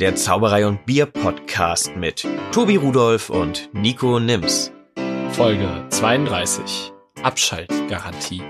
der 0.00 0.16
Zauberei 0.16 0.66
und 0.66 0.86
Bier 0.86 1.04
Podcast 1.04 1.94
mit 1.94 2.26
Tobi 2.52 2.76
Rudolf 2.76 3.28
und 3.28 3.68
Nico 3.74 4.18
Nims. 4.18 4.72
Folge 5.32 5.86
32. 5.90 6.90
Abschaltgarantie. 7.22 8.42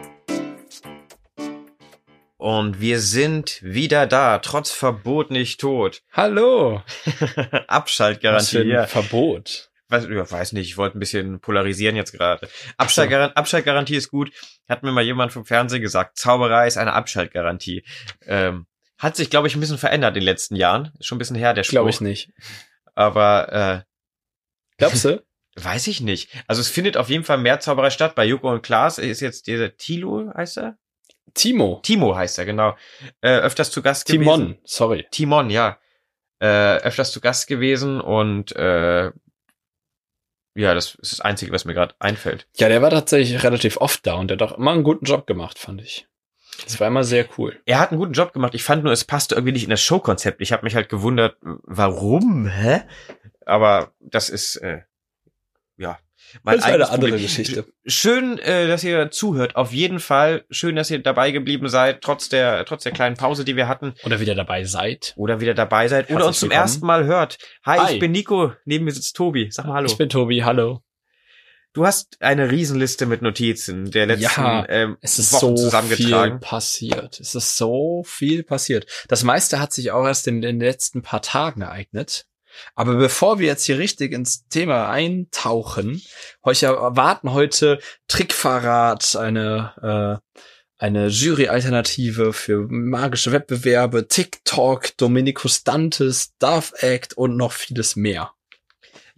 Und 2.37 2.81
wir 2.81 3.01
sind 3.01 3.61
wieder 3.65 4.07
da, 4.07 4.39
trotz 4.39 4.71
Verbot 4.71 5.33
nicht 5.33 5.61
tot. 5.61 6.03
Hallo. 6.13 6.83
Abschaltgarantie. 7.67 8.59
Was 8.59 8.67
ja. 8.67 8.87
Verbot. 8.87 9.73
weiß, 9.89 10.05
ich 10.05 10.33
weiß 10.33 10.53
nicht, 10.53 10.69
ich 10.69 10.77
wollte 10.77 10.99
ein 10.99 11.01
bisschen 11.01 11.41
polarisieren 11.41 11.97
jetzt 11.97 12.13
gerade. 12.13 12.49
Abschaltgaran 12.77 13.33
Abschaltgarantie 13.33 13.97
ist 13.97 14.09
gut. 14.09 14.31
Hat 14.69 14.85
mir 14.85 14.93
mal 14.93 15.03
jemand 15.03 15.33
vom 15.33 15.45
Fernsehen 15.45 15.83
gesagt, 15.83 16.17
Zauberei 16.17 16.69
ist 16.69 16.79
eine 16.79 16.93
Abschaltgarantie. 16.93 17.83
Ähm, 18.25 18.67
hat 19.01 19.17
sich, 19.17 19.31
glaube 19.31 19.49
ich, 19.49 19.57
ein 19.57 19.61
bisschen 19.61 19.79
verändert 19.79 20.11
in 20.11 20.21
den 20.21 20.25
letzten 20.25 20.55
Jahren. 20.55 20.93
Ist 20.99 21.07
schon 21.07 21.17
ein 21.17 21.19
bisschen 21.19 21.37
her, 21.37 21.55
der 21.55 21.65
Spruch. 21.65 21.73
Glaube 21.73 21.91
ich 21.91 22.01
nicht. 22.01 22.31
Aber 22.95 23.85
Glaubst 24.81 25.05
du? 25.05 25.09
äh, 25.09 25.21
weiß 25.57 25.87
ich 25.89 26.01
nicht. 26.01 26.31
Also 26.47 26.61
es 26.61 26.69
findet 26.69 26.97
auf 26.97 27.09
jeden 27.09 27.25
Fall 27.25 27.39
mehr 27.39 27.61
Zauberei 27.61 27.91
statt. 27.91 28.15
Bei 28.15 28.25
Joko 28.25 28.51
und 28.51 28.63
Klaas 28.63 28.99
ist 28.99 29.21
jetzt 29.21 29.47
dieser 29.47 29.77
Tilo, 29.77 30.33
heißt 30.35 30.59
er? 30.59 30.79
Timo. 31.35 31.81
Timo 31.83 32.17
heißt 32.17 32.39
er, 32.39 32.45
genau. 32.45 32.77
Äh, 33.21 33.39
öfters 33.39 33.71
zu 33.71 33.83
Gast 33.83 34.07
gewesen. 34.07 34.23
Timon. 34.23 34.59
Sorry. 34.65 35.07
Timon, 35.11 35.51
ja. 35.51 35.79
Äh, 36.41 36.79
öfters 36.79 37.13
zu 37.13 37.21
Gast 37.21 37.47
gewesen 37.47 38.01
und 38.01 38.55
äh, 38.57 39.13
ja, 40.57 40.75
das 40.75 40.97
ist 40.97 41.13
das 41.13 41.21
Einzige, 41.21 41.53
was 41.53 41.65
mir 41.65 41.75
gerade 41.75 41.95
einfällt. 42.01 42.49
Ja, 42.57 42.69
der 42.69 42.83
war 42.83 42.91
tatsächlich 42.91 43.43
relativ 43.45 43.77
oft 43.77 44.07
da 44.07 44.15
und 44.15 44.29
der 44.29 44.39
hat 44.39 44.43
auch 44.43 44.59
immer 44.59 44.73
einen 44.73 44.83
guten 44.83 45.05
Job 45.05 45.27
gemacht, 45.27 45.59
fand 45.59 45.81
ich. 45.83 46.09
Das 46.65 46.79
war 46.79 46.87
immer 46.89 47.05
sehr 47.05 47.27
cool. 47.39 47.59
Er 47.67 47.81
hat 47.81 47.91
einen 47.91 47.99
guten 47.99 48.13
Job 48.13 48.33
gemacht. 48.33 48.55
Ich 48.55 48.63
fand 48.63 48.85
nur, 48.85 48.93
es 48.93 49.05
passte 49.05 49.35
irgendwie 49.35 49.53
nicht 49.53 49.65
in 49.65 49.71
das 49.71 49.81
Showkonzept. 49.83 50.41
Ich 50.41 50.53
habe 50.53 50.65
mich 50.65 50.75
halt 50.75 50.89
gewundert, 50.89 51.37
warum, 51.41 52.47
hä? 52.47 52.83
Aber 53.47 53.93
das 53.99 54.29
ist, 54.29 54.57
äh, 54.57 54.83
ja. 55.79 55.99
mein 56.43 56.57
Das 56.57 56.67
ist 56.67 56.73
eine 56.73 56.85
andere 56.91 57.11
Problem. 57.11 57.23
Geschichte. 57.23 57.65
Schön, 57.87 58.39
äh, 58.39 58.69
dass 58.69 58.85
ihr 58.85 59.11
zuhört. 59.11 59.57
Auf 59.57 59.73
jeden 59.73 59.99
Fall. 59.99 60.45
Schön, 60.51 60.77
dass 60.77 60.91
ihr 60.91 61.03
dabei 61.03 61.31
geblieben 61.33 61.69
seid, 61.69 62.03
trotz 62.03 62.29
der, 62.29 62.65
trotz 62.67 62.83
der 62.85 62.93
kleinen 62.93 63.17
Pause, 63.17 63.45
die 63.45 63.57
wir 63.57 63.67
hatten. 63.67 63.95
Oder 64.05 64.21
wieder 64.21 64.35
dabei 64.35 64.65
seid. 64.65 65.15
Oder 65.17 65.41
wieder 65.41 65.55
dabei 65.55 65.89
seid. 65.89 66.07
Oder 66.07 66.17
Herzlich 66.17 66.29
uns 66.29 66.39
zum 66.41 66.51
willkommen. 66.51 66.63
ersten 66.63 66.87
Mal 66.87 67.05
hört. 67.05 67.39
Hi, 67.65 67.79
Hi. 67.79 67.95
ich 67.95 68.01
bin 68.01 68.13
Nico. 68.13 68.53
Neben 68.65 68.85
mir 68.85 68.93
sitzt 68.93 69.17
Tobi. 69.17 69.49
Sag 69.51 69.67
mal 69.67 69.75
Hallo. 69.75 69.87
Ich 69.87 69.97
bin 69.99 70.09
Tobi. 70.09 70.45
Hallo. 70.45 70.83
Du 71.73 71.87
hast 71.87 72.17
eine 72.21 72.51
Riesenliste 72.51 73.07
mit 73.07 73.23
Notizen 73.23 73.91
der 73.93 74.07
letzten 74.07 74.25
Ja, 74.25 74.67
ähm, 74.69 74.97
Es 75.01 75.19
ist 75.21 75.33
Wochen 75.35 75.41
so 75.41 75.49
viel 75.57 75.65
zusammengetragen. 75.65 76.41
passiert. 76.41 77.21
Es 77.21 77.35
ist 77.35 77.57
so 77.57 78.03
viel 78.05 78.43
passiert. 78.43 78.87
Das 79.09 79.23
meiste 79.23 79.61
hat 79.61 79.73
sich 79.73 79.93
auch 79.93 80.05
erst 80.05 80.27
in 80.27 80.41
den 80.41 80.59
letzten 80.59 81.03
paar 81.03 81.23
Tagen 81.23 81.63
ereignet. 81.63 82.27
Aber 82.75 82.97
bevor 82.97 83.39
wir 83.39 83.47
jetzt 83.47 83.65
hier 83.65 83.79
richtig 83.79 84.13
ins 84.13 84.49
Thema 84.49 84.91
eintauchen, 84.91 86.03
euch 86.43 86.65
erwarten 86.65 87.33
heute 87.33 87.79
Trickverrat, 88.09 89.15
eine 89.15 90.21
äh, 90.27 90.41
eine 90.77 91.09
Jury-Alternative 91.09 92.33
für 92.33 92.67
magische 92.71 93.33
Wettbewerbe, 93.33 94.09
TikTok, 94.09 94.97
Dominikus 94.97 95.63
Dantes, 95.63 96.33
Darth 96.39 96.73
Act 96.83 97.13
und 97.13 97.37
noch 97.37 97.53
vieles 97.53 97.97
mehr. 97.97 98.33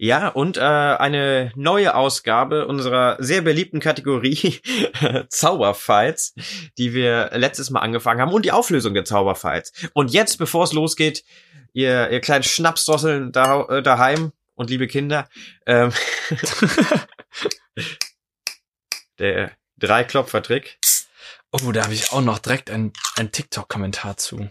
Ja, 0.03 0.27
und 0.27 0.57
äh, 0.57 0.59
eine 0.59 1.53
neue 1.55 1.95
Ausgabe 1.95 2.67
unserer 2.67 3.15
sehr 3.19 3.39
beliebten 3.39 3.79
Kategorie 3.79 4.59
Zauberfights, 5.29 6.33
die 6.77 6.93
wir 6.93 7.29
letztes 7.31 7.69
Mal 7.69 7.79
angefangen 7.79 8.19
haben 8.19 8.33
und 8.33 8.43
die 8.43 8.51
Auflösung 8.51 8.93
der 8.93 9.05
Zauberfights. 9.05 9.71
Und 9.93 10.11
jetzt, 10.11 10.39
bevor 10.39 10.65
es 10.65 10.73
losgeht, 10.73 11.23
ihr, 11.71 12.09
ihr 12.09 12.19
kleinen 12.19 12.43
Schnapsdrosseln 12.43 13.31
da, 13.31 13.63
äh, 13.67 13.81
daheim 13.81 14.33
und 14.55 14.69
liebe 14.69 14.87
Kinder, 14.87 15.29
ähm, 15.65 15.93
der 19.19 19.53
Dreiklopfer-Trick. 19.77 20.79
Oh, 21.53 21.71
da 21.71 21.83
habe 21.83 21.93
ich 21.93 22.11
auch 22.11 22.19
noch 22.19 22.39
direkt 22.39 22.69
ein, 22.69 22.91
ein 23.15 23.31
TikTok-Kommentar 23.31 24.17
zu. 24.17 24.49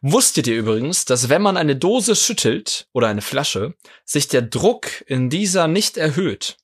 Wusstet 0.00 0.46
ihr 0.46 0.56
übrigens, 0.56 1.04
dass 1.04 1.28
wenn 1.28 1.42
man 1.42 1.56
eine 1.56 1.76
Dose 1.76 2.16
schüttelt 2.16 2.88
oder 2.92 3.08
eine 3.08 3.22
Flasche, 3.22 3.74
sich 4.04 4.28
der 4.28 4.42
Druck 4.42 5.04
in 5.06 5.30
dieser 5.30 5.68
nicht 5.68 5.96
erhöht? 5.96 6.56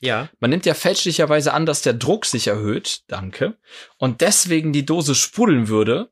Ja. 0.00 0.28
Man 0.40 0.50
nimmt 0.50 0.66
ja 0.66 0.74
fälschlicherweise 0.74 1.52
an, 1.52 1.66
dass 1.66 1.82
der 1.82 1.94
Druck 1.94 2.26
sich 2.26 2.46
erhöht, 2.46 3.02
danke, 3.06 3.56
und 3.96 4.20
deswegen 4.20 4.72
die 4.72 4.84
Dose 4.84 5.14
sprudeln 5.14 5.68
würde. 5.68 6.10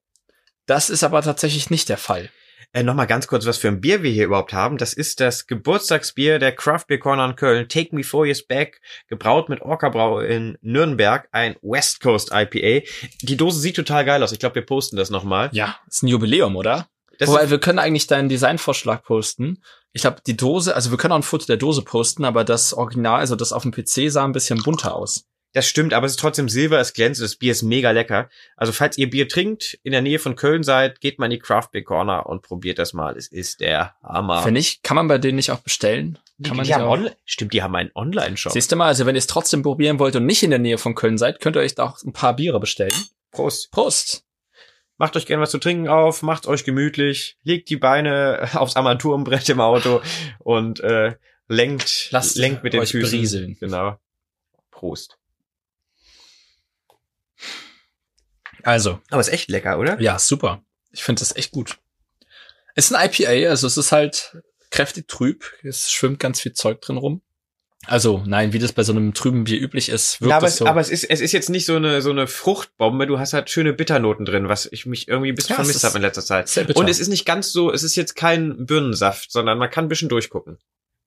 Das 0.67 0.91
ist 0.91 1.03
aber 1.03 1.23
tatsächlich 1.23 1.71
nicht 1.71 1.89
der 1.89 1.99
Fall. 1.99 2.31
Äh, 2.75 2.83
Nochmal 2.83 3.07
ganz 3.07 3.27
kurz, 3.27 3.45
was 3.45 3.59
für 3.59 3.69
ein 3.69 3.81
Bier 3.81 4.03
wir 4.03 4.11
hier 4.11 4.25
überhaupt 4.25 4.55
haben. 4.55 4.79
Das 4.79 4.95
ist 4.95 5.21
das 5.21 5.47
Geburtstagsbier 5.47 6.39
der 6.39 6.53
Craft 6.53 6.85
Beer 6.89 6.99
Corner 6.99 7.27
in 7.27 7.37
Köln. 7.37 7.69
Take 7.69 7.95
Me 7.95 8.03
Four 8.03 8.27
Years 8.27 8.43
Back, 8.43 8.81
gebraut 9.09 9.49
mit 9.51 9.61
Orca 9.61 9.91
Brau 9.91 10.21
in 10.21 10.57
Nürnberg, 10.63 11.29
ein 11.33 11.57
West 11.61 12.01
Coast 12.01 12.31
IPA. 12.33 12.87
Die 13.21 13.37
Dose 13.37 13.61
sieht 13.61 13.77
total 13.77 14.05
geil 14.07 14.23
aus. 14.23 14.33
Ich 14.33 14.39
glaube, 14.39 14.55
wir 14.55 14.67
posten 14.67 14.97
das 14.97 15.11
nochmal. 15.11 15.51
Ja, 15.53 15.77
ist 15.87 16.03
ein 16.03 16.09
Jubiläum, 16.09 16.57
oder? 16.57 16.89
Das 17.19 17.29
Wobei, 17.29 17.51
wir 17.51 17.61
können 17.61 17.79
eigentlich 17.79 18.07
deinen 18.07 18.31
Designvorschlag 18.31 19.05
posten. 19.05 19.63
Ich 19.93 20.01
glaube, 20.01 20.23
die 20.27 20.37
Dose, 20.37 20.75
also 20.75 20.91
wir 20.91 20.97
können 20.97 21.13
auch 21.13 21.19
ein 21.19 21.23
Foto 21.23 21.45
der 21.45 21.59
Dose 21.59 21.83
posten, 21.83 22.25
aber 22.25 22.43
das 22.43 22.73
Original, 22.73 23.21
also 23.21 23.37
das 23.37 23.53
auf 23.53 23.63
dem 23.63 23.73
PC 23.73 24.11
sah 24.11 24.25
ein 24.25 24.33
bisschen 24.33 24.63
bunter 24.63 24.97
aus. 24.97 25.27
Das 25.53 25.67
stimmt, 25.67 25.93
aber 25.93 26.07
es 26.07 26.13
ist 26.13 26.21
trotzdem 26.21 26.49
Silber, 26.49 26.81
es 26.81 26.93
glänzt, 26.95 27.21
das 27.21 27.37
Bier 27.37 27.53
ist 27.53 27.63
mega 27.63 27.91
lecker. 27.91 28.31
Also 28.57 28.73
falls 28.73 28.97
ihr 28.97 29.11
Bier 29.11 29.29
trinkt, 29.29 29.79
in 29.83 29.93
der 29.93 30.01
Nähe 30.03 30.19
von 30.19 30.35
Köln 30.37 30.63
seid, 30.63 31.01
geht 31.01 31.19
mal 31.19 31.27
in 31.27 31.33
die 31.33 31.39
Craft 31.39 31.69
Beer 31.73 31.85
Corner 31.85 32.27
und 32.27 32.43
probiert 32.43 32.79
das 32.79 32.93
mal. 32.93 33.17
Es 33.17 33.29
ist 33.29 33.61
der 33.61 33.95
Hammer. 34.03 34.43
Finde 34.43 34.61
ich, 34.61 34.83
kann 34.83 34.95
man 34.97 35.09
bei 35.09 35.19
denen 35.19 35.37
nicht 35.37 35.51
auch 35.51 35.61
bestellen? 35.61 36.19
die, 36.39 36.49
Kann 36.49 36.57
man 36.57 36.65
die 36.65 36.71
nicht 36.71 36.79
haben 36.79 37.07
auch? 37.07 37.11
Stimmt, 37.25 37.53
die 37.53 37.63
haben 37.63 37.75
einen 37.77 37.91
Online-Shop. 37.95 38.53
Siehst 38.53 38.73
du 38.73 38.77
mal, 38.77 38.87
also 38.87 39.07
wenn 39.07 39.15
ihr 39.15 39.19
es 39.21 39.27
trotzdem 39.27 39.63
probieren 39.63 39.99
wollt 39.99 40.17
und 40.17 40.27
nicht 40.27 40.43
in 40.43 40.51
der 40.51 40.59
Nähe 40.59 40.79
von 40.79 40.95
Köln 40.95 41.19
seid, 41.19 41.41
könnt 41.41 41.57
ihr 41.57 41.61
euch 41.61 41.75
da 41.75 41.85
auch 41.85 42.03
ein 42.03 42.13
paar 42.13 42.35
Biere 42.35 42.59
bestellen. 42.61 42.95
Prost. 43.31 43.71
Prost! 43.71 44.25
Macht 44.99 45.17
euch 45.17 45.27
gerne 45.27 45.43
was 45.43 45.51
zu 45.51 45.59
trinken 45.59 45.89
auf, 45.89 46.23
macht 46.23 46.47
euch 46.47 46.65
gemütlich, 46.65 47.37
legt 47.43 47.69
die 47.71 47.77
Beine 47.77 48.49
aufs 48.55 48.77
Armaturenbrett 48.77 49.49
im 49.49 49.61
Auto 49.61 50.01
und 50.39 50.81
äh, 50.81 51.15
lenkt, 51.49 52.09
Lasst 52.11 52.37
lenkt 52.37 52.63
mit 52.63 52.73
den 52.73 52.81
euch 52.81 52.93
Füßen. 52.93 53.11
berieseln. 53.11 53.57
Genau. 53.59 53.99
Prost. 54.71 55.19
Also, 58.65 59.01
Aber 59.11 59.21
ist 59.21 59.29
echt 59.33 59.49
lecker, 59.51 59.79
oder? 59.79 60.01
ja, 60.01 60.19
super. 60.19 60.63
Ich 60.91 61.03
finde 61.03 61.21
das 61.21 61.35
echt 61.37 61.53
gut. 61.53 61.79
Ist 62.75 62.95
ein 62.95 63.05
IPA, 63.11 63.49
also 63.51 63.67
es 63.67 63.77
ist 63.77 63.93
halt 63.93 64.37
kräftig 64.71 65.09
trüb. 65.09 65.45
Es 65.63 65.91
schwimmt 65.91 66.19
ganz 66.21 66.41
viel 66.41 66.53
Zeug 66.53 66.81
drin 66.81 66.97
rum. 66.97 67.23
Also, 67.87 68.23
nein, 68.27 68.53
wie 68.53 68.61
das 68.61 68.73
bei 68.73 68.85
so 68.85 68.93
einem 68.93 69.13
trüben 69.13 69.43
Bier 69.45 69.61
üblich 69.61 69.89
ist, 69.89 70.21
wirkt 70.21 70.31
Ja, 70.31 70.37
aber, 70.37 70.47
es 70.47 70.57
so. 70.57 70.67
aber 70.67 70.81
es 70.81 70.89
ist 70.89 71.03
es 71.05 71.21
ist 71.21 71.33
jetzt 71.33 71.51
nicht 71.51 71.67
so 71.67 71.75
eine 71.75 72.01
so 72.01 72.11
eine 72.11 72.29
Fruchtbombe. 72.29 73.09
Du 73.09 73.19
hast 73.19 73.33
halt 73.33 73.51
schöne 73.51 73.73
Bitternoten 73.73 74.25
drin, 74.25 74.49
was 74.49 74.67
ich 74.71 74.87
mich 74.87 75.09
irgendwie 75.09 75.33
ein 75.33 75.35
bisschen 75.35 75.51
Ja, 75.51 75.57
vermisst 75.57 75.77
ist 75.79 75.85
habe 75.85 75.97
in 75.97 76.03
letzter 76.03 76.25
Zeit. 76.25 76.49
sehr 76.49 76.63
bitter. 76.65 76.79
Und 76.79 76.89
es 76.89 77.01
ist 77.01 77.09
nicht 77.09 77.25
ganz 77.25 77.51
so, 77.51 77.73
es 77.73 77.83
ist 77.83 77.97
jetzt 77.97 78.15
kein 78.15 78.67
Birnensaft, 78.67 79.33
sondern 79.33 79.59
man 79.59 79.69
kann 79.69 79.87
ein 79.87 79.89
bisschen 79.89 80.09
durchgucken. 80.09 80.59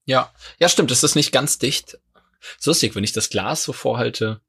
ja, 0.04 0.30
ja, 0.58 0.68
stimmt, 0.68 0.90
es 0.90 1.02
ist 1.02 1.14
nicht 1.14 1.32
ganz 1.32 1.58
dicht. 1.58 1.98
So 2.58 2.70
lustig, 2.72 2.94
wenn 2.94 3.04
ich 3.04 3.12
das 3.12 3.30
Glas 3.30 3.64
so 3.64 3.72
vorhalte, 3.72 4.42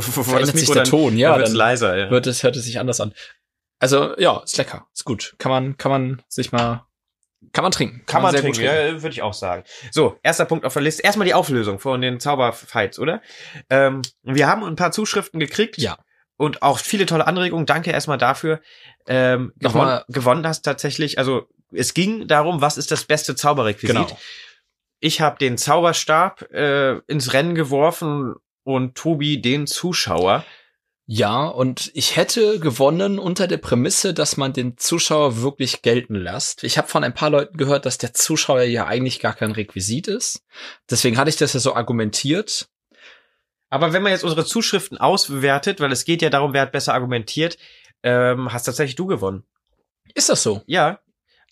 verändert 0.00 0.56
sich 0.56 0.70
der 0.70 0.84
Ton, 0.84 1.16
ja, 1.16 1.30
dann 1.30 1.38
wird's 1.40 1.50
dann 1.50 1.58
leiser. 1.58 1.96
Ja. 1.96 2.10
wird 2.10 2.26
es, 2.26 2.42
hört 2.42 2.56
es 2.56 2.64
sich 2.64 2.78
anders 2.78 3.00
an. 3.00 3.12
Also, 3.78 4.16
ja, 4.18 4.40
ist 4.44 4.56
lecker, 4.58 4.86
ist 4.94 5.04
gut. 5.04 5.34
Kann 5.38 5.50
man, 5.50 5.76
kann 5.76 5.90
man 5.90 6.22
sich 6.28 6.52
mal, 6.52 6.86
kann 7.52 7.62
man 7.62 7.72
trinken. 7.72 8.02
Kann 8.06 8.22
man 8.22 8.30
sehr 8.30 8.40
trinken, 8.40 8.60
gut 8.60 8.66
ja, 8.66 9.02
würde 9.02 9.12
ich 9.12 9.22
auch 9.22 9.34
sagen. 9.34 9.64
So, 9.90 10.18
erster 10.22 10.44
Punkt 10.44 10.64
auf 10.64 10.72
der 10.72 10.82
Liste. 10.82 11.02
Erstmal 11.02 11.26
die 11.26 11.34
Auflösung 11.34 11.80
von 11.80 12.00
den 12.00 12.20
Zauberfights, 12.20 12.98
oder? 12.98 13.20
Ähm, 13.68 14.02
wir 14.22 14.46
haben 14.46 14.62
ein 14.62 14.76
paar 14.76 14.92
Zuschriften 14.92 15.40
gekriegt. 15.40 15.78
Ja. 15.78 15.98
Und 16.36 16.62
auch 16.62 16.78
viele 16.78 17.06
tolle 17.06 17.26
Anregungen. 17.26 17.66
Danke 17.66 17.90
erstmal 17.90 18.18
dafür. 18.18 18.60
Ähm, 19.06 19.52
gewonnen, 19.56 19.74
Nochmal- 19.74 20.04
gewonnen 20.08 20.46
hast 20.46 20.62
tatsächlich, 20.62 21.18
also 21.18 21.48
es 21.72 21.94
ging 21.94 22.26
darum, 22.28 22.60
was 22.60 22.78
ist 22.78 22.90
das 22.90 23.04
beste 23.04 23.34
Zauberrequisit. 23.34 23.96
Genau. 23.96 24.18
Ich 25.00 25.20
habe 25.20 25.38
den 25.38 25.58
Zauberstab 25.58 26.42
äh, 26.52 26.98
ins 27.08 27.32
Rennen 27.32 27.54
geworfen 27.54 28.34
und 28.64 28.94
Tobi 28.94 29.40
den 29.40 29.66
Zuschauer. 29.66 30.44
Ja, 31.06 31.46
und 31.46 31.90
ich 31.94 32.16
hätte 32.16 32.60
gewonnen 32.60 33.18
unter 33.18 33.48
der 33.48 33.58
Prämisse, 33.58 34.14
dass 34.14 34.36
man 34.36 34.52
den 34.52 34.78
Zuschauer 34.78 35.42
wirklich 35.42 35.82
gelten 35.82 36.14
lässt. 36.14 36.62
Ich 36.64 36.78
habe 36.78 36.88
von 36.88 37.02
ein 37.04 37.12
paar 37.12 37.30
Leuten 37.30 37.56
gehört, 37.56 37.86
dass 37.86 37.98
der 37.98 38.14
Zuschauer 38.14 38.62
ja 38.62 38.86
eigentlich 38.86 39.18
gar 39.20 39.34
kein 39.34 39.52
Requisit 39.52 40.06
ist. 40.08 40.44
Deswegen 40.88 41.18
hatte 41.18 41.28
ich 41.28 41.36
das 41.36 41.52
ja 41.52 41.60
so 41.60 41.74
argumentiert. 41.74 42.68
Aber 43.68 43.92
wenn 43.92 44.02
man 44.02 44.12
jetzt 44.12 44.22
unsere 44.22 44.44
Zuschriften 44.44 44.98
auswertet, 44.98 45.80
weil 45.80 45.92
es 45.92 46.04
geht 46.04 46.22
ja 46.22 46.30
darum, 46.30 46.52
wer 46.52 46.62
hat 46.62 46.72
besser 46.72 46.94
argumentiert, 46.94 47.58
ähm, 48.02 48.52
hast 48.52 48.64
tatsächlich 48.64 48.96
du 48.96 49.06
gewonnen. 49.06 49.44
Ist 50.14 50.28
das 50.28 50.42
so? 50.42 50.62
Ja, 50.66 51.00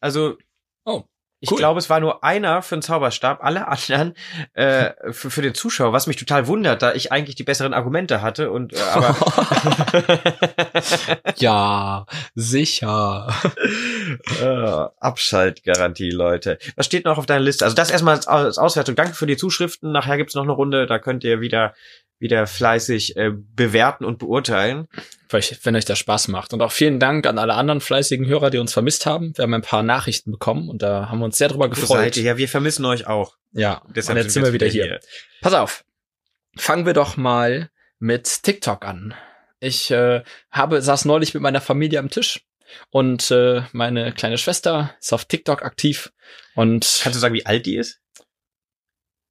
also 0.00 0.36
Oh. 0.84 1.04
Ich 1.40 1.48
glaube, 1.48 1.78
es 1.78 1.88
war 1.88 2.00
nur 2.00 2.22
einer 2.22 2.60
für 2.60 2.76
den 2.76 2.82
Zauberstab, 2.82 3.42
alle 3.42 3.66
anderen 3.66 4.14
äh, 4.52 4.90
für, 5.10 5.30
für 5.30 5.40
den 5.40 5.54
Zuschauer, 5.54 5.92
was 5.92 6.06
mich 6.06 6.16
total 6.16 6.46
wundert, 6.46 6.82
da 6.82 6.92
ich 6.92 7.12
eigentlich 7.12 7.34
die 7.34 7.44
besseren 7.44 7.72
Argumente 7.72 8.20
hatte 8.20 8.50
und 8.50 8.74
äh, 8.74 8.80
aber 8.80 9.16
ja, 11.36 12.06
sicher. 12.34 13.34
äh, 14.42 14.88
Abschaltgarantie, 15.00 16.10
Leute. 16.10 16.58
Was 16.76 16.86
steht 16.86 17.06
noch 17.06 17.16
auf 17.16 17.26
deiner 17.26 17.40
Liste? 17.40 17.64
Also 17.64 17.74
das 17.74 17.90
erstmal 17.90 18.16
als, 18.16 18.28
als 18.28 18.58
Auswertung. 18.58 18.94
Danke 18.94 19.14
für 19.14 19.26
die 19.26 19.38
Zuschriften. 19.38 19.92
Nachher 19.92 20.18
gibt's 20.18 20.34
noch 20.34 20.42
eine 20.42 20.52
Runde, 20.52 20.86
da 20.86 20.98
könnt 20.98 21.24
ihr 21.24 21.40
wieder 21.40 21.74
wieder 22.20 22.46
fleißig 22.46 23.16
äh, 23.16 23.32
bewerten 23.32 24.04
und 24.04 24.18
beurteilen. 24.18 24.88
Wenn 25.32 25.76
euch 25.76 25.84
das 25.84 25.98
Spaß 25.98 26.28
macht. 26.28 26.52
Und 26.52 26.62
auch 26.62 26.72
vielen 26.72 26.98
Dank 26.98 27.26
an 27.26 27.38
alle 27.38 27.54
anderen 27.54 27.80
fleißigen 27.80 28.26
Hörer, 28.26 28.50
die 28.50 28.58
uns 28.58 28.72
vermisst 28.72 29.06
haben. 29.06 29.36
Wir 29.36 29.44
haben 29.44 29.54
ein 29.54 29.62
paar 29.62 29.82
Nachrichten 29.82 30.32
bekommen 30.32 30.68
und 30.68 30.82
da 30.82 31.08
haben 31.08 31.20
wir 31.20 31.24
uns 31.24 31.38
sehr 31.38 31.48
drüber 31.48 31.68
gefreut. 31.68 32.16
Ja, 32.16 32.36
wir 32.36 32.48
vermissen 32.48 32.84
euch 32.84 33.06
auch. 33.06 33.36
Ja, 33.52 33.82
Deshalb 33.94 34.16
und 34.16 34.24
jetzt 34.24 34.34
sind 34.34 34.44
wir 34.44 34.52
wieder 34.52 34.66
hier. 34.66 34.84
hier. 34.84 35.00
Pass 35.40 35.54
auf. 35.54 35.84
Fangen 36.56 36.86
wir 36.86 36.94
doch 36.94 37.16
mal 37.16 37.70
mit 37.98 38.42
TikTok 38.42 38.84
an. 38.84 39.14
Ich 39.60 39.90
äh, 39.90 40.22
habe 40.50 40.82
saß 40.82 41.04
neulich 41.04 41.34
mit 41.34 41.42
meiner 41.42 41.60
Familie 41.60 41.98
am 41.98 42.10
Tisch 42.10 42.40
und 42.90 43.30
äh, 43.30 43.62
meine 43.72 44.12
kleine 44.12 44.38
Schwester 44.38 44.94
ist 45.00 45.12
auf 45.12 45.26
TikTok 45.26 45.62
aktiv 45.62 46.12
und 46.54 47.00
Kannst 47.02 47.16
du 47.16 47.20
sagen, 47.20 47.34
wie 47.34 47.46
alt 47.46 47.66
die 47.66 47.76
ist? 47.76 48.00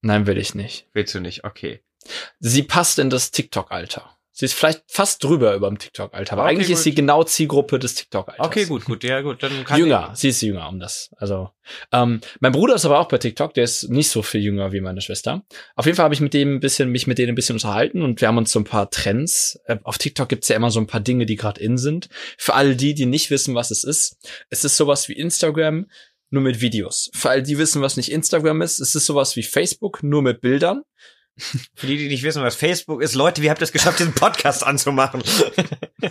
Nein, 0.02 0.28
will 0.28 0.38
ich 0.38 0.56
nicht. 0.56 0.88
Willst 0.94 1.14
du 1.14 1.20
nicht? 1.20 1.44
Okay. 1.44 1.84
Sie 2.40 2.64
passt 2.64 3.00
in 3.00 3.10
das 3.10 3.32
TikTok-Alter. 3.32 4.18
Sie 4.40 4.46
ist 4.46 4.54
vielleicht 4.54 4.84
fast 4.88 5.22
drüber 5.22 5.54
über 5.54 5.68
dem 5.68 5.80
TikTok-Alter, 5.80 6.32
aber 6.32 6.44
okay, 6.44 6.52
eigentlich 6.52 6.68
gut. 6.70 6.78
ist 6.78 6.84
sie 6.84 6.96
genau 6.96 7.26
Zielgruppe 7.26 7.78
des 7.78 7.96
TikTok-Alters. 7.96 8.46
Okay, 8.46 8.64
gut, 8.64 8.86
gut, 8.86 9.04
ja, 9.04 9.20
gut, 9.20 9.44
dann 9.44 9.66
kann 9.66 9.78
Jünger, 9.78 10.12
sie 10.16 10.30
ist 10.30 10.42
jünger 10.42 10.70
um 10.70 10.80
das. 10.80 11.10
Also, 11.18 11.50
ähm, 11.92 12.22
mein 12.40 12.54
Bruder 12.54 12.76
ist 12.76 12.86
aber 12.86 13.00
auch 13.00 13.10
bei 13.10 13.18
TikTok, 13.18 13.54
der 13.54 13.66
ist 13.66 13.90
nicht 13.90 14.10
so 14.10 14.22
viel 14.22 14.40
jünger 14.40 14.72
wie 14.72 14.80
meine 14.80 15.02
Schwester. 15.02 15.44
Auf 15.76 15.88
jeden 15.88 15.98
Fall 15.98 16.06
habe 16.06 16.14
ich 16.14 16.22
mit 16.22 16.34
dem 16.34 16.56
ein 16.56 16.60
bisschen, 16.62 16.88
mich 16.88 17.06
mit 17.06 17.18
denen 17.18 17.34
ein 17.34 17.36
bisschen 17.36 17.58
unterhalten 17.58 18.02
und 18.02 18.22
wir 18.22 18.30
haben 18.30 18.38
uns 18.38 18.54
so 18.54 18.62
ein 18.62 18.64
paar 18.64 18.90
Trends. 18.90 19.60
Äh, 19.66 19.76
auf 19.84 19.98
TikTok 19.98 20.30
gibt's 20.30 20.48
ja 20.48 20.56
immer 20.56 20.72
so 20.72 20.80
ein 20.80 20.88
paar 20.88 21.02
Dinge, 21.02 21.26
die 21.26 21.36
gerade 21.36 21.60
in 21.60 21.78
sind. 21.78 22.08
Für 22.38 22.54
all 22.54 22.78
die, 22.78 22.94
die 22.94 23.08
nicht 23.08 23.32
wissen, 23.32 23.56
was 23.56 23.72
es 23.72 23.84
ist, 23.84 24.16
es 24.50 24.64
ist 24.64 24.78
sowas 24.78 25.10
wie 25.10 25.18
Instagram, 25.18 25.86
nur 26.30 26.44
mit 26.44 26.62
Videos. 26.62 27.12
Für 27.14 27.32
all 27.32 27.44
die 27.44 27.58
wissen, 27.58 27.82
was 27.82 27.98
nicht 27.98 28.10
Instagram 28.10 28.62
ist, 28.62 28.80
es 28.80 28.96
ist 28.96 29.06
sowas 29.06 29.36
wie 29.36 29.44
Facebook, 29.44 30.02
nur 30.02 30.22
mit 30.22 30.40
Bildern. 30.40 30.84
Für 31.76 31.88
die, 31.88 31.98
die 31.98 32.08
nicht 32.08 32.24
wissen, 32.24 32.44
was 32.44 32.56
Facebook 32.56 33.02
ist, 33.02 33.16
Leute, 33.16 33.42
wie 33.42 33.50
habt 33.50 33.62
ihr 33.62 33.66
es 33.66 33.72
geschafft, 33.72 34.00
diesen 34.00 34.14
Podcast 34.14 34.66
anzumachen? 34.66 35.22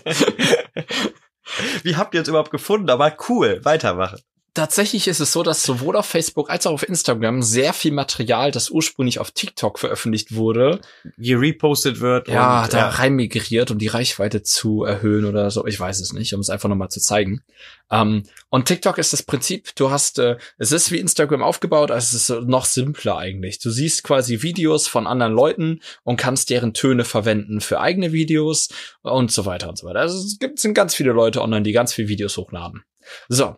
wie 1.82 1.96
habt 1.96 2.14
ihr 2.14 2.22
es 2.22 2.28
überhaupt 2.28 2.50
gefunden? 2.50 2.90
Aber 2.90 3.16
cool, 3.28 3.64
weitermachen 3.64 4.20
tatsächlich 4.58 5.06
ist 5.06 5.20
es 5.20 5.32
so, 5.32 5.44
dass 5.44 5.62
sowohl 5.62 5.94
auf 5.94 6.06
Facebook 6.06 6.50
als 6.50 6.66
auch 6.66 6.72
auf 6.72 6.88
Instagram 6.88 7.43
sehr 7.43 7.72
viel 7.72 7.93
Material, 7.93 8.50
das 8.50 8.70
ursprünglich 8.70 9.20
auf 9.20 9.31
TikTok 9.31 9.78
veröffentlicht 9.78 10.34
wurde, 10.34 10.81
gerepostet 11.16 12.00
wird. 12.00 12.26
Ja, 12.26 12.64
und, 12.64 12.72
da 12.72 12.78
ja. 12.78 12.88
rein 12.88 13.14
migriert, 13.14 13.70
um 13.70 13.78
die 13.78 13.87
Reichweite 13.87 14.43
zu 14.43 14.82
erhöhen 14.82 15.26
oder 15.26 15.52
so. 15.52 15.64
Ich 15.64 15.78
weiß 15.78 16.00
es 16.00 16.12
nicht, 16.12 16.34
um 16.34 16.40
es 16.40 16.50
einfach 16.50 16.69
nochmal 16.69 16.88
zu 16.88 17.00
zeigen. 17.00 17.44
Um, 17.88 17.99
ähm, 17.99 18.22
und 18.50 18.66
TikTok 18.66 18.99
ist 18.99 19.12
das 19.12 19.22
Prinzip, 19.22 19.76
du 19.76 19.90
hast, 19.90 20.19
äh, 20.19 20.38
es 20.58 20.72
ist 20.72 20.90
wie 20.90 20.99
Instagram 20.99 21.43
aufgebaut, 21.43 21.93
also 21.93 22.16
es 22.16 22.28
ist 22.28 22.49
noch 22.49 22.64
simpler 22.64 23.16
eigentlich. 23.16 23.61
Du 23.61 23.70
siehst 23.70 24.02
quasi 24.02 24.43
Videos 24.43 24.88
von 24.88 25.06
anderen 25.06 25.32
Leuten 25.34 25.81
und 26.02 26.16
kannst 26.16 26.50
deren 26.50 26.75
Töne 26.75 27.04
verwenden 27.04 27.61
für 27.61 27.78
eigene 27.78 28.12
Videos 28.12 28.70
und 29.02 29.31
so 29.31 29.46
weiter 29.46 29.69
und 29.69 29.78
so 29.78 29.87
weiter. 29.87 30.00
Also 30.00 30.19
es 30.19 30.40
gibt 30.40 30.58
sind 30.58 30.75
ganz 30.75 30.96
viele 30.96 31.12
Leute 31.12 31.43
online, 31.43 31.62
die 31.62 31.72
ganz 31.72 31.94
viele 31.94 32.08
Videos 32.08 32.37
hochladen. 32.37 32.82
So, 33.28 33.56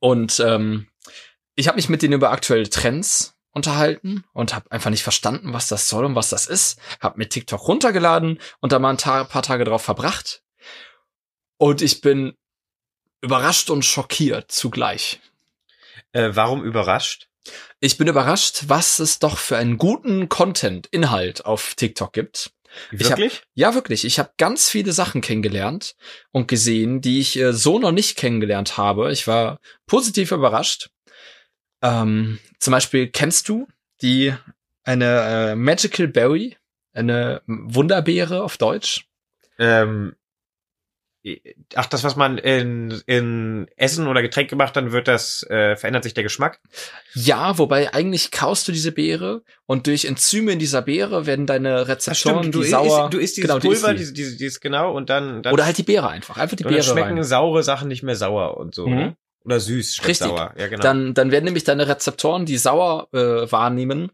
und 0.00 0.40
ähm, 0.40 0.88
ich 1.54 1.68
habe 1.68 1.76
mich 1.76 1.88
mit 1.88 2.02
denen 2.02 2.14
über 2.14 2.30
aktuelle 2.30 2.68
Trends 2.68 3.34
unterhalten 3.50 4.24
und 4.34 4.54
habe 4.54 4.70
einfach 4.70 4.90
nicht 4.90 5.02
verstanden, 5.02 5.54
was 5.54 5.68
das 5.68 5.88
soll 5.88 6.04
und 6.04 6.14
was 6.14 6.28
das 6.28 6.46
ist. 6.46 6.78
Hab 7.00 7.16
mir 7.16 7.28
TikTok 7.28 7.66
runtergeladen 7.66 8.38
und 8.60 8.72
da 8.72 8.78
mal 8.78 8.90
ein 8.90 8.96
paar 8.98 9.42
Tage 9.42 9.64
drauf 9.64 9.82
verbracht. 9.82 10.42
Und 11.56 11.80
ich 11.80 12.02
bin 12.02 12.36
überrascht 13.22 13.70
und 13.70 13.82
schockiert 13.82 14.52
zugleich. 14.52 15.20
Äh, 16.12 16.30
warum 16.34 16.62
überrascht? 16.62 17.28
Ich 17.80 17.96
bin 17.96 18.08
überrascht, 18.08 18.64
was 18.66 18.98
es 18.98 19.18
doch 19.18 19.38
für 19.38 19.56
einen 19.56 19.78
guten 19.78 20.28
Content, 20.28 20.86
Inhalt 20.88 21.46
auf 21.46 21.74
TikTok 21.74 22.12
gibt. 22.12 22.52
Wirklich? 22.90 23.36
Hab, 23.36 23.42
ja, 23.54 23.74
wirklich. 23.74 24.04
Ich 24.04 24.18
habe 24.18 24.30
ganz 24.36 24.68
viele 24.68 24.92
Sachen 24.92 25.20
kennengelernt 25.20 25.96
und 26.32 26.48
gesehen, 26.48 27.00
die 27.00 27.20
ich 27.20 27.38
äh, 27.38 27.52
so 27.52 27.78
noch 27.78 27.92
nicht 27.92 28.16
kennengelernt 28.16 28.76
habe. 28.76 29.12
Ich 29.12 29.26
war 29.26 29.60
positiv 29.86 30.32
überrascht. 30.32 30.90
Ähm, 31.82 32.38
zum 32.58 32.72
Beispiel 32.72 33.08
kennst 33.08 33.48
du 33.48 33.68
die 34.02 34.34
eine 34.84 35.50
äh, 35.50 35.54
Magical 35.54 36.08
Berry, 36.08 36.56
eine 36.92 37.42
Wunderbeere 37.46 38.42
auf 38.42 38.56
Deutsch? 38.56 39.06
Ähm, 39.58 40.14
Ach, 41.74 41.86
das, 41.86 42.04
was 42.04 42.14
man 42.14 42.38
in, 42.38 43.02
in 43.06 43.66
Essen 43.76 44.06
oder 44.06 44.22
Getränk 44.22 44.48
gemacht, 44.48 44.76
dann 44.76 44.92
wird 44.92 45.08
das, 45.08 45.42
äh, 45.50 45.74
verändert 45.74 46.04
sich 46.04 46.14
der 46.14 46.22
Geschmack? 46.22 46.60
Ja, 47.14 47.58
wobei 47.58 47.92
eigentlich 47.92 48.30
kaust 48.30 48.68
du 48.68 48.72
diese 48.72 48.92
Beere 48.92 49.42
und 49.66 49.88
durch 49.88 50.04
Enzyme 50.04 50.52
in 50.52 50.58
dieser 50.60 50.82
Beere 50.82 51.26
werden 51.26 51.46
deine 51.46 51.88
Rezeptoren, 51.88 52.38
stimmt, 52.38 52.54
du 52.54 52.62
die 52.62 52.68
sauer... 52.68 53.04
Isst, 53.04 53.14
du 53.14 53.18
isst 53.18 53.36
dieses 53.38 53.50
genau, 53.50 53.60
Pulver, 53.60 53.94
diese, 53.94 54.12
diese, 54.12 54.36
dieses, 54.36 54.60
genau, 54.60 54.92
und 54.92 55.10
dann, 55.10 55.42
dann... 55.42 55.52
Oder 55.52 55.66
halt 55.66 55.78
die 55.78 55.82
Beere 55.82 56.08
einfach, 56.08 56.36
einfach 56.36 56.56
die 56.56 56.64
Beere 56.64 56.84
schmecken 56.84 57.16
rein. 57.16 57.24
saure 57.24 57.64
Sachen 57.64 57.88
nicht 57.88 58.04
mehr 58.04 58.16
sauer 58.16 58.56
und 58.56 58.74
so, 58.74 58.86
mhm. 58.86 58.94
ne? 58.94 59.16
Oder 59.44 59.60
süß 59.60 59.94
statt 59.94 60.08
Richtig. 60.08 60.28
sauer, 60.28 60.54
ja 60.56 60.68
genau. 60.68 60.82
Dann, 60.82 61.14
dann 61.14 61.30
werden 61.30 61.44
nämlich 61.44 61.64
deine 61.64 61.88
Rezeptoren, 61.88 62.46
die 62.46 62.56
sauer 62.56 63.08
äh, 63.12 63.50
wahrnehmen, 63.50 64.12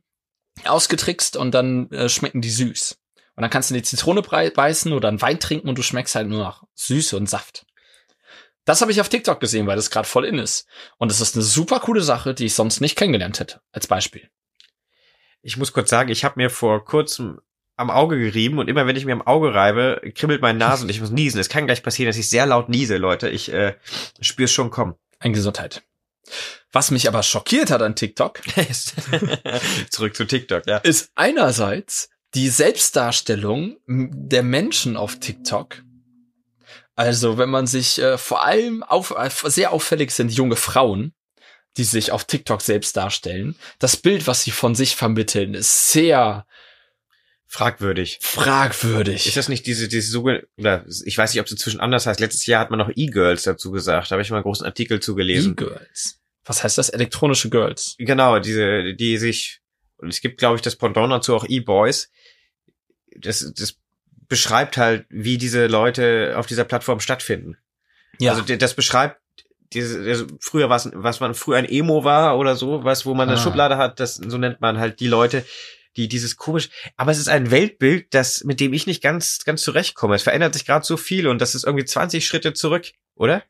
ausgetrickst 0.65 1.37
und 1.37 1.53
dann 1.53 1.91
äh, 1.91 2.08
schmecken 2.08 2.41
die 2.41 2.50
süß. 2.50 2.99
Und 3.34 3.43
dann 3.43 3.50
kannst 3.50 3.70
du 3.70 3.75
in 3.75 3.81
die 3.81 3.87
Zitrone 3.87 4.23
beißen 4.23 4.93
oder 4.93 5.08
einen 5.08 5.23
Wein 5.23 5.40
trinken 5.40 5.69
und 5.69 5.79
du 5.79 5.82
schmeckst 5.82 6.14
halt 6.14 6.29
nur 6.29 6.43
nach 6.43 6.64
Süße 6.75 7.17
und 7.17 7.29
Saft. 7.29 7.67
Das 8.64 8.81
habe 8.81 8.93
ich 8.93 9.00
auf 9.00 9.08
TikTok 9.08 9.40
gesehen, 9.40 9.67
weil 9.67 9.76
das 9.76 9.90
gerade 9.90 10.06
voll 10.06 10.25
in 10.25 10.38
ist. 10.38 10.67
Und 10.99 11.11
es 11.11 11.20
ist 11.20 11.34
eine 11.34 11.43
super 11.43 11.81
coole 11.81 12.02
Sache, 12.02 12.34
die 12.34 12.46
ich 12.46 12.55
sonst 12.55 12.81
nicht 12.81 12.96
kennengelernt 12.96 13.40
hätte, 13.40 13.61
als 13.73 13.87
Beispiel. 13.87 14.29
Ich 15.40 15.56
muss 15.56 15.73
kurz 15.73 15.90
sagen, 15.90 16.11
ich 16.11 16.25
habe 16.25 16.34
mir 16.37 16.50
vor 16.50 16.84
kurzem 16.84 17.40
am 17.76 17.90
Auge 17.90 18.19
gerieben 18.19 18.58
und 18.58 18.69
immer 18.69 18.87
wenn 18.87 18.96
ich 18.96 19.06
mir 19.06 19.12
am 19.12 19.23
Auge 19.23 19.55
reibe, 19.55 20.00
kribbelt 20.14 20.43
meine 20.43 20.58
Nase 20.58 20.84
und 20.84 20.90
ich 20.90 21.00
muss 21.00 21.11
niesen. 21.11 21.40
Es 21.40 21.49
kann 21.49 21.67
gleich 21.67 21.82
passieren, 21.82 22.08
dass 22.08 22.19
ich 22.19 22.31
sehr 22.31 22.46
laut 22.46 22.69
niese, 22.69 22.99
Leute. 22.99 23.29
Ich 23.29 23.52
äh, 23.52 23.75
spüre 24.20 24.44
es 24.44 24.52
schon 24.52 24.70
kommen. 24.70 24.94
Ein 25.19 25.32
Gesundheit. 25.32 25.82
Was 26.70 26.90
mich 26.90 27.08
aber 27.08 27.23
schockiert 27.23 27.70
hat 27.70 27.82
an 27.82 27.96
TikTok, 27.96 28.40
zurück 29.90 30.14
zu 30.17 30.25
TikTok, 30.25 30.67
ja, 30.67 30.79
ist 30.79 31.11
einerseits, 31.17 32.08
die 32.34 32.49
Selbstdarstellung 32.49 33.76
der 33.86 34.43
Menschen 34.43 34.96
auf 34.96 35.20
TikTok. 35.20 35.82
Also, 36.94 37.39
wenn 37.39 37.51
man 37.51 37.67
sich 37.67 37.98
äh, 37.98 38.19
vor 38.19 38.44
allem 38.44 38.82
auf, 38.82 39.15
äh, 39.17 39.31
sehr 39.51 39.72
auffällig 39.72 40.10
sind 40.10 40.31
junge 40.31 40.56
Frauen, 40.56 41.15
die 41.77 41.84
sich 41.84 42.12
auf 42.12 42.24
TikTok 42.24 42.60
selbst 42.60 42.96
darstellen. 42.96 43.56
Das 43.79 43.96
Bild, 43.96 44.27
was 44.27 44.44
sie 44.44 44.51
von 44.51 44.74
sich 44.74 44.94
vermitteln, 44.94 45.55
ist 45.55 45.91
sehr 45.93 46.46
fragwürdig. 47.46 48.19
Fragwürdig. 48.20 49.27
Ist 49.27 49.36
das 49.36 49.48
nicht 49.48 49.67
diese, 49.67 49.89
diese 49.89 50.10
sogenannte, 50.10 50.48
oder 50.58 50.84
ich 51.05 51.17
weiß 51.17 51.32
nicht, 51.32 51.41
ob 51.41 51.46
es 51.46 51.53
inzwischen 51.53 51.81
anders 51.81 52.06
heißt. 52.06 52.20
Letztes 52.20 52.46
Jahr 52.46 52.60
hat 52.60 52.70
man 52.70 52.79
noch 52.79 52.91
E-Girls 52.94 53.43
dazu 53.43 53.70
gesagt. 53.70 54.10
Da 54.10 54.12
habe 54.12 54.22
ich 54.22 54.31
mal 54.31 54.36
einen 54.36 54.44
großen 54.44 54.67
Artikel 54.67 55.01
zugelesen. 55.01 55.53
E-Girls. 55.53 56.19
Was 56.44 56.65
heißt 56.65 56.77
das? 56.77 56.89
Elektronische 56.89 57.51
Girls. 57.51 57.94
Genau, 57.98 58.39
diese, 58.39 58.94
die 58.94 59.17
sich, 59.17 59.60
und 59.96 60.08
es 60.08 60.20
gibt, 60.20 60.39
glaube 60.39 60.56
ich, 60.56 60.62
das 60.62 60.77
Pendant 60.77 61.12
dazu 61.12 61.34
auch 61.34 61.46
E-Boys, 61.46 62.10
das, 63.16 63.52
das 63.56 63.76
beschreibt 64.28 64.76
halt, 64.76 65.06
wie 65.08 65.38
diese 65.38 65.66
Leute 65.66 66.34
auf 66.36 66.46
dieser 66.46 66.64
Plattform 66.64 67.00
stattfinden. 67.00 67.56
Ja. 68.19 68.32
Also 68.32 68.56
das 68.56 68.74
beschreibt 68.74 69.20
diese, 69.72 70.00
also 70.00 70.26
früher 70.40 70.70
was, 70.70 70.90
was 70.94 71.20
man 71.20 71.34
früher 71.34 71.58
ein 71.58 71.69
Emo 71.69 72.04
war 72.04 72.38
oder 72.38 72.56
so, 72.56 72.84
was, 72.84 73.06
wo 73.06 73.14
man 73.14 73.28
eine 73.28 73.38
ah. 73.38 73.42
Schublade 73.42 73.76
hat, 73.76 74.00
das, 74.00 74.16
so 74.16 74.38
nennt 74.38 74.60
man 74.60 74.78
halt 74.78 75.00
die 75.00 75.08
Leute, 75.08 75.44
die 75.96 76.08
dieses 76.08 76.36
komisch, 76.36 76.70
aber 76.96 77.10
es 77.10 77.19
ist 77.19 77.28
ein 77.28 77.50
Weltbild, 77.50 78.14
das, 78.14 78.44
mit 78.44 78.60
dem 78.60 78.72
ich 78.72 78.86
nicht 78.86 79.02
ganz, 79.02 79.44
ganz 79.44 79.62
zurechtkomme. 79.62 80.14
Es 80.14 80.22
verändert 80.22 80.54
sich 80.54 80.64
gerade 80.64 80.84
so 80.84 80.96
viel 80.96 81.26
und 81.26 81.40
das 81.40 81.54
ist 81.54 81.64
irgendwie 81.64 81.84
20 81.84 82.26
Schritte 82.26 82.54
zurück 82.54 82.92
oder? 83.14 83.42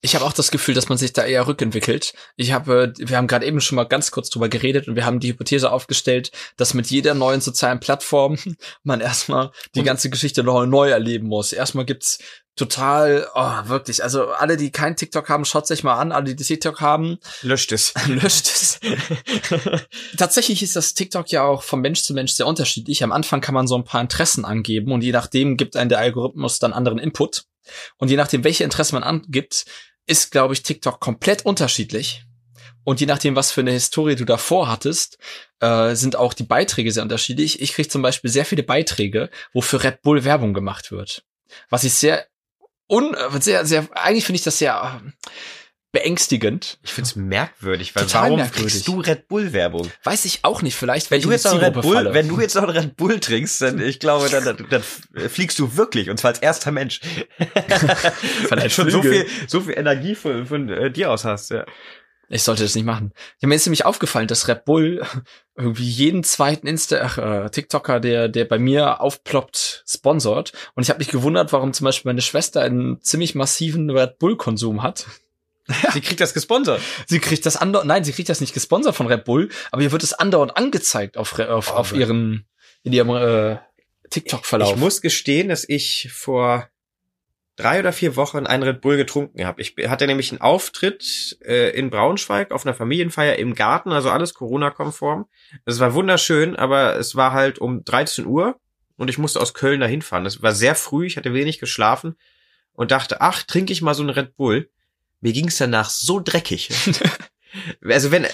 Ich 0.00 0.14
habe 0.14 0.24
auch 0.24 0.32
das 0.32 0.50
Gefühl, 0.50 0.74
dass 0.74 0.88
man 0.88 0.98
sich 0.98 1.12
da 1.12 1.24
eher 1.24 1.46
rückentwickelt. 1.46 2.14
Ich 2.36 2.52
habe, 2.52 2.92
wir 2.96 3.16
haben 3.16 3.26
gerade 3.26 3.46
eben 3.46 3.60
schon 3.60 3.76
mal 3.76 3.84
ganz 3.84 4.10
kurz 4.10 4.30
drüber 4.30 4.48
geredet 4.48 4.88
und 4.88 4.96
wir 4.96 5.04
haben 5.04 5.20
die 5.20 5.28
Hypothese 5.28 5.70
aufgestellt, 5.70 6.32
dass 6.56 6.74
mit 6.74 6.90
jeder 6.90 7.14
neuen 7.14 7.40
sozialen 7.40 7.80
Plattform 7.80 8.38
man 8.82 9.00
erstmal 9.00 9.52
die 9.74 9.82
ganze 9.82 10.10
Geschichte 10.10 10.42
noch 10.42 10.64
neu 10.66 10.90
erleben 10.90 11.28
muss. 11.28 11.52
Erstmal 11.52 11.84
gibt's 11.84 12.18
total, 12.56 13.26
oh, 13.34 13.68
wirklich, 13.68 14.02
also 14.02 14.28
alle, 14.28 14.56
die 14.56 14.70
kein 14.70 14.96
TikTok 14.96 15.28
haben, 15.28 15.44
schaut 15.44 15.66
sich 15.66 15.82
mal 15.84 15.98
an, 15.98 16.12
alle, 16.12 16.34
die 16.34 16.44
TikTok 16.44 16.80
haben, 16.80 17.18
löscht 17.42 17.72
es. 17.72 17.94
löscht 18.06 18.46
es. 18.46 18.80
Tatsächlich 20.16 20.62
ist 20.62 20.76
das 20.76 20.94
TikTok 20.94 21.30
ja 21.30 21.42
auch 21.42 21.62
vom 21.62 21.80
Mensch 21.80 22.02
zu 22.02 22.14
Mensch 22.14 22.32
sehr 22.32 22.46
unterschiedlich. 22.46 23.04
Am 23.04 23.12
Anfang 23.12 23.40
kann 23.40 23.54
man 23.54 23.66
so 23.66 23.76
ein 23.76 23.84
paar 23.84 24.00
Interessen 24.00 24.44
angeben 24.44 24.92
und 24.92 25.02
je 25.02 25.12
nachdem 25.12 25.56
gibt 25.56 25.76
ein 25.76 25.88
der 25.88 25.98
Algorithmus 25.98 26.58
dann 26.58 26.72
anderen 26.72 26.98
Input. 26.98 27.44
Und 27.96 28.10
je 28.10 28.16
nachdem, 28.16 28.44
welche 28.44 28.64
Interessen 28.64 28.96
man 28.96 29.02
angibt, 29.02 29.64
ist, 30.06 30.30
glaube 30.30 30.54
ich, 30.54 30.62
TikTok 30.62 31.00
komplett 31.00 31.44
unterschiedlich. 31.44 32.24
Und 32.84 33.00
je 33.00 33.06
nachdem, 33.06 33.36
was 33.36 33.52
für 33.52 33.60
eine 33.60 33.72
Historie 33.72 34.16
du 34.16 34.24
davor 34.24 34.68
hattest, 34.68 35.18
äh, 35.60 35.94
sind 35.94 36.16
auch 36.16 36.32
die 36.32 36.44
Beiträge 36.44 36.90
sehr 36.92 37.02
unterschiedlich. 37.02 37.60
Ich 37.60 37.74
kriege 37.74 37.88
zum 37.88 38.02
Beispiel 38.02 38.30
sehr 38.30 38.44
viele 38.44 38.62
Beiträge, 38.62 39.30
wo 39.52 39.60
für 39.60 39.82
Red 39.82 40.02
Bull 40.02 40.24
Werbung 40.24 40.54
gemacht 40.54 40.90
wird. 40.90 41.24
Was 41.68 41.84
ich 41.84 41.92
sehr 41.94 42.26
un, 42.90 43.16
sehr, 43.38 43.64
sehr, 43.66 43.88
eigentlich 43.92 44.24
finde 44.24 44.36
ich 44.36 44.44
das 44.44 44.58
sehr 44.58 45.00
äh, 45.04 45.10
beängstigend. 45.92 46.78
Ich 46.82 46.92
find's 46.92 47.16
merkwürdig, 47.16 47.94
weil 47.94 48.04
Total 48.04 48.22
warum 48.24 48.36
merkwürdig. 48.38 48.72
kriegst 48.72 48.88
du 48.88 49.00
Red 49.00 49.28
Bull 49.28 49.52
Werbung? 49.52 49.90
Weiß 50.04 50.24
ich 50.24 50.40
auch 50.44 50.62
nicht, 50.62 50.76
vielleicht, 50.76 51.10
Wenn 51.10 51.20
du 51.22 51.30
jetzt 51.30 51.44
noch 51.44 51.60
Red 51.60 51.74
Bull, 51.74 51.94
falle. 51.94 52.14
wenn 52.14 52.28
du 52.28 52.40
jetzt 52.40 52.54
noch 52.54 52.62
einen 52.62 52.76
Red 52.76 52.96
Bull 52.96 53.18
trinkst, 53.18 53.60
dann 53.62 53.80
ich 53.80 53.98
glaube, 53.98 54.28
dann, 54.28 54.44
dann, 54.44 54.66
dann 54.70 54.82
fliegst 55.28 55.58
du 55.58 55.76
wirklich 55.76 56.10
und 56.10 56.18
zwar 56.18 56.30
als 56.30 56.38
erster 56.40 56.70
Mensch. 56.70 57.00
Du 58.50 58.70
schon 58.70 58.90
so 58.90 59.02
viel, 59.02 59.26
so 59.46 59.60
viel 59.60 59.76
Energie 59.76 60.14
von, 60.14 60.46
von 60.46 60.68
äh, 60.68 60.90
dir 60.90 61.10
aus 61.10 61.24
hast. 61.24 61.50
Ja. 61.50 61.64
Ich 62.28 62.44
sollte 62.44 62.62
das 62.62 62.76
nicht 62.76 62.84
machen. 62.84 63.12
Ja, 63.40 63.48
mir 63.48 63.56
ist 63.56 63.66
nämlich 63.66 63.84
aufgefallen, 63.84 64.28
dass 64.28 64.46
Red 64.46 64.64
Bull 64.64 65.02
irgendwie 65.56 65.88
jeden 65.88 66.22
zweiten 66.22 66.66
Insta 66.68 67.00
ach, 67.02 67.18
äh, 67.18 67.50
TikToker, 67.50 67.98
der 67.98 68.28
der 68.28 68.44
bei 68.44 68.58
mir 68.58 69.00
aufploppt, 69.00 69.84
sponsort. 69.86 70.52
Und 70.74 70.84
ich 70.84 70.90
habe 70.90 70.98
mich 70.98 71.08
gewundert, 71.08 71.52
warum 71.52 71.72
zum 71.72 71.86
Beispiel 71.86 72.10
meine 72.10 72.22
Schwester 72.22 72.60
einen 72.62 73.00
ziemlich 73.02 73.34
massiven 73.34 73.90
Red 73.90 74.18
Bull 74.18 74.36
Konsum 74.36 74.82
hat. 74.82 75.06
Sie 75.92 76.00
kriegt 76.00 76.20
das 76.20 76.34
gesponsert. 76.34 76.80
Sie 77.06 77.18
kriegt 77.18 77.46
das 77.46 77.56
andauernd, 77.56 77.88
nein, 77.88 78.04
sie 78.04 78.12
kriegt 78.12 78.28
das 78.28 78.40
nicht 78.40 78.54
gesponsert 78.54 78.94
von 78.94 79.06
Red 79.06 79.24
Bull, 79.24 79.48
aber 79.70 79.82
ihr 79.82 79.92
wird 79.92 80.02
es 80.02 80.12
andauernd 80.12 80.56
angezeigt 80.56 81.16
auf 81.16 81.38
auf, 81.38 81.72
Oh 81.72 81.76
auf 81.76 81.92
ihren 81.92 82.46
in 82.82 82.92
ihrem 82.92 83.10
äh, 83.10 83.58
TikTok 84.10 84.44
Verlauf. 84.46 84.72
Ich 84.72 84.76
muss 84.76 85.00
gestehen, 85.00 85.48
dass 85.48 85.68
ich 85.68 86.10
vor 86.12 86.68
drei 87.56 87.78
oder 87.78 87.92
vier 87.92 88.16
Wochen 88.16 88.46
einen 88.46 88.62
Red 88.62 88.80
Bull 88.80 88.96
getrunken 88.96 89.44
habe. 89.44 89.60
Ich 89.60 89.74
hatte 89.86 90.06
nämlich 90.06 90.30
einen 90.30 90.40
Auftritt 90.40 91.38
äh, 91.44 91.70
in 91.70 91.90
Braunschweig 91.90 92.52
auf 92.52 92.64
einer 92.64 92.74
Familienfeier 92.74 93.36
im 93.36 93.54
Garten, 93.54 93.92
also 93.92 94.10
alles 94.10 94.34
Corona-konform. 94.34 95.26
Es 95.66 95.78
war 95.78 95.94
wunderschön, 95.94 96.56
aber 96.56 96.96
es 96.96 97.16
war 97.16 97.32
halt 97.32 97.58
um 97.58 97.84
13 97.84 98.26
Uhr 98.26 98.58
und 98.96 99.10
ich 99.10 99.18
musste 99.18 99.40
aus 99.40 99.54
Köln 99.54 99.80
dahin 99.80 100.02
fahren. 100.02 100.26
Es 100.26 100.42
war 100.42 100.52
sehr 100.52 100.74
früh, 100.74 101.06
ich 101.06 101.16
hatte 101.16 101.34
wenig 101.34 101.58
geschlafen 101.58 102.16
und 102.72 102.90
dachte, 102.90 103.20
ach, 103.20 103.42
trinke 103.42 103.72
ich 103.72 103.82
mal 103.82 103.94
so 103.94 104.02
einen 104.02 104.10
Red 104.10 104.36
Bull. 104.36 104.70
Mir 105.20 105.32
ging's 105.32 105.58
danach 105.58 105.90
so 105.90 106.20
dreckig. 106.20 106.70
also 107.84 108.10
wenn 108.10 108.26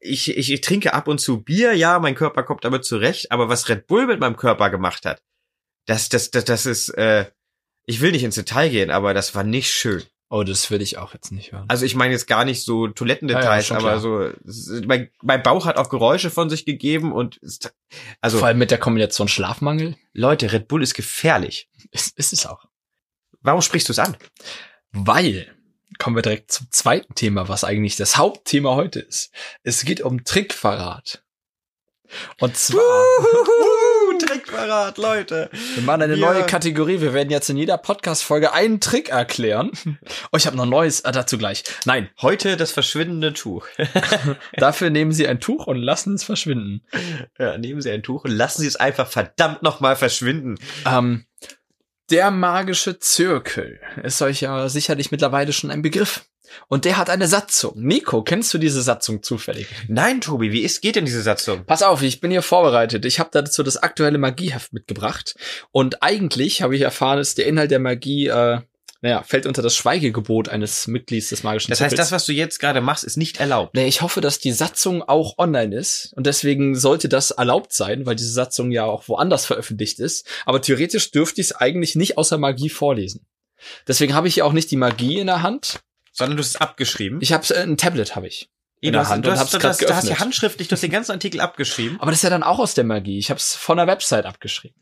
ich, 0.00 0.36
ich, 0.36 0.52
ich 0.52 0.60
trinke 0.60 0.92
ab 0.94 1.08
und 1.08 1.18
zu 1.18 1.42
Bier, 1.42 1.72
ja, 1.72 1.98
mein 1.98 2.14
Körper 2.14 2.42
kommt 2.42 2.64
damit 2.64 2.84
zurecht, 2.84 3.32
aber 3.32 3.48
was 3.48 3.68
Red 3.68 3.86
Bull 3.86 4.06
mit 4.06 4.20
meinem 4.20 4.36
Körper 4.36 4.70
gemacht 4.70 5.06
hat, 5.06 5.22
das, 5.86 6.08
das, 6.08 6.30
das, 6.30 6.44
das 6.44 6.66
ist, 6.66 6.90
äh, 6.90 7.26
ich 7.86 8.00
will 8.00 8.12
nicht 8.12 8.24
ins 8.24 8.34
Detail 8.34 8.68
gehen, 8.68 8.90
aber 8.90 9.14
das 9.14 9.34
war 9.34 9.44
nicht 9.44 9.70
schön. 9.70 10.02
oh, 10.28 10.42
das 10.42 10.70
will 10.70 10.82
ich 10.82 10.98
auch 10.98 11.14
jetzt 11.14 11.32
nicht 11.32 11.52
hören. 11.52 11.64
Also 11.68 11.84
ich 11.84 11.94
meine 11.94 12.12
jetzt 12.12 12.26
gar 12.26 12.44
nicht 12.44 12.64
so 12.64 12.88
Toilettendetails, 12.88 13.68
Ja, 13.68 13.78
ja, 13.78 13.80
aber 13.80 14.00
so, 14.00 14.30
mein, 14.86 15.10
mein 15.22 15.42
Bauch 15.42 15.66
hat 15.66 15.76
auch 15.76 15.88
Geräusche 15.88 16.30
von 16.30 16.50
sich 16.50 16.64
gegeben 16.66 17.12
und, 17.12 17.40
also, 18.20 18.38
Vor 18.38 18.48
allem 18.48 18.58
mit 18.58 18.70
der 18.70 18.78
Kombination 18.78 19.28
Schlafmangel 19.28 19.96
Leute, 20.12 20.52
Red 20.52 20.68
Bull 20.68 20.82
ist 20.82 20.94
gefährlich. 20.94 21.68
ist, 21.90 22.18
ist 22.18 22.32
es 22.32 22.46
auch. 22.46 22.64
Warum 23.40 23.62
sprichst 23.62 23.88
du 23.88 23.92
es 23.92 23.98
an? 23.98 24.16
Weil, 24.92 25.54
kommen 25.98 26.16
wir 26.16 26.22
direkt 26.22 26.52
zum 26.52 26.66
zweiten 26.70 27.14
Thema, 27.14 27.48
was 27.48 27.64
eigentlich 27.64 27.96
das 27.96 28.16
Hauptthema 28.16 28.74
heute 28.74 29.00
ist. 29.00 29.30
Es 29.62 29.84
geht 29.84 30.00
um 30.00 30.24
Trickverrat. 30.24 31.22
Und 32.38 32.56
zwar, 32.56 32.78
Wuhu, 32.80 34.18
Trickverrat, 34.24 34.98
Leute. 34.98 35.50
wir 35.74 35.82
machen 35.82 36.02
eine 36.02 36.14
Ja. 36.14 36.32
neue 36.32 36.44
Kategorie. 36.46 37.00
Wir 37.00 37.12
werden 37.12 37.30
jetzt 37.30 37.48
in 37.50 37.56
jeder 37.56 37.76
Podcast-Folge 37.78 38.52
einen 38.52 38.78
Trick 38.80 39.08
erklären. 39.08 39.72
Oh, 40.30 40.36
ich 40.36 40.46
habe 40.46 40.56
noch 40.56 40.66
neues, 40.66 41.04
ah, 41.04 41.10
dazu 41.12 41.38
gleich. 41.38 41.64
Nein, 41.86 42.10
Heute 42.22 42.56
das 42.56 42.70
verschwindende 42.70 43.32
Tuch. 43.32 43.66
dafür 44.56 44.90
nehmen 44.90 45.10
Sie 45.12 45.26
ein 45.26 45.40
Tuch 45.40 45.66
und 45.66 45.78
lassen 45.78 46.14
es 46.14 46.22
verschwinden. 46.22 46.82
Ja, 47.38 47.58
nehmen 47.58 47.80
Sie 47.80 47.90
ein 47.90 48.02
Tuch 48.04 48.24
und 48.24 48.30
lassen 48.30 48.60
Sie 48.60 48.68
es 48.68 48.76
einfach 48.76 49.08
verdammt 49.08 49.62
nochmal 49.62 49.96
verschwinden. 49.96 50.56
Ähm, 50.86 51.24
der 52.10 52.30
magische 52.30 52.98
Zirkel 52.98 53.80
ist 54.02 54.20
euch 54.22 54.40
ja 54.40 54.68
sicherlich 54.68 55.10
mittlerweile 55.10 55.52
schon 55.52 55.70
ein 55.70 55.82
Begriff. 55.82 56.24
Und 56.68 56.84
der 56.84 56.98
hat 56.98 57.10
eine 57.10 57.26
Satzung. 57.26 57.74
Nico, 57.76 58.22
kennst 58.22 58.54
du 58.54 58.58
diese 58.58 58.82
Satzung 58.82 59.22
zufällig? 59.22 59.66
Nein, 59.88 60.20
Tobi, 60.20 60.52
wie 60.52 60.62
ist, 60.62 60.82
geht 60.82 60.94
denn 60.94 61.04
diese 61.04 61.22
Satzung? 61.22 61.64
Pass 61.64 61.82
auf, 61.82 62.02
ich 62.02 62.20
bin 62.20 62.30
hier 62.30 62.42
vorbereitet. 62.42 63.04
Ich 63.04 63.18
habe 63.18 63.30
dazu 63.32 63.62
das 63.62 63.76
aktuelle 63.76 64.18
Magieheft 64.18 64.72
mitgebracht. 64.72 65.34
Und 65.72 66.02
eigentlich 66.02 66.62
habe 66.62 66.76
ich 66.76 66.82
erfahren, 66.82 67.18
dass 67.18 67.34
der 67.34 67.46
Inhalt 67.46 67.72
der 67.72 67.80
Magie, 67.80 68.28
äh, 68.28 68.60
naja, 69.04 69.22
fällt 69.22 69.44
unter 69.44 69.60
das 69.60 69.76
Schweigegebot 69.76 70.48
eines 70.48 70.86
Mitglieds 70.86 71.28
des 71.28 71.42
magischen 71.42 71.68
Das 71.68 71.82
heißt, 71.82 71.90
Zirkels. 71.90 72.08
das, 72.08 72.16
was 72.16 72.24
du 72.24 72.32
jetzt 72.32 72.58
gerade 72.58 72.80
machst, 72.80 73.04
ist 73.04 73.18
nicht 73.18 73.36
erlaubt. 73.36 73.74
Nee, 73.74 73.86
ich 73.86 74.00
hoffe, 74.00 74.22
dass 74.22 74.38
die 74.38 74.50
Satzung 74.50 75.02
auch 75.02 75.36
online 75.36 75.76
ist. 75.76 76.14
Und 76.16 76.26
deswegen 76.26 76.74
sollte 76.74 77.10
das 77.10 77.30
erlaubt 77.30 77.74
sein, 77.74 78.06
weil 78.06 78.16
diese 78.16 78.32
Satzung 78.32 78.70
ja 78.70 78.86
auch 78.86 79.06
woanders 79.06 79.44
veröffentlicht 79.44 79.98
ist. 79.98 80.26
Aber 80.46 80.62
theoretisch 80.62 81.10
dürfte 81.10 81.42
ich 81.42 81.48
es 81.48 81.52
eigentlich 81.52 81.96
nicht 81.96 82.16
außer 82.16 82.38
Magie 82.38 82.70
vorlesen. 82.70 83.26
Deswegen 83.86 84.14
habe 84.14 84.26
ich 84.26 84.36
ja 84.36 84.44
auch 84.44 84.54
nicht 84.54 84.70
die 84.70 84.78
Magie 84.78 85.18
in 85.18 85.26
der 85.26 85.42
Hand. 85.42 85.80
Sondern 86.10 86.38
du 86.38 86.42
hast 86.42 86.54
es 86.54 86.56
abgeschrieben. 86.56 87.18
Ich 87.20 87.34
habe 87.34 87.46
äh, 87.54 87.60
ein 87.60 87.76
Tablet 87.76 88.16
habe 88.16 88.26
ich. 88.26 88.48
in 88.80 88.94
der 88.94 89.06
Hand 89.06 89.26
du 89.26 89.30
und 89.30 89.36
hast, 89.36 89.52
hab's 89.52 89.62
du, 89.62 89.68
hast, 89.68 89.82
du 89.82 89.94
hast 89.94 90.08
ja 90.08 90.18
handschriftlich, 90.18 90.68
du 90.68 90.72
hast 90.72 90.82
den 90.82 90.90
ganzen 90.90 91.12
Artikel 91.12 91.42
abgeschrieben. 91.42 92.00
Aber 92.00 92.10
das 92.10 92.20
ist 92.20 92.22
ja 92.24 92.30
dann 92.30 92.42
auch 92.42 92.58
aus 92.58 92.72
der 92.72 92.84
Magie. 92.84 93.18
Ich 93.18 93.28
habe 93.28 93.36
es 93.36 93.54
von 93.54 93.76
der 93.76 93.86
Website 93.86 94.24
abgeschrieben. 94.24 94.80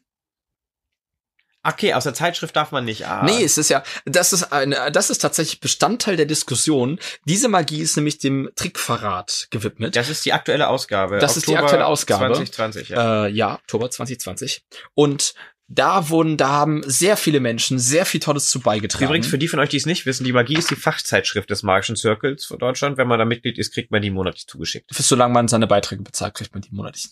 Okay, 1.64 1.94
aus 1.94 2.04
der 2.04 2.14
Zeitschrift 2.14 2.56
darf 2.56 2.72
man 2.72 2.84
nicht. 2.84 3.06
Ah. 3.06 3.22
Nee, 3.24 3.44
es 3.44 3.56
ist 3.56 3.68
ja, 3.68 3.84
das 4.04 4.32
ist 4.32 4.52
eine, 4.52 4.90
das 4.90 5.10
ist 5.10 5.18
tatsächlich 5.18 5.60
Bestandteil 5.60 6.16
der 6.16 6.26
Diskussion. 6.26 6.98
Diese 7.24 7.48
Magie 7.48 7.80
ist 7.80 7.96
nämlich 7.96 8.18
dem 8.18 8.50
Trickverrat 8.56 9.48
gewidmet. 9.50 9.94
Das 9.94 10.08
ist 10.08 10.24
die 10.24 10.32
aktuelle 10.32 10.68
Ausgabe. 10.68 11.18
Das 11.18 11.36
ist 11.36 11.46
die 11.46 11.56
aktuelle 11.56 11.86
Ausgabe. 11.86 12.26
2020, 12.34 12.88
ja. 12.88 13.26
Äh, 13.26 13.30
ja, 13.30 13.54
Oktober 13.54 13.90
2020. 13.90 14.64
Und 14.94 15.34
da 15.74 16.10
wurden, 16.10 16.36
da 16.36 16.48
haben 16.48 16.82
sehr 16.84 17.16
viele 17.16 17.40
Menschen 17.40 17.78
sehr 17.78 18.04
viel 18.04 18.20
Tolles 18.20 18.50
zu 18.50 18.60
beigetragen. 18.60 19.04
Übrigens, 19.06 19.26
für 19.26 19.38
die 19.38 19.48
von 19.48 19.58
euch, 19.58 19.70
die 19.70 19.78
es 19.78 19.86
nicht 19.86 20.04
wissen, 20.04 20.24
die 20.24 20.32
Magie 20.32 20.56
ist 20.56 20.70
die 20.70 20.76
Fachzeitschrift 20.76 21.48
des 21.48 21.62
Magischen 21.62 21.96
Circles 21.96 22.44
von 22.44 22.58
Deutschland. 22.58 22.98
Wenn 22.98 23.08
man 23.08 23.18
da 23.18 23.24
Mitglied 23.24 23.58
ist, 23.58 23.72
kriegt 23.72 23.90
man 23.90 24.02
die 24.02 24.10
monatlich 24.10 24.46
zugeschickt. 24.46 24.94
Für 24.94 25.02
solange 25.02 25.32
man 25.32 25.48
seine 25.48 25.66
Beiträge 25.66 26.02
bezahlt, 26.02 26.34
kriegt 26.34 26.52
man 26.52 26.62
die 26.62 26.72
monatlich. 26.72 27.08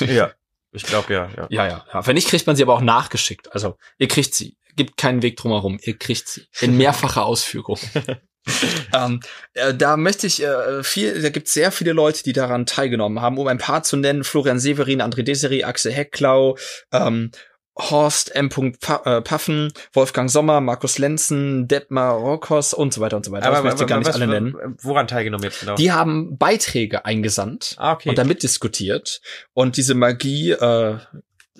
Ja. 0.12 0.32
Ich 0.72 0.84
glaube 0.84 1.12
ja, 1.12 1.30
ja. 1.36 1.46
ja, 1.50 1.66
ja, 1.66 1.86
ja. 1.92 2.06
Wenn 2.06 2.14
nicht, 2.14 2.28
kriegt 2.28 2.46
man 2.46 2.56
sie 2.56 2.62
aber 2.62 2.74
auch 2.74 2.80
nachgeschickt. 2.80 3.52
Also, 3.52 3.76
ihr 3.98 4.08
kriegt 4.08 4.34
sie. 4.34 4.56
Gibt 4.74 4.96
keinen 4.96 5.22
Weg 5.22 5.36
drumherum. 5.36 5.78
Ihr 5.82 5.98
kriegt 5.98 6.28
sie. 6.28 6.46
In 6.60 6.76
mehrfacher 6.78 7.26
Ausführung. 7.26 7.78
ähm, 8.94 9.20
äh, 9.52 9.74
da 9.74 9.96
möchte 9.96 10.26
ich 10.26 10.42
äh, 10.42 10.82
viel, 10.82 11.20
da 11.20 11.28
gibt 11.28 11.48
es 11.48 11.54
sehr 11.54 11.72
viele 11.72 11.92
Leute, 11.92 12.22
die 12.22 12.32
daran 12.32 12.64
teilgenommen 12.64 13.20
haben. 13.20 13.38
Um 13.38 13.46
ein 13.48 13.58
paar 13.58 13.82
zu 13.82 13.96
nennen, 13.96 14.24
Florian 14.24 14.58
Severin, 14.58 15.02
André 15.02 15.22
Deseri, 15.22 15.64
Axel 15.64 15.92
Hecklau, 15.92 16.56
ähm, 16.90 17.30
Horst 17.78 18.34
M. 18.34 18.50
Äh, 18.50 19.20
Paffen, 19.22 19.72
Wolfgang 19.92 20.30
Sommer, 20.30 20.60
Markus 20.60 20.98
Lenzen, 20.98 21.68
Detmar 21.68 22.14
Rokos 22.14 22.74
und 22.74 22.92
so 22.92 23.00
weiter 23.00 23.16
und 23.16 23.24
so 23.24 23.32
weiter. 23.32 23.52
ich 23.56 23.64
möchte 23.64 23.86
gar 23.86 23.98
nicht 23.98 24.08
was- 24.08 24.16
alle 24.16 24.26
nennen. 24.26 24.54
Woran 24.82 25.08
teilgenommen 25.08 25.44
jetzt 25.44 25.60
genau? 25.60 25.74
Die 25.76 25.92
haben 25.92 26.36
Beiträge 26.36 27.04
eingesandt 27.04 27.74
ah, 27.78 27.92
okay. 27.92 28.10
und 28.10 28.18
damit 28.18 28.42
diskutiert 28.42 29.20
und 29.54 29.76
diese 29.76 29.94
Magie 29.94 30.50
äh, 30.50 30.98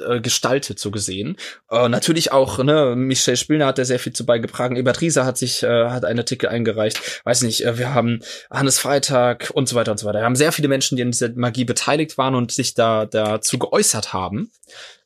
äh, 0.09 0.21
gestaltet, 0.21 0.79
so 0.79 0.91
gesehen. 0.91 1.37
Äh, 1.71 1.89
natürlich 1.89 2.33
auch, 2.33 2.63
ne, 2.63 2.95
Michel 2.97 3.37
Spillner 3.37 3.67
hat 3.67 3.79
da 3.79 3.85
sehr 3.85 3.99
viel 3.99 4.13
zu 4.13 4.27
beigetragen, 4.27 4.77
Ebert 4.77 5.01
Rieser 5.01 5.25
hat 5.25 5.39
sich, 5.39 5.63
äh, 5.63 5.89
hat 5.89 6.05
einen 6.05 6.21
Artikel 6.21 6.49
eingereicht, 6.49 7.23
weiß 7.25 7.43
nicht, 7.43 7.65
äh, 7.65 7.79
wir 7.79 7.95
haben 7.95 8.21
Hannes 8.51 8.79
Freitag 8.79 9.51
und 9.55 9.69
so 9.69 9.77
weiter 9.77 9.93
und 9.93 9.99
so 9.99 10.07
weiter. 10.07 10.21
Wir 10.21 10.25
haben 10.25 10.37
sehr 10.37 10.53
viele 10.53 10.69
Menschen, 10.69 10.97
die 10.97 11.03
an 11.03 11.11
dieser 11.11 11.31
Magie 11.35 11.65
beteiligt 11.65 12.19
waren 12.19 12.35
und 12.35 12.53
sich 12.53 12.75
da 12.75 13.07
dazu 13.07 13.59
geäußert 13.59 14.13
haben. 14.13 14.51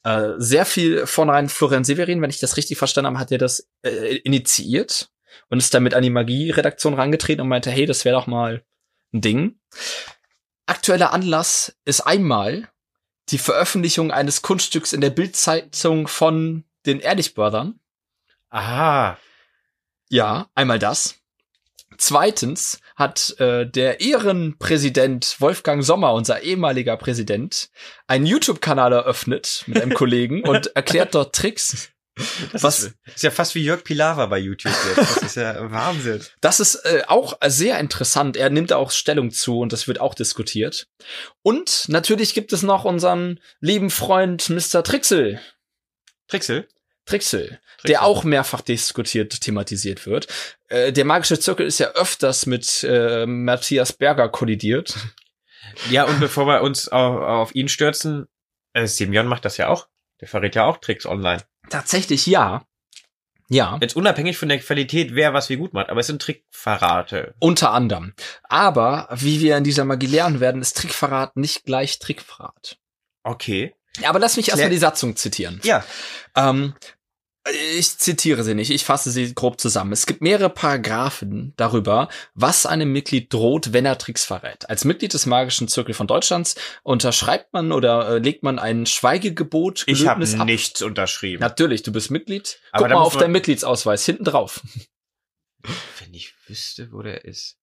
Äh, 0.05 0.35
sehr 0.39 0.65
viel 0.65 1.07
von 1.07 1.31
rein 1.31 1.49
Florian 1.49 1.85
Severin, 1.85 2.23
wenn 2.23 2.31
ich 2.31 2.39
das 2.39 2.57
richtig 2.57 2.79
verstanden 2.79 3.09
habe, 3.09 3.19
hat 3.19 3.33
er 3.33 3.39
das 3.39 3.69
äh, 3.83 4.17
initiiert 4.19 5.09
und 5.51 5.59
ist 5.59 5.75
damit 5.75 5.95
an 5.95 6.03
die 6.03 6.11
Magie-Redaktion 6.11 6.95
rangetreten 6.95 7.43
und 7.43 7.49
meinte, 7.49 7.71
hey, 7.71 7.87
das 7.87 8.05
wäre 8.05 8.17
doch 8.17 8.27
mal 8.27 8.63
ein 9.13 9.21
Ding. 9.21 9.59
Aktueller 10.67 11.13
Anlass 11.13 11.77
ist 11.85 12.01
einmal 12.01 12.69
die 13.31 13.39
Veröffentlichung 13.39 14.11
eines 14.11 14.43
Kunststücks 14.43 14.93
in 14.93 15.01
der 15.01 15.11
Bildzeitung 15.11 16.09
von 16.09 16.65
den 16.87 17.01
Ehrlichbördern. 17.01 17.81
Aha. 18.51 19.19
Ja, 20.09 20.49
einmal 20.55 20.79
das. 20.79 21.17
Zweitens 21.99 22.81
hat 22.95 23.39
äh, 23.41 23.69
der 23.69 24.01
Ehrenpräsident 24.01 25.41
Wolfgang 25.41 25.83
Sommer, 25.85 26.13
unser 26.13 26.43
ehemaliger 26.43 26.97
Präsident, 26.97 27.71
einen 28.07 28.27
YouTube-Kanal 28.27 28.93
eröffnet 28.93 29.65
mit 29.67 29.81
einem 29.81 29.95
Kollegen 29.95 30.43
und 30.43 30.75
erklärt 30.77 31.15
dort 31.15 31.35
Tricks. 31.35 31.91
Das 32.53 32.63
Was- 32.63 32.79
Ist, 32.85 32.95
ist 33.15 33.23
ja 33.23 33.31
fast 33.31 33.55
wie 33.55 33.63
Jörg 33.63 33.85
Pilawa 33.85 34.27
bei 34.27 34.39
YouTube 34.39 34.73
jetzt. 34.97 35.17
Das 35.17 35.23
ist 35.23 35.37
ja 35.37 35.71
Wahnsinn. 35.71 36.23
Das 36.41 36.61
ist 36.61 36.77
äh, 36.77 37.03
auch 37.07 37.39
sehr 37.47 37.79
interessant. 37.79 38.37
Er 38.37 38.49
nimmt 38.51 38.71
da 38.71 38.77
auch 38.77 38.91
Stellung 38.91 39.31
zu 39.31 39.59
und 39.61 39.73
das 39.73 39.87
wird 39.87 40.01
auch 40.01 40.15
diskutiert. 40.15 40.89
Und 41.43 41.85
natürlich 41.89 42.33
gibt 42.35 42.53
es 42.53 42.63
noch 42.63 42.85
unseren 42.85 43.41
lieben 43.61 43.91
Freund 43.91 44.49
Mr. 44.49 44.83
Trixel. 44.83 45.41
Trixel? 46.29 46.67
Trixel, 47.05 47.61
der 47.87 48.03
auch 48.03 48.25
mehrfach 48.25 48.63
diskutiert, 48.63 49.41
thematisiert 49.41 50.07
wird. 50.07 50.27
Äh, 50.69 50.93
der 50.93 51.05
magische 51.05 51.39
Zirkel 51.39 51.65
ist 51.67 51.79
ja 51.79 51.89
öfters 51.93 52.47
mit 52.47 52.83
äh, 52.83 53.27
Matthias 53.27 53.93
Berger 53.93 54.29
kollidiert. 54.29 54.97
Ja, 55.91 56.05
und 56.05 56.19
bevor 56.19 56.47
wir 56.47 56.63
uns 56.63 56.89
auf, 56.89 57.21
auf 57.21 57.55
ihn 57.55 57.69
stürzen, 57.69 58.27
äh, 58.73 58.87
Simeon 58.87 59.27
macht 59.27 59.45
das 59.45 59.57
ja 59.57 59.69
auch. 59.69 59.87
Der 60.21 60.29
verrät 60.29 60.55
ja 60.55 60.65
auch 60.65 60.79
Tricks 60.79 61.07
online. 61.07 61.43
Tatsächlich 61.69 62.27
ja. 62.27 62.65
Ja. 63.49 63.79
Jetzt 63.81 63.97
unabhängig 63.97 64.39
von 64.39 64.49
der 64.49 64.59
Qualität, 64.59 65.15
wer 65.15 65.33
was 65.33 65.49
wie 65.51 65.57
gut 65.57 65.73
macht, 65.73 65.89
aber 65.89 66.01
es 66.01 66.09
sind 66.09 66.21
Trickverrate. 66.21 67.35
Unter 67.39 67.71
anderem. 67.71 68.15
Aber 68.43 69.09
wie 69.13 69.41
wir 69.41 69.57
in 69.57 69.65
dieser 69.65 69.85
Magie 69.85 70.07
lernen 70.07 70.41
werden, 70.41 70.63
ist 70.63 70.77
Trickverrat 70.77 71.37
nicht 71.37 71.65
gleich 71.65 71.99
Trickverrat. 71.99 72.79
Okay. 73.23 73.75
Aber 74.05 74.19
lass 74.19 74.37
mich 74.37 74.49
erstmal 74.49 74.71
die 74.71 74.77
Satzung 74.79 75.17
zitieren. 75.17 75.61
Ja. 75.65 75.85
Ähm, 76.35 76.75
ich 77.77 77.99
zitiere 77.99 78.43
sie 78.43 78.55
nicht, 78.55 78.71
ich 78.71 78.85
fasse 78.85 79.11
sie 79.11 79.35
grob 79.35 79.61
zusammen. 79.61 79.93
Es 79.93 80.07
gibt 80.07 80.21
mehrere 80.21 80.51
Paragraphen 80.51 81.53
darüber, 81.57 82.09
was 82.35 82.67
einem 82.67 82.93
Mitglied 82.93 83.33
droht, 83.33 83.73
wenn 83.73 83.87
er 83.87 83.99
Tricks 83.99 84.25
verrät. 84.25 84.69
Als 84.69 84.85
Mitglied 84.85 85.15
des 85.15 85.27
Magischen 85.27 85.69
Zirkel 85.69 85.95
von 85.95 86.07
Deutschlands 86.07 86.57
unterschreibt 86.83 87.53
man 87.53 87.73
oder 87.73 88.09
äh, 88.09 88.19
legt 88.19 88.43
man 88.43 88.59
ein 88.59 88.87
Schweigegebot, 88.87 89.85
Ich 89.87 90.07
habe 90.07 90.27
nichts 90.45 90.83
unterschrieben. 90.83 91.41
Natürlich, 91.41 91.83
du 91.83 91.93
bist 91.93 92.11
Mitglied. 92.11 92.59
Aber 92.73 92.85
Guck 92.85 92.89
da 92.91 92.95
mal 92.97 93.03
auf 93.03 93.17
deinen 93.17 93.33
Mitgliedsausweis, 93.33 94.05
hinten 94.05 94.25
drauf. 94.25 94.61
Wenn 95.63 96.15
ich 96.15 96.35
wüsste, 96.47 96.93
wo 96.93 97.03
der 97.03 97.25
ist. 97.25 97.57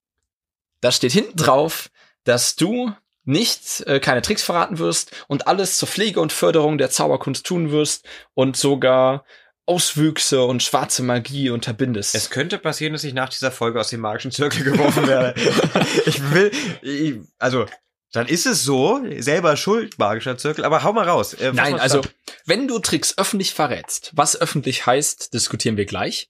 Da 0.82 0.92
steht 0.92 1.13
hinten 1.13 1.38
drauf, 1.38 1.90
dass 2.24 2.56
du 2.56 2.94
nicht 3.25 3.82
äh, 3.88 4.00
keine 4.00 4.22
Tricks 4.22 4.44
verraten 4.44 4.80
wirst 4.80 5.12
und 5.28 5.48
alles 5.48 5.78
zur 5.78 5.88
Pflege 5.88 6.20
und 6.20 6.34
Förderung 6.34 6.78
der 6.78 6.90
Zauberkunst 6.90 7.46
tun 7.46 7.72
wirst 7.72 8.06
und 8.34 8.58
sogar 8.58 9.24
Auswüchse 9.65 10.43
und 10.43 10.62
schwarze 10.62 11.03
Magie 11.03 11.50
unterbindest. 11.50 12.15
Es 12.15 12.29
könnte 12.29 12.58
passieren, 12.58 12.93
dass 12.93 13.03
ich 13.03 13.13
nach 13.13 13.29
dieser 13.29 13.51
Folge 13.51 13.79
aus 13.79 13.89
dem 13.89 14.01
magischen 14.01 14.32
Zirkel 14.32 14.63
geworfen 14.63 15.08
werde. 15.08 15.39
ich 16.05 16.32
will, 16.32 16.51
ich, 16.82 17.15
also, 17.39 17.65
dann 18.12 18.27
ist 18.27 18.46
es 18.46 18.63
so, 18.63 19.01
selber 19.20 19.55
schuld, 19.58 19.98
magischer 19.98 20.38
Zirkel, 20.38 20.65
aber 20.65 20.84
hau 20.84 20.93
mal 20.93 21.08
raus. 21.08 21.34
Äh, 21.34 21.53
Nein, 21.53 21.79
also 21.79 22.01
zusammen. 22.01 22.15
wenn 22.46 22.67
du 22.67 22.79
Tricks 22.79 23.17
öffentlich 23.17 23.53
verrätst, 23.53 24.12
was 24.13 24.39
öffentlich 24.39 24.86
heißt, 24.86 25.34
diskutieren 25.34 25.77
wir 25.77 25.86
gleich, 25.86 26.29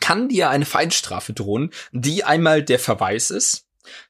kann 0.00 0.28
dir 0.28 0.50
eine 0.50 0.64
Feinstrafe 0.66 1.32
drohen, 1.32 1.72
die 1.92 2.24
einmal 2.24 2.62
der 2.62 2.78
Verweis 2.78 3.30
ist, 3.30 3.66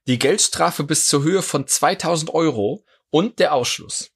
die 0.07 0.19
Geldstrafe 0.19 0.85
bis 0.85 1.07
zur 1.07 1.23
Höhe 1.23 1.43
von 1.43 1.67
2000 1.67 2.33
Euro 2.33 2.85
und 3.11 3.41
der 3.41 3.53
Ausschluss. 3.53 4.11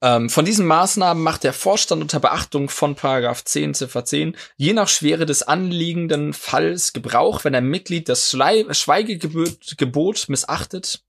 Ähm, 0.00 0.30
von 0.30 0.44
diesen 0.44 0.66
Maßnahmen 0.66 1.22
macht 1.22 1.42
der 1.42 1.52
Vorstand 1.52 2.02
unter 2.02 2.20
Beachtung 2.20 2.68
von 2.68 2.94
Paragraph 2.94 3.44
10 3.44 3.74
Ziffer 3.74 4.04
10 4.04 4.36
je 4.56 4.72
nach 4.72 4.88
Schwere 4.88 5.26
des 5.26 5.42
anliegenden 5.42 6.32
Falls 6.32 6.92
Gebrauch, 6.92 7.44
wenn 7.44 7.54
ein 7.54 7.66
Mitglied 7.66 8.08
das 8.08 8.30
Schweigegebot 8.30 9.76
Gebot 9.76 10.28
missachtet, 10.28 11.02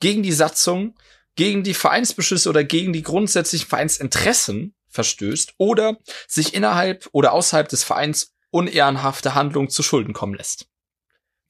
gegen 0.00 0.22
die 0.22 0.32
Satzung, 0.32 0.96
gegen 1.36 1.62
die 1.62 1.74
Vereinsbeschlüsse 1.74 2.48
oder 2.48 2.64
gegen 2.64 2.92
die 2.92 3.02
grundsätzlichen 3.02 3.68
Vereinsinteressen 3.68 4.74
verstößt 4.88 5.54
oder 5.58 5.98
sich 6.26 6.54
innerhalb 6.54 7.08
oder 7.12 7.32
außerhalb 7.32 7.68
des 7.68 7.84
Vereins 7.84 8.34
unehrenhafte 8.50 9.34
Handlungen 9.34 9.70
zu 9.70 9.82
Schulden 9.82 10.12
kommen 10.12 10.34
lässt. 10.34 10.66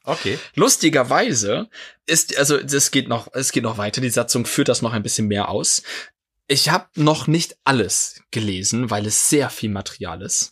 Okay. 0.05 0.39
Lustigerweise 0.55 1.69
ist, 2.05 2.37
also 2.37 2.59
das 2.59 2.91
geht 2.91 3.09
noch, 3.09 3.29
es 3.33 3.53
geht 3.53 3.63
noch 3.63 3.79
weiter, 3.79 4.03
die 4.03 4.11
Satzung 4.11 4.45
führt 4.45 4.69
das 4.69 4.83
noch 4.83 4.93
ein 4.93 5.03
bisschen 5.03 5.27
mehr 5.27 5.49
aus. 5.49 5.83
Ich 6.47 6.69
habe 6.69 6.89
noch 6.97 7.27
nicht 7.27 7.57
alles 7.65 8.23
gelesen, 8.31 8.91
weil 8.91 9.07
es 9.07 9.31
sehr 9.31 9.49
viel 9.49 9.71
Material 9.71 10.21
ist. 10.21 10.51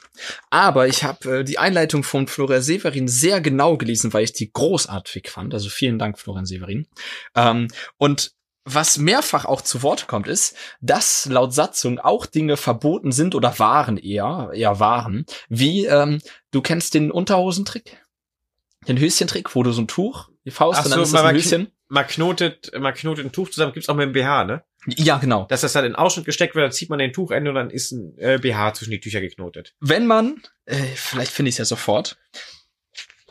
Aber 0.48 0.88
ich 0.88 1.04
habe 1.04 1.40
äh, 1.40 1.44
die 1.44 1.58
Einleitung 1.58 2.02
von 2.02 2.28
Florian 2.28 2.62
Severin 2.62 3.08
sehr 3.08 3.42
genau 3.42 3.76
gelesen, 3.76 4.12
weil 4.14 4.24
ich 4.24 4.32
die 4.32 4.50
großartig 4.50 5.28
fand. 5.28 5.52
Also 5.52 5.68
vielen 5.68 5.98
Dank, 5.98 6.18
Florian 6.18 6.46
Severin. 6.46 6.86
Ähm, 7.34 7.68
und 7.98 8.32
was 8.64 8.96
mehrfach 8.96 9.44
auch 9.44 9.60
zu 9.60 9.82
Wort 9.82 10.06
kommt, 10.06 10.28
ist, 10.28 10.56
dass 10.80 11.26
laut 11.26 11.52
Satzung 11.52 11.98
auch 11.98 12.26
Dinge 12.26 12.56
verboten 12.56 13.12
sind 13.12 13.34
oder 13.34 13.58
waren 13.58 13.98
eher, 13.98 14.50
eher 14.54 14.78
waren, 14.78 15.26
wie 15.48 15.86
ähm, 15.86 16.20
du 16.52 16.62
kennst 16.62 16.94
den 16.94 17.10
Unterhosentrick? 17.10 18.00
Den 18.86 18.98
Höschentrick, 18.98 19.54
wo 19.54 19.62
du 19.62 19.72
so 19.72 19.82
ein 19.82 19.88
Tuch, 19.88 20.28
die 20.44 20.50
Faust, 20.50 20.80
Ach 20.80 20.84
und 20.84 20.90
dann 20.92 20.98
so, 21.00 21.02
ist 21.04 21.14
das 21.14 21.22
ein 21.22 21.34
Höschen. 21.34 21.72
Man 21.88 22.06
knotet, 22.06 22.72
man 22.78 22.94
knotet 22.94 23.26
ein 23.26 23.32
Tuch 23.32 23.50
zusammen, 23.50 23.72
gibt's 23.72 23.88
auch 23.88 23.94
mit 23.94 24.06
dem 24.06 24.12
BH, 24.12 24.44
ne? 24.44 24.64
Ja, 24.86 25.18
genau. 25.18 25.46
Dass 25.46 25.60
das 25.60 25.72
dann 25.72 25.84
in 25.84 25.92
den 25.92 25.96
Ausschnitt 25.96 26.26
gesteckt 26.26 26.54
wird, 26.54 26.64
dann 26.64 26.72
zieht 26.72 26.90
man 26.90 26.98
den 26.98 27.12
Tuchende 27.12 27.50
und 27.50 27.54
dann 27.54 27.70
ist 27.70 27.92
ein 27.92 28.18
äh, 28.18 28.38
BH 28.38 28.74
zwischen 28.74 28.90
die 28.90 29.00
Tücher 29.00 29.20
geknotet. 29.20 29.74
Wenn 29.80 30.06
man, 30.06 30.42
äh, 30.64 30.76
vielleicht 30.94 31.32
finde 31.32 31.50
ich 31.50 31.54
es 31.54 31.58
ja 31.58 31.64
sofort, 31.64 32.18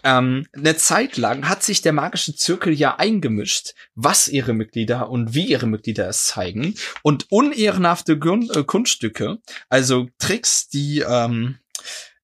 ähm, 0.03 0.47
eine 0.53 0.75
Zeit 0.77 1.17
lang 1.17 1.47
hat 1.47 1.63
sich 1.63 1.81
der 1.81 1.93
magische 1.93 2.35
Zirkel 2.35 2.73
ja 2.73 2.95
eingemischt, 2.97 3.73
was 3.93 4.27
ihre 4.27 4.53
Mitglieder 4.53 5.09
und 5.09 5.33
wie 5.33 5.45
ihre 5.45 5.67
Mitglieder 5.67 6.07
es 6.07 6.25
zeigen. 6.25 6.75
Und 7.03 7.31
unehrenhafte 7.31 8.17
Gun 8.17 8.49
äh, 8.53 8.63
Kunststücke, 8.63 9.39
also 9.69 10.07
Tricks, 10.17 10.69
die, 10.69 11.03
ähm, 11.07 11.59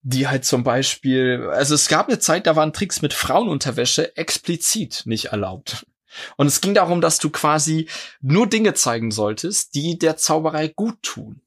die 0.02 0.28
halt 0.28 0.46
zum 0.46 0.64
Beispiel, 0.64 1.50
also 1.52 1.76
es 1.76 1.88
gab 1.88 2.08
eine 2.08 2.20
Zeit, 2.20 2.48
da 2.48 2.56
waren 2.56 2.74
Tricks 2.74 3.02
mit 3.02 3.14
Frauenunterwäsche 3.14 4.16
explizit 4.16 5.04
nicht 5.06 5.26
erlaubt. 5.26 5.86
Und 6.36 6.48
es 6.48 6.62
ging 6.62 6.74
darum, 6.74 7.02
dass 7.02 7.20
du 7.20 7.30
quasi 7.30 7.88
nur 8.22 8.48
Dinge 8.48 8.74
zeigen 8.74 9.12
solltest, 9.12 9.76
die 9.76 9.98
der 9.98 10.18
Zauberei 10.18 10.68
gut 10.68 11.02
tun. 11.04 11.42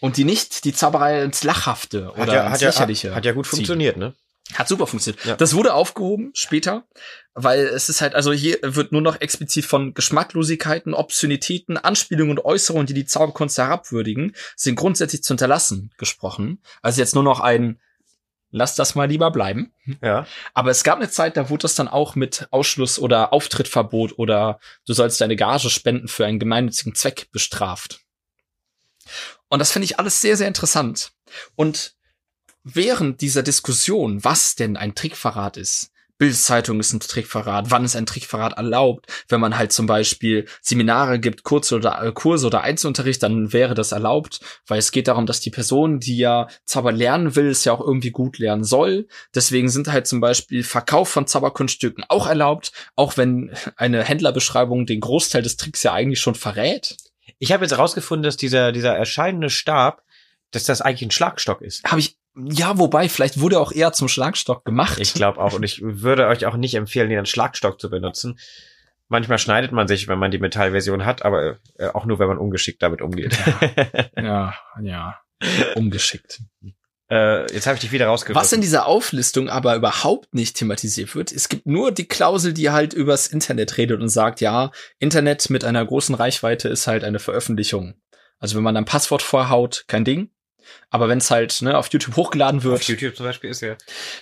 Und 0.00 0.16
die 0.16 0.24
nicht 0.24 0.64
die 0.64 0.72
Zauberei 0.72 1.22
ins 1.22 1.44
Lachhafte 1.44 2.12
oder 2.12 2.32
ja, 2.32 2.42
ins 2.44 2.52
hat, 2.54 2.60
ja, 2.62 2.68
Lächerliche. 2.68 3.10
hat, 3.10 3.16
hat 3.16 3.24
ja 3.26 3.32
gut 3.32 3.46
ziehen. 3.46 3.56
funktioniert, 3.56 3.96
ne? 3.96 4.14
Hat 4.54 4.66
super 4.66 4.86
funktioniert. 4.86 5.24
Ja. 5.24 5.36
Das 5.36 5.54
wurde 5.54 5.74
aufgehoben 5.74 6.30
später, 6.34 6.84
weil 7.34 7.60
es 7.60 7.88
ist 7.88 8.00
halt, 8.00 8.14
also 8.14 8.32
hier 8.32 8.58
wird 8.62 8.92
nur 8.92 9.02
noch 9.02 9.20
explizit 9.20 9.64
von 9.64 9.94
Geschmacklosigkeiten, 9.94 10.94
Obszönitäten, 10.94 11.76
Anspielungen 11.76 12.38
und 12.38 12.44
Äußerungen, 12.44 12.86
die 12.86 12.94
die 12.94 13.04
Zauberkunst 13.04 13.58
herabwürdigen, 13.58 14.34
sind 14.56 14.74
grundsätzlich 14.74 15.22
zu 15.22 15.34
unterlassen 15.34 15.92
gesprochen. 15.98 16.62
Also 16.82 17.00
jetzt 17.00 17.14
nur 17.14 17.22
noch 17.22 17.40
ein, 17.40 17.80
lass 18.50 18.74
das 18.74 18.94
mal 18.94 19.08
lieber 19.08 19.30
bleiben. 19.30 19.72
Ja. 20.02 20.26
Aber 20.54 20.70
es 20.70 20.84
gab 20.84 20.98
eine 20.98 21.10
Zeit, 21.10 21.36
da 21.36 21.50
wurde 21.50 21.62
das 21.62 21.74
dann 21.74 21.88
auch 21.88 22.14
mit 22.14 22.48
Ausschluss 22.50 22.98
oder 22.98 23.32
Auftrittverbot 23.32 24.18
oder 24.18 24.60
du 24.86 24.92
sollst 24.92 25.20
deine 25.20 25.36
Gage 25.36 25.70
spenden 25.70 26.08
für 26.08 26.26
einen 26.26 26.38
gemeinnützigen 26.38 26.94
Zweck 26.94 27.28
bestraft. 27.32 28.00
Und 29.48 29.58
das 29.58 29.72
finde 29.72 29.84
ich 29.84 29.98
alles 29.98 30.20
sehr, 30.20 30.36
sehr 30.36 30.48
interessant. 30.48 31.12
Und 31.56 31.94
während 32.62 33.20
dieser 33.20 33.42
Diskussion, 33.42 34.22
was 34.24 34.54
denn 34.54 34.76
ein 34.76 34.94
Trickverrat 34.94 35.56
ist, 35.56 35.89
Bildzeitung 36.20 36.80
ist 36.80 36.92
ein 36.92 37.00
Trickverrat, 37.00 37.70
wann 37.70 37.82
ist 37.82 37.96
ein 37.96 38.04
Trickverrat 38.04 38.58
erlaubt, 38.58 39.06
wenn 39.28 39.40
man 39.40 39.56
halt 39.56 39.72
zum 39.72 39.86
Beispiel 39.86 40.46
Seminare 40.60 41.18
gibt, 41.18 41.44
Kurse 41.44 41.76
oder, 41.76 42.04
äh, 42.04 42.12
Kurse 42.12 42.46
oder 42.46 42.60
Einzelunterricht, 42.60 43.22
dann 43.22 43.54
wäre 43.54 43.72
das 43.72 43.92
erlaubt, 43.92 44.40
weil 44.66 44.78
es 44.78 44.92
geht 44.92 45.08
darum, 45.08 45.24
dass 45.24 45.40
die 45.40 45.48
Person, 45.48 45.98
die 45.98 46.18
ja 46.18 46.48
Zauber 46.66 46.92
lernen 46.92 47.36
will, 47.36 47.48
es 47.48 47.64
ja 47.64 47.72
auch 47.72 47.80
irgendwie 47.80 48.10
gut 48.10 48.36
lernen 48.36 48.64
soll. 48.64 49.08
Deswegen 49.34 49.70
sind 49.70 49.90
halt 49.90 50.06
zum 50.06 50.20
Beispiel 50.20 50.62
Verkauf 50.62 51.08
von 51.08 51.26
Zauberkunststücken 51.26 52.04
auch 52.08 52.26
erlaubt, 52.26 52.72
auch 52.96 53.16
wenn 53.16 53.50
eine 53.76 54.04
Händlerbeschreibung 54.04 54.84
den 54.84 55.00
Großteil 55.00 55.40
des 55.40 55.56
Tricks 55.56 55.82
ja 55.84 55.94
eigentlich 55.94 56.20
schon 56.20 56.34
verrät. 56.34 56.98
Ich 57.38 57.50
habe 57.50 57.64
jetzt 57.64 57.72
herausgefunden, 57.72 58.24
dass 58.24 58.36
dieser, 58.36 58.72
dieser 58.72 58.94
erscheinende 58.94 59.48
Stab, 59.48 60.02
dass 60.50 60.64
das 60.64 60.82
eigentlich 60.82 61.08
ein 61.08 61.12
Schlagstock 61.12 61.62
ist. 61.62 61.82
Habe 61.84 62.00
ich, 62.00 62.18
ja, 62.46 62.78
wobei, 62.78 63.08
vielleicht 63.08 63.40
wurde 63.40 63.60
auch 63.60 63.72
eher 63.72 63.92
zum 63.92 64.08
Schlagstock 64.08 64.64
gemacht. 64.64 64.98
Ich 65.00 65.14
glaube 65.14 65.40
auch. 65.40 65.54
Und 65.54 65.62
ich 65.62 65.80
würde 65.82 66.26
euch 66.26 66.46
auch 66.46 66.56
nicht 66.56 66.74
empfehlen, 66.74 67.10
den 67.10 67.26
Schlagstock 67.26 67.80
zu 67.80 67.90
benutzen. 67.90 68.38
Manchmal 69.08 69.38
schneidet 69.38 69.72
man 69.72 69.88
sich, 69.88 70.06
wenn 70.06 70.18
man 70.18 70.30
die 70.30 70.38
Metallversion 70.38 71.04
hat, 71.04 71.24
aber 71.24 71.58
äh, 71.78 71.88
auch 71.88 72.06
nur, 72.06 72.18
wenn 72.18 72.28
man 72.28 72.38
ungeschickt 72.38 72.82
damit 72.82 73.02
umgeht. 73.02 73.36
ja, 74.16 74.54
ja. 74.80 75.20
Umgeschickt. 75.74 76.42
äh, 77.10 77.52
jetzt 77.52 77.66
habe 77.66 77.74
ich 77.74 77.80
dich 77.80 77.92
wieder 77.92 78.06
rausgerissen. 78.06 78.40
Was 78.40 78.52
in 78.52 78.60
dieser 78.60 78.86
Auflistung 78.86 79.48
aber 79.48 79.74
überhaupt 79.74 80.32
nicht 80.32 80.56
thematisiert 80.56 81.14
wird, 81.16 81.32
es 81.32 81.48
gibt 81.48 81.66
nur 81.66 81.90
die 81.90 82.06
Klausel, 82.06 82.52
die 82.52 82.70
halt 82.70 82.92
übers 82.92 83.26
Internet 83.26 83.78
redet 83.78 84.00
und 84.00 84.08
sagt, 84.08 84.40
ja, 84.40 84.70
Internet 84.98 85.50
mit 85.50 85.64
einer 85.64 85.84
großen 85.84 86.14
Reichweite 86.14 86.68
ist 86.68 86.86
halt 86.86 87.02
eine 87.02 87.18
Veröffentlichung. 87.18 87.94
Also 88.38 88.56
wenn 88.56 88.62
man 88.62 88.76
ein 88.76 88.84
Passwort 88.84 89.22
vorhaut, 89.22 89.84
kein 89.88 90.04
Ding. 90.04 90.30
Aber 90.90 91.08
wenn 91.08 91.18
es 91.18 91.30
halt 91.30 91.62
ne, 91.62 91.76
auf 91.76 91.88
YouTube 91.88 92.16
hochgeladen 92.16 92.62
wird, 92.62 92.80
Auf 92.80 92.88
YouTube 92.88 93.16
zum 93.16 93.26
Beispiel 93.26 93.50
ist 93.50 93.60
ja. 93.60 93.76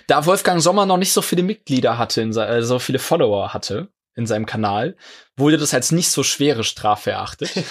da 0.07 0.25
Wolfgang 0.25 0.61
Sommer 0.61 0.85
noch 0.85 0.97
nicht 0.97 1.13
so 1.13 1.21
viele 1.21 1.43
Mitglieder 1.43 1.97
hatte, 1.97 2.21
in 2.21 2.35
äh, 2.35 2.61
so 2.63 2.79
viele 2.79 2.99
Follower 2.99 3.53
hatte 3.53 3.89
in 4.15 4.27
seinem 4.27 4.45
Kanal, 4.45 4.95
wurde 5.37 5.57
das 5.57 5.73
als 5.73 5.91
nicht 5.91 6.11
so 6.11 6.23
schwere 6.23 6.63
Strafe 6.63 7.11
erachtet. 7.11 7.51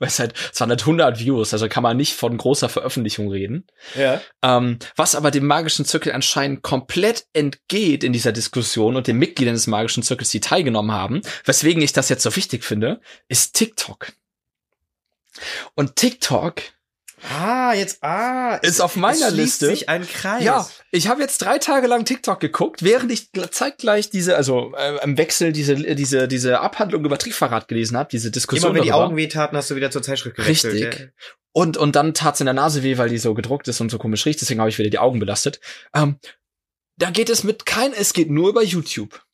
Weil 0.00 0.08
es 0.08 0.20
halt, 0.20 0.34
es 0.52 0.60
waren 0.60 0.70
halt 0.70 0.82
100 0.82 1.18
Views, 1.18 1.52
also 1.52 1.68
kann 1.68 1.82
man 1.82 1.96
nicht 1.96 2.14
von 2.14 2.36
großer 2.36 2.68
Veröffentlichung 2.68 3.32
reden. 3.32 3.66
Ja. 3.96 4.20
Ähm, 4.42 4.78
was 4.94 5.16
aber 5.16 5.32
dem 5.32 5.44
magischen 5.44 5.84
Zirkel 5.84 6.12
anscheinend 6.12 6.62
komplett 6.62 7.26
entgeht 7.32 8.04
in 8.04 8.12
dieser 8.12 8.30
Diskussion 8.30 8.94
und 8.94 9.08
den 9.08 9.18
Mitgliedern 9.18 9.54
des 9.54 9.66
magischen 9.66 10.04
Zirkels, 10.04 10.30
die 10.30 10.38
teilgenommen 10.38 10.92
haben, 10.92 11.20
weswegen 11.44 11.82
ich 11.82 11.92
das 11.92 12.10
jetzt 12.10 12.22
so 12.22 12.36
wichtig 12.36 12.62
finde, 12.62 13.00
ist 13.26 13.56
TikTok. 13.56 14.12
Und 15.74 15.96
TikTok 15.96 16.62
Ah. 17.38 17.72
Jetzt, 17.74 18.02
ah. 18.02 18.56
Ist 18.56 18.80
auf 18.80 18.96
meiner 18.96 19.30
Liste. 19.30 19.66
sich 19.66 19.88
ein 19.88 20.06
Kreis. 20.06 20.44
Ja, 20.44 20.68
ich 20.90 21.08
habe 21.08 21.20
jetzt 21.20 21.38
drei 21.38 21.58
Tage 21.58 21.86
lang 21.86 22.04
TikTok 22.04 22.40
geguckt, 22.40 22.82
während 22.82 23.10
ich 23.12 23.30
gl- 23.34 23.50
zeitgleich 23.50 24.10
diese, 24.10 24.36
also 24.36 24.72
äh, 24.76 25.02
im 25.04 25.18
Wechsel 25.18 25.52
diese 25.52 25.74
diese 25.76 26.28
diese 26.28 26.60
Abhandlung 26.60 27.04
über 27.04 27.18
Trickverrat 27.18 27.68
gelesen 27.68 27.96
habe, 27.96 28.08
diese 28.10 28.30
Diskussion 28.30 28.70
Immer 28.70 28.78
wenn 28.80 28.84
die. 28.84 28.92
Augen 28.92 29.16
wehtaten, 29.16 29.56
hast 29.56 29.70
du 29.70 29.76
wieder 29.76 29.90
zur 29.90 30.02
Zeitschrift 30.02 30.36
gewechselt. 30.36 30.74
Richtig. 30.74 31.00
Ja. 31.00 31.06
Und, 31.52 31.76
und 31.76 31.96
dann 31.96 32.14
tat's 32.14 32.40
in 32.40 32.46
der 32.46 32.54
Nase 32.54 32.82
weh, 32.82 32.98
weil 32.98 33.08
die 33.08 33.18
so 33.18 33.34
gedruckt 33.34 33.66
ist 33.68 33.80
und 33.80 33.90
so 33.90 33.98
komisch 33.98 34.24
riecht, 34.26 34.40
deswegen 34.40 34.60
habe 34.60 34.70
ich 34.70 34.78
wieder 34.78 34.90
die 34.90 34.98
Augen 34.98 35.18
belastet. 35.18 35.60
Ähm, 35.94 36.18
da 36.96 37.10
geht 37.10 37.30
es 37.30 37.42
mit 37.42 37.66
kein, 37.66 37.92
es 37.92 38.12
geht 38.12 38.30
nur 38.30 38.50
über 38.50 38.62
YouTube. 38.62 39.24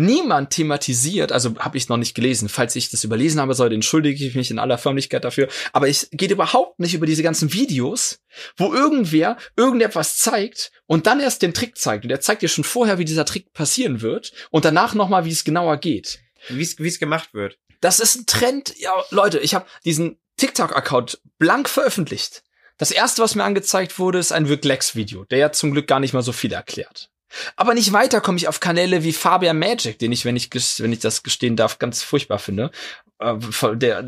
Niemand 0.00 0.50
thematisiert, 0.50 1.32
also 1.32 1.56
habe 1.58 1.76
ich 1.76 1.88
noch 1.88 1.96
nicht 1.96 2.14
gelesen. 2.14 2.48
Falls 2.48 2.76
ich 2.76 2.88
das 2.88 3.02
überlesen 3.02 3.40
habe, 3.40 3.54
soll, 3.54 3.72
entschuldige 3.72 4.24
ich 4.24 4.36
mich 4.36 4.48
in 4.48 4.60
aller 4.60 4.78
Förmlichkeit 4.78 5.24
dafür. 5.24 5.48
Aber 5.72 5.88
es 5.88 6.08
geht 6.12 6.30
überhaupt 6.30 6.78
nicht 6.78 6.94
über 6.94 7.04
diese 7.04 7.24
ganzen 7.24 7.52
Videos, 7.52 8.20
wo 8.56 8.72
irgendwer 8.72 9.36
irgendetwas 9.56 10.16
zeigt 10.16 10.70
und 10.86 11.08
dann 11.08 11.18
erst 11.18 11.42
den 11.42 11.52
Trick 11.52 11.76
zeigt. 11.76 12.04
Und 12.04 12.12
er 12.12 12.20
zeigt 12.20 12.42
dir 12.42 12.48
schon 12.48 12.62
vorher, 12.62 12.98
wie 12.98 13.04
dieser 13.04 13.24
Trick 13.24 13.52
passieren 13.52 14.00
wird 14.00 14.30
und 14.50 14.64
danach 14.64 14.94
nochmal, 14.94 15.24
wie 15.24 15.32
es 15.32 15.42
genauer 15.42 15.78
geht. 15.78 16.20
Wie 16.48 16.62
es 16.62 16.78
wie 16.78 16.86
es 16.86 17.00
gemacht 17.00 17.34
wird. 17.34 17.58
Das 17.80 17.98
ist 17.98 18.14
ein 18.14 18.26
Trend. 18.26 18.78
Ja, 18.78 18.92
Leute, 19.10 19.40
ich 19.40 19.56
habe 19.56 19.66
diesen 19.84 20.16
TikTok-Account 20.36 21.20
blank 21.38 21.68
veröffentlicht. 21.68 22.44
Das 22.76 22.92
erste, 22.92 23.20
was 23.20 23.34
mir 23.34 23.42
angezeigt 23.42 23.98
wurde, 23.98 24.20
ist 24.20 24.30
ein 24.30 24.48
Wirk-Lex-Video, 24.48 25.24
der 25.24 25.38
ja 25.38 25.50
zum 25.50 25.72
Glück 25.72 25.88
gar 25.88 25.98
nicht 25.98 26.14
mal 26.14 26.22
so 26.22 26.30
viel 26.30 26.52
erklärt. 26.52 27.10
Aber 27.56 27.74
nicht 27.74 27.92
weiter 27.92 28.20
komme 28.20 28.38
ich 28.38 28.48
auf 28.48 28.60
Kanäle 28.60 29.04
wie 29.04 29.12
Fabian 29.12 29.58
Magic, 29.58 29.98
den 29.98 30.12
ich, 30.12 30.24
wenn 30.24 30.36
ich, 30.36 30.50
wenn 30.78 30.92
ich 30.92 31.00
das 31.00 31.22
gestehen 31.22 31.56
darf, 31.56 31.78
ganz 31.78 32.02
furchtbar 32.02 32.38
finde. 32.38 32.70
Äh, 33.18 33.34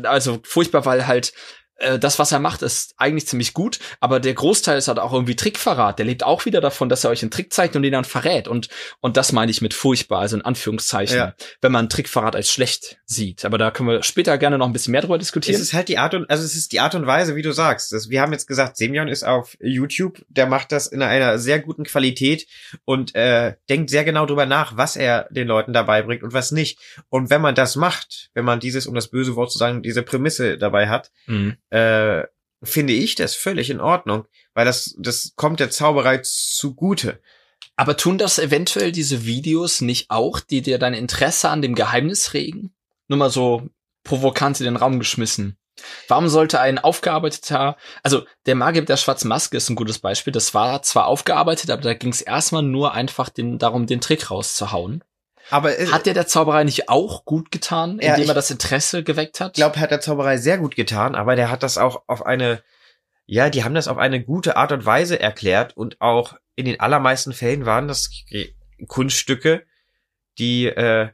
also 0.03 0.39
furchtbar, 0.43 0.85
weil 0.85 1.07
halt 1.07 1.33
das, 1.99 2.19
was 2.19 2.31
er 2.31 2.39
macht, 2.39 2.61
ist 2.61 2.93
eigentlich 2.97 3.27
ziemlich 3.27 3.53
gut, 3.53 3.79
aber 3.99 4.19
der 4.19 4.33
Großteil 4.33 4.77
ist 4.77 4.87
halt 4.87 4.99
auch 4.99 5.13
irgendwie 5.13 5.35
Trickverrat. 5.35 5.99
Der 5.99 6.05
lebt 6.05 6.23
auch 6.23 6.45
wieder 6.45 6.61
davon, 6.61 6.89
dass 6.89 7.03
er 7.03 7.09
euch 7.09 7.21
einen 7.21 7.31
Trick 7.31 7.51
zeigt 7.53 7.75
und 7.75 7.81
den 7.83 7.91
dann 7.93 8.05
verrät. 8.05 8.47
Und, 8.47 8.69
und 8.99 9.17
das 9.17 9.31
meine 9.31 9.51
ich 9.51 9.61
mit 9.61 9.73
furchtbar, 9.73 10.19
also 10.19 10.35
in 10.37 10.43
Anführungszeichen, 10.43 11.17
Ja. 11.17 11.35
wenn 11.61 11.71
man 11.71 11.89
Trickverrat 11.89 12.35
als 12.35 12.51
schlecht 12.51 12.97
sieht. 13.05 13.45
Aber 13.45 13.57
da 13.57 13.71
können 13.71 13.89
wir 13.89 14.03
später 14.03 14.37
gerne 14.37 14.57
noch 14.57 14.65
ein 14.67 14.73
bisschen 14.73 14.91
mehr 14.91 15.01
drüber 15.01 15.15
Es 15.15 15.21
diskutieren. 15.21 15.61
ist 15.61 15.73
halt 15.73 15.89
die 15.89 15.97
Art 15.97 16.13
und, 16.13 16.29
also 16.29 16.43
es 16.43 16.55
ist 16.55 16.71
die 16.71 16.79
Art 16.79 16.95
und 16.95 17.05
Weise, 17.07 17.35
wie 17.35 17.41
du 17.41 17.51
sagst. 17.51 17.91
Das, 17.91 18.09
wir 18.09 18.21
haben 18.21 18.31
jetzt 18.33 18.47
gesagt, 18.47 18.77
Semyon 18.77 19.07
ist 19.07 19.23
auf 19.23 19.57
YouTube, 19.59 20.23
der 20.29 20.45
macht 20.47 20.71
das 20.71 20.87
in 20.87 21.01
einer 21.01 21.39
sehr 21.39 21.59
guten 21.59 21.83
Qualität 21.83 22.47
und 22.85 23.15
äh, 23.15 23.55
denkt 23.69 23.89
sehr 23.89 24.03
genau 24.03 24.25
drüber 24.25 24.45
nach, 24.45 24.77
was 24.77 24.95
er 24.95 25.27
den 25.31 25.47
Leuten 25.47 25.73
dabei 25.73 26.01
bringt 26.01 26.23
und 26.23 26.33
was 26.33 26.51
nicht. 26.51 26.79
Und 27.09 27.29
wenn 27.29 27.41
man 27.41 27.55
das 27.55 27.75
macht, 27.75 28.29
wenn 28.33 28.45
man 28.45 28.59
dieses, 28.59 28.87
um 28.87 28.95
das 28.95 29.07
böse 29.09 29.35
Wort 29.35 29.51
zu 29.51 29.57
sagen, 29.57 29.81
diese 29.81 30.03
Prämisse 30.03 30.57
dabei 30.57 30.87
hat, 30.89 31.11
Mhm. 31.27 31.57
Äh, 31.71 32.23
finde 32.63 32.93
ich 32.93 33.15
das 33.15 33.35
völlig 33.35 33.69
in 33.69 33.81
Ordnung, 33.81 34.25
weil 34.53 34.65
das, 34.65 34.95
das 34.99 35.33
kommt 35.35 35.59
der 35.59 35.71
Zauberei 35.71 36.19
zugute. 36.23 37.19
Aber 37.75 37.97
tun 37.97 38.17
das 38.17 38.37
eventuell 38.37 38.91
diese 38.91 39.25
Videos 39.25 39.81
nicht 39.81 40.11
auch, 40.11 40.39
die 40.39 40.61
dir 40.61 40.77
dein 40.77 40.93
Interesse 40.93 41.49
an 41.49 41.61
dem 41.61 41.73
Geheimnis 41.73 42.33
regen? 42.33 42.73
Nur 43.07 43.17
mal 43.17 43.31
so 43.31 43.69
provokant 44.03 44.59
in 44.59 44.65
den 44.65 44.75
Raum 44.75 44.99
geschmissen. 44.99 45.57
Warum 46.07 46.27
sollte 46.27 46.59
ein 46.59 46.79
aufgearbeiteter, 46.79 47.77
also 48.03 48.25
der 48.45 48.55
Magier 48.55 48.81
mit 48.81 48.89
der 48.89 48.97
schwarzen 48.97 49.29
Maske 49.29 49.57
ist 49.57 49.69
ein 49.69 49.75
gutes 49.75 49.99
Beispiel. 49.99 50.33
Das 50.33 50.53
war 50.53 50.83
zwar 50.83 51.07
aufgearbeitet, 51.07 51.71
aber 51.71 51.81
da 51.81 51.93
ging 51.93 52.11
es 52.11 52.21
erstmal 52.21 52.61
nur 52.61 52.93
einfach 52.93 53.29
den, 53.29 53.57
darum, 53.57 53.87
den 53.87 54.01
Trick 54.01 54.29
rauszuhauen. 54.29 55.03
Aber 55.51 55.77
äh, 55.77 55.87
Hat 55.87 56.05
der 56.07 56.13
der 56.15 56.25
Zauberei 56.27 56.63
nicht 56.63 56.89
auch 56.89 57.25
gut 57.25 57.51
getan, 57.51 57.99
Ja, 58.01 58.09
indem 58.11 58.23
ich- 58.23 58.29
er 58.29 58.33
das 58.35 58.49
Interesse 58.51 59.03
geweckt 59.03 59.39
hat? 59.39 59.51
ich 59.51 59.55
glaube, 59.61 59.75
er 59.75 59.81
hat 59.83 59.91
der 59.91 60.01
Zauberei 60.01 60.37
sehr 60.37 60.57
gut 60.57 60.75
getan, 60.75 61.13
aber 61.15 61.35
der 61.35 61.51
hat 61.51 61.61
das 61.63 61.77
auch 61.77 62.03
auf 62.07 62.25
eine, 62.25 62.63
ja, 63.25 63.49
die 63.49 63.63
haben 63.63 63.75
das 63.75 63.87
auf 63.87 63.97
eine 63.97 64.23
gute 64.23 64.55
Art 64.57 64.71
und 64.71 64.85
Weise 64.85 65.19
erklärt 65.19 65.77
und 65.77 66.01
auch 66.01 66.35
in 66.55 66.65
den 66.65 66.79
allermeisten 66.79 67.33
Fällen 67.33 67.65
waren 67.65 67.87
das 67.87 68.09
Kunststücke, 68.87 69.63
die, 70.37 70.65
äh, 70.67 71.09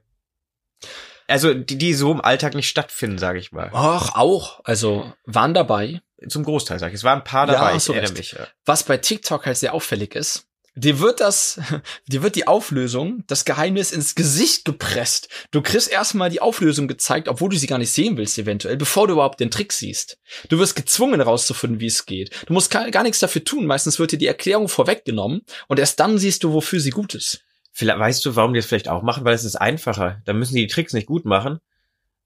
also 1.27 1.53
die, 1.53 1.77
die 1.77 1.93
so 1.93 2.11
im 2.11 2.21
Alltag 2.21 2.53
nicht 2.55 2.69
stattfinden, 2.69 3.17
sage 3.17 3.39
ich 3.39 3.51
mal. 3.51 3.69
Och, 3.73 4.15
auch. 4.15 4.61
Also 4.63 5.11
waren 5.25 5.53
dabei. 5.53 6.01
Zum 6.29 6.43
Großteil, 6.43 6.79
sage 6.79 6.93
ich. 6.93 6.99
Es 6.99 7.03
waren 7.03 7.19
ein 7.19 7.23
paar 7.25 7.47
Ja, 7.47 7.53
dabei, 7.53 7.73
hast 7.73 7.83
ich 7.83 7.87
du 7.87 7.93
erinnere 7.93 8.13
mich. 8.13 8.31
Ja. 8.31 8.47
Was 8.65 8.83
bei 8.83 8.97
TikTok 8.97 9.45
halt 9.45 9.57
sehr 9.57 9.73
auffällig 9.73 10.15
ist, 10.15 10.46
dir 10.77 10.99
wird 10.99 11.19
das, 11.19 11.59
dir 12.07 12.23
wird 12.23 12.35
die 12.35 12.47
Auflösung, 12.47 13.23
das 13.27 13.45
Geheimnis 13.45 13.91
ins 13.91 14.15
Gesicht 14.15 14.63
gepresst. 14.63 15.27
Du 15.51 15.61
kriegst 15.61 15.91
erstmal 15.91 16.29
die 16.29 16.41
Auflösung 16.41 16.87
gezeigt, 16.87 17.27
obwohl 17.27 17.49
du 17.49 17.57
sie 17.57 17.67
gar 17.67 17.79
nicht 17.79 17.91
sehen 17.91 18.15
willst, 18.17 18.37
eventuell, 18.37 18.77
bevor 18.77 19.07
du 19.07 19.13
überhaupt 19.13 19.39
den 19.39 19.51
Trick 19.51 19.73
siehst. 19.73 20.19
Du 20.49 20.59
wirst 20.59 20.75
gezwungen 20.75 21.19
herauszufinden, 21.19 21.79
wie 21.79 21.87
es 21.87 22.05
geht. 22.05 22.31
Du 22.45 22.53
musst 22.53 22.71
gar, 22.71 22.89
gar 22.91 23.03
nichts 23.03 23.19
dafür 23.19 23.43
tun. 23.43 23.65
Meistens 23.65 23.99
wird 23.99 24.11
dir 24.11 24.17
die 24.17 24.27
Erklärung 24.27 24.69
vorweggenommen 24.69 25.41
und 25.67 25.79
erst 25.79 25.99
dann 25.99 26.17
siehst 26.17 26.43
du, 26.43 26.53
wofür 26.53 26.79
sie 26.79 26.91
gut 26.91 27.15
ist. 27.15 27.41
Vielleicht, 27.73 27.99
weißt 27.99 28.25
du, 28.25 28.35
warum 28.35 28.53
die 28.53 28.59
es 28.59 28.65
vielleicht 28.65 28.87
auch 28.87 29.03
machen? 29.03 29.25
Weil 29.25 29.35
es 29.35 29.43
ist 29.43 29.55
einfacher. 29.55 30.21
Dann 30.25 30.39
müssen 30.39 30.55
die 30.55 30.61
die 30.61 30.73
Tricks 30.73 30.93
nicht 30.93 31.07
gut 31.07 31.25
machen. 31.25 31.59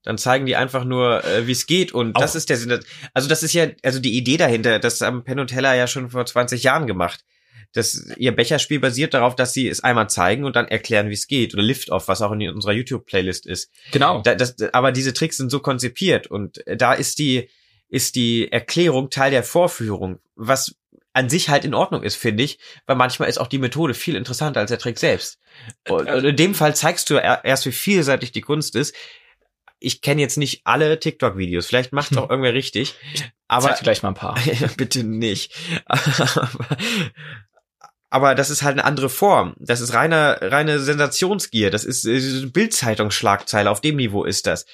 Dann 0.04 0.18
zeigen 0.18 0.46
die 0.46 0.56
einfach 0.56 0.84
nur, 0.84 1.24
äh, 1.26 1.46
wie 1.46 1.52
es 1.52 1.68
geht. 1.68 1.92
Und 1.94 2.16
Auch- 2.16 2.22
das 2.22 2.36
ist 2.36 2.50
der 2.50 2.58
Sinn. 2.58 2.80
Also 3.14 3.28
das 3.28 3.44
ist 3.44 3.54
ja, 3.54 3.68
also 3.84 4.00
die 4.00 4.18
Idee 4.18 4.38
dahinter, 4.38 4.80
das 4.80 5.02
haben 5.02 5.24
Penn 5.24 5.40
und 5.40 5.48
Teller 5.48 5.74
ja 5.74 5.88
schon 5.88 6.10
vor 6.10 6.26
20 6.26 6.64
Jahren 6.64 6.88
gemacht. 6.88 7.24
Das, 7.74 8.06
ihr 8.18 8.36
Becherspiel 8.36 8.80
basiert 8.80 9.14
darauf, 9.14 9.36
dass 9.36 9.54
sie 9.54 9.68
es 9.68 9.82
einmal 9.84 10.10
zeigen 10.10 10.44
und 10.44 10.56
dann 10.56 10.68
erklären, 10.68 11.10
wie 11.10 11.14
es 11.14 11.28
geht. 11.28 11.54
Oder 11.54 11.64
Lift-Off, 11.64 12.08
was 12.08 12.22
auch 12.22 12.32
in 12.34 12.50
unserer 12.50 12.74
YouTube-Playlist 12.74 13.46
ist. 13.46 13.72
Genau. 13.92 14.22
Da, 14.22 14.36
das, 14.36 14.56
aber 14.74 14.92
diese 14.92 15.14
Tricks 15.14 15.38
sind 15.38 15.50
so 15.50 15.60
konzipiert 15.60 16.28
und 16.28 16.64
da 16.66 16.94
ist 16.94 17.20
die, 17.20 17.50
ist 17.88 18.16
die 18.16 18.52
Erklärung 18.52 19.10
Teil 19.10 19.32
der 19.32 19.44
Vorführung, 19.44 20.20
was 20.36 20.76
an 21.14 21.30
sich 21.30 21.50
halt 21.50 21.66
in 21.66 21.74
Ordnung 21.74 22.04
ist, 22.04 22.16
finde 22.16 22.44
ich, 22.44 22.60
weil 22.86 22.96
manchmal 22.96 23.30
ist 23.30 23.38
auch 23.38 23.48
die 23.48 23.58
Methode 23.58 23.94
viel 23.94 24.16
interessanter 24.16 24.62
als 24.62 24.70
der 24.70 24.80
Trick 24.80 24.98
selbst. 24.98 25.40
Und 25.90 26.10
und 26.10 26.24
in 26.24 26.36
dem 26.36 26.56
Fall 26.56 26.76
zeigst 26.76 27.10
du 27.10 27.16
er- 27.16 27.44
erst, 27.44 27.66
wie 27.66 27.72
vielseitig 27.72 28.32
die 28.32 28.42
Kunst 28.42 28.76
ist. 28.76 28.96
Ich 29.80 30.02
kenne 30.02 30.22
jetzt 30.22 30.38
nicht 30.38 30.62
alle 30.64 31.00
TikTok-Videos, 31.00 31.66
vielleicht 31.66 31.92
macht 31.92 32.16
auch 32.16 32.30
irgendwer 32.30 32.54
richtig, 32.54 32.96
aber 33.48 33.74
gleich 33.82 34.04
mal 34.04 34.10
ein 34.10 34.16
paar. 34.16 34.40
bitte 34.78 35.04
nicht. 35.04 35.54
Aber, 35.86 36.50
aber 38.12 38.36
das 38.36 38.50
ist 38.50 38.62
halt 38.62 38.74
eine 38.74 38.86
andere 38.86 39.10
Form. 39.10 39.56
Das 39.58 39.80
ist 39.80 39.94
reine, 39.94 40.38
reine 40.42 40.80
Sensationsgier. 40.80 41.72
Das 41.72 41.86
ist 41.86 42.06
äh, 42.06 42.46
Bildzeitungsschlagzeile. 42.46 43.72
Auf 43.72 43.80
dem 43.80 43.96
Niveau 43.96 44.26
ist 44.26 44.46
das. 44.48 44.66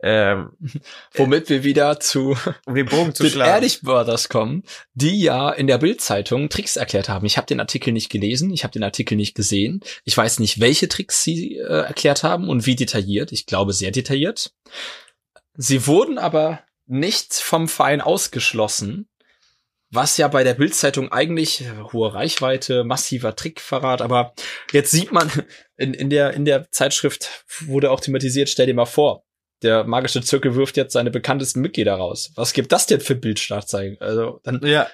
Ähm, 0.00 0.50
Womit 1.14 1.48
wir 1.48 1.64
wieder 1.64 1.98
zu 1.98 2.36
um 2.64 2.74
den 2.76 2.86
Bogen 2.86 3.12
zu 3.12 3.28
schlagen. 3.28 3.50
Ehrlich 3.50 3.80
Brothers 3.80 4.28
kommen, 4.28 4.62
die 4.94 5.20
ja 5.20 5.50
in 5.50 5.66
der 5.66 5.78
Bild-Zeitung 5.78 6.48
Tricks 6.48 6.76
erklärt 6.76 7.08
haben. 7.08 7.26
Ich 7.26 7.36
habe 7.36 7.48
den 7.48 7.58
Artikel 7.58 7.92
nicht 7.92 8.08
gelesen, 8.08 8.50
ich 8.52 8.62
habe 8.62 8.72
den 8.72 8.84
Artikel 8.84 9.16
nicht 9.16 9.34
gesehen. 9.34 9.80
Ich 10.04 10.16
weiß 10.16 10.38
nicht, 10.38 10.60
welche 10.60 10.88
Tricks 10.88 11.24
sie 11.24 11.56
äh, 11.56 11.86
erklärt 11.86 12.22
haben 12.22 12.48
und 12.48 12.66
wie 12.66 12.76
detailliert. 12.76 13.32
Ich 13.32 13.46
glaube 13.46 13.72
sehr 13.72 13.90
detailliert. 13.90 14.52
Sie 15.54 15.86
wurden 15.88 16.18
aber 16.18 16.60
nicht 16.86 17.34
vom 17.34 17.66
Verein 17.66 18.00
ausgeschlossen, 18.00 19.08
was 19.90 20.16
ja 20.16 20.28
bei 20.28 20.44
der 20.44 20.54
Bild-Zeitung 20.54 21.12
eigentlich 21.12 21.64
hohe 21.92 22.12
Reichweite, 22.12 22.84
massiver 22.84 23.36
Trickverrat, 23.36 24.02
aber 24.02 24.34
jetzt 24.72 24.90
sieht 24.90 25.12
man 25.12 25.30
in, 25.76 25.94
in 25.94 26.10
der 26.10 26.34
in 26.34 26.44
der 26.44 26.70
Zeitschrift 26.70 27.44
wurde 27.60 27.90
auch 27.90 28.00
thematisiert, 28.00 28.48
stell 28.48 28.66
dir 28.66 28.74
mal 28.74 28.86
vor, 28.86 29.24
der 29.62 29.84
magische 29.84 30.20
Zirkel 30.22 30.54
wirft 30.54 30.76
jetzt 30.76 30.92
seine 30.92 31.10
bekanntesten 31.10 31.60
Mitglieder 31.60 31.94
raus. 31.94 32.32
Was 32.34 32.52
gibt 32.52 32.72
das 32.72 32.86
denn 32.86 33.00
für 33.00 33.14
Bildstartzeigen? 33.14 33.96
Also, 34.00 34.40
dann, 34.44 34.60
Ja, 34.64 34.88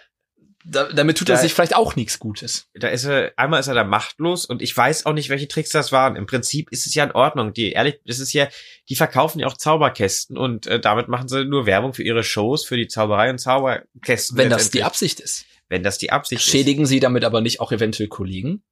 da, 0.64 0.85
damit 0.92 1.18
tut 1.18 1.29
er 1.29 1.37
Da- 1.37 1.42
sich 1.42 1.53
vielleicht 1.55 1.75
auch 1.77 1.96
nichts 1.96 2.18
Gutes. 2.18 2.68
da 2.75 2.88
ist 2.88 3.05
er, 3.05 3.33
einmal 3.37 3.61
ist 3.61 3.66
er 3.68 3.75
da 3.75 3.85
machtlos 3.85 4.44
und 4.46 4.62
ich 4.62 4.77
weiß 4.77 5.07
auch 5.07 5.12
nicht, 5.12 5.29
welche 5.29 5.48
Tricks 5.48 5.70
das 5.70 5.92
waren. 5.92 6.16
Im 6.16 6.27
Prinzip 6.27 6.70
ist 6.70 6.87
es 6.87 6.94
ja 6.94 7.05
in 7.05 7.12
Ordnung. 7.12 7.53
Die, 7.53 7.72
ehrlich, 7.72 8.01
das 8.07 8.18
ist 8.18 8.33
ja, 8.33 8.48
die 8.88 8.96
verkaufen 8.96 9.38
ja 9.40 9.46
auch 9.46 9.57
Zauberkästen 9.57 10.37
und 10.38 10.66
äh, 10.66 10.79
damit 10.81 11.09
machen 11.09 11.29
sie 11.29 11.44
nur 11.44 11.66
Werbung 11.66 11.94
für 11.94 12.03
ihre 12.03 12.22
Shows, 12.25 12.64
für 12.64 12.77
die 12.77 12.88
Zauberei 12.88 13.31
und 13.31 13.38
Zauberkästen. 13.38 14.37
Wenn 14.37 14.51
das 14.51 14.70
die. 14.70 14.83
Absicht 14.85 15.20
ist. 15.20 15.46
Wenn 15.68 15.83
das 15.83 15.98
die 15.98 16.12
Absicht 16.12 16.42
Schädigen 16.42 16.87
sie 16.87 17.01
damit 17.01 17.25
aber 17.25 17.40
nicht 17.40 17.61
auch 17.61 17.72
eventuell 17.72 18.09
Kollegen? 18.09 18.62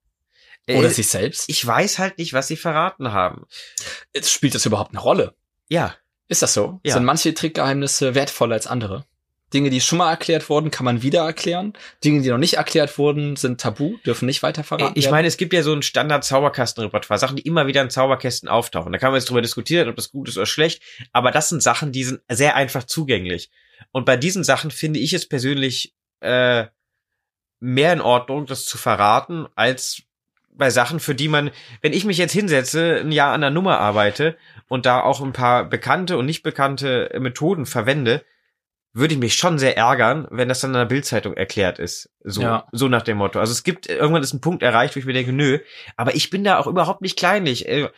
ist. 0.67 0.77
Oder 0.77 0.89
Äh, 0.89 0.91
sich 0.93 1.09
selbst? 1.09 1.45
ich 1.49 1.67
weiß 1.67 1.99
halt 1.99 2.19
nicht, 2.19 2.33
was 2.35 2.47
sie 2.49 2.57
verraten 2.57 3.13
haben. 3.13 3.47
Jetzt 4.15 4.31
spielt 4.31 4.55
das 4.55 4.67
überhaupt 4.67 4.91
eine 4.91 5.01
Rolle? 5.01 5.35
Ja, 5.69 5.97
Ist 6.29 6.43
das 6.43 6.55
so? 6.55 6.79
Ja. 6.85 6.93
Sind 6.95 7.05
manche 7.05 7.35
Trickgeheimnisse 7.35 8.15
wertvoller 8.15 8.55
als 8.55 8.67
andere? 8.69 9.05
Dinge, 9.53 9.71
die 9.71 9.81
schon 9.81 9.99
mal 9.99 10.11
erklärt 10.11 10.49
wurden, 10.49 10.71
kann 10.71 10.85
man 10.85 11.03
wieder 11.03 11.21
erklären. 11.23 11.73
Dinge, 12.05 12.23
die 12.23 12.29
noch 12.29 12.39
nicht 12.39 12.55
erklärt 12.55 12.97
wurden, 12.99 13.37
sind 13.37 13.61
tabu, 13.61 13.97
dürfen 14.07 14.27
nicht 14.27 14.43
weiter 14.43 14.63
verraten 14.65 14.93
Ich 14.97 15.05
werden. 15.05 15.13
meine, 15.15 15.29
es 15.29 15.37
gibt 15.37 15.53
ja 15.53 15.63
so 15.63 15.73
ein 15.73 15.83
Standard-Zauberkasten-Repertoire, 15.83 17.19
Sachen, 17.19 17.37
die 17.37 17.43
immer 17.43 17.67
wieder 17.67 17.83
in 17.83 17.91
Zauberkästen 17.91 18.49
auftauchen. 18.49 18.93
Da 18.93 18.99
kann 18.99 19.11
man 19.11 19.19
jetzt 19.19 19.29
drüber 19.29 19.43
diskutieren, 19.43 19.89
ob 19.89 19.97
das 19.97 20.13
gut 20.13 20.29
ist 20.29 20.37
oder 20.37 20.47
schlecht, 20.47 20.83
aber 21.13 21.31
das 21.31 21.49
sind 21.49 21.63
Sachen, 21.63 21.93
die 21.93 22.05
sind 22.05 22.21
sehr 22.29 22.55
einfach 22.57 22.85
zugänglich. 22.85 23.51
Und 23.93 24.07
bei 24.07 24.17
diesen 24.17 24.45
Sachen 24.45 24.71
finde 24.71 25.01
ich 25.01 25.13
es 25.13 25.29
persönlich 25.29 25.95
äh, 26.21 26.67
mehr 27.59 27.93
in 27.93 28.01
Ordnung, 28.01 28.47
das 28.47 28.65
zu 28.65 28.79
verraten, 28.79 29.47
als 29.55 30.03
bei 30.53 30.71
Sachen, 30.71 31.01
für 31.01 31.15
die 31.15 31.29
man, 31.29 31.51
wenn 31.81 31.93
ich 31.93 32.05
mich 32.05 32.19
jetzt 32.19 32.33
hinsetze, 32.33 32.97
ein 33.01 33.13
Jahr 33.13 33.33
an 33.33 33.41
der 33.41 33.51
Nummer 33.51 33.79
arbeite 33.79 34.37
und 34.69 34.85
da 34.87 35.01
auch 35.01 35.21
ein 35.21 35.33
paar 35.33 35.65
bekannte 35.65 36.19
und 36.19 36.27
nicht 36.27 36.43
bekannte 36.43 37.11
Methoden 37.19 37.67
verwende, 37.67 38.25
würde 38.93 39.15
ich 39.15 39.21
mich 39.21 39.35
schon 39.35 39.59
sehr 39.59 39.77
ärgern, 39.77 40.27
wenn 40.31 40.49
das 40.49 40.61
dann 40.61 40.71
in 40.73 40.79
der 40.79 40.85
Bildzeitung 40.87 41.35
erklärt 41.35 41.79
ist. 41.79 42.11
So, 42.25 42.43
Ja. 42.43 42.67
so 42.73 42.89
nach 42.89 43.03
dem 43.03 43.19
Motto. 43.19 43.39
Also 43.39 43.53
es 43.53 43.63
gibt, 43.63 43.89
irgendwann 43.89 44.23
ist 44.23 44.33
ein 44.35 44.41
Punkt 44.41 44.63
erreicht, 44.63 44.97
wo 44.97 45.01
ich 45.01 45.07
mir 45.07 45.13
denke, 45.13 45.33
nö, 45.33 45.61
aber 45.97 46.15
ich 46.15 46.31
bin 46.31 46.43
da 46.45 46.59
auch 46.59 46.67
überhaupt 46.67 47.03
nicht 47.03 47.17
kleinlich. 47.19 47.69
Äh, 47.69 47.89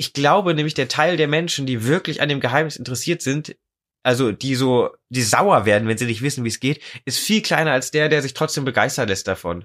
Ich 0.00 0.12
glaube 0.12 0.54
nämlich, 0.54 0.74
der 0.74 0.86
Teil 0.88 1.16
der 1.16 1.26
Menschen, 1.26 1.66
die 1.66 1.84
wirklich 1.84 2.20
an 2.22 2.28
dem 2.28 2.38
Geheimnis 2.38 2.76
interessiert 2.76 3.20
sind, 3.20 3.56
also 4.04 4.30
die 4.30 4.54
so, 4.54 4.90
die 5.08 5.22
sauer 5.22 5.66
werden, 5.66 5.88
wenn 5.88 5.98
sie 5.98 6.06
nicht 6.06 6.22
wissen, 6.22 6.44
wie 6.44 6.48
es 6.48 6.60
geht, 6.60 6.80
ist 7.04 7.18
viel 7.18 7.42
kleiner 7.42 7.72
als 7.72 7.90
der, 7.90 8.08
der 8.08 8.22
sich 8.22 8.32
trotzdem 8.32 8.64
begeistern 8.64 9.08
lässt 9.08 9.26
davon. 9.26 9.64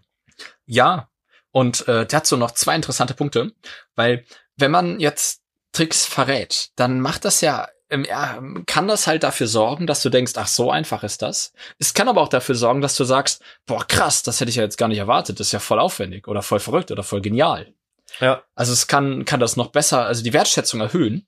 Ja, 0.65 1.07
und 1.51 1.87
äh, 1.87 2.07
dazu 2.07 2.35
noch 2.35 2.49
zwei 2.51 2.75
interessante 2.75 3.13
Punkte, 3.13 3.53
weil 3.95 4.25
wenn 4.57 4.71
man 4.71 4.99
jetzt 4.99 5.43
Tricks 5.71 6.03
verrät, 6.07 6.71
dann 6.75 6.99
macht 6.99 7.25
das 7.25 7.41
ja, 7.41 7.67
ja, 8.07 8.41
kann 8.65 8.87
das 8.87 9.07
halt 9.07 9.23
dafür 9.23 9.47
sorgen, 9.47 9.87
dass 9.87 10.01
du 10.01 10.09
denkst, 10.09 10.33
ach, 10.35 10.47
so 10.47 10.71
einfach 10.71 11.03
ist 11.03 11.21
das. 11.21 11.53
Es 11.79 11.93
kann 11.93 12.07
aber 12.07 12.21
auch 12.21 12.29
dafür 12.29 12.55
sorgen, 12.55 12.81
dass 12.81 12.95
du 12.95 13.03
sagst, 13.03 13.41
boah, 13.65 13.85
krass, 13.87 14.23
das 14.23 14.39
hätte 14.39 14.49
ich 14.49 14.55
ja 14.55 14.63
jetzt 14.63 14.77
gar 14.77 14.87
nicht 14.87 14.97
erwartet, 14.97 15.39
das 15.39 15.47
ist 15.47 15.53
ja 15.53 15.59
voll 15.59 15.79
aufwendig 15.79 16.27
oder 16.27 16.41
voll 16.41 16.59
verrückt 16.59 16.91
oder 16.91 17.03
voll 17.03 17.21
genial. 17.21 17.73
Ja. 18.19 18.43
Also 18.55 18.73
es 18.73 18.87
kann, 18.87 19.25
kann 19.25 19.39
das 19.39 19.55
noch 19.55 19.71
besser, 19.71 20.05
also 20.05 20.23
die 20.23 20.33
Wertschätzung 20.33 20.81
erhöhen. 20.81 21.27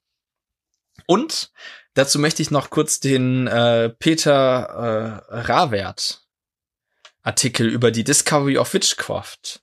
Und 1.07 1.51
dazu 1.93 2.19
möchte 2.19 2.41
ich 2.41 2.51
noch 2.51 2.69
kurz 2.69 2.99
den 2.99 3.47
äh, 3.47 3.89
Peter 3.89 5.21
äh, 5.29 5.37
Rawert 5.37 6.25
Artikel 7.25 7.67
über 7.67 7.91
die 7.91 8.03
Discovery 8.03 8.57
of 8.57 8.73
Witchcraft. 8.73 9.61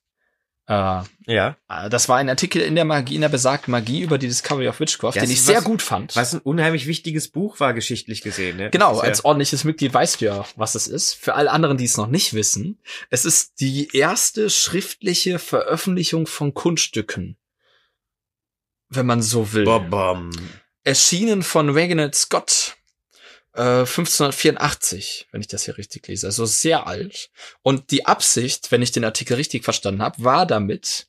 Äh, 0.68 1.03
Ja. 1.27 1.57
äh, 1.68 1.90
das 1.90 2.09
war 2.09 2.18
ein 2.18 2.29
Artikel 2.29 2.62
in 2.62 2.77
der 2.77 2.85
Magie, 2.85 3.16
in 3.16 3.20
der 3.20 3.29
besagten 3.29 3.72
Magie 3.72 4.01
über 4.01 4.16
die 4.16 4.29
Discovery 4.29 4.68
of 4.68 4.79
Witchcraft, 4.79 5.14
Ja, 5.16 5.22
den 5.22 5.31
ich 5.33 5.42
sehr 5.42 5.59
was- 5.59 5.64
gut 5.64 5.83
fand. 5.83 6.14
Was 6.14 6.35
ein 6.35 6.40
unheimlich 6.40 6.87
wichtiges 6.87 7.29
Buch 7.29 7.59
war, 7.59 7.75
geschichtlich 7.75 8.22
gesehen. 8.22 8.59
Ne? 8.59 8.70
Genau, 8.70 8.90
Das 8.94 8.98
ja- 9.03 9.09
als 9.09 9.25
ordentliches 9.25 9.64
Mitglied 9.64 9.92
weißt 9.92 10.20
du 10.20 10.27
ja, 10.27 10.44
was 10.55 10.77
es 10.77 10.87
ist. 10.87 11.14
Für 11.14 11.35
alle 11.35 11.51
anderen, 11.51 11.79
die 11.79 11.85
es 11.85 11.96
noch 11.96 12.07
nicht 12.07 12.33
wissen, 12.35 12.79
es 13.11 13.25
ist 13.25 13.61
die 13.61 13.88
erste 13.96 14.51
schriftliche 14.51 15.40
Veröffentlichung 15.40 16.29
von 16.29 16.55
Kunststücken. 16.55 17.37
Wenn 18.88 19.07
man 19.07 19.20
so 19.22 19.53
will. 19.53 19.64
Bom-bom. 19.64 20.31
Erschienen 20.85 21.42
von 21.42 21.70
Reginald 21.70 22.14
Scott. 22.14 22.77
Äh, 23.55 23.81
1584, 23.81 25.29
wenn 25.31 25.43
ich 25.43 25.49
das 25.49 25.65
hier 25.65 25.77
richtig 25.77 26.09
lese, 26.09 26.27
also 26.27 26.47
sehr 26.47 26.87
alt. 26.87 27.31
Und 27.62 27.91
die 27.91 28.07
Absicht, 28.07 28.73
wenn 28.73 28.83
ich 28.83 28.93
den 28.93 29.05
Artikel 29.05 29.35
richtig 29.35 29.65
verstanden 29.65 30.03
habe, 30.03 30.25
war 30.25 30.47
damit, 30.47 31.07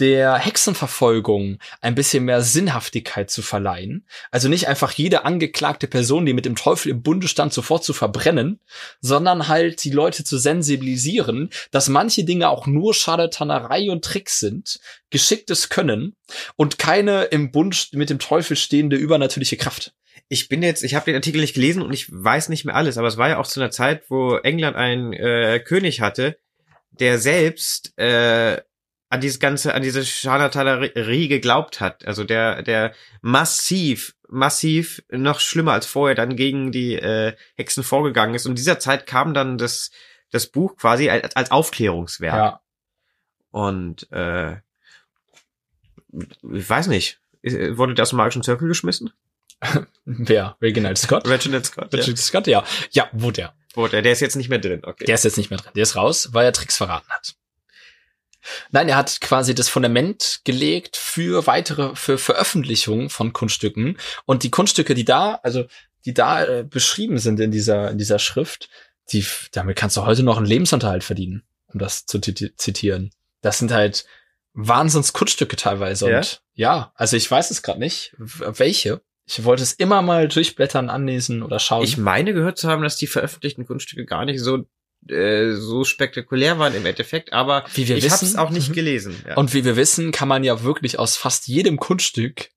der 0.00 0.36
Hexenverfolgung 0.36 1.58
ein 1.80 1.94
bisschen 1.94 2.24
mehr 2.24 2.42
Sinnhaftigkeit 2.42 3.30
zu 3.30 3.42
verleihen. 3.42 4.06
Also 4.30 4.48
nicht 4.48 4.66
einfach 4.66 4.92
jede 4.92 5.24
angeklagte 5.24 5.86
Person, 5.86 6.26
die 6.26 6.32
mit 6.32 6.46
dem 6.46 6.56
Teufel 6.56 6.90
im 6.90 7.02
Bunde 7.02 7.28
stand, 7.28 7.52
sofort 7.52 7.84
zu 7.84 7.92
verbrennen, 7.92 8.60
sondern 9.00 9.46
halt 9.46 9.84
die 9.84 9.90
Leute 9.90 10.24
zu 10.24 10.38
sensibilisieren, 10.38 11.50
dass 11.70 11.88
manche 11.88 12.24
Dinge 12.24 12.48
auch 12.48 12.66
nur 12.66 12.92
Scharlatanerei 12.92 13.90
und 13.90 14.04
Tricks 14.04 14.40
sind, 14.40 14.80
geschicktes 15.10 15.68
Können 15.68 16.16
und 16.56 16.78
keine 16.78 17.24
im 17.24 17.52
Bund 17.52 17.90
mit 17.92 18.10
dem 18.10 18.18
Teufel 18.18 18.56
stehende 18.56 18.96
übernatürliche 18.96 19.56
Kraft. 19.56 19.94
Ich 20.28 20.48
bin 20.48 20.62
jetzt, 20.62 20.82
ich 20.82 20.94
habe 20.94 21.04
den 21.04 21.16
Artikel 21.16 21.40
nicht 21.40 21.54
gelesen 21.54 21.82
und 21.82 21.92
ich 21.92 22.10
weiß 22.10 22.48
nicht 22.48 22.64
mehr 22.64 22.74
alles, 22.74 22.98
aber 22.98 23.08
es 23.08 23.16
war 23.16 23.28
ja 23.28 23.38
auch 23.38 23.46
zu 23.46 23.60
einer 23.60 23.70
Zeit, 23.70 24.04
wo 24.08 24.36
England 24.36 24.76
einen 24.76 25.12
äh, 25.12 25.60
König 25.60 26.00
hatte, 26.00 26.38
der 26.90 27.18
selbst 27.18 27.96
äh, 27.98 28.60
an 29.10 29.20
dieses 29.20 29.38
ganze, 29.38 29.74
an 29.74 29.82
diese 29.82 30.04
Scharlatanerie 30.04 31.28
geglaubt 31.28 31.80
hat. 31.80 32.04
Also 32.06 32.24
der, 32.24 32.62
der 32.62 32.94
massiv, 33.20 34.16
massiv 34.28 35.02
noch 35.10 35.40
schlimmer 35.40 35.72
als 35.72 35.86
vorher 35.86 36.16
dann 36.16 36.36
gegen 36.36 36.72
die 36.72 36.94
äh, 36.94 37.34
Hexen 37.54 37.84
vorgegangen 37.84 38.34
ist. 38.34 38.46
Und 38.46 38.52
in 38.52 38.56
dieser 38.56 38.80
Zeit 38.80 39.06
kam 39.06 39.34
dann 39.34 39.56
das, 39.58 39.90
das 40.30 40.48
Buch 40.48 40.76
quasi 40.76 41.10
als, 41.10 41.36
als 41.36 41.50
Aufklärungswerk. 41.50 42.34
Und 43.50 44.10
äh, 44.10 44.56
ich 46.52 46.68
weiß 46.68 46.88
nicht, 46.88 47.20
wurde 47.42 47.94
der 47.94 48.02
aus 48.02 48.10
dem 48.10 48.16
magischen 48.16 48.42
Zirkel 48.42 48.66
geschmissen? 48.66 49.12
Wer? 50.04 50.56
Reginald 50.60 50.98
Scott? 50.98 51.26
Reginald 51.26 51.66
Scott. 51.66 51.92
Ja. 51.92 51.98
Reginald 51.98 52.18
Scott, 52.18 52.46
ja. 52.46 52.64
Ja, 52.90 53.08
wurde 53.12 53.42
er. 53.42 53.54
Wurde 53.74 53.96
er, 53.96 54.02
der 54.02 54.12
ist 54.12 54.20
jetzt 54.20 54.36
nicht 54.36 54.48
mehr 54.48 54.58
drin, 54.58 54.80
okay. 54.84 55.04
Der 55.04 55.14
ist 55.16 55.24
jetzt 55.24 55.36
nicht 55.36 55.50
mehr 55.50 55.58
drin. 55.58 55.72
Der 55.74 55.82
ist 55.82 55.96
raus, 55.96 56.28
weil 56.32 56.44
er 56.44 56.52
Tricks 56.52 56.76
verraten 56.76 57.08
hat. 57.10 57.34
Nein, 58.70 58.88
er 58.88 58.96
hat 58.96 59.20
quasi 59.20 59.54
das 59.54 59.68
Fundament 59.68 60.40
gelegt 60.44 60.96
für 60.96 61.46
weitere, 61.46 61.96
für 61.96 62.18
Veröffentlichungen 62.18 63.08
von 63.08 63.32
Kunststücken. 63.32 63.96
Und 64.26 64.42
die 64.42 64.50
Kunststücke, 64.50 64.94
die 64.94 65.04
da, 65.06 65.36
also 65.42 65.64
die 66.04 66.12
da 66.14 66.44
äh, 66.44 66.62
beschrieben 66.64 67.18
sind 67.18 67.40
in 67.40 67.50
dieser, 67.50 67.90
in 67.90 67.98
dieser 67.98 68.18
Schrift, 68.18 68.68
die, 69.12 69.24
damit 69.52 69.76
kannst 69.76 69.96
du 69.96 70.04
heute 70.04 70.22
noch 70.22 70.36
einen 70.36 70.46
Lebensunterhalt 70.46 71.04
verdienen, 71.04 71.42
um 71.68 71.78
das 71.78 72.04
zu 72.06 72.18
ti- 72.18 72.54
zitieren. 72.56 73.10
Das 73.40 73.58
sind 73.58 73.72
halt 73.72 74.04
Wahnsinns 74.52 75.12
Kunststücke 75.14 75.56
teilweise. 75.56 76.10
Ja? 76.10 76.18
Und 76.18 76.42
ja, 76.52 76.92
also 76.94 77.16
ich 77.16 77.28
weiß 77.30 77.50
es 77.50 77.62
gerade 77.62 77.80
nicht, 77.80 78.14
welche. 78.18 79.00
Ich 79.26 79.42
wollte 79.44 79.62
es 79.62 79.72
immer 79.72 80.02
mal 80.02 80.28
durchblättern, 80.28 80.90
anlesen 80.90 81.42
oder 81.42 81.58
schauen. 81.58 81.82
Ich 81.84 81.96
meine 81.96 82.34
gehört 82.34 82.58
zu 82.58 82.68
haben, 82.68 82.82
dass 82.82 82.96
die 82.96 83.06
veröffentlichten 83.06 83.66
Kunststücke 83.66 84.04
gar 84.04 84.24
nicht 84.24 84.40
so 84.40 84.64
äh, 85.08 85.52
so 85.52 85.84
spektakulär 85.84 86.58
waren 86.58 86.74
im 86.74 86.86
Endeffekt, 86.86 87.32
aber 87.34 87.64
Wie 87.74 87.86
wir 87.88 87.96
ich 87.98 88.10
habe 88.10 88.24
es 88.24 88.36
auch 88.36 88.48
nicht 88.50 88.70
Mhm. 88.70 88.74
gelesen. 88.74 89.22
Ja. 89.28 89.36
Und 89.36 89.52
wie 89.52 89.64
wir 89.64 89.76
wissen, 89.76 90.12
kann 90.12 90.28
man 90.28 90.44
ja 90.44 90.62
wirklich 90.62 90.98
aus 90.98 91.16
fast 91.16 91.46
jedem 91.46 91.76
Kunststück 91.78 92.48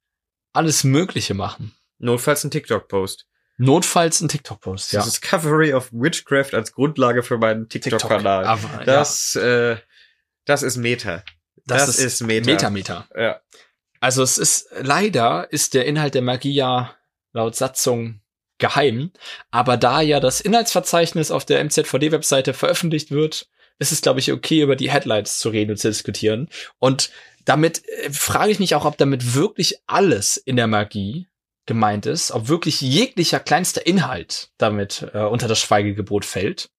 alles 0.54 0.84
Mögliche 0.86 1.34
machen. 1.34 1.74
Notfalls 2.00 2.44
ein 2.46 2.52
TikTok-Post. 2.52 3.28
Notfalls 3.58 4.22
ein 4.22 4.30
TikTok-Post. 4.30 4.94
Ja. 4.94 5.04
Discovery 5.04 5.74
of 5.74 5.90
Witchcraft 5.92 6.54
als 6.54 6.72
Grundlage 6.72 7.22
für 7.24 7.38
meinen 7.38 7.68
TikTok-Kanal. 7.68 8.46
Aber, 8.46 8.84
das, 8.86 9.36
äh, 9.36 9.78
das 10.46 10.64
ist 10.64 10.78
Meta. 10.78 11.24
Das 11.66 11.86
Das, 11.88 11.98
ist 12.00 12.22
ist, 12.22 12.22
Meta. 12.22 12.48
ja, 12.50 12.70
Meta, 12.70 12.70
Meta. 12.70 13.08
Ja. 13.18 13.42
Also 14.00 14.24
es 14.24 14.38
ist, 14.38 14.70
leider 14.82 15.52
ist 15.52 15.74
der 15.74 15.86
Inhalt 15.86 16.14
der 16.14 16.22
Magie 16.22 16.54
ja 16.54 16.96
laut 17.34 17.56
Satzung 17.56 18.22
geheim. 18.58 19.12
Aber 19.52 19.78
da 19.78 20.02
ja 20.02 20.20
das 20.20 20.42
Inhaltsverzeichnis 20.42 21.32
auf 21.32 21.46
der 21.46 21.64
MZVD-Webseite 21.64 22.54
veröffentlicht 22.54 23.12
wird, 23.12 23.48
ist 23.80 23.92
es, 23.92 24.02
glaube 24.02 24.20
ich, 24.20 24.32
okay, 24.32 24.62
über 24.62 24.76
die 24.76 24.92
Headlines 24.92 25.38
zu 25.38 25.50
reden 25.50 25.72
und 25.72 25.78
zu 25.78 25.90
diskutieren. 25.90 26.50
Und 26.80 27.12
damit 27.46 27.88
äh, 27.88 28.12
frage 28.12 28.52
ich 28.52 28.60
mich 28.60 28.76
auch, 28.76 28.86
ob 28.86 28.98
damit 28.98 29.36
wirklich 29.36 29.80
alles 29.86 30.38
in 30.38 30.56
der 30.56 30.68
Magie 30.68 31.28
gemeint 31.66 32.06
ist, 32.06 32.32
ob 32.32 32.48
wirklich 32.48 32.82
jeglicher 32.82 33.40
kleinster 33.40 33.86
Inhalt 33.86 34.50
damit 34.58 35.08
äh, 35.14 35.20
unter 35.20 35.48
das 35.48 35.60
Schweigegebot 35.60 36.26
fällt. 36.26 36.70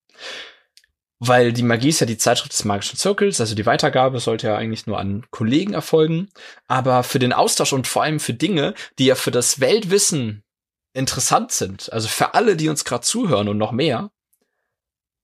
Weil 1.20 1.52
die 1.52 1.64
Magie 1.64 1.88
ist 1.88 1.98
ja 2.00 2.06
die 2.06 2.16
Zeitschrift 2.16 2.52
des 2.52 2.64
magischen 2.64 2.96
Zirkels, 2.96 3.40
also 3.40 3.56
die 3.56 3.66
Weitergabe 3.66 4.20
sollte 4.20 4.46
ja 4.46 4.56
eigentlich 4.56 4.86
nur 4.86 4.98
an 5.00 5.26
Kollegen 5.30 5.72
erfolgen. 5.74 6.28
Aber 6.68 7.02
für 7.02 7.18
den 7.18 7.32
Austausch 7.32 7.72
und 7.72 7.88
vor 7.88 8.04
allem 8.04 8.20
für 8.20 8.34
Dinge, 8.34 8.74
die 8.98 9.06
ja 9.06 9.16
für 9.16 9.32
das 9.32 9.58
Weltwissen 9.58 10.44
interessant 10.92 11.50
sind, 11.52 11.92
also 11.92 12.06
für 12.08 12.34
alle, 12.34 12.56
die 12.56 12.68
uns 12.68 12.84
gerade 12.84 13.02
zuhören 13.04 13.48
und 13.48 13.58
noch 13.58 13.72
mehr, 13.72 14.10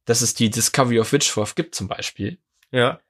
dass 0.05 0.21
es 0.21 0.35
die 0.35 0.51
Discovery 0.51 0.99
of 1.01 1.13
Witchcraft 1.13 1.55
gibt 1.57 1.75
zum 1.75 1.89
Beispiel. 1.89 2.39
ja. 2.71 3.01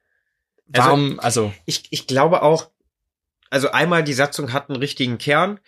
Also- 0.72 0.88
Warum, 0.88 1.20
also, 1.20 1.52
Ich, 1.66 1.84
ich 1.90 2.06
glaube 2.06 2.40
auch, 2.40 2.70
also 3.50 3.70
einmal 3.72 4.02
die 4.02 4.14
Satzung 4.14 4.54
hat 4.54 4.70
einen 4.70 4.78
richtigen 4.78 5.18
Kern, 5.18 5.60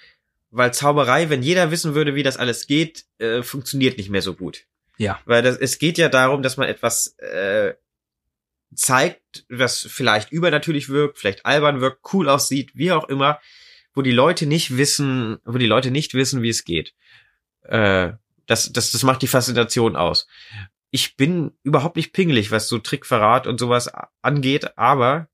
weil 0.51 0.73
Zauberei, 0.73 1.29
wenn 1.29 1.43
jeder 1.43 1.71
wissen 1.71 1.95
würde, 1.95 2.15
wie 2.15 2.23
das 2.23 2.39
alles 2.39 2.67
geht, 2.67 3.05
äh, 3.19 3.43
funktioniert 3.43 3.99
nicht 3.99 4.09
mehr 4.09 4.23
so 4.23 4.33
gut. 4.33 4.65
Ja, 4.99 5.21
Weil 5.25 5.43
das, 5.43 5.57
es 5.57 5.79
geht 5.79 5.99
ja 5.99 6.09
darum, 6.09 6.43
dass 6.43 6.57
man 6.57 6.69
etwas 6.69 7.19
äh, 7.19 7.75
zeigt, 8.75 9.47
was 9.49 9.81
vielleicht 9.81 10.33
übernatürlich 10.33 10.89
wirkt, 10.89 11.19
vielleicht 11.19 11.45
albern 11.47 11.81
wirkt, 11.81 12.01
cool 12.13 12.29
aussieht, 12.29 12.71
wie 12.75 12.93
auch 12.93 13.09
immer, 13.09 13.41
wo 13.95 14.03
die 14.03 14.13
Leute 14.13 14.47
nicht 14.47 14.77
wissen, 14.77 15.39
wo 15.45 15.59
die 15.59 15.67
Leute 15.67 15.91
nicht 15.91 16.15
wissen, 16.15 16.43
wie 16.43 16.51
es 16.51 16.65
geht. 16.65 16.95
Äh, 17.63 18.13
das, 18.47 18.73
das, 18.73 18.93
das 18.93 19.03
macht 19.03 19.23
die 19.23 19.27
Faszination 19.27 19.97
aus. 19.97 20.27
Ich 20.91 21.17
bin 21.17 21.53
überhaupt 21.63 21.97
nicht 21.97 22.13
pingelig, 22.13 22.51
was 22.51 22.69
so 22.69 22.79
Trickverrat 22.79 23.47
und 23.47 23.59
sowas 23.59 23.91
angeht, 24.23 24.79
aber 24.79 25.29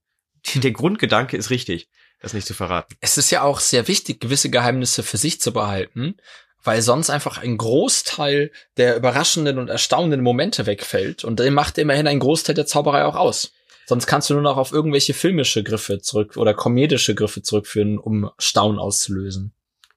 der 0.54 0.70
Grundgedanke 0.72 1.36
ist 1.36 1.50
richtig, 1.50 1.88
das 2.20 2.32
nicht 2.32 2.46
zu 2.46 2.54
verraten. 2.54 2.96
es 3.00 3.18
ist 3.18 3.30
ja 3.30 3.42
auch 3.42 3.60
sehr 3.60 3.86
wichtig, 3.88 4.20
gewisse 4.20 4.50
Geheimnisse 4.50 5.02
für 5.02 5.18
sich 5.18 5.40
zu 5.40 5.52
behalten, 5.52 6.16
weil 6.62 6.82
sonst 6.82 7.10
einfach 7.10 7.38
ein 7.38 7.56
Großteil 7.56 8.50
der 8.76 8.96
überraschenden 8.96 9.58
und 9.58 9.68
erstaunenden 9.68 10.20
Momente 10.20 10.66
wegfällt 10.66 11.24
und 11.24 11.40
dem 11.40 11.54
macht 11.54 11.78
immerhin 11.78 12.06
ein 12.06 12.20
Großteil 12.20 12.54
der 12.54 12.66
Zauberei 12.66 13.04
auch 13.04 13.16
aus. 13.16 13.52
Sonst 13.86 14.06
kannst 14.06 14.30
du 14.30 14.34
nur 14.34 14.42
noch 14.42 14.56
auf 14.56 14.72
irgendwelche 14.72 15.12
filmische 15.12 15.62
Griffe 15.62 16.00
zurück 16.00 16.36
oder 16.36 16.54
komedische 16.54 17.14
Griffe 17.14 17.42
zurückführen, 17.42 17.98
um 17.98 18.30
Staunen 18.38 18.78
auszulösen. 18.78 19.52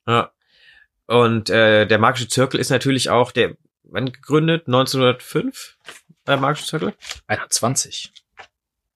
Ja. 0.08 0.32
Und 1.08 1.50
äh, 1.52 1.86
der 1.86 2.00
magische 2.00 2.28
Zirkel 2.28 2.60
ist 2.60 2.72
natürlich 2.72 3.10
auch 3.10 3.32
der, 3.32 3.56
wann 3.84 4.12
gegründet? 4.12 4.66
1905? 4.66 5.78
Der 6.26 6.38
magische 6.38 6.66
Zirkel? 6.66 6.94
21 7.28 8.12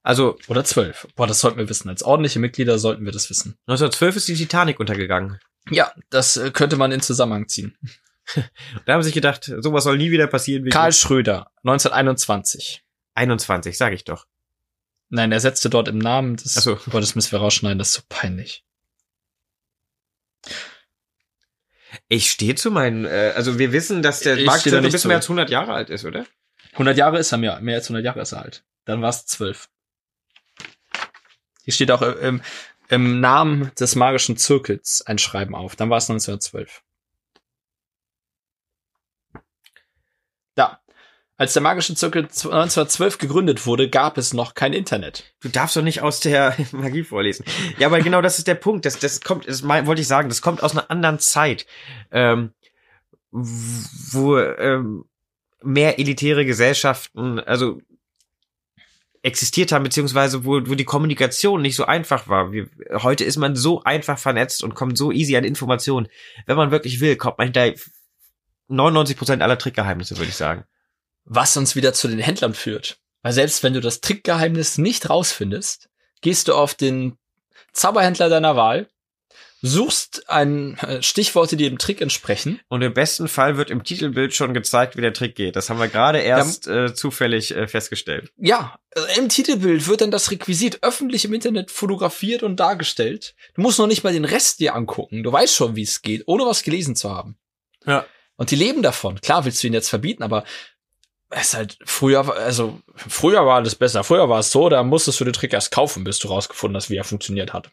Also 0.01 0.37
oder 0.47 0.63
12. 0.63 1.09
Boah, 1.15 1.27
das 1.27 1.39
sollten 1.39 1.59
wir 1.59 1.69
wissen. 1.69 1.87
Als 1.89 2.01
ordentliche 2.01 2.39
Mitglieder 2.39 2.79
sollten 2.79 3.05
wir 3.05 3.11
das 3.11 3.29
wissen. 3.29 3.57
1912 3.67 4.15
ist 4.15 4.27
die 4.27 4.35
Titanic 4.35 4.79
untergegangen. 4.79 5.39
Ja, 5.71 5.91
das 6.09 6.37
äh, 6.37 6.51
könnte 6.51 6.77
man 6.77 6.91
in 6.91 7.01
Zusammenhang 7.01 7.47
ziehen. 7.47 7.77
da 8.85 8.93
haben 8.93 9.01
sie 9.01 9.07
sich 9.07 9.13
gedacht, 9.15 9.51
sowas 9.59 9.83
soll 9.83 9.97
nie 9.97 10.11
wieder 10.11 10.27
passieren. 10.27 10.65
wie 10.65 10.69
Karl 10.69 10.93
Schröder, 10.93 11.51
1921. 11.63 12.83
21, 13.15 13.77
sag 13.77 13.93
ich 13.93 14.03
doch. 14.03 14.27
Nein, 15.09 15.31
er 15.31 15.39
setzte 15.39 15.69
dort 15.69 15.87
im 15.87 15.97
Namen 15.97 16.35
des, 16.37 16.57
Ach 16.57 16.61
so. 16.61 16.79
boah, 16.87 17.01
das 17.01 17.15
müssen 17.15 17.31
wir 17.31 17.39
rausschneiden, 17.39 17.79
das 17.79 17.89
ist 17.89 17.95
so 17.95 18.01
peinlich. 18.09 18.63
Ich 22.07 22.29
stehe 22.29 22.55
zu 22.55 22.69
meinen, 22.71 23.05
äh, 23.05 23.33
also 23.35 23.57
wir 23.57 23.71
wissen, 23.71 24.01
dass 24.03 24.19
der 24.19 24.37
Ich 24.37 24.45
Mark 24.45 24.59
stehe 24.59 24.71
da 24.71 24.77
Zuckerberg 24.77 24.83
nicht 24.83 24.91
bis 24.93 25.01
zu. 25.01 25.07
mehr 25.07 25.17
als 25.17 25.25
100 25.25 25.49
Jahre 25.49 25.73
alt 25.73 25.89
ist, 25.89 26.05
oder? 26.05 26.25
100 26.73 26.97
Jahre 26.97 27.17
ist 27.19 27.31
er 27.31 27.39
mehr, 27.39 27.59
mehr 27.61 27.75
als 27.77 27.85
100 27.85 28.05
Jahre 28.05 28.21
ist 28.21 28.31
er 28.31 28.43
alt. 28.43 28.63
Dann 28.85 29.01
war 29.01 29.09
es 29.09 29.25
12. 29.25 29.67
Hier 31.63 31.73
steht 31.73 31.91
auch 31.91 32.01
äh, 32.01 32.39
im, 32.89 33.19
Namen 33.19 33.71
des 33.79 33.95
magischen 33.95 34.37
Zirkels 34.37 35.03
ein 35.05 35.17
Schreiben 35.17 35.55
auf. 35.55 35.75
Dann 35.75 35.89
war 35.89 35.97
es 35.97 36.09
1912. 36.09 36.83
Ja. 40.57 40.79
Als 41.37 41.53
der 41.53 41.61
magische 41.61 41.95
Zirkel 41.95 42.23
1912 42.23 43.17
gegründet 43.17 43.65
wurde, 43.65 43.89
gab 43.89 44.17
es 44.17 44.33
noch 44.33 44.55
kein 44.55 44.73
Internet. 44.73 45.33
Du 45.39 45.47
darfst 45.47 45.77
doch 45.77 45.81
nicht 45.81 46.01
aus 46.01 46.19
der 46.19 46.53
Magie 46.73 47.03
vorlesen. 47.03 47.45
Ja, 47.77 47.87
aber 47.87 48.01
genau 48.01 48.21
das 48.21 48.39
ist 48.39 48.47
der 48.47 48.55
Punkt. 48.55 48.85
Das, 48.85 48.99
das 48.99 49.21
kommt, 49.21 49.47
das 49.47 49.63
wollte 49.63 50.01
ich 50.01 50.07
sagen, 50.07 50.27
das 50.27 50.41
kommt 50.41 50.61
aus 50.61 50.73
einer 50.73 50.91
anderen 50.91 51.19
Zeit, 51.19 51.65
ähm, 52.11 52.53
wo 53.31 54.37
ähm, 54.37 55.05
mehr 55.63 55.97
elitäre 55.97 56.45
Gesellschaften, 56.45 57.39
also 57.39 57.79
existiert 59.21 59.71
haben, 59.71 59.83
beziehungsweise 59.83 60.45
wo, 60.45 60.61
wo 60.65 60.75
die 60.75 60.85
Kommunikation 60.85 61.61
nicht 61.61 61.75
so 61.75 61.85
einfach 61.85 62.27
war. 62.27 62.51
Wir, 62.51 62.69
heute 63.03 63.23
ist 63.23 63.37
man 63.37 63.55
so 63.55 63.83
einfach 63.83 64.17
vernetzt 64.17 64.63
und 64.63 64.75
kommt 64.75 64.97
so 64.97 65.11
easy 65.11 65.35
an 65.35 65.43
Informationen. 65.43 66.07
Wenn 66.45 66.57
man 66.57 66.71
wirklich 66.71 67.01
will, 67.01 67.15
kommt 67.15 67.37
man 67.37 67.47
hinter 67.47 67.73
99 68.69 69.17
Prozent 69.17 69.41
aller 69.41 69.57
Trickgeheimnisse, 69.57 70.17
würde 70.17 70.29
ich 70.29 70.35
sagen. 70.35 70.63
Was 71.25 71.57
uns 71.57 71.75
wieder 71.75 71.93
zu 71.93 72.07
den 72.07 72.19
Händlern 72.19 72.53
führt. 72.53 72.99
Weil 73.21 73.33
selbst 73.33 73.63
wenn 73.63 73.73
du 73.73 73.81
das 73.81 74.01
Trickgeheimnis 74.01 74.77
nicht 74.77 75.09
rausfindest, 75.09 75.89
gehst 76.21 76.47
du 76.47 76.55
auf 76.55 76.73
den 76.73 77.17
Zauberhändler 77.73 78.29
deiner 78.29 78.55
Wahl, 78.55 78.87
suchst 79.61 80.29
ein 80.29 80.77
äh, 80.77 81.01
Stichworte, 81.03 81.57
die 81.57 81.65
dem 81.69 81.77
Trick 81.77 82.01
entsprechen. 82.01 82.59
Und 82.69 82.81
im 82.81 82.93
besten 82.93 83.27
Fall 83.27 83.57
wird 83.57 83.69
im 83.69 83.83
Titelbild 83.83 84.33
schon 84.33 84.53
gezeigt, 84.53 84.95
wie 84.95 85.01
der 85.01 85.13
Trick 85.13 85.35
geht. 85.35 85.55
Das 85.55 85.69
haben 85.69 85.79
wir 85.79 85.87
gerade 85.89 86.19
erst 86.19 86.67
äh, 86.67 86.93
zufällig 86.93 87.55
äh, 87.55 87.67
festgestellt. 87.67 88.31
Ja, 88.37 88.79
äh, 88.95 89.17
im 89.19 89.27
Titelbild 89.29 89.87
wird 89.87 90.01
dann 90.01 90.11
das 90.11 90.31
Requisit 90.31 90.79
öffentlich 90.81 91.25
im 91.25 91.33
Internet 91.33 91.71
fotografiert 91.71 92.43
und 92.43 92.57
dargestellt. 92.57 93.35
Du 93.55 93.61
musst 93.61 93.79
noch 93.79 93.87
nicht 93.87 94.03
mal 94.03 94.13
den 94.13 94.25
Rest 94.25 94.59
dir 94.59 94.75
angucken. 94.75 95.23
Du 95.23 95.31
weißt 95.31 95.53
schon, 95.53 95.75
wie 95.75 95.83
es 95.83 96.01
geht, 96.01 96.23
ohne 96.27 96.45
was 96.45 96.63
gelesen 96.63 96.95
zu 96.95 97.11
haben. 97.11 97.37
Ja. 97.85 98.05
Und 98.37 98.51
die 98.51 98.55
leben 98.55 98.81
davon. 98.81 99.19
Klar 99.19 99.43
willst 99.43 99.61
du 99.61 99.67
ihn 99.67 99.73
jetzt 99.73 99.89
verbieten, 99.89 100.23
aber 100.23 100.45
es 101.31 101.47
ist 101.47 101.53
halt 101.55 101.77
früher, 101.85 102.25
war- 102.25 102.37
also 102.37 102.79
früher 102.95 103.45
war 103.45 103.55
alles 103.57 103.75
besser. 103.75 104.03
Früher 104.05 104.29
war 104.29 104.39
es 104.39 104.51
so, 104.51 104.69
da 104.69 104.81
musstest 104.83 105.19
du 105.19 105.25
den 105.25 105.33
Trick 105.33 105.51
erst 105.53 105.71
kaufen, 105.71 106.05
bis 106.05 106.17
du 106.19 106.29
rausgefunden 106.29 106.77
hast, 106.77 106.89
wie 106.89 106.95
er 106.95 107.03
funktioniert 107.03 107.51
hat. 107.53 107.69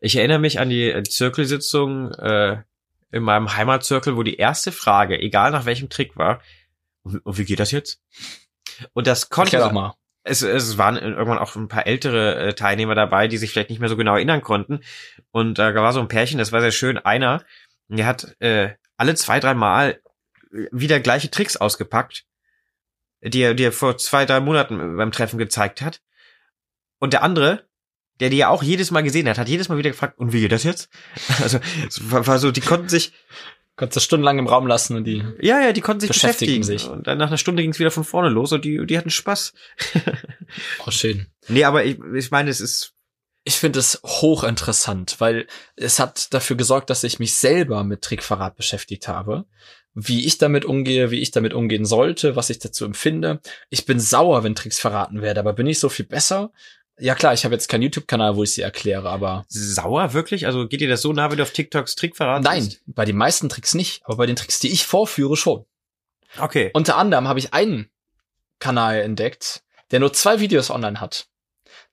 Ich 0.00 0.16
erinnere 0.16 0.38
mich 0.38 0.60
an 0.60 0.70
die 0.70 0.90
äh, 0.90 1.02
Zirkelsitzung 1.02 2.12
äh, 2.12 2.62
in 3.10 3.22
meinem 3.22 3.56
Heimatzirkel, 3.56 4.16
wo 4.16 4.22
die 4.22 4.36
erste 4.36 4.72
Frage, 4.72 5.18
egal 5.18 5.50
nach 5.50 5.64
welchem 5.64 5.88
Trick 5.88 6.16
war, 6.16 6.40
und, 7.02 7.24
und 7.24 7.38
wie 7.38 7.44
geht 7.44 7.60
das 7.60 7.70
jetzt? 7.70 8.02
Und 8.92 9.06
das 9.06 9.30
konnte 9.30 9.56
Erklär 9.56 9.68
doch 9.68 9.74
mal. 9.74 9.94
es, 10.22 10.42
es 10.42 10.78
waren 10.78 10.96
irgendwann 10.96 11.38
auch 11.38 11.56
ein 11.56 11.68
paar 11.68 11.86
ältere 11.86 12.36
äh, 12.36 12.54
Teilnehmer 12.54 12.94
dabei, 12.94 13.28
die 13.28 13.38
sich 13.38 13.50
vielleicht 13.50 13.70
nicht 13.70 13.80
mehr 13.80 13.88
so 13.88 13.96
genau 13.96 14.14
erinnern 14.14 14.42
konnten. 14.42 14.80
Und 15.30 15.58
da 15.58 15.74
war 15.74 15.92
so 15.92 16.00
ein 16.00 16.08
Pärchen, 16.08 16.38
das 16.38 16.52
war 16.52 16.60
sehr 16.60 16.72
schön. 16.72 16.98
Einer, 16.98 17.44
der 17.88 18.06
hat 18.06 18.36
äh, 18.40 18.74
alle 18.96 19.14
zwei, 19.14 19.40
drei 19.40 19.54
Mal 19.54 20.00
wieder 20.50 21.00
gleiche 21.00 21.30
Tricks 21.30 21.56
ausgepackt, 21.56 22.24
die 23.22 23.40
er, 23.40 23.54
die 23.54 23.64
er 23.64 23.72
vor 23.72 23.98
zwei, 23.98 24.26
drei 24.26 24.40
Monaten 24.40 24.96
beim 24.96 25.12
Treffen 25.12 25.38
gezeigt 25.38 25.82
hat. 25.82 26.00
Und 26.98 27.12
der 27.12 27.22
andere, 27.22 27.67
der 28.20 28.30
die 28.30 28.38
ja 28.38 28.48
auch 28.48 28.62
jedes 28.62 28.90
Mal 28.90 29.02
gesehen 29.02 29.28
hat, 29.28 29.38
hat 29.38 29.48
jedes 29.48 29.68
Mal 29.68 29.78
wieder 29.78 29.90
gefragt, 29.90 30.18
und 30.18 30.32
wie 30.32 30.40
geht 30.40 30.52
das 30.52 30.64
jetzt? 30.64 30.88
Also 31.42 31.60
war, 32.02 32.26
war 32.26 32.38
so, 32.38 32.50
die 32.50 32.60
konnten 32.60 32.88
sich, 32.88 33.12
Konntest 33.78 33.96
du 33.96 34.00
stundenlang 34.00 34.40
im 34.40 34.48
Raum 34.48 34.66
lassen 34.66 34.96
und 34.96 35.04
die. 35.04 35.22
ja, 35.40 35.60
ja, 35.60 35.72
die 35.72 35.80
konnten 35.80 36.00
sich 36.00 36.08
Beschäftigen 36.08 36.64
sich. 36.64 36.88
Und 36.88 37.06
dann 37.06 37.16
nach 37.16 37.28
einer 37.28 37.38
Stunde 37.38 37.62
ging 37.62 37.70
es 37.70 37.78
wieder 37.78 37.92
von 37.92 38.02
vorne 38.02 38.28
los 38.28 38.50
und 38.50 38.64
die, 38.64 38.84
die 38.84 38.98
hatten 38.98 39.10
Spaß. 39.10 39.54
Oh, 40.86 40.90
schön. 40.90 41.26
nee, 41.46 41.62
aber 41.62 41.84
ich, 41.84 41.98
ich 42.14 42.30
meine, 42.30 42.48
es 42.48 42.60
ist 42.60 42.94
Ich 43.44 43.56
finde 43.56 43.78
es 43.78 44.00
hochinteressant, 44.02 45.20
weil 45.20 45.46
es 45.76 46.00
hat 46.00 46.32
dafür 46.32 46.56
gesorgt, 46.56 46.90
dass 46.90 47.04
ich 47.04 47.18
mich 47.18 47.34
selber 47.34 47.84
mit 47.84 48.02
Trickverrat 48.02 48.56
beschäftigt 48.56 49.06
habe. 49.06 49.44
Wie 49.94 50.26
ich 50.26 50.38
damit 50.38 50.64
umgehe, 50.64 51.10
wie 51.10 51.20
ich 51.20 51.30
damit 51.30 51.54
umgehen 51.54 51.84
sollte, 51.84 52.34
was 52.34 52.50
ich 52.50 52.58
dazu 52.58 52.84
empfinde. 52.84 53.40
Ich 53.68 53.84
bin 53.84 54.00
sauer, 54.00 54.42
wenn 54.42 54.54
Tricks 54.54 54.80
verraten 54.80 55.22
werde, 55.22 55.40
aber 55.40 55.52
bin 55.52 55.66
ich 55.66 55.78
so 55.78 55.88
viel 55.88 56.06
besser? 56.06 56.50
Ja 57.00 57.14
klar, 57.14 57.32
ich 57.32 57.44
habe 57.44 57.54
jetzt 57.54 57.68
keinen 57.68 57.82
YouTube-Kanal, 57.82 58.36
wo 58.36 58.42
ich 58.42 58.52
sie 58.54 58.62
erkläre, 58.62 59.08
aber 59.08 59.44
sauer 59.48 60.12
wirklich? 60.14 60.46
Also 60.46 60.66
geht 60.66 60.80
dir 60.80 60.88
das 60.88 61.02
so 61.02 61.12
nah, 61.12 61.30
wenn 61.30 61.36
du 61.36 61.42
auf 61.42 61.52
TikToks 61.52 61.94
Trick 61.94 62.16
verraten 62.16 62.44
nein, 62.44 62.64
hast? 62.64 62.80
bei 62.86 63.04
den 63.04 63.16
meisten 63.16 63.48
Tricks 63.48 63.74
nicht, 63.74 64.02
aber 64.04 64.16
bei 64.16 64.26
den 64.26 64.36
Tricks, 64.36 64.58
die 64.58 64.72
ich 64.72 64.84
vorführe, 64.86 65.36
schon. 65.36 65.64
Okay. 66.38 66.70
Unter 66.74 66.96
anderem 66.96 67.28
habe 67.28 67.38
ich 67.38 67.54
einen 67.54 67.88
Kanal 68.58 69.00
entdeckt, 69.00 69.62
der 69.90 70.00
nur 70.00 70.12
zwei 70.12 70.40
Videos 70.40 70.70
online 70.70 71.00
hat. 71.00 71.26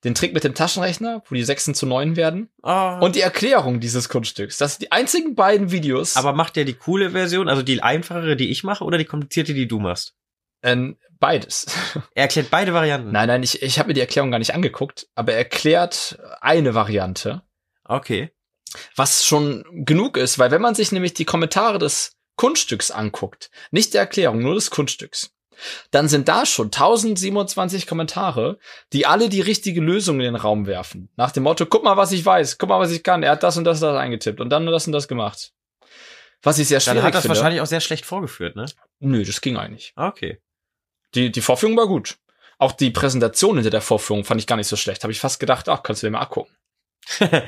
Den 0.04 0.16
Trick 0.16 0.34
mit 0.34 0.44
dem 0.44 0.56
Taschenrechner, 0.56 1.24
wo 1.30 1.36
die 1.36 1.44
Sechsen 1.44 1.74
zu 1.76 1.86
Neun 1.86 2.16
werden, 2.16 2.50
Oh. 2.64 2.98
und 3.02 3.16
die 3.16 3.22
Erklärung 3.22 3.80
dieses 3.80 4.10
Kunststücks. 4.10 4.58
Das 4.58 4.74
sind 4.74 4.84
die 4.84 4.92
einzigen 4.92 5.36
beiden 5.36 5.72
Videos. 5.72 6.16
aber 6.16 6.34
macht 6.34 6.56
der 6.56 6.66
die 6.66 6.74
coole 6.74 7.12
Version, 7.12 7.48
also 7.50 7.62
die 7.62 7.82
einfachere, 7.82 8.36
die 8.36 8.50
ich 8.50 8.64
mache, 8.64 8.84
oder 8.84 8.98
die 8.98 9.06
komplizierte, 9.06 9.54
die 9.54 9.68
du 9.68 9.80
machst? 9.80 10.14
Ähm, 10.66 10.98
beides. 11.20 11.66
Er 12.14 12.24
erklärt 12.24 12.50
beide 12.52 12.74
Varianten. 12.74 13.12
nein, 13.12 13.28
nein, 13.28 13.44
ich, 13.44 13.62
ich 13.62 13.80
habe 13.80 13.88
mir 13.88 13.94
die 13.94 14.02
Erklärung 14.02 14.32
gar 14.32 14.40
nicht 14.40 14.54
angeguckt, 14.54 15.08
aber 15.16 15.32
er 15.34 15.38
erklärt 15.40 16.20
eine 16.42 16.74
Variante, 16.76 17.42
Okay. 17.88 18.32
was 18.96 19.26
schon 19.26 19.64
genug 19.86 20.18
ist, 20.18 20.40
weil 20.40 20.52
wenn 20.52 20.62
man 20.62 20.76
sich 20.76 20.92
nämlich 20.92 21.14
die 21.14 21.26
Kommentare 21.26 21.78
des 21.80 22.18
Kunststücks 22.36 22.92
anguckt, 22.92 23.50
nicht 23.72 23.94
der 23.94 24.02
Erklärung, 24.02 24.40
nur 24.42 24.56
des 24.56 24.70
Kunststücks, 24.72 25.32
dann 25.92 26.10
sind 26.10 26.28
da 26.28 26.46
schon 26.46 26.66
1027 26.68 27.88
Kommentare, 27.88 28.58
die 28.92 29.06
alle 29.06 29.30
die 29.30 29.40
richtige 29.40 29.80
Lösung 29.80 30.18
in 30.20 30.26
den 30.26 30.36
Raum 30.36 30.68
werfen. 30.68 31.10
Nach 31.16 31.32
dem 31.32 31.44
Motto, 31.44 31.66
guck 31.66 31.84
mal, 31.86 31.96
was 31.96 32.12
ich 32.12 32.26
weiß, 32.26 32.58
guck 32.58 32.68
mal, 32.68 32.80
was 32.80 32.92
ich 32.92 33.04
kann. 33.04 33.24
Er 33.24 33.32
hat 33.32 33.44
das 33.44 33.56
und 33.56 33.64
das, 33.64 33.80
das 33.80 33.96
eingetippt 33.96 34.42
und 34.42 34.50
dann 34.50 34.66
das 34.66 34.86
und 34.88 34.92
das 34.92 35.08
gemacht. 35.08 35.54
Was 36.44 36.60
ich 36.60 36.68
sehr 36.68 36.80
Dann 36.80 36.96
schwierig 36.96 37.04
hat 37.04 37.16
das 37.16 37.22
finde. 37.22 37.38
wahrscheinlich 37.38 37.62
auch 37.62 37.66
sehr 37.68 37.80
schlecht 37.80 38.06
vorgeführt, 38.06 38.56
ne? 38.58 38.66
Nö, 39.00 39.24
das 39.24 39.40
ging 39.42 39.56
eigentlich. 39.58 39.94
Okay. 39.96 40.40
Die, 41.16 41.32
die 41.32 41.42
Vorführung 41.42 41.78
war 41.78 41.88
gut. 41.88 42.18
Auch 42.58 42.72
die 42.72 42.92
Präsentation 42.92 43.56
hinter 43.56 43.70
der 43.70 43.82
Vorführung 43.82 44.24
fand 44.24 44.40
ich 44.40 44.48
gar 44.48 44.56
nicht 44.56 44.68
so 44.68 44.76
schlecht. 44.76 45.04
Habe 45.04 45.12
ich 45.12 45.20
fast 45.20 45.40
gedacht, 45.40 45.68
ach, 45.68 45.84
kannst 45.84 46.04
du 46.04 46.08
dir 46.08 46.12
mal 46.12 46.20
angucken. 46.20 46.56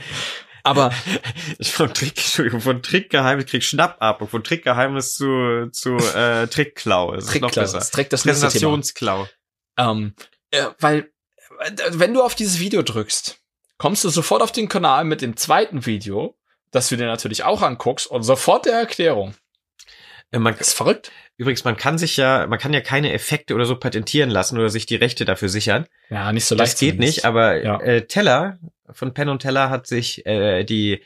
Aber 0.64 0.92
Ich 1.60 1.72
von 1.72 1.94
Trick, 1.94 2.18
Entschuldigung, 2.18 2.60
von 2.60 2.84
Trickgeheimnis 2.84 3.46
krieg 3.46 3.64
Schnapp 3.64 3.98
ab 4.02 4.22
und 4.22 4.30
von 4.30 4.44
Trickgeheimnis 4.44 5.14
zu, 5.14 5.70
zu 5.72 5.96
äh, 5.96 6.48
Trickklau. 6.48 7.14
Das 7.14 7.26
ist 7.26 7.30
noch 7.30 7.52
Trickklau, 7.52 7.64
besser. 7.64 7.78
das 7.78 7.92
trägt 7.92 8.12
das. 8.12 8.24
Präsentationsklau. 8.24 9.28
Ähm, 9.78 10.14
äh, 10.52 10.66
weil, 10.80 11.10
äh, 11.60 11.72
wenn 11.92 12.14
du 12.14 12.22
auf 12.22 12.36
dieses 12.36 12.60
Video 12.60 12.82
drückst, 12.82 13.40
kommst 13.78 14.04
du 14.04 14.10
sofort 14.10 14.42
auf 14.42 14.52
den 14.52 14.68
Kanal 14.68 15.06
mit 15.06 15.22
dem 15.22 15.38
zweiten 15.38 15.86
Video, 15.86 16.38
das 16.72 16.90
du 16.90 16.98
dir 16.98 17.08
natürlich 17.08 17.44
auch 17.44 17.62
anguckst 17.62 18.08
und 18.08 18.24
sofort 18.24 18.66
der 18.66 18.74
Erklärung. 18.74 19.36
Äh, 20.32 20.40
Man, 20.40 20.56
Das 20.58 20.70
ist 20.70 20.74
verrückt. 20.74 21.12
übrigens, 21.38 21.64
man 21.64 21.78
kann 21.78 21.98
sich 21.98 22.18
ja, 22.18 22.46
man 22.48 22.60
kann 22.60 22.74
ja 22.74 22.82
keine 22.82 23.14
Effekte 23.14 23.54
oder 23.56 23.66
so 23.66 23.76
patentieren 23.78 24.30
lassen 24.30 24.58
oder 24.58 24.70
sich 24.70 24.86
die 24.86 24.96
Rechte 24.96 25.26
dafür 25.26 25.50
sichern. 25.50 25.86
Ja, 26.10 26.32
nicht 26.34 26.46
so 26.46 26.56
leicht. 26.56 26.74
Das 26.74 26.80
geht 26.80 26.94
zumindest. 26.96 27.18
nicht, 27.18 27.26
aber 27.26 27.64
Ja. 27.64 27.80
äh, 27.82 28.06
Teller 28.08 28.60
von 28.92 29.14
Penn 29.14 29.30
und 29.30 29.42
Teller 29.42 29.70
hat 29.70 29.88
sich 29.88 30.26
äh, 30.26 30.64
die 30.64 31.02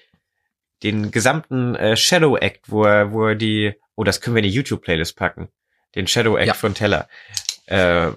den 0.84 1.12
gesamten 1.12 1.75
äh, 1.75 1.95
Shadow 1.95 2.36
Act, 2.38 2.62
wo 2.71 2.84
er, 2.86 3.12
wo 3.12 3.27
er 3.27 3.36
die, 3.36 3.75
oh, 3.95 4.03
das 4.03 4.19
können 4.19 4.36
wir 4.36 4.41
in 4.43 4.49
die 4.49 4.55
YouTube-Playlist 4.55 5.15
packen, 5.15 5.49
den 5.93 6.07
Shadow 6.07 6.38
Act 6.38 6.47
Ja. 6.47 6.53
von 6.55 6.73
Teller. 6.73 7.07
Äh, 7.67 8.07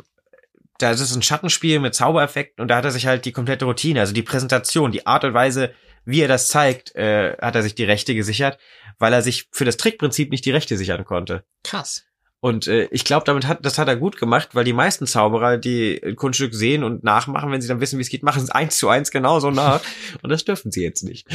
da 0.78 0.90
ist 0.90 1.00
es 1.00 1.14
ein 1.14 1.22
Schattenspiel 1.22 1.78
mit 1.78 1.94
Zaubereffekten 1.94 2.62
und 2.62 2.68
da 2.68 2.76
hat 2.76 2.84
er 2.86 2.90
sich 2.90 3.06
halt 3.06 3.26
die 3.26 3.32
komplette 3.32 3.66
Routine, 3.66 4.00
also 4.00 4.14
die 4.14 4.22
Präsentation, 4.22 4.92
die 4.92 5.06
Art 5.06 5.24
und 5.24 5.34
Weise, 5.34 5.74
wie 6.04 6.20
er 6.20 6.28
das 6.28 6.48
zeigt, 6.48 6.94
äh, 6.94 7.36
hat 7.40 7.54
er 7.54 7.62
sich 7.62 7.74
die 7.74 7.84
Rechte 7.84 8.14
gesichert, 8.14 8.58
weil 8.98 9.12
er 9.12 9.22
sich 9.22 9.48
für 9.50 9.64
das 9.64 9.76
Trickprinzip 9.76 10.30
nicht 10.30 10.44
die 10.44 10.50
Rechte 10.50 10.76
sichern 10.76 11.04
konnte. 11.04 11.44
Krass. 11.62 12.04
Und 12.40 12.66
äh, 12.66 12.88
ich 12.90 13.04
glaube, 13.04 13.24
damit 13.24 13.46
hat 13.46 13.64
das 13.64 13.78
hat 13.78 13.88
er 13.88 13.96
gut 13.96 14.18
gemacht, 14.18 14.50
weil 14.52 14.64
die 14.64 14.74
meisten 14.74 15.06
Zauberer, 15.06 15.56
die 15.56 15.98
ein 16.04 16.14
Kunststück 16.14 16.54
sehen 16.54 16.84
und 16.84 17.02
nachmachen, 17.02 17.50
wenn 17.50 17.62
sie 17.62 17.68
dann 17.68 17.80
wissen, 17.80 17.98
wie 17.98 18.02
es 18.02 18.10
geht, 18.10 18.22
machen 18.22 18.42
es 18.42 18.50
eins 18.50 18.76
zu 18.76 18.90
eins 18.90 19.10
genauso 19.10 19.50
nach. 19.50 19.80
und 20.22 20.28
das 20.28 20.44
dürfen 20.44 20.70
sie 20.70 20.82
jetzt 20.82 21.04
nicht. 21.04 21.26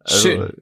Also, 0.00 0.28
Schön. 0.28 0.52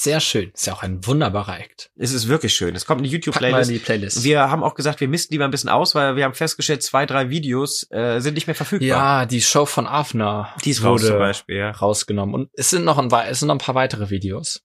Sehr 0.00 0.20
schön. 0.20 0.52
Ist 0.54 0.64
ja 0.64 0.74
auch 0.74 0.84
ein 0.84 1.04
wunderbarer 1.04 1.58
Act. 1.58 1.90
Es 1.96 2.12
ist 2.12 2.28
wirklich 2.28 2.54
schön. 2.54 2.76
Es 2.76 2.86
kommt 2.86 3.00
in 3.00 3.02
die 3.02 3.08
in 3.08 3.14
YouTube-Playlist. 3.14 3.68
die 3.68 3.78
Playlist. 3.80 4.22
Wir 4.22 4.48
haben 4.48 4.62
auch 4.62 4.76
gesagt, 4.76 5.00
wir 5.00 5.08
misten 5.08 5.34
die 5.34 5.38
mal 5.38 5.46
ein 5.46 5.50
bisschen 5.50 5.70
aus, 5.70 5.96
weil 5.96 6.14
wir 6.14 6.22
haben 6.22 6.34
festgestellt, 6.34 6.84
zwei, 6.84 7.04
drei 7.04 7.30
Videos 7.30 7.84
äh, 7.90 8.20
sind 8.20 8.34
nicht 8.34 8.46
mehr 8.46 8.54
verfügbar. 8.54 8.86
ja, 8.86 9.26
die 9.26 9.42
Show 9.42 9.66
von 9.66 9.88
Avner 9.88 10.54
die 10.64 10.70
ist 10.70 10.84
wurde 10.84 11.04
zum 11.04 11.18
Beispiel, 11.18 11.56
ja. 11.56 11.72
rausgenommen. 11.72 12.32
Und 12.32 12.48
es 12.52 12.70
sind 12.70 12.84
noch 12.84 12.96
ein, 12.96 13.10
es 13.28 13.40
sind 13.40 13.48
noch 13.48 13.56
ein 13.56 13.58
paar 13.58 13.74
weitere 13.74 14.08
Videos. 14.08 14.62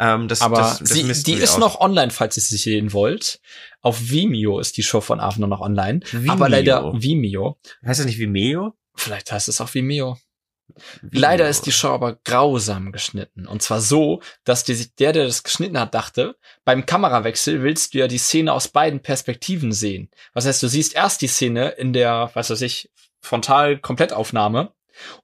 Ähm, 0.00 0.26
das, 0.26 0.40
Aber 0.40 0.56
das, 0.56 0.80
das 0.80 0.88
sie, 0.88 1.04
missten 1.04 1.30
die 1.30 1.36
ist 1.36 1.52
aus. 1.52 1.58
noch 1.58 1.80
online, 1.80 2.10
falls 2.10 2.36
ihr 2.36 2.42
sie 2.42 2.56
sehen 2.56 2.92
wollt. 2.92 3.38
Auf 3.80 4.10
Vimeo 4.10 4.58
ist 4.58 4.76
die 4.76 4.82
Show 4.82 5.00
von 5.00 5.20
Avner 5.20 5.46
noch 5.46 5.60
online. 5.60 6.00
Vimeo. 6.10 6.32
Aber 6.32 6.48
leider 6.48 6.92
Vimeo. 7.00 7.60
Heißt 7.86 8.00
das 8.00 8.06
nicht 8.06 8.18
Vimeo? 8.18 8.72
Vielleicht 8.96 9.30
heißt 9.30 9.46
es 9.48 9.60
auch 9.60 9.72
Vimeo. 9.72 10.18
Leider 11.10 11.48
ist 11.48 11.66
die 11.66 11.72
Show 11.72 11.88
aber 11.88 12.18
grausam 12.24 12.92
geschnitten. 12.92 13.46
Und 13.46 13.62
zwar 13.62 13.80
so, 13.80 14.20
dass 14.44 14.64
die, 14.64 14.88
der, 14.98 15.12
der 15.12 15.24
das 15.24 15.42
geschnitten 15.42 15.78
hat, 15.78 15.94
dachte, 15.94 16.36
beim 16.64 16.86
Kamerawechsel 16.86 17.62
willst 17.62 17.94
du 17.94 17.98
ja 17.98 18.08
die 18.08 18.18
Szene 18.18 18.52
aus 18.52 18.68
beiden 18.68 19.00
Perspektiven 19.00 19.72
sehen. 19.72 20.10
Was 20.34 20.46
heißt, 20.46 20.62
du 20.62 20.68
siehst 20.68 20.94
erst 20.94 21.22
die 21.22 21.28
Szene 21.28 21.70
in 21.70 21.92
der, 21.92 22.30
was 22.34 22.50
weiß 22.50 22.62
ich, 22.62 22.90
Frontal-Komplettaufnahme. 23.20 24.72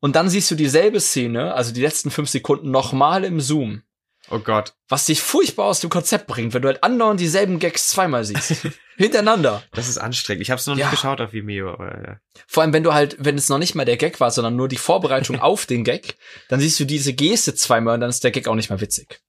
Und 0.01 0.16
dann 0.16 0.28
siehst 0.28 0.51
du 0.51 0.55
dieselbe 0.55 1.01
Szene, 1.01 1.55
also 1.55 1.72
die 1.72 1.82
letzten 1.82 2.11
fünf 2.11 2.28
Sekunden, 2.28 2.70
nochmal 2.70 3.24
im 3.24 3.40
Zoom. 3.40 3.82
Oh 4.31 4.39
Gott. 4.41 4.74
Was 4.89 5.07
dich 5.07 5.22
furchtbar 5.22 5.66
aus 5.66 5.81
dem 5.81 5.89
Konzept 5.91 6.26
bringt, 6.26 6.53
wenn 6.55 6.62
du 6.62 6.68
halt 6.68 6.83
andauernd 6.85 7.18
dieselben 7.18 7.59
Gags 7.59 7.89
zweimal 7.89 8.24
siehst. 8.24 8.66
Hintereinander. 8.97 9.62
Das 9.72 9.89
ist 9.89 9.97
anstrengend. 9.99 10.43
Ich 10.43 10.51
habe 10.51 10.59
es 10.59 10.66
noch 10.66 10.76
Ja. 10.76 10.87
nicht 10.87 11.01
geschaut 11.01 11.20
auf 11.20 11.33
Vimeo, 11.33 11.72
aber 11.72 12.03
ja. 12.07 12.20
Vor 12.47 12.62
allem, 12.62 12.72
wenn 12.72 12.83
du 12.83 12.93
halt, 12.93 13.16
wenn 13.20 13.37
es 13.39 13.49
noch 13.49 13.59
nicht 13.59 13.74
mal 13.74 13.85
der 13.85 13.97
Gag 13.97 14.20
war, 14.20 14.31
sondern 14.31 14.57
nur 14.57 14.68
die 14.68 14.76
Vorbereitung 14.76 15.39
auf 15.41 15.66
den 15.66 15.85
Gag, 15.85 16.16
dann 16.49 16.61
siehst 16.61 16.79
du 16.81 16.85
diese 16.85 17.14
Geste 17.14 17.55
zweimal 17.55 17.95
und 17.95 18.01
dann 18.01 18.11
ist 18.11 18.22
der 18.24 18.31
Gag 18.33 18.49
auch 18.49 18.55
nicht 18.55 18.70
mehr 18.70 18.81
witzig. 18.81 19.20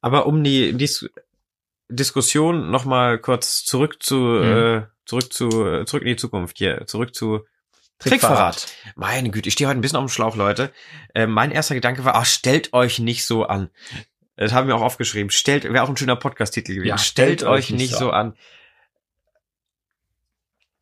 Aber 0.00 0.26
um 0.26 0.44
die 0.44 0.72
Dis 0.76 1.08
Diskussion 1.88 2.70
noch 2.70 2.84
mal 2.84 3.18
kurz 3.18 3.64
zurück 3.64 4.02
zu 4.02 4.16
Mhm. 4.16 4.42
äh, 4.82 4.82
zurück 5.04 5.32
zu 5.32 5.48
äh, 5.66 5.84
zurück 5.86 6.02
in 6.02 6.08
die 6.08 6.16
Zukunft 6.16 6.58
hier 6.58 6.84
zurück 6.86 7.14
zu 7.14 7.44
Trickverrat. 7.98 8.66
Meine 8.96 9.30
Güte, 9.30 9.48
ich 9.48 9.54
stehe 9.54 9.68
heute 9.68 9.78
ein 9.78 9.80
bisschen 9.80 9.96
auf 9.96 10.04
dem 10.04 10.10
Schlauch, 10.10 10.36
Leute. 10.36 10.70
Äh, 11.14 11.26
mein 11.26 11.50
erster 11.50 11.74
Gedanke 11.74 12.04
war, 12.04 12.14
ach, 12.16 12.26
stellt 12.26 12.74
euch 12.74 12.98
nicht 12.98 13.24
so 13.24 13.44
an. 13.44 13.70
Das 14.36 14.52
haben 14.52 14.68
wir 14.68 14.76
auch 14.76 14.82
aufgeschrieben. 14.82 15.30
Stellt, 15.30 15.64
wäre 15.64 15.82
auch 15.82 15.88
ein 15.88 15.96
schöner 15.96 16.16
Podcast-Titel 16.16 16.74
gewesen. 16.74 16.88
Ja, 16.88 16.98
stellt, 16.98 17.42
euch 17.42 17.70
nicht 17.70 17.94
so 17.94 18.10
an. 18.10 18.34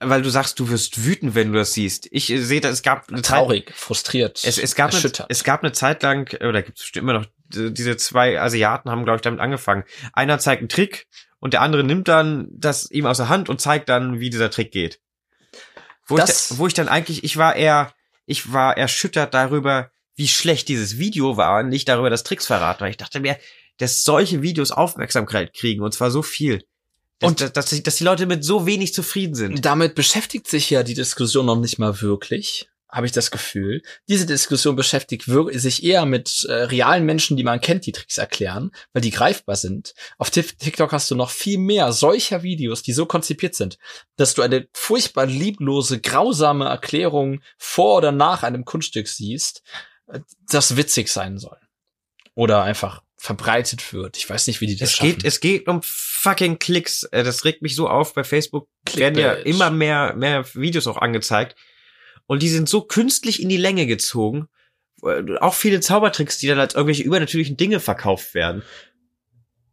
Weil 0.00 0.22
du 0.22 0.28
sagst, 0.28 0.58
du 0.58 0.68
wirst 0.68 1.04
wütend, 1.04 1.34
wenn 1.34 1.52
du 1.52 1.58
das 1.58 1.72
siehst. 1.72 2.08
Ich 2.10 2.28
äh, 2.30 2.38
sehe, 2.38 2.60
es 2.60 2.82
gab 2.82 3.08
eine 3.08 3.22
Zeit, 3.22 3.38
Traurig, 3.38 3.72
frustriert, 3.74 4.42
es, 4.44 4.58
es 4.58 4.74
gab 4.74 4.88
eine, 4.88 4.96
erschüttert. 4.96 5.26
es 5.30 5.44
gab 5.44 5.62
eine 5.62 5.72
Zeit 5.72 6.02
lang, 6.02 6.30
äh, 6.40 6.46
oder 6.46 6.62
gibt 6.62 6.80
es 6.80 6.90
immer 6.94 7.12
noch, 7.14 7.26
diese 7.48 7.96
zwei 7.96 8.38
Asiaten 8.40 8.90
haben, 8.90 9.04
glaube 9.04 9.16
ich, 9.16 9.22
damit 9.22 9.40
angefangen. 9.40 9.84
Einer 10.12 10.38
zeigt 10.40 10.60
einen 10.60 10.68
Trick 10.68 11.06
und 11.38 11.52
der 11.54 11.62
andere 11.62 11.84
nimmt 11.84 12.08
dann 12.08 12.48
das 12.50 12.90
ihm 12.90 13.06
aus 13.06 13.18
der 13.18 13.28
Hand 13.28 13.48
und 13.48 13.60
zeigt 13.60 13.88
dann, 13.88 14.18
wie 14.20 14.30
dieser 14.30 14.50
Trick 14.50 14.72
geht. 14.72 15.00
Wo, 16.06 16.16
ich, 16.16 16.24
Das- 16.24 16.48
da, 16.48 16.58
wo 16.58 16.66
ich 16.66 16.74
dann 16.74 16.88
eigentlich, 16.88 17.22
ich 17.24 17.36
war 17.36 17.54
eher, 17.54 17.94
ich 18.26 18.52
war 18.52 18.76
erschüttert 18.76 19.32
darüber, 19.32 19.90
wie 20.16 20.28
schlecht 20.28 20.68
dieses 20.68 20.98
Video 20.98 21.36
war, 21.36 21.62
nicht 21.62 21.88
darüber, 21.88 22.10
dass 22.10 22.22
Tricks 22.24 22.46
verraten, 22.46 22.80
weil 22.82 22.90
ich 22.90 22.96
dachte 22.96 23.20
mir, 23.20 23.36
dass 23.78 24.04
solche 24.04 24.42
Videos 24.42 24.70
Aufmerksamkeit 24.70 25.52
kriegen 25.54 25.82
und 25.82 25.92
zwar 25.92 26.10
so 26.10 26.22
viel. 26.22 26.62
Dass, 27.18 27.28
Und- 27.30 27.40
dass, 27.40 27.52
dass, 27.52 27.66
die- 27.70 27.82
dass 27.82 27.96
die 27.96 28.04
Leute 28.04 28.26
mit 28.26 28.44
so 28.44 28.66
wenig 28.66 28.94
zufrieden 28.94 29.34
sind. 29.34 29.64
Damit 29.64 29.94
beschäftigt 29.94 30.48
sich 30.48 30.70
ja 30.70 30.82
die 30.82 30.94
Diskussion 30.94 31.46
noch 31.46 31.58
nicht 31.58 31.78
mal 31.78 32.00
wirklich, 32.00 32.68
habe 32.88 33.06
ich 33.06 33.12
das 33.12 33.32
Gefühl. 33.32 33.82
Diese 34.08 34.26
Diskussion 34.26 34.76
beschäftigt 34.76 35.24
sich 35.52 35.82
eher 35.82 36.06
mit 36.06 36.44
äh, 36.48 36.52
realen 36.52 37.04
Menschen, 37.04 37.36
die 37.36 37.42
man 37.42 37.60
kennt, 37.60 37.86
die 37.86 37.92
Tricks 37.92 38.18
erklären, 38.18 38.70
weil 38.92 39.02
die 39.02 39.10
greifbar 39.10 39.56
sind. 39.56 39.94
Auf 40.18 40.30
TikTok 40.30 40.92
hast 40.92 41.10
du 41.10 41.16
noch 41.16 41.30
viel 41.30 41.58
mehr 41.58 41.92
solcher 41.92 42.44
Videos, 42.44 42.82
die 42.82 42.92
so 42.92 43.06
konzipiert 43.06 43.56
sind, 43.56 43.78
dass 44.16 44.34
du 44.34 44.42
eine 44.42 44.68
furchtbar 44.72 45.26
lieblose, 45.26 46.00
grausame 46.00 46.66
Erklärung 46.66 47.40
vor 47.58 47.96
oder 47.98 48.12
nach 48.12 48.44
einem 48.44 48.64
Kunststück 48.64 49.08
siehst, 49.08 49.62
das 50.50 50.76
witzig 50.76 51.08
sein 51.08 51.38
soll. 51.38 51.58
Oder 52.34 52.62
einfach 52.62 53.02
verbreitet 53.16 53.92
wird. 53.92 54.16
Ich 54.16 54.28
weiß 54.28 54.46
nicht, 54.48 54.60
wie 54.60 54.66
die 54.66 54.76
das 54.76 54.90
Es 54.90 54.96
schaffen. 54.96 55.12
geht, 55.12 55.24
es 55.24 55.40
geht 55.40 55.66
um 55.68 55.80
fucking 55.82 56.58
Klicks. 56.58 57.04
Äh, 57.04 57.22
Das 57.24 57.44
regt 57.44 57.62
mich 57.62 57.74
so 57.74 57.88
auf. 57.88 58.12
Bei 58.14 58.24
Facebook 58.24 58.68
werden 58.94 59.18
ja 59.18 59.34
Clickbait. 59.34 59.54
immer 59.54 59.70
mehr, 59.70 60.14
mehr 60.14 60.44
Videos 60.54 60.86
auch 60.86 60.98
angezeigt. 60.98 61.56
Und 62.26 62.42
die 62.42 62.48
sind 62.48 62.68
so 62.68 62.82
künstlich 62.82 63.40
in 63.42 63.48
die 63.48 63.56
Länge 63.56 63.86
gezogen. 63.86 64.48
Äh, 65.02 65.36
Auch 65.38 65.54
viele 65.54 65.80
Zaubertricks, 65.80 66.38
die 66.38 66.48
dann 66.48 66.58
als 66.58 66.74
irgendwelche 66.74 67.02
übernatürlichen 67.02 67.56
Dinge 67.56 67.80
verkauft 67.80 68.34
werden. 68.34 68.62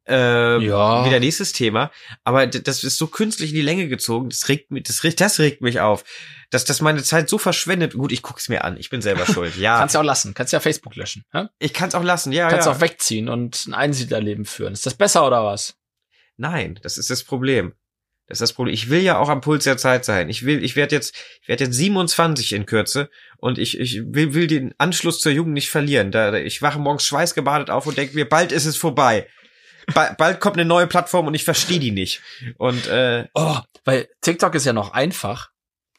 Äh, 0.07 0.57
Ja. 0.65 1.05
Wieder 1.05 1.19
nächstes 1.19 1.53
Thema. 1.53 1.91
Aber 2.23 2.47
das 2.47 2.83
ist 2.83 2.97
so 2.97 3.07
künstlich 3.07 3.51
in 3.51 3.55
die 3.55 3.61
Länge 3.61 3.87
gezogen. 3.87 4.29
Das 4.29 4.49
regt 4.49 4.71
mich, 4.71 4.83
das 4.83 5.03
regt, 5.03 5.21
das 5.21 5.39
regt 5.39 5.61
mich 5.61 5.79
auf. 5.79 6.03
Dass, 6.49 6.65
dass 6.65 6.81
meine 6.81 7.03
Zeit 7.03 7.29
so 7.29 7.37
verschwendet. 7.37 7.93
Gut, 7.93 8.11
ich 8.11 8.21
guck's 8.23 8.49
mir 8.49 8.63
an. 8.65 8.77
Ich 8.77 8.89
bin 8.89 9.01
selber 9.01 9.25
schuld. 9.31 9.55
Ja. 9.57 9.77
Kannst 9.79 9.95
ja 9.95 10.01
auch 10.01 10.05
lassen. 10.05 10.33
Kannst 10.33 10.53
ja 10.53 10.59
Facebook 10.59 10.95
löschen. 10.95 11.23
Hä? 11.31 11.45
ich 11.59 11.73
kann's 11.73 11.95
auch 11.95 12.03
lassen. 12.03 12.31
Ja, 12.33 12.49
Kannst 12.49 12.65
ja. 12.67 12.73
auch 12.73 12.81
wegziehen 12.81 13.29
und 13.29 13.67
ein 13.67 13.73
Einsiedlerleben 13.73 14.45
führen. 14.45 14.73
Ist 14.73 14.85
das 14.85 14.95
besser 14.95 15.25
oder 15.25 15.43
was? 15.45 15.75
Nein, 16.37 16.79
das 16.81 16.97
ist 16.97 17.09
das 17.09 17.23
Problem. 17.23 17.73
Das 18.27 18.37
ist 18.37 18.41
das 18.41 18.53
Problem. 18.53 18.73
Ich 18.73 18.89
will 18.89 19.01
ja 19.01 19.17
auch 19.19 19.27
am 19.29 19.41
Puls 19.41 19.65
der 19.65 19.77
Zeit 19.77 20.05
sein. 20.05 20.29
Ich 20.29 20.45
will, 20.45 20.63
ich 20.63 20.75
werde 20.77 20.95
jetzt, 20.95 21.15
ich 21.41 21.47
werde 21.49 21.65
jetzt 21.65 21.75
27 21.75 22.53
in 22.53 22.65
Kürze 22.65 23.09
und 23.37 23.57
ich, 23.57 23.77
ich 23.79 24.01
will, 24.05 24.33
will 24.33 24.47
den 24.47 24.73
Anschluss 24.77 25.19
zur 25.19 25.33
Jugend 25.33 25.53
nicht 25.53 25.69
verlieren. 25.69 26.11
Da- 26.11 26.33
ich 26.35 26.61
wache 26.61 26.79
morgens 26.79 27.03
schweißgebadet 27.05 27.69
auf 27.69 27.85
und 27.87 27.97
denke 27.97 28.15
mir, 28.15 28.27
bald 28.27 28.51
ist 28.53 28.65
es 28.65 28.77
vorbei. 28.77 29.27
Ba 29.93 30.13
bald 30.17 30.39
kommt 30.39 30.57
eine 30.57 30.65
neue 30.65 30.87
Plattform 30.87 31.27
und 31.27 31.33
ich 31.33 31.43
verstehe 31.43 31.79
die 31.79 31.91
nicht. 31.91 32.21
Und 32.57 32.87
äh, 32.87 33.27
Oh, 33.33 33.57
weil 33.85 34.07
TikTok 34.21 34.53
ist 34.55 34.65
ja 34.65 34.73
noch 34.73 34.93
einfach. 34.93 35.49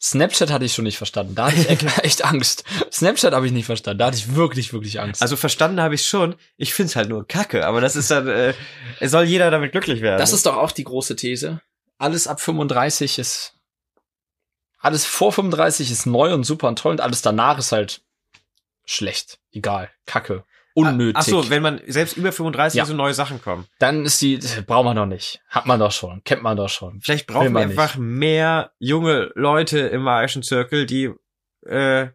Snapchat 0.01 0.51
hatte 0.51 0.65
ich 0.65 0.73
schon 0.73 0.83
nicht 0.83 0.97
verstanden. 0.97 1.33
Da 1.33 1.47
hatte 1.47 1.55
ich 1.61 1.69
echt, 1.83 1.99
echt 2.03 2.25
Angst. 2.25 2.65
Snapchat 2.91 3.33
habe 3.33 3.45
ich 3.45 3.53
nicht 3.53 3.65
verstanden. 3.65 3.99
Da 3.99 4.07
hatte 4.07 4.17
ich 4.17 4.35
wirklich, 4.35 4.73
wirklich 4.73 4.99
Angst. 4.99 5.21
also 5.21 5.37
verstanden 5.37 5.79
habe 5.81 5.95
ich 5.95 6.05
schon. 6.05 6.35
Ich 6.57 6.73
find's 6.73 6.95
halt 6.97 7.07
nur 7.07 7.25
Kacke. 7.27 7.65
Aber 7.65 7.79
das 7.79 7.95
ist 7.95 8.11
dann, 8.11 8.27
äh, 8.27 8.53
es 8.99 9.11
soll 9.11 9.23
jeder 9.23 9.49
damit 9.49 9.71
glücklich 9.71 10.01
werden. 10.01 10.17
das 10.19 10.33
ist 10.33 10.45
doch 10.45 10.57
auch 10.57 10.71
die 10.71 10.83
große 10.83 11.15
These. 11.15 11.61
Alles 11.97 12.27
ab 12.27 12.41
35 12.41 13.17
ist, 13.17 13.53
alles 14.79 15.05
vor 15.05 15.31
35 15.31 15.89
ist 15.89 16.05
neu 16.05 16.33
und 16.33 16.43
super 16.43 16.67
und 16.67 16.79
toll 16.79 16.91
und 16.91 16.99
alles 17.01 17.21
danach 17.21 17.57
ist 17.57 17.71
halt 17.71 18.01
schlecht. 18.83 19.39
Egal. 19.53 19.89
Kacke. 20.05 20.43
Unnötig. 20.75 21.15
Ach 21.17 21.23
so, 21.23 21.49
wenn 21.49 21.61
man 21.61 21.81
selbst 21.87 22.17
über 22.17 22.31
35 22.31 22.77
Ja. 22.77 22.85
so 22.85 22.93
neue 22.93 23.13
Sachen 23.13 23.41
kommen. 23.41 23.65
Dann 23.79 24.05
ist 24.05 24.21
die, 24.21 24.39
braucht 24.65 24.85
man 24.85 24.95
doch 24.95 25.05
nicht. 25.05 25.39
Hat 25.49 25.65
man 25.67 25.79
doch 25.79 25.91
schon. 25.91 26.23
Kennt 26.23 26.41
man 26.41 26.57
doch 26.57 26.69
schon. 26.69 26.99
Vielleicht 27.01 27.27
brauchen 27.27 27.43
wir 27.45 27.49
man 27.51 27.67
nicht. 27.69 27.77
einfach 27.79 27.97
mehr 27.97 28.71
junge 28.79 29.31
Leute 29.35 29.79
im 29.79 30.01
magischen 30.01 30.41
Zirkel, 30.41 30.85
die 30.85 31.11
äh, 31.65 32.07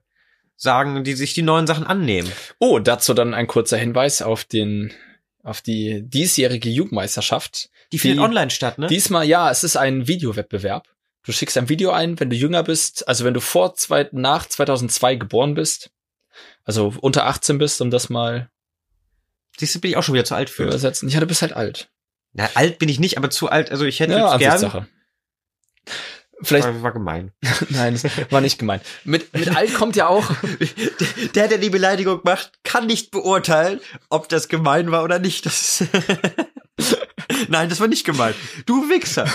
sagen, 0.56 1.04
die 1.04 1.14
sich 1.14 1.34
die 1.34 1.42
neuen 1.42 1.66
Sachen 1.68 1.86
annehmen. 1.86 2.30
Oh, 2.58 2.80
dazu 2.80 3.14
dann 3.14 3.32
ein 3.34 3.46
kurzer 3.46 3.76
Hinweis 3.76 4.22
auf 4.22 4.44
den, 4.44 4.92
auf 5.44 5.60
die 5.60 6.02
diesjährige 6.02 6.68
Jugendmeisterschaft. 6.68 7.70
Die 7.92 7.98
findet 7.98 8.24
online 8.24 8.50
statt, 8.50 8.78
ne? 8.78 8.88
Diesmal, 8.88 9.24
ja, 9.24 9.50
es 9.50 9.62
ist 9.64 9.76
ein 9.76 10.08
Videowettbewerb. 10.08 10.88
Du 11.24 11.32
schickst 11.32 11.56
ein 11.58 11.68
Video 11.68 11.90
ein, 11.90 12.18
wenn 12.20 12.30
du 12.30 12.36
jünger 12.36 12.62
bist, 12.62 13.06
also 13.06 13.24
wenn 13.24 13.34
du 13.34 13.40
vor 13.40 13.74
zwei, 13.74 14.08
nach 14.12 14.46
2002 14.46 15.14
geboren 15.16 15.54
bist, 15.54 15.90
also 16.64 16.94
unter 17.00 17.26
18 17.26 17.58
bist, 17.58 17.80
um 17.80 17.90
das 17.90 18.08
mal 18.08 18.50
Siehst 19.58 19.74
du, 19.74 19.80
bin 19.80 19.90
ich 19.90 19.96
auch 19.96 20.02
schon 20.04 20.14
wieder 20.14 20.24
zu 20.24 20.36
alt 20.36 20.50
für. 20.50 20.64
übersetzen. 20.64 21.08
Ja, 21.08 21.18
du 21.18 21.26
bist 21.26 21.42
halt 21.42 21.52
alt. 21.52 21.90
Na, 22.32 22.48
alt 22.54 22.78
bin 22.78 22.88
ich 22.88 23.00
nicht, 23.00 23.16
aber 23.18 23.28
zu 23.30 23.48
alt. 23.48 23.72
Also 23.72 23.84
ich 23.84 23.98
hätte 23.98 24.12
Ja, 24.12 24.32
es 24.34 24.38
gern. 24.38 24.52
Ansichtssache. 24.52 24.86
Vielleicht, 26.42 26.68
War, 26.68 26.82
war 26.82 26.92
gemein. 26.92 27.32
nein, 27.70 28.00
war 28.30 28.40
nicht 28.40 28.58
gemeint. 28.60 28.84
Mit, 29.02 29.32
mit 29.34 29.56
alt 29.56 29.74
kommt 29.74 29.96
ja 29.96 30.06
auch, 30.06 30.30
Der, 31.34 31.48
der 31.48 31.58
die 31.58 31.70
Beleidigung 31.70 32.20
macht, 32.22 32.52
kann 32.62 32.86
nicht 32.86 33.10
beurteilen, 33.10 33.80
ob 34.08 34.28
das 34.28 34.46
gemein 34.48 34.92
war 34.92 35.02
oder 35.02 35.18
nicht. 35.18 35.46
Das 35.46 35.82
Nein, 37.48 37.68
das 37.68 37.80
war 37.80 37.88
nicht 37.88 38.04
gemein. 38.04 38.34
Du 38.66 38.88
Wichser. 38.88 39.26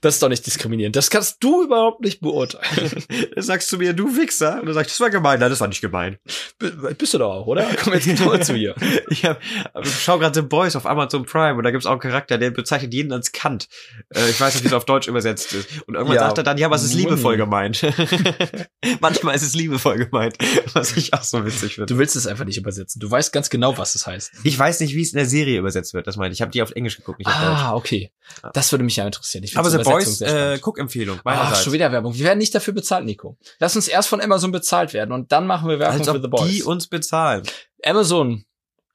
das 0.00 0.14
ist 0.14 0.22
doch 0.22 0.28
nicht 0.28 0.44
diskriminierend. 0.46 0.96
Das 0.96 1.10
kannst 1.10 1.36
du 1.42 1.62
überhaupt 1.64 2.00
nicht 2.00 2.20
beurteilen. 2.20 2.90
Dann 3.34 3.42
sagst 3.44 3.70
du 3.72 3.78
mir, 3.78 3.92
du 3.92 4.16
Wichser. 4.16 4.60
Und 4.60 4.66
dann 4.66 4.74
sagst 4.74 4.90
du, 4.90 4.92
das 4.94 5.00
war 5.00 5.10
gemein. 5.10 5.38
Nein, 5.40 5.50
das 5.50 5.60
war 5.60 5.68
nicht 5.68 5.80
gemein. 5.80 6.18
B- 6.58 6.70
Bist 6.98 7.14
du 7.14 7.18
doch 7.18 7.32
auch, 7.32 7.46
oder? 7.46 7.66
Komm 7.82 7.94
jetzt 7.94 8.06
mal 8.24 8.42
zu 8.42 8.54
hier. 8.54 8.74
Ich, 9.08 9.24
hab, 9.24 9.40
ich 9.84 10.02
schau 10.02 10.18
gerade 10.18 10.34
The 10.40 10.46
Boys 10.46 10.74
auf 10.76 10.86
Amazon 10.86 11.24
Prime 11.24 11.54
und 11.58 11.64
da 11.64 11.70
gibt's 11.70 11.86
auch 11.86 11.92
einen 11.92 12.00
Charakter, 12.00 12.38
der 12.38 12.50
bezeichnet 12.50 12.92
jeden 12.94 13.12
als 13.12 13.32
Kant. 13.32 13.68
Äh, 14.14 14.30
ich 14.30 14.40
weiß 14.40 14.54
nicht, 14.54 14.64
wie 14.64 14.68
es 14.68 14.72
auf 14.72 14.84
Deutsch 14.86 15.06
übersetzt 15.06 15.52
ist. 15.52 15.68
Und 15.86 15.94
irgendwann 15.94 16.16
Ja. 16.16 16.22
sagt 16.26 16.38
er 16.38 16.44
dann, 16.44 16.56
ja, 16.58 16.70
was 16.70 16.82
ist 16.82 16.94
liebevoll 16.94 17.36
gemeint? 17.36 17.82
Manchmal 19.00 19.34
ist 19.34 19.42
es 19.42 19.54
liebevoll 19.54 19.96
gemeint, 19.98 20.36
was 20.72 20.96
ich 20.96 21.12
auch 21.14 21.22
so 21.22 21.44
witzig 21.44 21.74
finde. 21.74 21.86
Du 21.86 21.98
willst 21.98 22.16
es 22.16 22.26
einfach 22.26 22.44
nicht 22.44 22.58
übersetzen. 22.58 23.00
Du 23.00 23.10
weißt 23.10 23.32
ganz 23.32 23.50
genau, 23.50 23.76
was 23.78 23.94
es 23.94 24.06
heißt. 24.06 24.32
Ich 24.44 24.58
weiß 24.58 24.80
nicht, 24.80 24.94
wie 24.94 25.02
es 25.02 25.12
in 25.12 25.16
der 25.18 25.26
Serie 25.26 25.58
übersetzt 25.58 25.94
wird, 25.94 26.06
das 26.06 26.16
meine 26.16 26.32
ich. 26.32 26.38
Ich 26.38 26.42
habe 26.42 26.50
die 26.52 26.62
auf 26.62 26.70
Englisch 26.72 26.96
geguckt, 26.96 27.11
Deutsch. 27.18 27.34
Ah, 27.34 27.74
okay. 27.74 28.12
Das 28.52 28.72
würde 28.72 28.84
mich 28.84 28.96
ja 28.96 29.04
interessieren. 29.06 29.44
Ich 29.44 29.56
Aber 29.56 29.70
The 29.70 29.78
Boys, 29.78 30.20
äh, 30.20 30.28
spannend. 30.28 30.62
Guckempfehlung. 30.62 31.20
Ach, 31.24 31.60
schon 31.62 31.72
wieder 31.72 31.92
Werbung. 31.92 32.14
Wir 32.14 32.24
werden 32.24 32.38
nicht 32.38 32.54
dafür 32.54 32.74
bezahlt, 32.74 33.04
Nico. 33.04 33.36
Lass 33.58 33.76
uns 33.76 33.88
erst 33.88 34.08
von 34.08 34.20
Amazon 34.20 34.52
bezahlt 34.52 34.92
werden 34.92 35.12
und 35.12 35.32
dann 35.32 35.46
machen 35.46 35.68
wir 35.68 35.78
Werbung 35.78 36.04
für 36.04 36.20
The 36.20 36.28
Boys. 36.28 36.50
die 36.50 36.62
uns 36.62 36.86
bezahlen. 36.86 37.42
Amazon. 37.84 38.44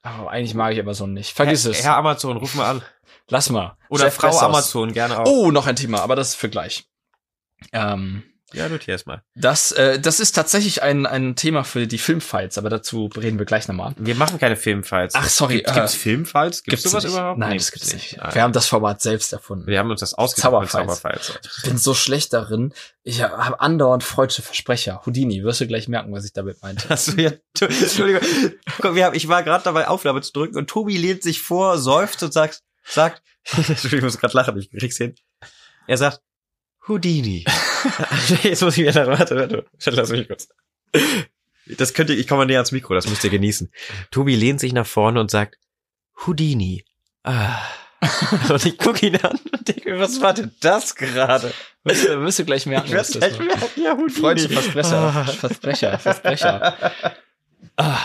Oh, 0.04 0.26
eigentlich 0.26 0.54
mag 0.54 0.72
ich 0.72 0.80
Amazon 0.80 1.12
nicht. 1.12 1.32
Vergiss 1.32 1.64
Herr, 1.64 1.70
es. 1.72 1.84
Herr 1.84 1.96
Amazon, 1.96 2.36
ruf 2.36 2.54
mal 2.54 2.70
an. 2.70 2.82
Lass 3.28 3.50
mal. 3.50 3.76
Oder 3.90 4.04
Jeff 4.04 4.14
Frau 4.14 4.28
Bezos. 4.28 4.42
Amazon, 4.42 4.92
gerne 4.92 5.20
auch. 5.20 5.26
Oh, 5.26 5.50
noch 5.50 5.66
ein 5.66 5.76
Thema, 5.76 6.00
aber 6.00 6.16
das 6.16 6.30
ist 6.30 6.34
für 6.36 6.48
gleich. 6.48 6.88
Ähm, 7.72 8.22
Ja, 8.54 8.68
notier 8.68 8.94
es 8.94 9.04
mal. 9.04 9.22
Das, 9.34 9.72
äh, 9.72 10.00
das 10.00 10.20
ist 10.20 10.32
tatsächlich 10.32 10.82
ein, 10.82 11.04
ein 11.04 11.36
Thema 11.36 11.64
für 11.64 11.86
die 11.86 11.98
Filmfights, 11.98 12.56
aber 12.56 12.70
dazu 12.70 13.10
reden 13.14 13.38
wir 13.38 13.44
gleich 13.44 13.68
nochmal. 13.68 13.94
Wir 13.98 14.14
machen 14.14 14.38
keine 14.38 14.56
Filmfights. 14.56 15.14
Ach, 15.14 15.28
sorry, 15.28 15.56
Gibt, 15.56 15.68
äh, 15.68 15.74
gibt's 15.74 15.94
Filmfights? 15.94 16.62
Gibt's, 16.62 16.82
Gibt's 16.84 16.90
sowas 16.90 17.04
nicht. 17.04 17.12
überhaupt? 17.12 17.38
Nein, 17.38 17.50
Nee, 17.50 17.56
das 17.58 17.72
gibt's 17.72 17.92
nicht. 17.92 18.22
Ah, 18.22 18.34
Wir 18.34 18.42
haben 18.42 18.52
das 18.54 18.66
Format 18.66 19.02
selbst 19.02 19.32
erfunden. 19.34 19.66
wir 19.66 19.78
haben 19.78 19.90
uns 19.90 20.00
das 20.00 20.14
ausgedacht 20.14 20.50
Zauberfights. 20.50 20.72
Zauberfights. 21.02 21.38
Ich 21.58 21.62
bin 21.64 21.76
so 21.78 21.92
schlecht 21.92 22.32
darin. 22.32 22.72
Ich 23.02 23.22
habe 23.22 23.60
andauernd 23.60 24.02
freudsche 24.02 24.40
Versprecher. 24.42 25.02
Houdini, 25.04 25.42
wirst 25.44 25.60
du 25.60 25.66
gleich 25.66 25.86
merken, 25.88 26.12
was 26.12 26.24
ich 26.24 26.32
damit 26.32 26.62
meinte. 26.62 26.90
Achso, 26.90 27.12
ja, 27.12 27.32
Entschuldigung. 27.60 28.22
Guck, 28.80 28.94
wir 28.94 29.04
haben, 29.04 29.14
ich 29.14 29.28
war 29.28 29.42
gerade 29.42 29.64
dabei, 29.64 29.88
Aufnahme 29.88 30.22
zu 30.22 30.32
drücken 30.32 30.56
und 30.56 30.68
Tobi 30.70 30.96
lehnt 30.96 31.22
sich 31.22 31.42
vor, 31.42 31.76
seufzt 31.78 32.22
und 32.22 32.32
sagt, 32.32 32.62
sagt, 32.84 33.22
ich 33.58 34.00
muss 34.02 34.18
gerade 34.18 34.34
lachen, 34.34 34.56
ich 34.58 34.70
krieg's 34.70 34.96
hin. 34.96 35.14
Er 35.86 35.98
sagt, 35.98 36.20
Houdini. 36.86 37.44
Jetzt 38.42 38.62
muss 38.62 38.76
ich 38.76 38.86
wieder, 38.86 39.06
warte, 39.06 39.36
warte, 39.36 39.64
warte, 39.72 39.90
lass 39.90 40.10
mich 40.10 40.26
kurz. 40.28 40.48
Das 41.66 41.92
könnte, 41.94 42.14
ich 42.14 42.26
komme 42.26 42.46
näher 42.46 42.58
ans 42.58 42.72
Mikro, 42.72 42.94
das 42.94 43.08
müsst 43.08 43.24
ihr 43.24 43.30
genießen. 43.30 43.70
Tobi 44.10 44.36
lehnt 44.36 44.60
sich 44.60 44.72
nach 44.72 44.86
vorne 44.86 45.20
und 45.20 45.30
sagt, 45.30 45.58
Houdini. 46.26 46.84
Ah. 47.24 47.58
Und 48.48 48.64
ich 48.64 48.78
gucke 48.78 49.06
ihn 49.06 49.16
an 49.16 49.38
und 49.52 49.66
denke, 49.68 49.90
mir, 49.90 49.98
was 49.98 50.20
war 50.20 50.32
denn 50.32 50.52
das 50.60 50.94
gerade? 50.94 51.52
Du, 51.84 51.90
wirst 52.22 52.38
du 52.38 52.44
gleich 52.44 52.64
merken, 52.66 52.88
Ich 52.88 52.94
was 52.94 53.08
das 53.10 53.18
gleich 53.18 53.38
war. 53.38 53.46
merken, 53.46 53.82
ja, 53.82 53.92
Houdini. 53.96 54.20
Freudsche 54.20 54.48
Versprecher, 54.48 54.96
Ah. 54.98 55.24
Versprecher, 55.24 55.98
Versprecher. 55.98 56.92
Ah, 57.80 57.96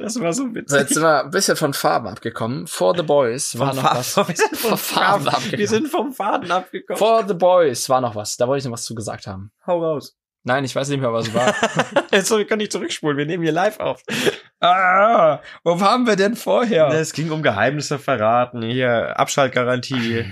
Das 0.00 0.20
war 0.20 0.32
so 0.32 0.42
so, 0.48 0.54
witzig. 0.56 0.78
jetzt 0.80 0.94
sind 0.94 1.02
wir 1.04 1.24
ein 1.24 1.30
bisschen 1.30 1.56
von 1.56 1.72
Farben 1.72 2.08
abgekommen. 2.08 2.66
For 2.66 2.96
the 2.96 3.04
Boys 3.04 3.56
war 3.58 3.72
noch 3.74 3.84
was. 3.84 4.16
Wir 4.28 4.34
sind 4.34 4.56
Faden 4.56 4.76
Faden 4.76 5.28
abgekommen. 5.28 5.58
Wir 5.58 5.68
sind 5.68 5.88
vom 5.88 6.12
Faden 6.12 6.50
abgekommen. 6.50 6.98
For 6.98 7.24
the 7.28 7.34
Boys 7.34 7.88
war 7.88 8.00
noch 8.00 8.16
was. 8.16 8.36
Da 8.36 8.48
wollte 8.48 8.58
ich 8.58 8.64
noch 8.64 8.72
was 8.72 8.84
zu 8.84 8.94
gesagt 8.96 9.28
haben. 9.28 9.52
Hau 9.66 9.82
raus. 9.84 10.16
Nein, 10.42 10.64
ich 10.64 10.74
weiß 10.74 10.88
nicht 10.88 11.00
mehr, 11.00 11.12
was 11.12 11.28
es 11.28 11.34
war. 11.34 11.54
Jetzt 12.12 12.30
wir 12.30 12.44
können 12.44 12.58
nicht 12.58 12.72
zurückspulen. 12.72 13.16
Wir 13.18 13.26
nehmen 13.26 13.42
hier 13.44 13.52
live 13.52 13.78
auf. 13.78 14.02
ah, 14.60 15.38
wo 15.62 15.78
waren 15.78 16.06
wir 16.08 16.16
denn 16.16 16.34
vorher? 16.34 16.88
Es 16.88 17.12
ging 17.12 17.30
um 17.30 17.42
Geheimnisse 17.42 17.98
verraten. 18.00 18.62
Hier 18.62 19.18
Abschaltgarantie. 19.20 20.24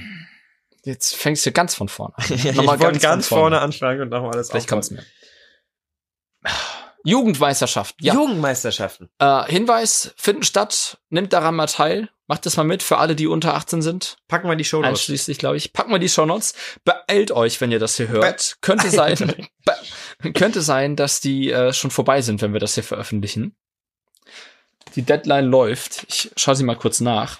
Jetzt 0.84 1.14
fängst 1.14 1.44
du 1.46 1.52
ganz 1.52 1.74
von 1.74 1.88
vorne 1.88 2.14
an. 2.16 2.24
ich 2.30 2.44
Nochmal 2.54 2.80
wollte 2.80 2.98
ganz 2.98 3.28
von 3.28 3.38
vorne 3.38 3.60
anfangen 3.60 4.00
und 4.00 4.08
nochmal 4.08 4.32
alles 4.32 4.48
Vielleicht 4.50 4.72
aufbauen. 4.72 4.76
kommt's 4.80 4.90
mir. 4.90 5.02
Jugendmeisterschaft. 7.04 7.96
Ja. 8.00 8.14
Jugendmeisterschaften. 8.14 9.08
Äh, 9.18 9.44
Hinweis, 9.44 10.14
finden 10.16 10.42
statt. 10.42 10.98
Nimmt 11.10 11.32
daran 11.32 11.54
mal 11.56 11.66
teil. 11.66 12.10
Macht 12.26 12.44
das 12.44 12.56
mal 12.58 12.64
mit 12.64 12.82
für 12.82 12.98
alle, 12.98 13.16
die 13.16 13.26
unter 13.26 13.54
18 13.54 13.80
sind. 13.80 14.18
Packen 14.28 14.48
wir 14.48 14.56
die 14.56 14.64
Show 14.64 14.78
Notes. 14.78 14.90
Einschließlich, 14.90 15.38
glaube 15.38 15.56
ich. 15.56 15.72
Packen 15.72 15.90
wir 15.90 15.98
die 15.98 16.10
Shownotes. 16.10 16.54
Beeilt 16.84 17.30
euch, 17.30 17.60
wenn 17.60 17.72
ihr 17.72 17.78
das 17.78 17.96
hier 17.96 18.08
hört. 18.08 18.58
könnte 18.60 18.90
sein, 18.90 19.16
be 20.22 20.32
könnte 20.32 20.60
sein, 20.60 20.94
dass 20.96 21.20
die 21.20 21.50
äh, 21.50 21.72
schon 21.72 21.90
vorbei 21.90 22.20
sind, 22.20 22.42
wenn 22.42 22.52
wir 22.52 22.60
das 22.60 22.74
hier 22.74 22.84
veröffentlichen. 22.84 23.56
Die 24.94 25.02
Deadline 25.02 25.46
läuft. 25.46 26.04
Ich 26.08 26.30
schaue 26.36 26.56
sie 26.56 26.64
mal 26.64 26.76
kurz 26.76 27.00
nach. 27.00 27.38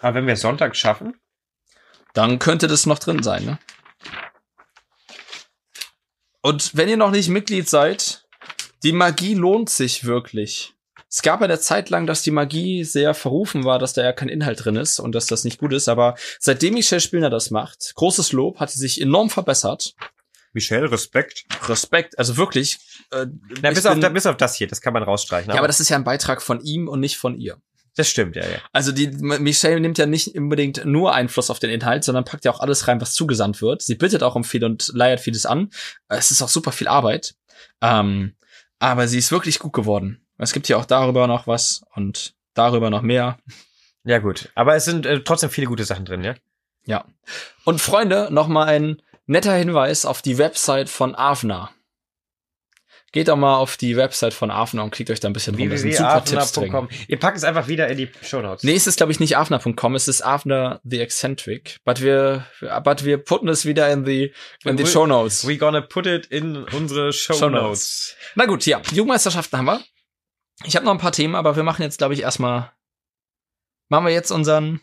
Aber 0.00 0.16
wenn 0.16 0.26
wir 0.26 0.36
Sonntag 0.36 0.74
schaffen, 0.76 1.14
Dann 2.12 2.38
könnte 2.38 2.66
das 2.66 2.86
noch 2.86 2.98
drin 2.98 3.22
sein, 3.22 3.44
ne? 3.44 3.58
Und 6.42 6.76
wenn 6.76 6.88
ihr 6.88 6.96
noch 6.96 7.10
nicht 7.10 7.28
Mitglied 7.28 7.68
seid, 7.68 8.23
die 8.84 8.92
Magie 8.92 9.34
lohnt 9.34 9.70
sich 9.70 10.04
wirklich. 10.04 10.74
Es 11.08 11.22
gab 11.22 11.42
eine 11.42 11.58
Zeit 11.60 11.90
lang, 11.90 12.06
dass 12.06 12.22
die 12.22 12.30
Magie 12.32 12.84
sehr 12.84 13.14
verrufen 13.14 13.64
war, 13.64 13.78
dass 13.78 13.92
da 13.92 14.02
ja 14.02 14.12
kein 14.12 14.28
Inhalt 14.28 14.64
drin 14.64 14.76
ist 14.76 14.98
und 14.98 15.14
dass 15.14 15.26
das 15.26 15.44
nicht 15.44 15.58
gut 15.58 15.72
ist, 15.72 15.88
aber 15.88 16.16
seitdem 16.40 16.74
Michel 16.74 17.00
Spillner 17.00 17.30
das 17.30 17.50
macht, 17.50 17.92
großes 17.94 18.32
Lob, 18.32 18.58
hat 18.58 18.70
sie 18.70 18.80
sich 18.80 19.00
enorm 19.00 19.30
verbessert. 19.30 19.94
Michelle, 20.52 20.90
Respekt. 20.90 21.44
Respekt, 21.68 22.18
also 22.18 22.36
wirklich. 22.36 22.78
Äh, 23.10 23.26
Na, 23.62 23.70
bis, 23.70 23.86
auf, 23.86 23.92
bin- 23.94 24.00
da- 24.02 24.08
bis 24.08 24.26
auf 24.26 24.36
das 24.36 24.54
hier, 24.56 24.66
das 24.68 24.80
kann 24.80 24.92
man 24.92 25.02
rausstreichen. 25.02 25.50
ja, 25.52 25.58
aber 25.58 25.66
das 25.66 25.80
ist 25.80 25.88
ja 25.88 25.96
ein 25.96 26.04
Beitrag 26.04 26.42
von 26.42 26.60
ihm 26.60 26.88
und 26.88 27.00
nicht 27.00 27.16
von 27.16 27.36
ihr. 27.38 27.58
das 27.96 28.08
stimmt, 28.08 28.34
ja, 28.36 28.42
ja. 28.42 28.58
Also 28.72 28.90
die 28.92 29.08
Michelle 29.08 29.78
nimmt 29.80 29.98
ja 29.98 30.06
nicht 30.06 30.34
unbedingt 30.36 30.84
nur 30.84 31.12
Einfluss 31.14 31.48
auf 31.50 31.58
den 31.60 31.70
Inhalt, 31.70 32.02
sondern 32.04 32.24
packt 32.24 32.44
ja 32.44 32.52
auch 32.52 32.60
alles 32.60 32.86
rein, 32.88 33.00
was 33.00 33.12
zugesandt 33.14 33.62
wird. 33.62 33.82
Sie 33.82 33.94
bittet 33.94 34.22
auch 34.24 34.34
um 34.34 34.42
viel 34.44 34.64
und 34.64 34.90
leiert 34.94 35.20
vieles 35.20 35.46
an. 35.46 35.70
Es 36.08 36.30
ist 36.32 36.42
auch 36.42 36.48
super 36.48 36.72
viel 36.72 36.88
Arbeit. 36.88 37.34
Ähm, 37.80 38.34
aber 38.90 39.08
sie 39.08 39.18
ist 39.18 39.32
wirklich 39.32 39.58
gut 39.58 39.72
geworden. 39.72 40.20
Es 40.38 40.52
gibt 40.52 40.68
ja 40.68 40.76
auch 40.76 40.84
darüber 40.84 41.26
noch 41.26 41.46
was 41.46 41.84
und 41.94 42.34
darüber 42.54 42.90
noch 42.90 43.02
mehr. 43.02 43.38
Ja, 44.04 44.18
gut. 44.18 44.50
Aber 44.54 44.74
es 44.74 44.84
sind 44.84 45.06
äh, 45.06 45.22
trotzdem 45.22 45.50
viele 45.50 45.66
gute 45.66 45.84
Sachen 45.84 46.04
drin, 46.04 46.24
ja? 46.24 46.34
Ja. 46.84 47.04
Und 47.64 47.80
Freunde, 47.80 48.28
noch 48.30 48.48
mal 48.48 48.64
ein 48.64 49.00
netter 49.26 49.54
Hinweis 49.54 50.04
auf 50.04 50.20
die 50.20 50.38
Website 50.38 50.90
von 50.90 51.14
Avna. 51.14 51.70
Geht 53.14 53.28
doch 53.28 53.36
mal 53.36 53.58
auf 53.58 53.76
die 53.76 53.96
Website 53.96 54.34
von 54.34 54.50
Avna 54.50 54.82
und 54.82 54.90
klickt 54.90 55.08
euch 55.08 55.20
da 55.20 55.28
ein 55.28 55.32
bisschen 55.32 55.54
rum. 55.54 55.70
Da 55.70 55.76
sind 55.76 55.94
super 55.94 56.24
Tipps 56.24 56.50
drin. 56.50 56.88
Ihr 57.06 57.16
packt 57.16 57.36
es 57.36 57.44
einfach 57.44 57.68
wieder 57.68 57.86
in 57.86 57.96
die 57.96 58.10
Show 58.22 58.42
Notes. 58.42 58.64
Nee, 58.64 58.74
es 58.74 58.88
ist 58.88 58.96
glaube 58.96 59.12
ich 59.12 59.20
nicht 59.20 59.36
Avner.com, 59.36 59.94
es 59.94 60.08
ist 60.08 60.22
Avner 60.22 60.80
the 60.82 60.98
Eccentric, 61.00 61.78
but 61.84 62.02
wir 62.02 62.44
but 62.82 63.04
wir 63.04 63.18
putten 63.18 63.46
es 63.48 63.66
wieder 63.66 63.88
in 63.92 64.04
the 64.04 64.32
in 64.64 64.76
the 64.76 64.82
We- 64.82 64.88
Show 64.88 65.06
Notes. 65.06 65.46
We 65.46 65.58
gonna 65.58 65.80
put 65.80 66.06
it 66.06 66.26
in 66.26 66.64
unsere 66.64 67.12
Show, 67.12 67.34
Show 67.34 67.50
Notes. 67.50 68.16
Na 68.34 68.46
gut, 68.46 68.66
ja, 68.66 68.82
Jugendmeisterschaften 68.90 69.58
haben 69.60 69.66
wir. 69.66 69.80
Ich 70.64 70.74
habe 70.74 70.84
noch 70.84 70.92
ein 70.92 70.98
paar 70.98 71.12
Themen, 71.12 71.36
aber 71.36 71.54
wir 71.54 71.62
machen 71.62 71.82
jetzt 71.82 71.98
glaube 71.98 72.14
ich 72.14 72.22
erstmal 72.22 72.72
machen 73.90 74.06
wir 74.06 74.12
jetzt 74.12 74.32
unseren 74.32 74.80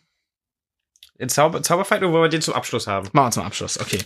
In 1.22 1.30
Zauber 1.30 1.62
Zauberfight 1.62 2.02
oder 2.02 2.12
wollen 2.12 2.24
wir 2.24 2.30
den 2.30 2.42
zum 2.42 2.56
Abschluss 2.56 2.88
haben? 2.88 3.08
machen 3.14 3.28
wir 3.28 3.32
zum 3.32 3.44
Abschluss. 3.44 3.80
Okay. 3.80 4.00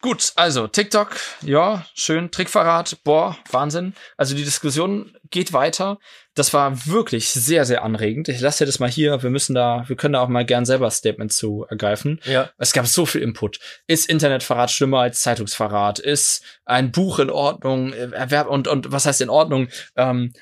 Gut, 0.00 0.32
also 0.34 0.66
TikTok, 0.66 1.16
ja, 1.42 1.86
schön 1.94 2.32
Trickverrat, 2.32 2.98
boah, 3.04 3.36
Wahnsinn. 3.52 3.94
Also 4.16 4.34
die 4.34 4.42
Diskussion 4.42 5.16
geht 5.30 5.52
weiter. 5.52 5.98
Das 6.34 6.52
war 6.52 6.86
wirklich 6.86 7.28
sehr 7.28 7.64
sehr 7.64 7.84
anregend. 7.84 8.28
Ich 8.28 8.40
lasse 8.40 8.64
dir 8.64 8.66
das 8.66 8.80
mal 8.80 8.90
hier, 8.90 9.22
wir 9.22 9.30
müssen 9.30 9.54
da 9.54 9.84
wir 9.86 9.94
können 9.94 10.14
da 10.14 10.22
auch 10.22 10.28
mal 10.28 10.44
gern 10.44 10.64
selber 10.64 10.90
Statement 10.90 11.32
zu 11.32 11.66
ergreifen. 11.70 12.20
Ja. 12.24 12.50
Es 12.58 12.72
gab 12.72 12.86
so 12.88 13.06
viel 13.06 13.22
Input. 13.22 13.60
Ist 13.86 14.08
Internetverrat 14.08 14.72
schlimmer 14.72 15.00
als 15.00 15.20
Zeitungsverrat? 15.20 16.00
Ist 16.00 16.42
ein 16.64 16.90
Buch 16.90 17.20
in 17.20 17.30
Ordnung? 17.30 17.92
Erwerb 17.92 18.48
und 18.48 18.66
und 18.66 18.90
was 18.90 19.06
heißt 19.06 19.20
in 19.20 19.30
Ordnung? 19.30 19.68
Ähm, 19.94 20.32
äh, 20.34 20.38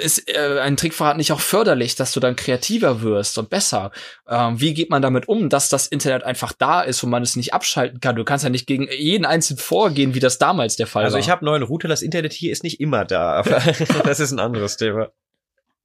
ist 0.00 0.28
äh, 0.28 0.60
ein 0.60 0.76
Trickverrat 0.76 1.16
nicht 1.16 1.32
auch 1.32 1.40
förderlich, 1.40 1.94
dass 1.94 2.12
du 2.12 2.20
dann 2.20 2.36
kreativer 2.36 3.02
wirst 3.02 3.36
und 3.36 3.50
besser? 3.50 3.90
Ähm, 4.26 4.60
wie 4.60 4.72
geht 4.72 4.88
man 4.90 5.02
damit 5.02 5.28
um, 5.28 5.48
dass 5.50 5.68
das 5.68 5.86
Internet 5.86 6.22
einfach 6.24 6.52
da 6.52 6.80
ist 6.80 7.02
und 7.02 7.10
man 7.10 7.22
es 7.22 7.36
nicht 7.36 7.52
abschalten 7.52 8.00
kann? 8.00 8.16
Du 8.16 8.24
kannst 8.24 8.44
ja 8.44 8.50
nicht 8.50 8.66
gegen 8.66 8.88
jeden 8.90 9.26
Einzelnen 9.26 9.58
vorgehen, 9.58 10.14
wie 10.14 10.20
das 10.20 10.38
damals 10.38 10.76
der 10.76 10.86
Fall 10.86 11.04
Also 11.04 11.14
war. 11.14 11.20
ich 11.20 11.30
habe 11.30 11.44
neuen 11.44 11.62
Router, 11.62 11.88
das 11.88 12.02
Internet 12.02 12.32
hier 12.32 12.50
ist 12.50 12.62
nicht 12.62 12.80
immer 12.80 13.04
da, 13.04 13.32
aber 13.32 13.60
das 14.04 14.20
ist 14.20 14.32
ein 14.32 14.40
anderes 14.40 14.76
Thema. 14.76 15.10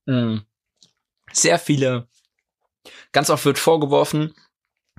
Mhm. 0.05 0.43
Sehr 1.31 1.59
viele. 1.59 2.07
Ganz 3.11 3.29
oft 3.29 3.45
wird 3.45 3.59
vorgeworfen, 3.59 4.33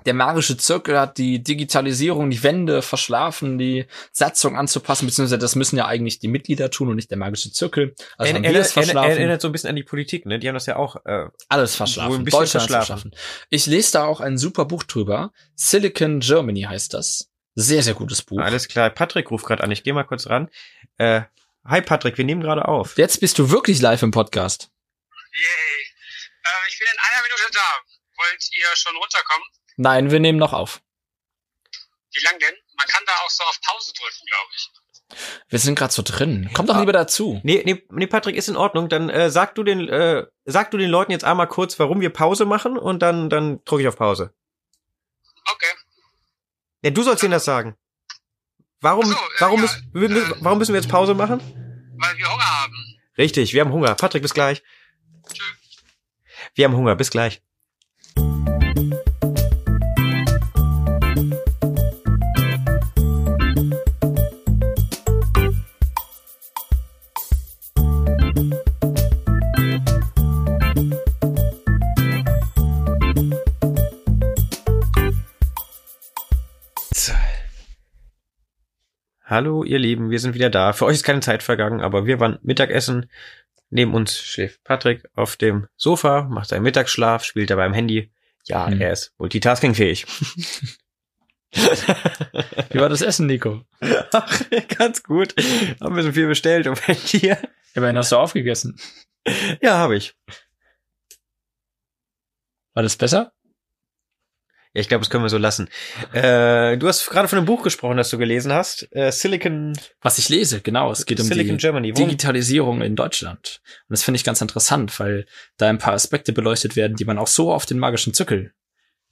der 0.07 0.15
magische 0.15 0.57
Zirkel 0.57 0.99
hat 0.99 1.19
die 1.19 1.43
Digitalisierung, 1.43 2.31
die 2.31 2.43
Wände 2.43 2.83
verschlafen, 2.83 3.59
die 3.59 3.87
Satzung 4.13 4.57
anzupassen, 4.57 5.07
beziehungsweise 5.07 5.39
das 5.39 5.55
müssen 5.55 5.77
ja 5.77 5.87
eigentlich 5.87 6.19
die 6.19 6.29
Mitglieder 6.29 6.71
tun 6.71 6.89
und 6.89 6.97
nicht 6.97 7.11
der 7.11 7.19
magische 7.19 7.53
Zirkel. 7.53 7.95
Also 8.19 8.35
haben 8.35 8.43
wir 8.43 8.51
es 8.51 8.55
erinnert, 8.55 8.73
verschlafen. 8.73 9.11
erinnert 9.11 9.41
so 9.41 9.49
ein 9.49 9.53
bisschen 9.53 9.71
an 9.71 9.77
die 9.77 9.83
Politik, 9.83 10.27
ne? 10.27 10.39
Die 10.39 10.49
haben 10.49 10.55
das 10.55 10.67
ja 10.67 10.77
auch. 10.77 10.97
Äh, 11.05 11.27
Alles 11.49 11.77
verschlafen. 11.77 12.25
Deutschland 12.25 12.51
verschlafen. 12.51 12.87
verschlafen. 12.87 13.11
Ich 13.51 13.67
lese 13.67 13.93
da 13.93 14.05
auch 14.05 14.21
ein 14.21 14.37
super 14.39 14.65
Buch 14.65 14.83
drüber. 14.85 15.33
Silicon 15.55 16.21
Germany 16.21 16.63
heißt 16.63 16.93
das. 16.95 17.31
Sehr, 17.55 17.83
sehr 17.83 17.95
gutes 17.95 18.23
Buch. 18.23 18.41
alles 18.41 18.69
klar. 18.69 18.91
Patrick 18.91 19.31
ruft 19.31 19.47
gerade 19.47 19.63
an. 19.63 19.71
Ich 19.71 19.85
gehe 19.85 19.95
mal 19.95 20.05
kurz 20.05 20.27
ran. 20.27 20.51
Äh, 20.99 21.23
hi 21.65 21.81
Patrick, 21.81 22.19
wir 22.19 22.25
nehmen 22.25 22.41
gerade 22.41 22.67
auf. 22.67 22.99
Jetzt 22.99 23.21
bist 23.21 23.39
du 23.39 23.51
wirklich 23.51 23.81
live 23.81 24.03
im 24.03 24.11
Podcast. 24.11 24.71
Yay. 25.33 25.41
Ähm, 26.45 26.65
ich 26.69 26.79
bin 26.79 26.89
in 26.93 26.99
einer 26.99 27.23
Minute 27.23 27.53
da. 27.53 27.95
Wollt 28.17 28.49
ihr 28.53 28.77
schon 28.77 28.95
runterkommen? 28.97 29.47
Nein, 29.77 30.11
wir 30.11 30.21
nehmen 30.21 30.39
noch 30.39 30.53
auf. 30.53 30.81
Wie 32.13 32.25
lang 32.25 32.39
denn? 32.39 32.55
Man 32.77 32.87
kann 32.87 33.03
da 33.07 33.13
auch 33.25 33.31
so 33.31 33.43
auf 33.45 33.61
Pause 33.61 33.93
drücken, 33.93 34.27
glaube 34.27 34.51
ich. 34.57 34.71
Wir 35.49 35.59
sind 35.59 35.75
gerade 35.77 35.93
so 35.93 36.03
drin. 36.03 36.51
Komm 36.55 36.67
doch 36.67 36.77
Ah. 36.77 36.81
lieber 36.81 36.93
dazu. 36.93 37.41
Nee, 37.45 37.63
nee, 37.65 37.85
nee, 37.91 38.07
Patrick, 38.07 38.37
ist 38.37 38.49
in 38.49 38.57
Ordnung. 38.57 38.89
Dann 38.89 39.11
äh, 39.11 39.31
sag 39.31 39.55
du 39.55 39.63
den, 39.65 39.89
äh, 39.89 40.27
sag 40.45 40.71
du 40.71 40.79
den 40.79 40.91
Leuten 40.91 41.13
jetzt 41.13 41.25
einmal 41.25 41.49
kurz, 41.49 41.79
warum 41.79 42.01
wir 42.01 42.11
Pause 42.11 42.45
machen 42.47 42.79
und 42.79 43.01
dann, 43.01 43.29
dann 43.31 43.63
drücke 43.65 43.83
ich 43.83 43.89
auf 43.89 43.97
Pause. 43.97 44.33
Okay. 45.53 45.73
Ja, 46.83 46.91
du 46.91 47.03
sollst 47.03 47.23
ihnen 47.23 47.33
das 47.33 47.45
sagen. 47.45 47.77
Warum, 48.81 49.05
so, 49.07 49.13
äh, 49.15 49.19
warum, 49.41 49.57
ja, 49.57 49.63
müssen, 49.63 49.91
wir, 49.93 50.09
müssen- 50.09 50.33
äh, 50.33 50.37
warum 50.41 50.59
müssen 50.59 50.73
wir 50.75 50.81
jetzt 50.81 50.91
Pause 50.91 51.15
machen? 51.15 51.41
Weil 51.99 52.17
wir 52.17 52.31
Hunger 52.33 52.63
haben. 52.63 52.99
Richtig, 53.19 53.53
wir 53.55 53.61
haben 53.61 53.73
Hunger. 53.73 53.95
Patrick, 53.95 54.23
bis 54.23 54.35
gleich. 54.35 54.63
Wir 56.55 56.65
haben 56.67 56.77
Hunger, 56.77 56.97
bis 56.97 57.11
gleich. 57.11 57.43
Hallo, 79.35 79.65
ihr 79.65 79.81
Lieben, 79.81 80.11
wir 80.11 80.21
sind 80.21 80.35
wieder 80.35 80.49
da. 80.49 80.73
Für 80.73 80.85
euch 80.85 80.95
ist 80.95 81.03
keine 81.03 81.19
Zeit 81.19 81.43
vergangen, 81.43 81.81
aber 81.81 82.07
wir 82.07 82.21
waren 82.21 82.39
Mittagessen. 82.43 83.11
Neben 83.69 83.93
uns 83.93 84.17
schläft 84.17 84.63
Patrick 84.63 85.09
auf 85.17 85.35
dem 85.35 85.67
Sofa, 85.77 86.23
macht 86.31 86.51
seinen 86.51 86.63
Mittagsschlaf, 86.63 87.25
spielt 87.25 87.51
dabei 87.51 87.65
am 87.65 87.73
Handy. 87.75 88.13
Ja, 88.45 88.69
Hm. 88.69 88.81
er 88.81 88.93
ist 88.93 89.13
multitaskingfähig. 89.19 90.07
Wie 91.53 92.79
war 92.79 92.89
das 92.89 93.03
Essen, 93.03 93.27
Nico? 93.27 93.63
Ach, 94.13 94.43
ganz 94.79 95.03
gut. 95.03 95.35
Haben 95.81 95.95
ein 95.95 95.95
bisschen 95.95 96.15
viel 96.15 96.29
bestellt 96.29 96.69
und 96.69 96.81
bei 96.87 96.95
dir? 96.95 97.37
Immerhin 97.75 97.99
hast 97.99 98.13
du 98.13 98.17
aufgegessen. 98.17 98.79
Ja, 99.61 99.79
habe 99.79 99.97
ich. 99.97 100.15
War 102.75 102.85
das 102.85 102.97
besser? 102.97 103.33
Ja, 104.75 104.81
ich 104.81 104.89
glaube, 104.89 105.03
das 105.03 105.11
können 105.11 105.25
wir 105.25 105.29
so 105.29 105.39
lassen. 105.39 105.69
Äh, 106.13 106.77
du 106.79 106.89
hast 106.89 107.09
gerade 107.09 107.29
von 107.29 107.39
einem 107.39 107.47
Buch 107.47 107.63
gesprochen, 107.63 107.97
das 107.97 108.11
du 108.11 108.19
gelesen 108.19 108.53
hast. 108.53 108.89
Äh, 108.91 109.13
Silicon, 109.13 109.79
Was 110.03 110.19
ich 110.19 110.29
lese, 110.29 110.61
genau. 110.61 110.91
Es 110.91 111.07
geht 111.07 111.21
um 111.21 111.27
Silicon 111.27 111.57
die 111.57 111.63
Germany. 111.63 111.93
Digitalisierung 111.93 112.83
in 112.83 112.97
Deutschland. 112.97 113.61
Und 113.89 113.93
das 113.93 114.03
finde 114.03 114.17
ich 114.17 114.25
ganz 114.25 114.41
interessant, 114.41 114.99
weil 114.99 115.27
da 115.59 115.69
ein 115.69 115.79
paar 115.79 115.95
Aspekte 115.95 116.33
beleuchtet 116.33 116.75
werden, 116.75 116.97
die 116.97 117.05
man 117.05 117.19
auch 117.19 117.29
so 117.29 117.53
auf 117.53 117.67
den 117.67 117.79
magischen 117.79 118.15
Zirkel 118.15 118.53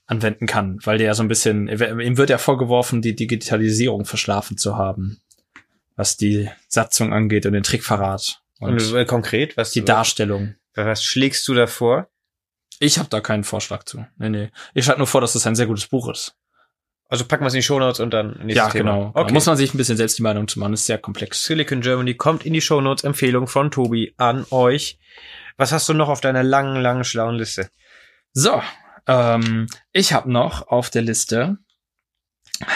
anwenden 0.05 0.47
kann, 0.47 0.79
weil 0.83 0.97
der 0.97 1.07
ja 1.07 1.13
so 1.13 1.23
ein 1.23 1.29
bisschen, 1.29 1.69
ihm 1.69 2.17
wird 2.17 2.29
ja 2.29 2.37
vorgeworfen, 2.37 3.01
die 3.01 3.15
Digitalisierung 3.15 4.03
verschlafen 4.03 4.57
zu 4.57 4.75
haben, 4.75 5.21
was 5.95 6.17
die 6.17 6.49
Satzung 6.67 7.13
angeht 7.13 7.45
und 7.45 7.53
den 7.53 7.63
Trickverrat 7.63 8.41
und 8.59 8.73
Und 8.73 8.95
äh, 8.95 9.05
konkret, 9.05 9.55
was, 9.55 9.71
die 9.71 9.85
Darstellung. 9.85 10.55
was 10.75 11.03
schlägst 11.05 11.47
du 11.47 11.53
davor? 11.53 12.09
Ich 12.79 12.97
habe 12.99 13.09
da 13.09 13.21
keinen 13.21 13.43
Vorschlag 13.43 13.83
zu. 13.83 14.05
Nee, 14.17 14.29
nee. 14.29 14.51
Ich 14.73 14.85
schlage 14.85 14.99
nur 14.99 15.07
vor, 15.07 15.21
dass 15.21 15.35
es 15.35 15.45
ein 15.47 15.55
sehr 15.55 15.67
gutes 15.67 15.87
Buch 15.87 16.09
ist. 16.09 16.35
Also 17.09 17.25
packen 17.25 17.43
wir 17.43 17.47
es 17.47 17.53
in 17.53 17.59
die 17.59 17.63
Shownotes 17.63 17.99
und 17.99 18.11
dann 18.11 18.31
nächstes 18.39 18.55
ja, 18.55 18.69
Thema. 18.69 18.91
genau. 18.93 19.11
Da 19.13 19.21
Okay. 19.21 19.33
muss 19.33 19.45
man 19.45 19.55
sich 19.57 19.73
ein 19.73 19.77
bisschen 19.77 19.97
selbst 19.97 20.17
die 20.17 20.23
Meinung 20.23 20.47
zu 20.47 20.59
machen. 20.59 20.73
Ist 20.73 20.85
sehr 20.87 20.97
komplex. 20.97 21.43
Silicon 21.45 21.81
Germany 21.81 22.15
kommt 22.15 22.45
in 22.45 22.53
die 22.53 22.61
Shownotes. 22.61 23.03
Empfehlung 23.03 23.47
von 23.47 23.69
Tobi 23.71 24.13
an 24.17 24.45
euch. 24.49 24.97
Was 25.57 25.71
hast 25.71 25.87
du 25.89 25.93
noch 25.93 26.09
auf 26.09 26.21
deiner 26.21 26.41
langen, 26.43 26.81
langen, 26.81 27.03
schlauen 27.03 27.35
Liste? 27.35 27.69
So, 28.31 28.61
ähm, 29.05 29.67
ich 29.91 30.13
habe 30.13 30.31
noch 30.31 30.67
auf 30.67 30.89
der 30.89 31.03
Liste. 31.03 31.57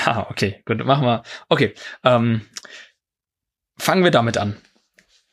Ha, 0.06 0.28
okay, 0.30 0.62
gut, 0.66 0.86
machen 0.86 1.06
wir. 1.06 1.24
Okay, 1.50 1.74
ähm, 2.04 2.42
fangen 3.80 4.04
wir 4.04 4.12
damit 4.12 4.38
an. 4.38 4.56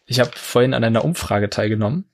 Ich 0.07 0.21
habe 0.21 0.31
vorhin 0.35 0.73
an 0.73 0.85
einer 0.85 1.05
Umfrage 1.05 1.51
teilgenommen 1.51 2.11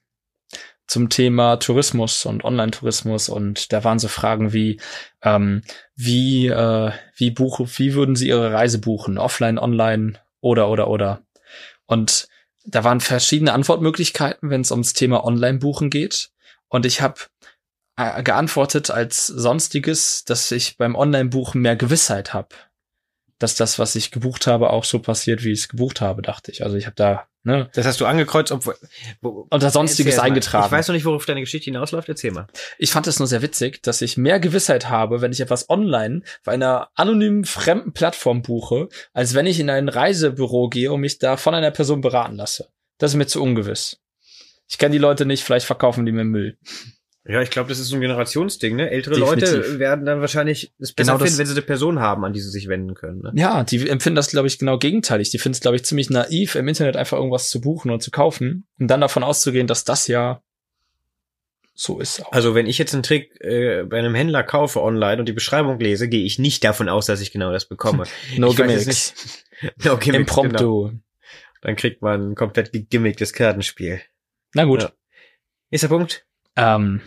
zum 0.90 1.08
Thema 1.08 1.56
Tourismus 1.56 2.26
und 2.26 2.44
Online-Tourismus. 2.44 3.28
Und 3.28 3.72
da 3.72 3.84
waren 3.84 4.00
so 4.00 4.08
Fragen 4.08 4.52
wie 4.52 4.80
ähm, 5.22 5.62
wie 5.94 6.48
äh, 6.48 6.90
wie 7.14 7.30
buche 7.30 7.66
wie 7.78 7.94
würden 7.94 8.16
Sie 8.16 8.28
Ihre 8.28 8.52
Reise 8.52 8.80
buchen? 8.80 9.16
Offline 9.16 9.58
online 9.58 10.14
oder 10.40 10.68
oder 10.68 10.88
oder? 10.88 11.22
Und 11.86 12.26
da 12.64 12.82
waren 12.82 13.00
verschiedene 13.00 13.52
Antwortmöglichkeiten 13.52 14.50
wenn 14.50 14.62
es 14.62 14.72
ums 14.72 14.92
Thema 14.92 15.24
Online-Buchen 15.24 15.90
geht. 15.90 16.30
Und 16.68 16.84
ich 16.84 17.00
habe 17.00 17.20
äh, 17.96 18.22
geantwortet 18.24 18.90
als 18.90 19.28
sonstiges 19.28 20.24
dass 20.24 20.50
ich 20.50 20.76
beim 20.76 20.96
Online-Buchen 20.96 21.60
mehr 21.60 21.76
Gewissheit 21.76 22.34
habe 22.34 22.48
dass 23.40 23.56
das 23.56 23.78
was 23.80 23.96
ich 23.96 24.12
gebucht 24.12 24.46
habe 24.46 24.70
auch 24.70 24.84
so 24.84 25.00
passiert 25.00 25.42
wie 25.42 25.50
ich 25.50 25.60
es 25.60 25.68
gebucht 25.68 26.00
habe 26.00 26.22
dachte 26.22 26.52
ich 26.52 26.62
also 26.62 26.76
ich 26.76 26.86
habe 26.86 26.96
da 26.96 27.26
ne 27.42 27.70
Das 27.74 27.86
hast 27.86 28.00
du 28.00 28.06
angekreuzt, 28.06 28.52
obwohl. 28.52 28.76
Wo, 29.20 29.46
unter 29.50 29.70
sonstiges 29.70 30.16
mal. 30.16 30.24
eingetragen 30.24 30.66
Ich 30.66 30.72
weiß 30.72 30.88
noch 30.88 30.94
nicht, 30.94 31.04
worauf 31.04 31.24
deine 31.26 31.40
Geschichte 31.40 31.66
hinausläuft. 31.66 32.08
Erzähl 32.08 32.32
mal. 32.32 32.46
Ich 32.78 32.90
fand 32.90 33.06
es 33.06 33.18
nur 33.18 33.28
sehr 33.28 33.42
witzig, 33.42 33.82
dass 33.82 34.02
ich 34.02 34.16
mehr 34.16 34.40
Gewissheit 34.40 34.88
habe, 34.88 35.20
wenn 35.20 35.32
ich 35.32 35.40
etwas 35.40 35.68
online 35.70 36.22
bei 36.44 36.52
einer 36.52 36.90
anonymen 36.94 37.44
fremden 37.44 37.92
Plattform 37.92 38.42
buche, 38.42 38.88
als 39.12 39.34
wenn 39.34 39.46
ich 39.46 39.60
in 39.60 39.70
ein 39.70 39.88
Reisebüro 39.88 40.68
gehe 40.68 40.92
und 40.92 41.00
mich 41.00 41.18
da 41.18 41.36
von 41.36 41.54
einer 41.54 41.70
Person 41.70 42.00
beraten 42.00 42.36
lasse. 42.36 42.68
Das 42.98 43.12
ist 43.12 43.16
mir 43.16 43.26
zu 43.26 43.42
ungewiss. 43.42 43.98
Ich 44.68 44.78
kenne 44.78 44.92
die 44.92 44.98
Leute 44.98 45.26
nicht, 45.26 45.42
vielleicht 45.42 45.66
verkaufen 45.66 46.06
die 46.06 46.12
mir 46.12 46.24
Müll. 46.24 46.58
Ja, 47.26 47.42
ich 47.42 47.50
glaube, 47.50 47.68
das 47.68 47.78
ist 47.78 47.88
so 47.88 47.96
ein 47.96 48.00
Generationsding, 48.00 48.76
ne? 48.76 48.90
Ältere 48.90 49.14
Definitiv. 49.16 49.52
Leute 49.54 49.78
werden 49.78 50.06
dann 50.06 50.20
wahrscheinlich 50.22 50.72
es 50.78 50.92
besser 50.92 51.12
Genau 51.12 51.18
das- 51.18 51.28
finden, 51.28 51.38
wenn 51.40 51.46
sie 51.46 51.52
eine 51.52 51.62
Person 51.62 52.00
haben, 52.00 52.24
an 52.24 52.32
die 52.32 52.40
sie 52.40 52.48
sich 52.50 52.66
wenden 52.68 52.94
können. 52.94 53.20
Ne? 53.20 53.32
Ja, 53.34 53.62
die 53.62 53.86
empfinden 53.88 54.16
das, 54.16 54.30
glaube 54.30 54.48
ich, 54.48 54.58
genau 54.58 54.78
gegenteilig. 54.78 55.28
Die 55.30 55.38
finden 55.38 55.54
es, 55.54 55.60
glaube 55.60 55.76
ich, 55.76 55.84
ziemlich 55.84 56.08
naiv, 56.08 56.54
im 56.54 56.66
Internet 56.66 56.96
einfach 56.96 57.18
irgendwas 57.18 57.50
zu 57.50 57.60
buchen 57.60 57.90
und 57.90 58.02
zu 58.02 58.10
kaufen 58.10 58.66
und 58.78 58.88
dann 58.88 59.02
davon 59.02 59.22
auszugehen, 59.22 59.66
dass 59.66 59.84
das 59.84 60.06
ja 60.06 60.42
so 61.74 62.00
ist. 62.00 62.24
Auch. 62.24 62.32
Also 62.32 62.54
wenn 62.54 62.66
ich 62.66 62.78
jetzt 62.78 62.94
einen 62.94 63.02
Trick 63.02 63.38
äh, 63.42 63.84
bei 63.84 63.98
einem 63.98 64.14
Händler 64.14 64.42
kaufe 64.42 64.82
online 64.82 65.18
und 65.20 65.26
die 65.26 65.32
Beschreibung 65.34 65.78
lese, 65.78 66.08
gehe 66.08 66.24
ich 66.24 66.38
nicht 66.38 66.64
davon 66.64 66.88
aus, 66.88 67.06
dass 67.06 67.20
ich 67.20 67.32
genau 67.32 67.52
das 67.52 67.66
bekomme. 67.66 68.04
No 68.38 68.48
ich 68.50 68.56
Gimmicks. 68.56 69.44
No 69.84 69.96
Gimmicks, 69.98 70.04
Genau. 70.06 70.16
Impromptu. 70.18 70.90
Dann 71.60 71.76
kriegt 71.76 72.00
man 72.00 72.30
ein 72.30 72.34
komplett 72.34 72.72
gegimmicktes 72.72 73.34
Kartenspiel. 73.34 74.00
Na 74.54 74.64
gut. 74.64 74.82
Ja. 74.82 74.92
Nächster 75.70 75.88
Punkt. 75.88 76.24
Ähm, 76.56 77.00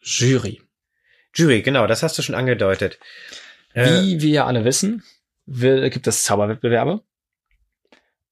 Jury. 0.00 0.62
Jury, 1.34 1.62
genau, 1.62 1.86
das 1.86 2.02
hast 2.02 2.18
du 2.18 2.22
schon 2.22 2.34
angedeutet. 2.34 2.98
Äh, 3.72 4.02
Wie 4.02 4.20
wir 4.20 4.30
ja 4.30 4.46
alle 4.46 4.64
wissen, 4.64 5.04
will, 5.46 5.88
gibt 5.90 6.06
es 6.06 6.24
Zauberwettbewerbe. 6.24 7.02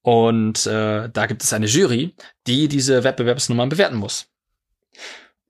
Und 0.01 0.65
äh, 0.65 1.09
da 1.09 1.25
gibt 1.25 1.43
es 1.43 1.53
eine 1.53 1.67
Jury, 1.67 2.15
die 2.47 2.67
diese 2.67 3.03
Wettbewerbsnummern 3.03 3.69
bewerten 3.69 3.97
muss. 3.97 4.27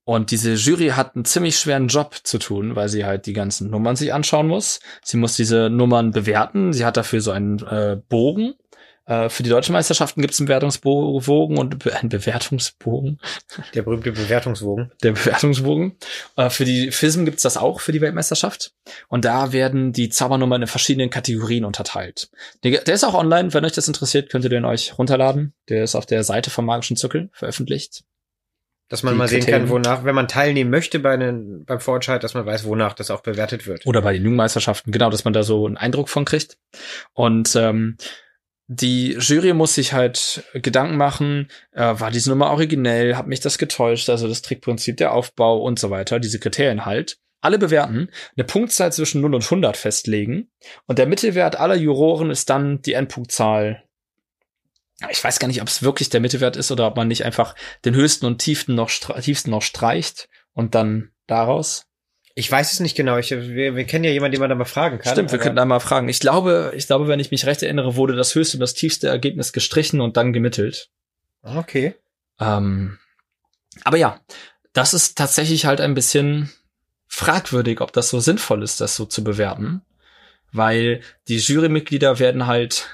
Und 0.04 0.32
diese 0.32 0.56
Jury 0.56 0.88
hat 0.90 1.16
einen 1.16 1.26
ziemlich 1.26 1.60
schweren 1.60 1.88
Job 1.88 2.16
zu 2.24 2.40
tun, 2.40 2.76
weil 2.76 2.90
sie 2.90 3.06
halt 3.06 3.28
die 3.28 3.34
ganzen 3.34 3.70
Nummern 3.70 3.96
sich 3.96 4.12
anschauen 4.12 4.48
muss. 4.48 4.80
Sie 5.04 5.18
muss 5.18 5.36
diese 5.36 5.70
Nummern 5.70 6.12
bewerten. 6.12 6.74
Sie 6.74 6.84
hat 6.84 6.98
dafür 6.98 7.22
so 7.22 7.30
einen 7.30 7.60
äh, 7.60 8.02
Bogen. 8.10 8.56
Äh, 9.10 9.30
für 9.30 9.42
die 9.42 9.50
deutschen 9.50 9.74
Meisterschaften 9.74 10.22
gibt 10.22 10.36
es 10.36 10.40
einen 10.40 10.46
Bewertungsbogen 10.46 11.58
und 11.58 11.80
be 11.80 11.96
einen 11.96 12.10
Bewertungsbogen 12.10 13.20
der 13.74 13.82
berühmte 13.82 14.12
Bewertungswogen. 14.12 14.92
der 15.02 15.14
Bewertungsbogen. 15.14 15.98
Äh, 16.38 16.52
für 16.52 16.64
die 16.64 16.92
FISM 16.92 17.26
gibt's 17.26 17.42
das 17.42 17.58
auch 17.58 17.82
für 17.82 17.92
die 17.92 18.02
Weltmeisterschaft. 18.02 18.72
Und 19.08 19.26
da 19.26 19.52
werden 19.52 19.94
die 19.94 20.10
Zaubernummern 20.10 20.62
in 20.62 20.68
verschiedenen 20.68 21.10
Kategorien 21.10 21.66
unterteilt. 21.66 22.30
Der, 22.64 22.82
der 22.82 22.94
ist 22.94 23.04
auch 23.04 23.16
online, 23.16 23.52
wenn 23.54 23.66
euch 23.66 23.72
das 23.72 23.88
interessiert, 23.88 24.30
könnt 24.30 24.44
ihr 24.44 24.52
den 24.52 24.64
euch 24.64 24.98
runterladen. 25.00 25.54
Der 25.70 25.84
ist 25.84 25.96
auf 25.96 26.06
der 26.06 26.24
Seite 26.24 26.52
vom 26.52 26.66
Magischen 26.66 26.96
Zirkel 26.96 27.30
veröffentlicht. 27.34 28.04
Dass 28.90 29.04
man 29.04 29.14
Die 29.16 29.18
mal 29.18 29.28
sehen 29.28 29.40
Kriterien. 29.42 29.64
kann, 29.66 29.72
wonach, 29.72 30.04
wenn 30.04 30.16
man 30.16 30.28
teilnehmen 30.28 30.70
möchte 30.70 31.00
bei 31.00 31.12
einem, 31.12 31.64
beim 31.66 31.80
Vorentscheid, 31.80 32.24
dass 32.24 32.36
man 32.36 32.46
weiß, 32.46 32.66
wonach 32.66 32.94
das 32.94 33.12
auch 33.12 33.22
bewertet 33.22 33.66
wird. 33.66 33.86
Oder 33.86 34.02
bei 34.02 34.14
den 34.14 34.24
Jugendmeisterschaften, 34.24 34.92
genau, 34.92 35.10
dass 35.10 35.26
man 35.26 35.34
da 35.34 35.44
so 35.44 35.66
einen 35.66 35.78
Eindruck 35.78 36.10
von 36.10 36.26
kriegt. 36.26 36.58
Und 37.14 37.56
ähm, 37.56 37.98
die 38.72 39.14
Jury 39.20 39.54
muss 39.54 39.74
sich 39.74 39.94
halt 39.94 40.44
Gedanken 40.54 40.96
machen, 40.96 41.50
äh, 41.72 42.00
war 42.00 42.12
diese 42.12 42.30
Nummer 42.30 42.52
originell, 42.52 43.16
hat 43.16 43.26
mich 43.26 43.40
das 43.40 43.58
getäuscht, 43.58 44.12
also 44.12 44.28
das 44.28 44.44
Trickprinzip, 44.44 44.96
der 44.98 45.12
Aufbau 45.12 45.58
und 45.58 45.80
so 45.80 45.90
weiter, 45.90 46.20
diese 46.20 46.40
Kriterien 46.40 46.86
halt. 46.86 47.18
Alle 47.42 47.58
bewerten, 47.58 48.10
eine 48.38 48.44
Punktzahl 48.44 48.94
zwischen 48.94 49.22
0 49.22 49.34
und 49.34 49.44
100 49.44 49.76
festlegen 49.76 50.52
und 50.86 51.00
der 51.00 51.08
Mittelwert 51.08 51.60
aller 51.60 51.76
Juroren 51.76 52.30
ist 52.30 52.52
dann 52.52 52.80
die 52.84 52.94
Endpunktzahl. 52.94 53.84
Ich 55.10 55.24
weiß 55.24 55.40
gar 55.40 55.48
nicht, 55.48 55.64
ob 55.64 55.68
es 55.68 55.82
wirklich 55.82 56.10
der 56.10 56.20
Mittelwert 56.20 56.56
ist 56.56 56.72
oder 56.72 56.86
ob 56.86 56.96
man 56.96 57.08
nicht 57.08 57.26
einfach 57.26 57.56
den 57.86 57.96
höchsten 57.96 58.28
und 58.28 58.38
tiefsten 58.38 58.76
noch, 58.76 58.92
tiefsten 58.92 59.50
noch 59.50 59.64
streicht 59.64 60.30
und 60.54 60.76
dann 60.76 61.10
daraus. 61.26 61.89
Ich 62.40 62.50
weiß 62.50 62.72
es 62.72 62.80
nicht 62.80 62.96
genau. 62.96 63.18
Ich, 63.18 63.32
wir, 63.32 63.76
wir 63.76 63.84
kennen 63.84 64.06
ja 64.06 64.12
jemanden, 64.12 64.32
den 64.32 64.40
man 64.40 64.50
da 64.50 64.56
mal 64.56 64.64
fragen 64.64 64.98
kann. 64.98 65.12
Stimmt, 65.12 65.34
wir 65.34 65.40
könnten 65.40 65.60
einmal 65.60 65.82
fragen. 65.82 66.08
Ich 66.08 66.22
glaube, 66.22 66.72
ich 66.74 66.88
glaube, 66.88 67.10
wenn 67.10 67.20
ich 67.20 67.32
mich 67.32 67.46
recht 67.46 67.62
erinnere, 67.62 67.98
wurde 67.98 68.16
das 68.16 68.34
höchste 68.34 68.56
und 68.56 68.62
das 68.62 68.74
tiefste 68.74 69.10
Ergebnis 69.10 69.52
gestrichen 69.52 70.00
und 70.00 70.16
dann 70.16 70.32
gemittelt. 70.32 70.90
Okay. 71.44 71.96
Ähm, 72.40 72.98
aber 73.84 73.98
ja, 73.98 74.22
das 74.72 74.94
ist 74.94 75.18
tatsächlich 75.18 75.66
halt 75.66 75.82
ein 75.82 75.96
bisschen 75.96 76.50
fragwürdig, 77.08 77.82
ob 77.82 77.92
das 77.92 78.10
so 78.10 78.22
sinnvoll 78.22 78.64
ist, 78.64 78.80
das 78.80 78.96
so 78.96 79.04
zu 79.06 79.22
bewerten, 79.22 79.82
weil 80.54 81.02
die 81.28 81.40
Jurymitglieder 81.40 82.20
werden 82.20 82.48
halt 82.48 82.88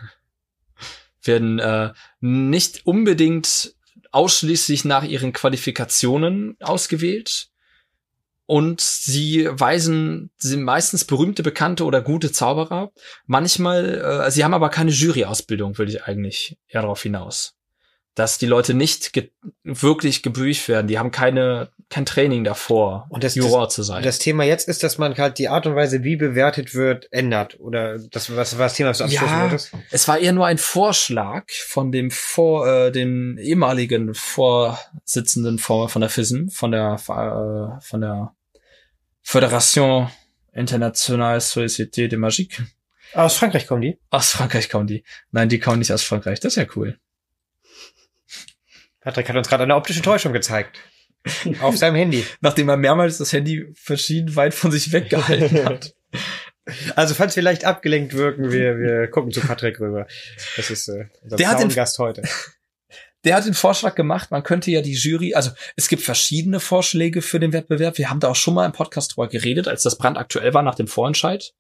werden 1.24 1.60
äh, 1.60 1.94
nicht 2.20 2.88
unbedingt 2.88 3.76
ausschließlich 4.12 4.86
nach 4.86 5.04
ihren 5.04 5.34
Qualifikationen 5.34 6.58
ausgewählt 6.62 7.50
und 8.46 8.82
sie 8.82 9.48
weisen 9.52 10.32
sind 10.38 10.64
meistens 10.64 11.06
berühmte, 11.06 11.44
bekannte 11.44 11.86
oder 11.86 12.02
gute 12.02 12.32
Zauberer. 12.32 12.92
Manchmal, 13.26 14.26
äh, 14.26 14.32
sie 14.32 14.44
haben 14.44 14.54
aber 14.54 14.70
keine 14.70 14.92
Juryausbildung, 14.92 15.78
will 15.78 15.90
ich 15.90 16.04
eigentlich 16.04 16.58
eher 16.68 16.82
darauf 16.82 17.02
hinaus 17.02 17.56
dass 18.16 18.38
die 18.38 18.46
Leute 18.46 18.74
nicht 18.74 19.14
ge 19.14 19.30
wirklich 19.64 20.24
gebrieft 20.24 20.68
werden. 20.70 20.88
Die 20.88 20.98
haben 20.98 21.12
keine 21.12 21.70
kein 21.90 22.06
Training 22.08 22.44
davor, 22.44 23.06
Und 23.10 23.24
das- 23.24 23.36
Juror 23.36 23.70
zu 23.70 23.84
sein. 23.84 24.02
Das 24.02 24.18
Thema 24.18 24.44
jetzt 24.44 24.68
ist, 24.68 24.82
dass 24.82 24.98
man 24.98 25.16
halt 25.18 25.38
die 25.38 25.50
Art 25.50 25.68
und 25.68 25.76
Weise, 25.76 26.04
wie 26.04 26.16
bewertet 26.16 26.74
wird, 26.74 27.08
ändert. 27.14 27.60
Oder 27.60 28.00
das 28.00 28.36
was 28.36 28.58
war 28.58 28.66
das 28.66 28.74
Thema, 28.74 28.90
was 28.90 28.98
du 28.98 29.06
Ja. 29.06 29.42
wolltest? 29.44 29.72
es 29.92 30.08
war 30.08 30.18
eher 30.18 30.34
nur 30.34 30.48
ein 30.48 30.58
Vorschlag 30.58 31.44
von 31.52 31.92
dem 31.92 32.10
vor 32.10 32.68
äh, 32.68 32.92
dem 32.92 33.38
ehemaligen 33.38 34.16
Vorsitzenden 34.16 35.60
vor, 35.60 35.90
von 35.90 36.00
der 36.02 36.10
FISM, 36.10 36.48
von 36.50 36.72
der 36.72 36.94
äh, 36.96 37.82
von 37.86 38.02
der 38.02 38.34
Fédération 39.24 40.10
Internationale 40.54 41.40
Société 41.42 42.08
de 42.08 42.18
Magique. 42.18 42.64
Aus 43.14 43.36
Frankreich 43.38 43.68
kommen 43.68 43.82
die? 43.82 44.00
Aus 44.10 44.32
Frankreich 44.32 44.70
kommen 44.70 44.88
die. 44.88 45.04
Nein, 45.32 45.50
die 45.50 45.60
kommen 45.60 45.80
nicht 45.80 45.92
aus 45.92 46.04
Frankreich. 46.04 46.40
Das 46.40 46.54
ist 46.54 46.58
ja 46.58 46.66
cool. 46.76 46.98
Patrick 49.06 49.30
hat 49.30 49.36
uns 49.36 49.48
gerade 49.48 49.64
eine 49.64 49.76
optische 49.76 50.02
Täuschung 50.02 50.34
gezeigt. 50.34 50.80
Auf 51.62 51.78
seinem 51.78 51.96
Handy. 51.96 52.26
Nachdem 52.42 52.70
er 52.70 52.76
mehrmals 52.78 53.20
das 53.20 53.32
Handy 53.32 53.72
verschieden 53.76 54.36
weit 54.36 54.54
von 54.54 54.72
sich 54.72 54.92
weggehalten 54.92 55.64
hat. 55.64 55.94
Also 56.96 57.14
falls 57.14 57.36
wir 57.36 57.44
leicht 57.44 57.64
abgelenkt 57.64 58.14
wirken, 58.14 58.52
wir, 58.52 58.80
wir 58.80 59.08
gucken 59.12 59.32
zu 59.32 59.40
Patrick 59.40 59.80
rüber. 59.80 60.08
Das 60.56 60.72
ist 60.72 60.88
äh, 60.88 61.06
unser 61.22 61.36
Der 61.36 61.54
den- 61.54 61.70
Gast 61.70 62.00
heute. 62.00 62.24
Der 63.24 63.36
hat 63.36 63.46
den 63.46 63.54
Vorschlag 63.54 63.94
gemacht, 63.94 64.32
man 64.32 64.42
könnte 64.42 64.72
ja 64.72 64.82
die 64.82 64.94
Jury, 64.94 65.36
also 65.36 65.52
es 65.76 65.90
gibt 65.90 66.02
verschiedene 66.02 66.60
Vorschläge 66.60 67.22
für 67.22 67.40
den 67.40 67.54
Wettbewerb. 67.54 68.00
Wir 68.00 68.10
haben 68.10 68.20
da 68.20 68.30
auch 68.30 68.36
schon 68.36 68.56
mal 68.56 68.66
im 68.66 68.72
Podcast 68.72 69.16
drüber 69.16 69.28
geredet, 69.28 69.68
als 69.68 69.84
das 69.84 70.00
brandaktuell 70.00 70.56
war 70.56 70.64
nach 70.64 70.74
dem 70.74 70.88
Vorentscheid, 70.88 71.54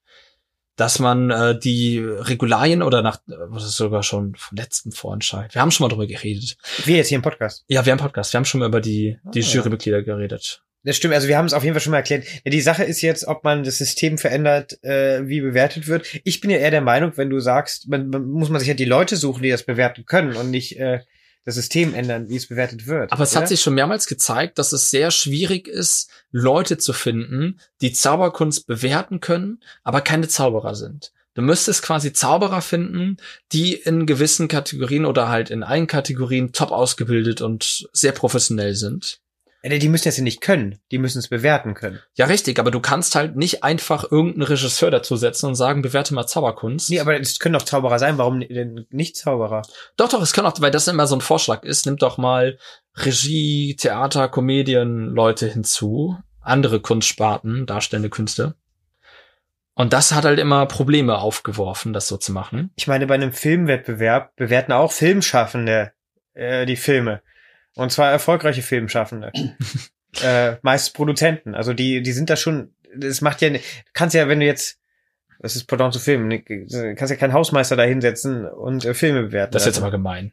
dass 0.75 0.99
man 0.99 1.31
äh, 1.31 1.57
die 1.57 1.99
Regularien 1.99 2.83
oder 2.83 3.01
nach, 3.01 3.17
äh, 3.27 3.33
was 3.47 3.63
ist 3.63 3.77
sogar 3.77 4.03
schon 4.03 4.35
vom 4.35 4.57
letzten 4.57 4.91
Vorentscheid. 4.91 5.53
Wir 5.53 5.61
haben 5.61 5.71
schon 5.71 5.85
mal 5.85 5.89
drüber 5.89 6.07
geredet. 6.07 6.57
Wir 6.83 6.97
jetzt 6.97 7.07
hier 7.07 7.17
im 7.17 7.21
Podcast. 7.21 7.63
Ja, 7.67 7.85
wir 7.85 7.91
haben 7.91 7.99
Podcast, 7.99 8.33
wir 8.33 8.37
haben 8.37 8.45
schon 8.45 8.59
mal 8.59 8.67
über 8.67 8.81
die, 8.81 9.17
die 9.33 9.39
ja. 9.39 9.47
Jurymitglieder 9.47 10.03
geredet. 10.03 10.61
Das 10.85 10.97
stimmt, 10.97 11.15
also 11.15 11.27
wir 11.27 11.35
haben 11.37 11.47
es 11.47 11.53
auf 11.53 11.63
jeden 11.63 11.73
Fall 11.73 11.81
schon 11.81 11.91
mal 11.91 11.97
erklärt. 11.97 12.25
Ja, 12.43 12.51
die 12.51 12.61
Sache 12.61 12.83
ist 12.83 13.01
jetzt, 13.01 13.25
ob 13.25 13.43
man 13.43 13.63
das 13.63 13.79
System 13.79 14.19
verändert, 14.19 14.83
äh, 14.83 15.27
wie 15.27 15.41
bewertet 15.41 15.87
wird. 15.87 16.05
Ich 16.23 16.41
bin 16.41 16.51
ja 16.51 16.57
eher 16.57 16.69
der 16.69 16.81
Meinung, 16.81 17.13
wenn 17.15 17.31
du 17.31 17.39
sagst, 17.39 17.89
man, 17.89 18.09
man, 18.09 18.25
muss 18.25 18.49
man 18.49 18.59
sich 18.59 18.67
ja 18.67 18.75
die 18.75 18.85
Leute 18.85 19.15
suchen, 19.15 19.41
die 19.41 19.49
das 19.49 19.63
bewerten 19.63 20.05
können 20.05 20.35
und 20.35 20.51
nicht 20.51 20.79
äh, 20.79 20.99
das 21.45 21.55
System 21.55 21.93
ändern, 21.93 22.27
wie 22.27 22.35
es 22.35 22.47
bewertet 22.47 22.87
wird. 22.87 23.11
Aber 23.11 23.23
es 23.23 23.31
oder? 23.31 23.41
hat 23.41 23.47
sich 23.47 23.61
schon 23.61 23.75
mehrmals 23.75 24.07
gezeigt, 24.07 24.57
dass 24.57 24.73
es 24.73 24.89
sehr 24.89 25.11
schwierig 25.11 25.67
ist, 25.67 26.09
Leute 26.31 26.77
zu 26.77 26.91
finden, 26.91 27.59
die 27.81 27.93
Zauberkunst 27.93 28.67
bewerten 28.67 29.19
können, 29.19 29.59
aber 29.83 30.01
keine 30.01 30.27
Zauberer 30.27 30.75
sind. 30.75 31.13
Du 31.35 31.41
müsstest 31.41 31.83
quasi 31.83 32.13
Zauberer 32.13 32.61
finden, 32.61 33.17
die 33.51 33.73
in 33.73 34.05
gewissen 34.05 34.47
Kategorien 34.47 35.05
oder 35.05 35.29
halt 35.29 35.51
in 35.51 35.63
allen 35.63 35.85
Kategorien 35.85 36.53
top 36.53 36.71
ausgebildet 36.71 37.41
und 37.41 37.87
sehr 37.91 38.13
professionell 38.13 38.73
sind. 38.73 39.19
Die 39.67 39.89
müssen 39.89 40.05
das 40.05 40.17
ja 40.17 40.23
nicht 40.23 40.41
können. 40.41 40.79
Die 40.91 40.99
müssen 40.99 41.17
es 41.17 41.27
bewerten 41.27 41.73
können. 41.73 41.99
Ja, 42.13 42.25
richtig, 42.27 42.59
aber 42.59 42.69
du 42.69 42.79
kannst 42.79 43.15
halt 43.15 43.35
nicht 43.35 43.63
einfach 43.63 44.03
irgendeinen 44.11 44.43
Regisseur 44.43 44.91
dazusetzen 44.91 45.49
und 45.49 45.55
sagen, 45.55 45.81
bewerte 45.81 46.13
mal 46.13 46.27
Zauberkunst. 46.27 46.91
Nee, 46.91 46.99
aber 46.99 47.19
es 47.19 47.39
können 47.39 47.53
doch 47.53 47.63
Zauberer 47.63 47.97
sein. 47.97 48.19
Warum 48.19 48.41
denn 48.41 48.85
nicht 48.91 49.17
Zauberer? 49.17 49.63
Doch, 49.97 50.09
doch, 50.09 50.21
es 50.21 50.33
kann 50.33 50.45
auch, 50.45 50.53
weil 50.61 50.69
das 50.69 50.87
immer 50.87 51.07
so 51.07 51.15
ein 51.15 51.21
Vorschlag 51.21 51.63
ist, 51.63 51.87
nimmt 51.87 52.03
doch 52.03 52.17
mal 52.17 52.59
Regie, 52.95 53.75
Theater, 53.75 54.29
Komedien, 54.29 55.07
Leute 55.07 55.47
hinzu, 55.47 56.15
andere 56.41 56.79
Kunstsparten, 56.79 57.65
darstellende 57.65 58.09
Künste. 58.09 58.55
Und 59.73 59.91
das 59.91 60.13
hat 60.13 60.25
halt 60.25 60.39
immer 60.39 60.65
Probleme 60.67 61.17
aufgeworfen, 61.17 61.91
das 61.91 62.07
so 62.07 62.17
zu 62.17 62.31
machen. 62.31 62.71
Ich 62.75 62.87
meine, 62.87 63.07
bei 63.07 63.15
einem 63.15 63.33
Filmwettbewerb 63.33 64.35
bewerten 64.35 64.71
auch 64.71 64.91
Filmschaffende 64.91 65.91
äh, 66.33 66.65
die 66.65 66.77
Filme. 66.77 67.21
Und 67.75 67.91
zwar 67.91 68.11
erfolgreiche 68.11 68.61
Filmschaffende. 68.61 69.31
äh, 70.21 70.55
meist 70.61 70.93
Produzenten. 70.93 71.55
Also 71.55 71.73
die, 71.73 72.01
die 72.01 72.11
sind 72.13 72.29
da 72.29 72.35
schon, 72.35 72.73
das 72.95 73.21
macht 73.21 73.41
ja, 73.41 73.49
kannst 73.93 74.15
ja, 74.15 74.27
wenn 74.27 74.39
du 74.39 74.45
jetzt, 74.45 74.79
das 75.39 75.55
ist 75.55 75.65
Pendant 75.65 75.93
zu 75.93 75.99
Filmen, 75.99 76.27
ne, 76.27 76.41
du 76.41 76.95
kannst 76.95 77.11
ja 77.11 77.17
keinen 77.17 77.33
Hausmeister 77.33 77.75
da 77.75 77.83
hinsetzen 77.83 78.45
und 78.47 78.85
äh, 78.85 78.93
Filme 78.93 79.23
bewerten. 79.23 79.51
Das 79.51 79.63
ist 79.63 79.67
jetzt 79.67 79.75
Also, 79.77 79.87
aber 79.87 79.91
gemein. 79.91 80.31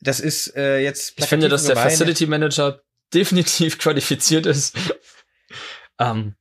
Das 0.00 0.20
ist 0.20 0.54
äh, 0.54 0.78
jetzt. 0.78 1.14
Ich 1.18 1.26
finde, 1.26 1.48
dass 1.48 1.64
der 1.64 1.74
gemein. 1.74 1.90
Facility 1.90 2.26
Manager 2.26 2.80
definitiv 3.14 3.78
qualifiziert 3.78 4.46
ist. 4.46 4.76
ähm, 5.98 6.34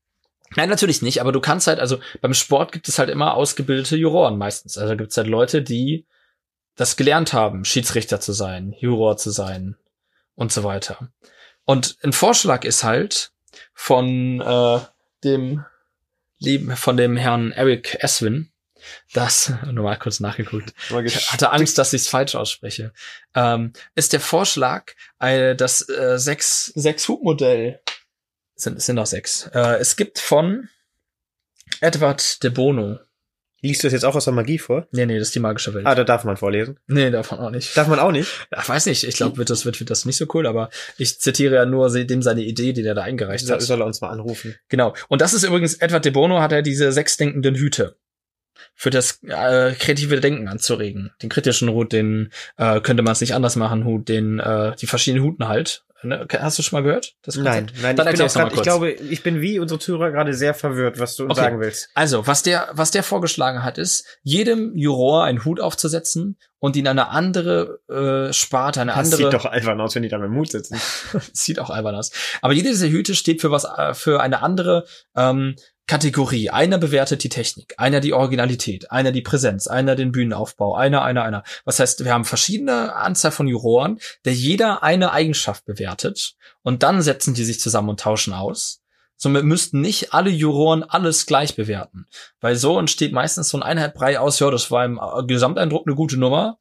nein, 0.55 0.69
natürlich 0.69 1.01
nicht, 1.01 1.21
aber 1.21 1.31
du 1.31 1.39
kannst 1.39 1.67
halt, 1.67 1.79
also 1.79 1.99
beim 2.21 2.33
Sport 2.33 2.71
gibt 2.73 2.87
es 2.87 2.99
halt 2.99 3.09
immer 3.09 3.33
ausgebildete 3.33 3.95
Juroren 3.95 4.37
meistens. 4.37 4.77
Also 4.77 4.95
gibt 4.95 5.11
es 5.11 5.17
halt 5.17 5.27
Leute, 5.27 5.63
die 5.63 6.05
das 6.77 6.95
gelernt 6.95 7.33
haben, 7.33 7.65
Schiedsrichter 7.65 8.21
zu 8.21 8.31
sein, 8.31 8.73
Juror 8.79 9.17
zu 9.17 9.31
sein 9.31 9.75
und 10.35 10.53
so 10.53 10.63
weiter. 10.63 11.11
Und 11.65 11.97
ein 12.03 12.13
Vorschlag 12.13 12.63
ist 12.63 12.83
halt 12.83 13.31
von 13.73 14.39
äh, 14.39 14.79
dem 15.23 15.65
lieben, 16.39 16.77
von 16.77 16.95
dem 16.95 17.17
Herrn 17.17 17.51
Eric 17.51 17.97
Eswin, 18.01 18.51
das, 19.13 19.51
nur 19.71 19.83
mal 19.83 19.97
kurz 19.97 20.19
nachgeguckt, 20.19 20.73
ich 21.03 21.31
hatte 21.31 21.51
Angst, 21.51 21.77
dass 21.77 21.93
ich 21.93 22.03
es 22.03 22.07
falsch 22.07 22.35
ausspreche. 22.35 22.93
Ähm, 23.35 23.73
ist 23.95 24.13
der 24.13 24.21
Vorschlag, 24.21 24.93
äh, 25.19 25.55
das 25.55 25.89
äh, 25.89 26.17
sechs 26.17 26.71
sechs 26.75 27.07
Hub 27.07 27.23
Modell 27.23 27.81
sind 28.55 28.81
sind 28.81 28.95
noch 28.95 29.07
sechs. 29.07 29.47
Äh, 29.53 29.77
es 29.79 29.95
gibt 29.95 30.19
von 30.19 30.69
Edward 31.81 32.43
de 32.43 32.51
Bono. 32.51 32.99
Liest 33.61 33.83
du 33.83 33.87
das 33.87 33.93
jetzt 33.93 34.05
auch 34.05 34.15
aus 34.15 34.25
der 34.25 34.33
Magie 34.33 34.59
vor? 34.59 34.87
Nee, 34.91 35.05
nee, 35.05 35.17
das 35.17 35.29
ist 35.29 35.35
die 35.35 35.39
magische 35.39 35.73
Welt. 35.73 35.85
Ah, 35.87 35.95
da 35.95 36.03
darf 36.03 36.23
man 36.23 36.37
vorlesen. 36.37 36.79
nee, 36.87 37.09
davon 37.09 37.39
auch 37.39 37.49
nicht. 37.49 37.75
Darf 37.75 37.87
man 37.87 37.99
auch 37.99 38.11
nicht? 38.11 38.47
Ach, 38.51 38.69
weiß 38.69 38.85
nicht, 38.85 39.03
ich 39.03 39.15
glaube, 39.15 39.37
wird 39.37 39.49
das 39.49 39.65
wird, 39.65 39.79
wird 39.79 39.89
das 39.89 40.05
nicht 40.05 40.17
so 40.17 40.25
cool, 40.33 40.45
aber 40.45 40.69
ich 40.97 41.19
zitiere 41.19 41.55
ja 41.55 41.65
nur 41.65 41.89
dem 41.89 42.21
seine 42.21 42.41
Idee, 42.43 42.73
die 42.73 42.83
der 42.83 42.93
da 42.93 43.01
eingereicht 43.01 43.45
Soll, 43.45 43.55
hat. 43.55 43.63
soll 43.63 43.81
er 43.81 43.87
uns 43.87 44.01
mal 44.01 44.09
anrufen? 44.09 44.55
Genau. 44.69 44.93
Und 45.07 45.21
das 45.21 45.33
ist 45.33 45.43
übrigens 45.43 45.75
Edward 45.75 46.05
de 46.05 46.11
Bono 46.11 46.39
hat 46.39 46.51
er 46.51 46.61
diese 46.61 46.91
sechs 46.91 47.17
denkenden 47.17 47.55
Hüte 47.55 47.95
für 48.75 48.89
das 48.89 49.19
äh, 49.23 49.73
kreative 49.73 50.19
Denken 50.19 50.47
anzuregen. 50.47 51.11
Den 51.21 51.29
kritischen 51.29 51.69
Hut, 51.69 51.93
den 51.93 52.31
äh, 52.57 52.79
könnte 52.81 53.03
man 53.03 53.13
es 53.13 53.21
nicht 53.21 53.33
anders 53.33 53.55
machen, 53.55 53.85
Hut, 53.85 54.07
den 54.07 54.39
äh, 54.39 54.75
die 54.75 54.87
verschiedenen 54.87 55.23
Huten 55.23 55.47
halt. 55.47 55.83
Ne? 56.03 56.27
Hast 56.39 56.59
du 56.59 56.63
schon 56.63 56.77
mal 56.77 56.83
gehört? 56.83 57.15
Das 57.23 57.35
Nein, 57.37 57.71
nein, 57.81 57.95
Dann 57.95 58.07
ich, 58.07 58.13
bin 58.17 58.21
auch 58.21 58.31
grad, 58.33 58.53
ich 58.53 58.61
glaube, 58.61 58.91
ich 58.91 59.23
bin 59.23 59.41
wie 59.41 59.57
unsere 59.59 59.79
Zuhörer 59.79 60.11
gerade 60.11 60.33
sehr 60.33 60.53
verwirrt, 60.53 60.99
was 60.99 61.15
du 61.15 61.23
uns 61.23 61.31
Okay. 61.31 61.41
sagen 61.41 61.59
willst. 61.59 61.89
Also, 61.95 62.27
was 62.27 62.43
der, 62.43 62.69
was 62.73 62.91
der 62.91 63.01
vorgeschlagen 63.01 63.63
hat, 63.63 63.77
ist, 63.79 64.05
jedem 64.21 64.75
Juror 64.75 65.23
einen 65.23 65.43
Hut 65.43 65.59
aufzusetzen 65.59 66.37
und 66.59 66.75
ihn 66.75 66.87
eine 66.87 67.09
andere 67.09 67.79
äh, 67.89 68.31
Sparte, 68.33 68.81
eine 68.81 68.91
Das 68.91 68.99
andere. 69.11 69.23
sieht 69.23 69.33
doch 69.33 69.45
albern 69.45 69.81
aus, 69.81 69.95
wenn 69.95 70.03
die 70.03 70.09
da 70.09 70.17
mit 70.19 70.25
dem 70.27 70.33
Mut 70.33 70.51
sitzen. 70.51 70.79
sieht 71.33 71.59
auch 71.59 71.69
albern 71.71 71.95
aus. 71.95 72.11
Aber 72.41 72.53
jede 72.53 72.69
dieser 72.69 72.89
Hüte 72.89 73.15
steht 73.15 73.41
für 73.41 73.49
was, 73.51 73.63
äh, 73.65 73.93
für 73.95 74.21
eine 74.21 74.41
andere 74.43 74.85
ähm, 75.15 75.55
Kategorie. 75.87 76.49
Einer 76.49 76.77
bewertet 76.77 77.23
die 77.23 77.29
Technik, 77.29 77.73
einer 77.77 78.01
die 78.01 78.13
Originalität, 78.13 78.91
einer 78.91 79.13
die 79.13 79.21
Präsenz, 79.21 79.67
einer 79.67 79.95
den 79.95 80.11
Bühnenaufbau, 80.11 80.75
einer, 80.75 81.01
einer, 81.01 81.23
einer. 81.23 81.43
Was 81.63 81.79
heißt, 81.79 82.03
wir 82.03 82.13
haben 82.13 82.25
verschiedene 82.25 82.93
Anzahl 82.93 83.31
von 83.31 83.47
Juroren, 83.47 83.99
der 84.25 84.33
jeder 84.33 84.83
eine 84.83 85.11
Eigenschaft 85.11 85.65
bewertet 85.65 86.35
und 86.61 86.83
dann 86.83 87.01
setzen 87.01 87.33
die 87.33 87.45
sich 87.45 87.61
zusammen 87.61 87.89
und 87.89 88.01
tauschen 88.01 88.33
aus. 88.33 88.81
Somit 89.15 89.45
müssten 89.45 89.81
nicht 89.81 90.13
alle 90.13 90.29
Juroren 90.29 90.83
alles 90.83 91.25
gleich 91.25 91.55
bewerten. 91.55 92.05
Weil 92.39 92.55
so 92.55 92.77
entsteht 92.77 93.13
meistens 93.13 93.49
so 93.49 93.57
ein 93.57 93.63
Einheitbrei 93.63 94.19
aus, 94.19 94.39
ja, 94.39 94.51
das 94.51 94.69
war 94.69 94.85
im 94.85 94.99
äh, 94.99 95.25
Gesamteindruck 95.25 95.87
eine 95.87 95.95
gute 95.95 96.17
Nummer. 96.17 96.59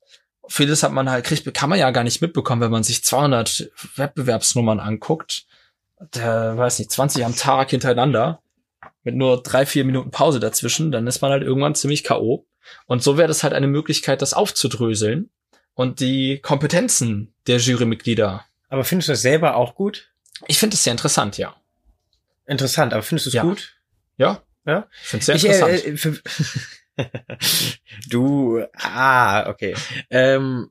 Vieles 0.49 0.83
hat 0.83 0.93
man 0.93 1.11
halt, 1.11 1.25
kriegt, 1.25 1.53
kann 1.53 1.69
man 1.69 1.79
ja 1.79 1.91
gar 1.91 2.05
nicht 2.05 2.23
mitbekommen, 2.23 2.63
wenn 2.63 2.71
man 2.71 2.85
sich 2.85 3.05
200 3.05 3.73
Wettbewerbsnummern 3.97 4.81
anguckt. 4.81 5.47
Der, 6.15 6.57
weiß 6.57 6.79
nicht, 6.79 6.93
20 6.93 7.27
am 7.27 7.37
Tag 7.37 7.71
hintereinander. 7.71 8.41
Mit 9.07 9.15
nur 9.15 9.41
drei, 9.41 9.65
vier 9.67 9.85
Minuten 9.85 10.11
Pause 10.11 10.41
dazwischen, 10.41 10.91
dann 10.91 11.07
ist 11.07 11.21
man 11.23 11.31
halt 11.31 11.45
irgendwann 11.45 11.77
ziemlich 11.77 12.03
K.O. 12.03 12.45
Und 12.87 13.05
so 13.05 13.17
wäre 13.17 13.29
das 13.29 13.45
halt 13.45 13.55
eine 13.55 13.69
Möglichkeit, 13.69 14.21
das 14.21 14.35
aufzudröseln 14.35 15.31
und 15.75 16.01
die 16.01 16.41
Kompetenzen 16.41 17.33
der 17.47 17.59
Jurymitglieder. 17.59 18.45
Aber 18.69 18.83
findest 18.83 19.09
du 19.09 19.13
das 19.13 19.23
selber 19.23 19.55
auch 19.55 19.77
gut? 19.77 20.11
Ich 20.49 20.59
finde 20.59 20.75
es 20.75 20.83
sehr 20.83 20.91
interessant, 20.91 21.39
ja. 21.39 21.55
Interessant, 22.47 22.93
aber 22.95 23.05
findest 23.05 23.27
du 23.27 23.31
es 23.31 23.35
Ja. 23.35 23.43
gut? 23.43 23.77
Ja? 24.17 24.43
Ja? 24.67 24.89
Ich 25.03 25.09
finde 25.09 25.21
es 25.21 25.27
sehr 25.27 25.35
Ich, 25.37 25.45
interessant. 25.45 25.85
äh, 25.85 25.91
äh, 25.91 25.97
für 25.97 26.21
du, 28.09 28.65
ah, 28.75 29.49
okay. 29.49 29.77
Ähm, 30.11 30.71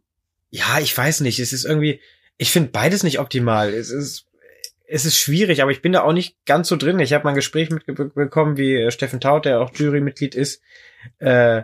ja, 0.49 0.79
ich 0.79 0.97
weiß 0.97 1.21
nicht. 1.21 1.39
Es 1.39 1.53
ist 1.53 1.63
irgendwie, 1.63 2.01
ich 2.37 2.51
finde 2.51 2.71
beides 2.71 3.03
nicht 3.03 3.19
optimal. 3.19 3.73
Es 3.73 3.91
ist, 3.91 4.25
es 4.87 5.05
ist 5.05 5.17
schwierig, 5.17 5.61
aber 5.61 5.71
ich 5.71 5.81
bin 5.81 5.93
da 5.93 6.03
auch 6.03 6.13
nicht 6.13 6.37
ganz 6.45 6.67
so 6.67 6.75
drin. 6.75 6.99
Ich 6.99 7.13
habe 7.13 7.23
mal 7.23 7.31
ein 7.31 7.35
Gespräch 7.35 7.69
mitbekommen, 7.69 8.57
wie 8.57 8.75
äh, 8.75 8.91
Steffen 8.91 9.19
Taut, 9.19 9.45
der 9.45 9.61
auch 9.61 9.73
Jurymitglied 9.73 10.35
ist, 10.35 10.61
äh, 11.19 11.63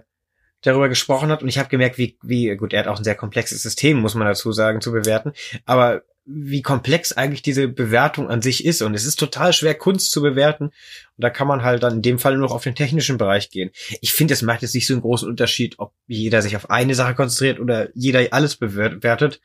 darüber 0.62 0.90
gesprochen 0.90 1.30
hat 1.30 1.42
und 1.42 1.50
ich 1.50 1.58
habe 1.58 1.70
gemerkt, 1.70 1.98
wie, 1.98 2.18
wie, 2.22 2.56
gut, 2.56 2.74
er 2.74 2.82
hat 2.82 2.88
auch 2.88 2.98
ein 2.98 3.04
sehr 3.04 3.16
komplexes 3.16 3.64
System, 3.64 3.98
muss 3.98 4.16
man 4.16 4.28
dazu 4.28 4.52
sagen, 4.52 4.82
zu 4.82 4.92
bewerten, 4.92 5.34
aber 5.66 6.04
wie 6.24 6.62
komplex 6.62 7.14
eigentlich 7.14 7.42
diese 7.42 7.68
Bewertung 7.68 8.30
an 8.30 8.44
sich 8.44 8.64
ist 8.64 8.84
und 8.84 8.94
es 8.94 9.06
ist 9.06 9.18
total 9.18 9.54
schwer, 9.54 9.74
Kunst 9.74 10.12
zu 10.12 10.22
bewerten 10.22 10.66
und 10.66 10.74
da 11.18 11.32
kann 11.32 11.48
man 11.48 11.64
halt 11.64 11.82
dann 11.82 11.96
in 11.96 12.02
dem 12.04 12.20
Fall 12.20 12.34
nur 12.34 12.48
noch 12.48 12.54
auf 12.54 12.64
den 12.64 12.76
technischen 12.76 13.18
Bereich 13.18 13.50
gehen. 13.50 13.72
Ich 14.02 14.14
finde, 14.14 14.36
es 14.36 14.44
macht 14.44 14.62
jetzt 14.62 14.76
nicht 14.76 14.86
so 14.86 14.94
einen 14.94 15.02
großen 15.02 15.28
Unterschied, 15.28 15.80
ob 15.80 15.94
jeder 16.06 16.44
sich 16.44 16.56
auf 16.56 16.70
eine 16.70 16.94
Sache 16.94 17.16
konzentriert 17.16 17.60
oder 17.60 17.90
jeder 17.96 18.22
alles 18.32 18.56
bewertet. 18.56 19.42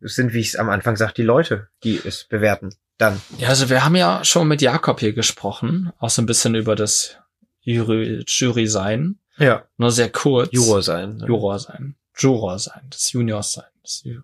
Es 0.00 0.14
sind, 0.14 0.32
wie 0.32 0.40
ich 0.40 0.48
es 0.48 0.56
am 0.56 0.70
Anfang 0.70 0.96
sagte, 0.96 1.22
die 1.22 1.26
Leute, 1.26 1.68
die 1.82 2.00
es 2.02 2.24
bewerten. 2.24 2.70
Dann. 3.00 3.18
Ja, 3.38 3.48
also 3.48 3.70
wir 3.70 3.82
haben 3.82 3.96
ja 3.96 4.22
schon 4.24 4.46
mit 4.46 4.60
Jakob 4.60 5.00
hier 5.00 5.14
gesprochen, 5.14 5.90
auch 5.98 6.10
so 6.10 6.20
ein 6.20 6.26
bisschen 6.26 6.54
über 6.54 6.76
das 6.76 7.16
Jury, 7.62 8.22
Jury 8.26 8.66
sein. 8.66 9.18
Ja. 9.38 9.64
Nur 9.78 9.90
sehr 9.90 10.10
kurz. 10.10 10.50
Juror 10.52 10.82
sein. 10.82 11.16
ne? 11.16 11.26
Juror 11.26 11.58
sein. 11.58 11.94
Juror 12.14 12.58
sein. 12.58 12.90
Des 12.92 13.10
Juniors 13.12 13.54
sein. 13.54 13.64
Des, 13.82 14.02
Ju 14.04 14.20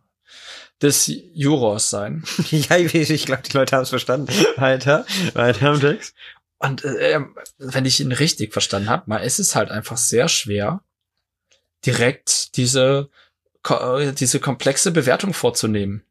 des 0.82 1.10
Jurors 1.32 1.88
sein. 1.88 2.22
ja, 2.50 2.76
ich, 2.76 3.24
glaube, 3.24 3.42
die 3.44 3.56
Leute 3.56 3.76
haben 3.76 3.84
es 3.84 3.88
verstanden. 3.88 4.30
Weiter, 4.56 5.06
weiter 5.32 5.72
im 5.72 5.80
Text. 5.80 6.14
Und 6.58 6.84
äh, 6.84 7.20
wenn 7.56 7.86
ich 7.86 8.00
ihn 8.00 8.12
richtig 8.12 8.52
verstanden 8.52 8.90
habe, 8.90 9.04
mal 9.06 9.18
ist 9.18 9.38
es 9.38 9.54
halt 9.54 9.70
einfach 9.70 9.96
sehr 9.96 10.28
schwer, 10.28 10.82
direkt 11.86 12.58
diese, 12.58 13.08
äh, 13.66 14.12
diese 14.12 14.38
komplexe 14.38 14.90
Bewertung 14.90 15.32
vorzunehmen 15.32 16.02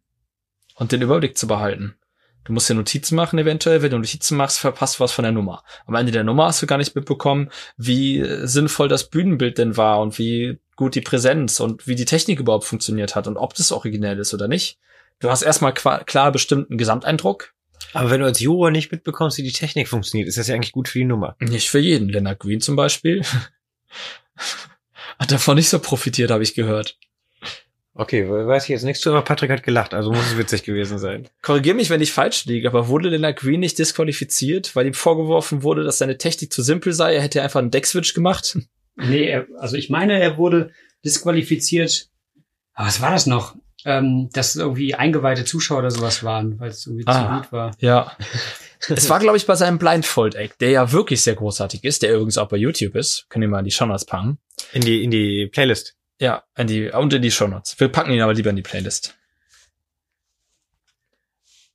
und 0.73 0.91
den 0.91 1.03
Überblick 1.03 1.37
zu 1.37 1.45
behalten. 1.45 1.95
Du 2.45 2.53
musst 2.53 2.69
dir 2.69 2.75
Notizen 2.75 3.15
machen 3.15 3.39
eventuell. 3.39 3.81
Wenn 3.81 3.89
du 3.89 3.97
Notizen 3.97 4.37
machst, 4.37 4.59
verpasst 4.59 4.95
du 4.95 5.03
was 5.03 5.11
von 5.11 5.23
der 5.23 5.31
Nummer. 5.31 5.63
Am 5.87 5.95
Ende 5.95 6.11
der 6.11 6.23
Nummer 6.23 6.45
hast 6.45 6.61
du 6.61 6.67
gar 6.67 6.77
nicht 6.77 6.95
mitbekommen, 6.95 7.49
wie 7.75 8.19
äh, 8.19 8.45
sinnvoll 8.47 8.87
das 8.87 9.09
Bühnenbild 9.09 9.57
denn 9.57 9.77
war 9.77 9.99
und 9.99 10.17
wie 10.19 10.59
gut 10.75 10.95
die 10.95 11.01
Präsenz 11.01 11.59
und 11.59 11.87
wie 11.87 11.95
die 11.95 12.05
Technik 12.05 12.39
überhaupt 12.39 12.65
funktioniert 12.65 13.15
hat 13.15 13.27
und 13.27 13.37
ob 13.37 13.55
das 13.55 13.71
originell 13.71 14.19
ist 14.19 14.33
oder 14.33 14.47
nicht. 14.47 14.79
Du 15.19 15.29
hast 15.29 15.41
erstmal 15.41 15.73
klar 15.73 16.31
bestimmten 16.31 16.77
Gesamteindruck. 16.77 17.53
Aber 17.93 18.11
wenn 18.11 18.19
du 18.19 18.25
als 18.25 18.39
Juror 18.39 18.71
nicht 18.71 18.91
mitbekommst, 18.91 19.37
wie 19.37 19.43
die 19.43 19.51
Technik 19.51 19.87
funktioniert, 19.87 20.27
ist 20.27 20.37
das 20.37 20.47
ja 20.47 20.55
eigentlich 20.55 20.73
gut 20.73 20.89
für 20.89 20.99
die 20.99 21.05
Nummer. 21.05 21.35
Nicht 21.39 21.69
für 21.69 21.79
jeden. 21.79 22.09
Leonard 22.09 22.39
Green 22.39 22.61
zum 22.61 22.75
Beispiel 22.75 23.23
hat 25.19 25.31
davon 25.31 25.55
nicht 25.55 25.69
so 25.69 25.79
profitiert, 25.79 26.31
habe 26.31 26.43
ich 26.43 26.53
gehört. 26.53 26.97
Okay, 27.97 28.27
we- 28.29 28.45
weiß 28.45 28.63
ich 28.63 28.69
jetzt 28.69 28.83
nichts 28.83 29.01
zu, 29.01 29.09
aber 29.09 29.21
Patrick 29.21 29.49
hat 29.49 29.63
gelacht, 29.63 29.93
also 29.93 30.11
muss 30.11 30.25
es 30.31 30.37
witzig 30.37 30.63
gewesen 30.63 30.97
sein. 30.99 31.29
Korrigier 31.41 31.73
mich, 31.73 31.89
wenn 31.89 32.01
ich 32.01 32.11
falsch 32.11 32.43
liege, 32.45 32.67
aber 32.67 32.89
wurde 32.89 33.07
Leonard 33.07 33.37
Green 33.37 33.61
nicht 33.61 33.79
disqualifiziert, 33.79 34.75
weil 34.75 34.85
ihm 34.85 34.93
vorgeworfen 34.93 35.63
wurde, 35.63 35.83
dass 35.85 35.97
seine 35.99 36.17
Technik 36.17 36.51
zu 36.51 36.61
simpel 36.61 36.91
sei? 36.91 37.15
Er 37.15 37.21
hätte 37.21 37.41
einfach 37.41 37.61
einen 37.61 37.71
Deckswitch 37.71 38.13
gemacht. 38.13 38.57
Nee, 38.97 39.25
er, 39.25 39.45
also 39.59 39.75
ich 39.75 39.89
meine, 39.89 40.21
er 40.21 40.37
wurde 40.37 40.71
disqualifiziert. 41.03 42.07
Aber 42.73 42.87
was 42.87 43.01
war 43.01 43.11
das 43.11 43.25
noch? 43.25 43.55
Ähm, 43.83 44.29
dass 44.33 44.55
irgendwie 44.55 44.95
eingeweihte 44.95 45.45
Zuschauer 45.45 45.79
oder 45.79 45.91
sowas 45.91 46.23
waren, 46.23 46.59
weil 46.59 46.69
es 46.69 46.85
irgendwie 46.87 47.03
Ah. 47.05 47.13
zu 47.13 47.41
gut 47.41 47.51
war. 47.51 47.71
Ja. 47.79 48.15
es 48.89 49.09
war, 49.09 49.19
glaube 49.19 49.37
ich, 49.37 49.45
bei 49.45 49.55
seinem 49.55 49.77
Blindfold-Act, 49.79 50.59
der 50.59 50.71
ja 50.71 50.91
wirklich 50.91 51.21
sehr 51.21 51.35
großartig 51.35 51.83
ist, 51.83 52.01
der 52.01 52.13
übrigens 52.13 52.37
auch 52.37 52.47
bei 52.47 52.57
YouTube 52.57 52.95
ist. 52.95 53.25
Können 53.29 53.41
wir 53.43 53.49
mal 53.49 53.59
in 53.59 53.65
die 53.65 53.71
Shownotes 53.71 54.05
packen. 54.05 54.39
In 54.73 54.81
die, 54.81 55.03
in 55.03 55.11
die 55.11 55.47
Playlist. 55.51 55.95
Ja, 56.19 56.43
in 56.55 56.67
die, 56.67 56.89
und 56.89 57.13
in 57.13 57.21
die 57.21 57.31
Shownotes. 57.31 57.79
Wir 57.79 57.89
packen 57.89 58.11
ihn 58.11 58.21
aber 58.21 58.33
lieber 58.33 58.49
in 58.49 58.55
die 58.55 58.61
Playlist. 58.61 59.15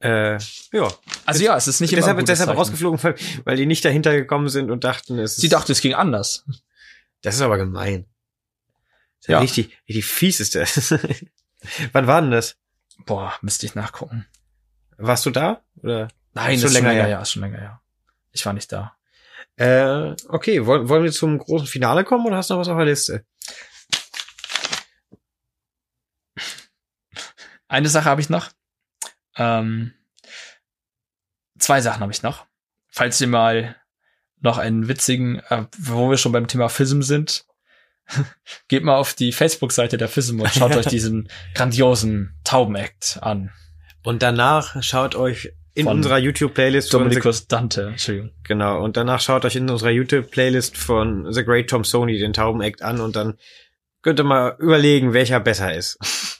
Äh, 0.03 0.39
ja. 0.73 0.89
Also 1.27 1.45
ja, 1.45 1.57
es 1.57 1.69
ist 1.69 1.81
nicht 1.81 1.93
immer 1.93 2.01
deshalb, 2.01 2.17
gutes 2.19 2.29
deshalb 2.29 2.49
Zeichen. 2.49 2.59
rausgeflogen, 2.59 3.03
weil, 3.03 3.15
weil 3.45 3.57
die 3.57 3.67
nicht 3.67 3.85
dahinter 3.85 4.15
gekommen 4.17 4.49
sind 4.49 4.71
und 4.71 4.85
dachten, 4.85 5.19
es 5.19 5.33
ist. 5.33 5.41
Sie 5.43 5.49
dachte, 5.51 5.73
es 5.73 5.81
ging 5.83 5.93
anders. 5.95 6.45
Das 7.23 7.35
ist 7.35 7.43
aber 7.43 7.59
gemein. 7.59 8.07
Das 9.19 9.21
ist 9.21 9.29
Ja. 9.29 9.39
Richtig, 9.41 9.79
richtig 9.89 10.07
fies 10.07 10.41
ist 10.41 10.55
das. 10.55 10.95
Wann 11.93 12.07
war 12.07 12.23
denn 12.23 12.31
das? 12.31 12.57
Boah, 13.05 13.35
müsste 13.43 13.67
ich 13.67 13.75
nachgucken. 13.75 14.27
Warst 14.97 15.27
du 15.27 15.31
da? 15.31 15.63
Oder? 15.83 16.09
Nein, 16.33 16.55
Ist 16.55 16.63
schon 16.63 16.73
länger 16.73 16.89
länger 16.91 17.03
her. 17.03 17.09
her, 17.17 17.21
ist 17.23 17.33
schon 17.33 17.43
länger 17.43 17.59
her. 17.59 17.83
Ich 18.33 18.47
war 18.47 18.55
nicht 18.55 18.73
da. 18.73 18.97
Äh, 19.57 20.15
okay, 20.29 20.65
wollen, 20.65 20.89
wollen 20.89 21.05
wir 21.05 21.13
zum 21.13 21.37
großen 21.39 21.67
Finale 21.67 22.05
kommen 22.05 22.25
oder 22.27 22.37
hast 22.37 22.49
du 22.49 22.55
noch 22.55 22.61
was 22.61 22.69
auf 22.69 22.77
der 22.79 22.87
Liste? 22.87 23.25
Eine 27.71 27.89
Sache 27.89 28.07
habe 28.07 28.21
ich 28.21 28.29
noch. 28.29 28.51
Ähm, 29.37 29.95
zwei 31.57 31.81
Sachen 31.81 32.01
habe 32.01 32.13
ich 32.13 32.23
noch. 32.23 32.45
Falls 32.89 33.21
ihr 33.21 33.29
mal 33.29 33.77
noch 34.41 34.59
einen 34.59 34.89
witzigen, 34.89 35.39
äh, 35.49 35.67
wo 35.79 36.11
wir 36.11 36.17
schon 36.17 36.33
beim 36.33 36.49
Thema 36.49 36.69
FISM 36.69 37.03
sind, 37.03 37.47
geht 38.69 38.83
mal 38.83 38.97
auf 38.97 39.15
die 39.15 39.31
Facebook-Seite 39.31 39.99
der 39.99 40.09
FISM 40.09 40.41
und 40.41 40.53
schaut 40.53 40.75
euch 40.75 40.87
diesen 40.89 41.29
grandiosen 41.55 42.35
Tauben-Act 42.43 43.21
an. 43.23 43.53
Und 44.03 44.23
danach 44.23 44.83
schaut 44.83 45.15
euch 45.15 45.53
in 45.75 45.85
Von 45.85 45.99
unserer 45.99 46.19
YouTube-Playlist 46.19 46.91
von 46.91 47.03
The, 47.03 47.05
Dominikus 47.05 47.47
Dante, 47.47 47.89
Entschuldigung. 47.91 48.33
genau, 48.43 48.83
und 48.83 48.97
danach 48.97 49.21
schaut 49.21 49.45
euch 49.45 49.55
in 49.55 49.71
unserer 49.71 49.91
YouTube-Playlist 49.91 50.77
von 50.77 51.33
The 51.33 51.45
Great 51.45 51.71
Tom 51.71 51.85
Sony 51.85 52.19
den 52.19 52.33
Tauben-Act 52.33 52.83
an 52.83 53.01
und 53.01 53.15
dann 53.15 53.39
könnt 54.03 54.19
ihr 54.19 54.25
mal 54.25 54.57
überlegen, 54.59 55.13
welcher 55.13 55.39
besser 55.39 55.73
ist. 55.73 55.99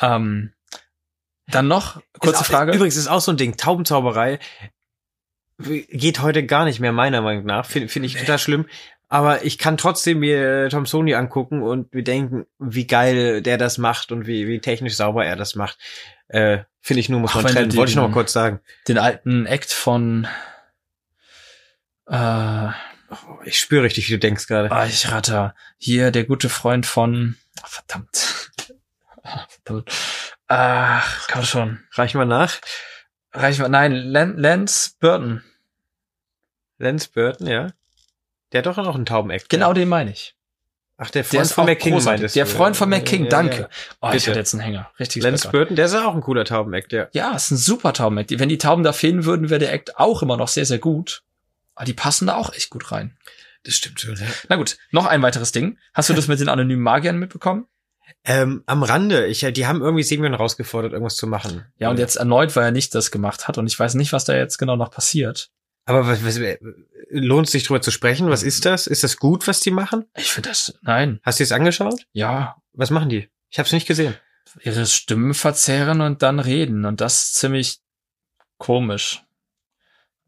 Ähm, 0.00 0.52
dann 1.46 1.68
noch, 1.68 2.00
kurze 2.18 2.40
auch- 2.40 2.46
Frage. 2.46 2.72
Übrigens 2.72 2.96
ist 2.96 3.08
auch 3.08 3.20
so 3.20 3.32
ein 3.32 3.36
Ding, 3.36 3.56
Taubenzauberei 3.56 4.38
geht 5.58 6.22
heute 6.22 6.46
gar 6.46 6.64
nicht 6.64 6.80
mehr 6.80 6.92
meiner 6.92 7.20
Meinung 7.20 7.44
nach, 7.44 7.66
finde 7.66 7.88
find 7.88 8.06
ich 8.06 8.16
total 8.16 8.38
schlimm. 8.38 8.66
Aber 9.08 9.44
ich 9.44 9.58
kann 9.58 9.76
trotzdem 9.76 10.20
mir 10.20 10.68
Tom 10.70 10.86
Sony 10.86 11.14
angucken 11.14 11.62
und 11.62 11.92
mir 11.92 12.04
denken, 12.04 12.46
wie 12.58 12.86
geil 12.86 13.42
der 13.42 13.58
das 13.58 13.76
macht 13.76 14.12
und 14.12 14.26
wie, 14.26 14.46
wie 14.46 14.60
technisch 14.60 14.94
sauber 14.94 15.26
er 15.26 15.34
das 15.36 15.56
macht. 15.56 15.78
Äh, 16.28 16.60
finde 16.80 17.00
ich 17.00 17.08
nur, 17.08 17.18
muss 17.20 17.32
Auch 17.34 17.42
man 17.42 17.52
trennen. 17.52 17.74
Wollte 17.76 17.90
ich 17.90 17.96
noch 17.96 18.06
mal 18.08 18.14
kurz 18.14 18.32
sagen. 18.32 18.60
den 18.86 18.98
alten 18.98 19.46
Act 19.46 19.72
von 19.72 20.28
äh, 22.06 22.68
Oh, 23.12 23.40
ich 23.44 23.58
spüre 23.58 23.82
richtig, 23.82 24.06
wie 24.08 24.12
du 24.12 24.18
denkst 24.20 24.46
gerade. 24.46 24.70
Ah, 24.70 24.86
ich 24.86 25.10
ratter. 25.10 25.56
Hier, 25.78 26.12
der 26.12 26.22
gute 26.24 26.48
Freund 26.48 26.86
von. 26.86 27.36
Ach, 27.60 27.68
verdammt. 27.68 28.52
Verdammt. 29.64 29.90
Ach, 30.48 31.28
komm 31.30 31.44
schon. 31.44 31.80
Reich 31.92 32.14
mal 32.14 32.24
nach. 32.26 32.56
Reich 33.32 33.58
mal. 33.58 33.68
Nein, 33.68 33.92
Len 33.92 34.36
Lance 34.38 34.92
Burton. 34.98 35.42
Lance 36.78 37.08
Burton, 37.12 37.46
ja. 37.46 37.68
Der 38.52 38.58
hat 38.58 38.66
doch 38.66 38.78
auch 38.78 38.94
einen 38.94 39.06
Taubeneck. 39.06 39.48
Genau 39.48 39.72
den 39.72 39.88
meine 39.88 40.10
ich. 40.10 40.34
Ach, 40.96 41.10
der 41.10 41.22
Der 41.22 41.30
Freund 41.30 41.42
ist 41.46 41.52
von 41.54 41.64
McKing 41.66 42.04
meintest 42.04 42.36
Der. 42.36 42.46
Freund 42.46 42.76
von 42.76 42.88
McKing, 42.90 43.24
Ja, 43.24 43.30
danke. 43.30 43.56
ja. 43.62 43.68
Oh, 44.02 44.08
ich 44.08 44.12
Bitte. 44.14 44.30
hatte 44.30 44.38
jetzt 44.40 44.52
einen 44.54 44.62
Hänger. 44.62 44.90
Richtig 44.98 45.22
Lance 45.22 45.44
lecker. 45.46 45.52
Burton, 45.58 45.76
der 45.76 45.86
ist 45.86 45.94
auch 45.94 46.14
ein 46.14 46.20
cooler 46.20 46.44
Taubeneck, 46.44 46.92
ja. 46.92 47.08
Ja, 47.12 47.34
ist 47.34 47.50
ein 47.50 47.56
super 47.56 47.92
Tauben-Act. 47.94 48.38
Wenn 48.38 48.50
die 48.50 48.58
Tauben 48.58 48.82
da 48.82 48.92
fehlen 48.92 49.24
würden, 49.24 49.48
wäre 49.48 49.60
der 49.60 49.72
Act 49.72 49.98
auch 49.98 50.22
immer 50.22 50.36
noch 50.36 50.48
sehr, 50.48 50.66
sehr 50.66 50.78
gut. 50.78 51.22
Aber 51.74 51.86
die 51.86 51.94
passen 51.94 52.26
da 52.26 52.34
auch 52.34 52.52
echt 52.52 52.68
gut 52.70 52.92
rein. 52.92 53.16
Das 53.62 53.74
stimmt 53.76 54.00
schon, 54.00 54.14
ja. 54.16 54.26
Na 54.48 54.56
gut, 54.56 54.76
noch 54.90 55.06
ein 55.06 55.22
weiteres 55.22 55.52
Ding. 55.52 55.78
Hast 55.94 56.08
du 56.10 56.12
das 56.14 56.28
mit 56.28 56.38
den 56.40 56.48
anonymen 56.50 56.82
Magiern 56.82 57.18
mitbekommen? 57.18 57.66
Ähm, 58.24 58.62
am 58.66 58.82
Rande, 58.82 59.26
ich, 59.26 59.40
die 59.40 59.66
haben 59.66 59.82
irgendwie 59.82 60.02
Semyon 60.02 60.34
rausgefordert, 60.34 60.92
irgendwas 60.92 61.16
zu 61.16 61.26
machen. 61.26 61.64
Ja, 61.78 61.90
und 61.90 61.98
jetzt 61.98 62.16
erneut, 62.16 62.54
weil 62.56 62.64
er 62.64 62.70
nicht 62.70 62.94
das 62.94 63.10
gemacht 63.10 63.48
hat. 63.48 63.58
Und 63.58 63.66
ich 63.66 63.78
weiß 63.78 63.94
nicht, 63.94 64.12
was 64.12 64.24
da 64.24 64.34
jetzt 64.34 64.58
genau 64.58 64.76
noch 64.76 64.90
passiert. 64.90 65.50
Aber 65.86 66.06
was, 66.06 66.24
was, 66.24 66.38
lohnt 67.10 67.46
es 67.46 67.52
sich 67.52 67.64
drüber 67.64 67.82
zu 67.82 67.90
sprechen? 67.90 68.30
Was 68.30 68.42
ist 68.42 68.64
das? 68.64 68.86
Ist 68.86 69.02
das 69.02 69.16
gut, 69.16 69.46
was 69.48 69.60
die 69.60 69.70
machen? 69.70 70.06
Ich 70.16 70.32
finde 70.32 70.50
das, 70.50 70.74
nein. 70.82 71.20
Hast 71.22 71.40
du 71.40 71.44
es 71.44 71.52
angeschaut? 71.52 72.06
Ja, 72.12 72.56
Was 72.72 72.90
machen 72.90 73.08
die? 73.08 73.28
Ich 73.50 73.58
habe 73.58 73.66
es 73.66 73.72
nicht 73.72 73.88
gesehen. 73.88 74.14
ihre 74.62 74.86
Stimmen 74.86 75.34
verzerren 75.34 76.00
und 76.00 76.22
dann 76.22 76.38
reden. 76.38 76.84
Und 76.84 77.00
das 77.00 77.32
ziemlich 77.32 77.80
komisch. 78.58 79.24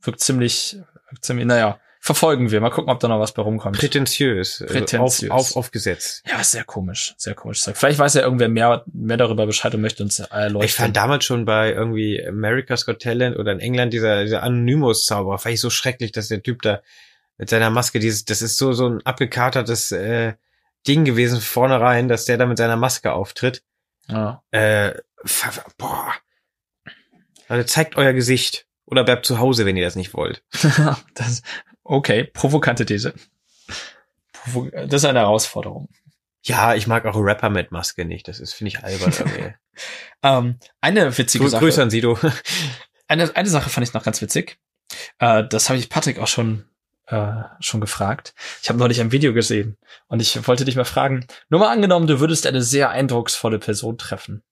Wirkt 0.01 0.21
ziemlich, 0.21 0.77
wirkt 1.11 1.25
ziemlich, 1.25 1.47
naja, 1.47 1.79
verfolgen 2.03 2.51
wir. 2.51 2.61
Mal 2.61 2.71
gucken, 2.71 2.91
ob 2.91 2.99
da 2.99 3.07
noch 3.07 3.21
was 3.21 3.33
bei 3.33 3.43
rumkommt. 3.43 3.79
Prätentiös. 3.79 4.61
Also 4.61 4.75
Prätentiös. 4.75 5.31
Auf, 5.31 5.51
auf, 5.53 5.57
aufgesetzt. 5.57 6.25
ja, 6.29 6.43
sehr 6.43 6.65
komisch, 6.65 7.15
sehr 7.17 7.35
komisch. 7.35 7.63
Vielleicht 7.63 8.01
weiß 8.01 8.15
ja 8.15 8.23
irgendwer 8.23 8.49
mehr, 8.49 8.85
mehr 8.93 9.17
darüber 9.17 9.47
Bescheid 9.47 9.73
und 9.75 9.83
möchte 9.83 10.03
uns 10.03 10.19
erläutern. 10.19 10.67
Ich 10.67 10.75
fand 10.75 10.97
damals 10.97 11.25
schon 11.25 11.45
bei 11.45 11.73
irgendwie 11.73 12.23
America's 12.27 12.87
Got 12.87 13.01
Talent 13.01 13.37
oder 13.39 13.53
in 13.53 13.61
England 13.61 13.93
dieser, 13.93 14.25
dieser 14.25 14.43
Anonymous-Zauberer, 14.43 15.39
fand 15.39 15.55
ich 15.55 15.61
so 15.61 15.71
schrecklich, 15.71 16.11
dass 16.11 16.27
der 16.27 16.43
Typ 16.43 16.63
da 16.63 16.83
mit 17.39 17.49
seiner 17.49 17.71
Maske, 17.71 18.01
dieses, 18.01 18.25
das 18.25 18.43
ist 18.43 18.57
so, 18.57 18.73
so 18.73 18.89
ein 18.89 19.07
abgekatertes 19.07 19.93
äh, 19.93 20.35
Ding 20.89 21.05
gewesen 21.05 21.41
vornherein, 21.41 22.09
dass 22.09 22.25
der 22.25 22.37
da 22.37 22.47
mit 22.47 22.59
seiner 22.59 22.77
Maske 22.77 23.13
auftritt. 23.13 23.63
ja. 24.09 24.43
Äh, 24.51 24.95
boah. 25.79 26.13
Also 27.47 27.65
zeigt 27.65 27.97
euer 27.97 28.13
Gesicht. 28.13 28.67
Oder 28.87 29.05
bleibt 29.05 29.25
zu 29.25 29.39
Hause, 29.39 29.65
wenn 29.65 29.77
ihr 29.77 29.85
das 29.85 29.97
nicht 29.97 30.13
wollt. 30.13 30.43
das, 31.15 31.43
okay, 31.85 32.25
provokante 32.25 32.87
These. 32.87 33.15
Das 34.73 35.03
ist 35.03 35.05
eine 35.05 35.21
Herausforderung. 35.21 35.89
Ja, 36.45 36.75
ich 36.75 36.87
mag 36.87 37.07
auch 37.07 37.17
Rapper 37.17 37.51
mit 37.51 37.71
Maske 37.71 38.05
nicht. 38.05 38.27
Das 38.27 38.41
ist, 38.41 38.55
finde 38.55 38.69
ich, 38.69 38.83
albern. 38.83 39.55
Ähm, 40.25 40.59
eine 40.81 41.19
witzige 41.19 41.43
Grü 41.43 41.51
Sache. 41.51 41.65
Grüße 41.65 41.83
an 41.83 41.91
Sido. 41.91 42.17
Eine, 43.09 43.35
eine 43.35 43.49
Sache 43.49 43.71
fand 43.71 43.87
ich 43.87 43.93
noch 43.93 44.05
ganz 44.05 44.23
witzig. 44.23 44.59
Äh, 45.19 45.45
das 45.49 45.69
habe 45.69 45.79
ich 45.79 45.89
Patrick 45.89 46.19
auch 46.19 46.29
schon 46.29 46.65
äh, 47.07 47.43
schon 47.61 47.81
gefragt. 47.81 48.35
Ich 48.63 48.69
habe 48.69 48.79
neulich 48.79 49.01
ein 49.01 49.13
Video 49.13 49.35
gesehen 49.35 49.77
und 50.07 50.21
ich 50.21 50.47
wollte 50.47 50.65
dich 50.65 50.77
mal 50.77 50.85
fragen, 50.85 51.27
nur 51.49 51.61
mal 51.61 51.73
angenommen, 51.73 52.07
du 52.07 52.21
würdest 52.21 52.47
eine 52.47 52.63
sehr 52.63 52.91
eindrucksvolle 52.91 53.59
Person 53.59 53.99
treffen. 53.99 54.43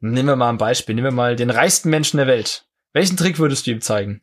Nehmen 0.00 0.28
wir 0.28 0.36
mal 0.36 0.50
ein 0.50 0.58
Beispiel. 0.58 0.94
Nehmen 0.94 1.06
wir 1.06 1.12
mal 1.12 1.36
den 1.36 1.50
reichsten 1.50 1.90
Menschen 1.90 2.18
der 2.18 2.26
Welt. 2.26 2.66
Welchen 2.92 3.16
Trick 3.16 3.38
würdest 3.38 3.66
du 3.66 3.70
ihm 3.70 3.80
zeigen? 3.80 4.22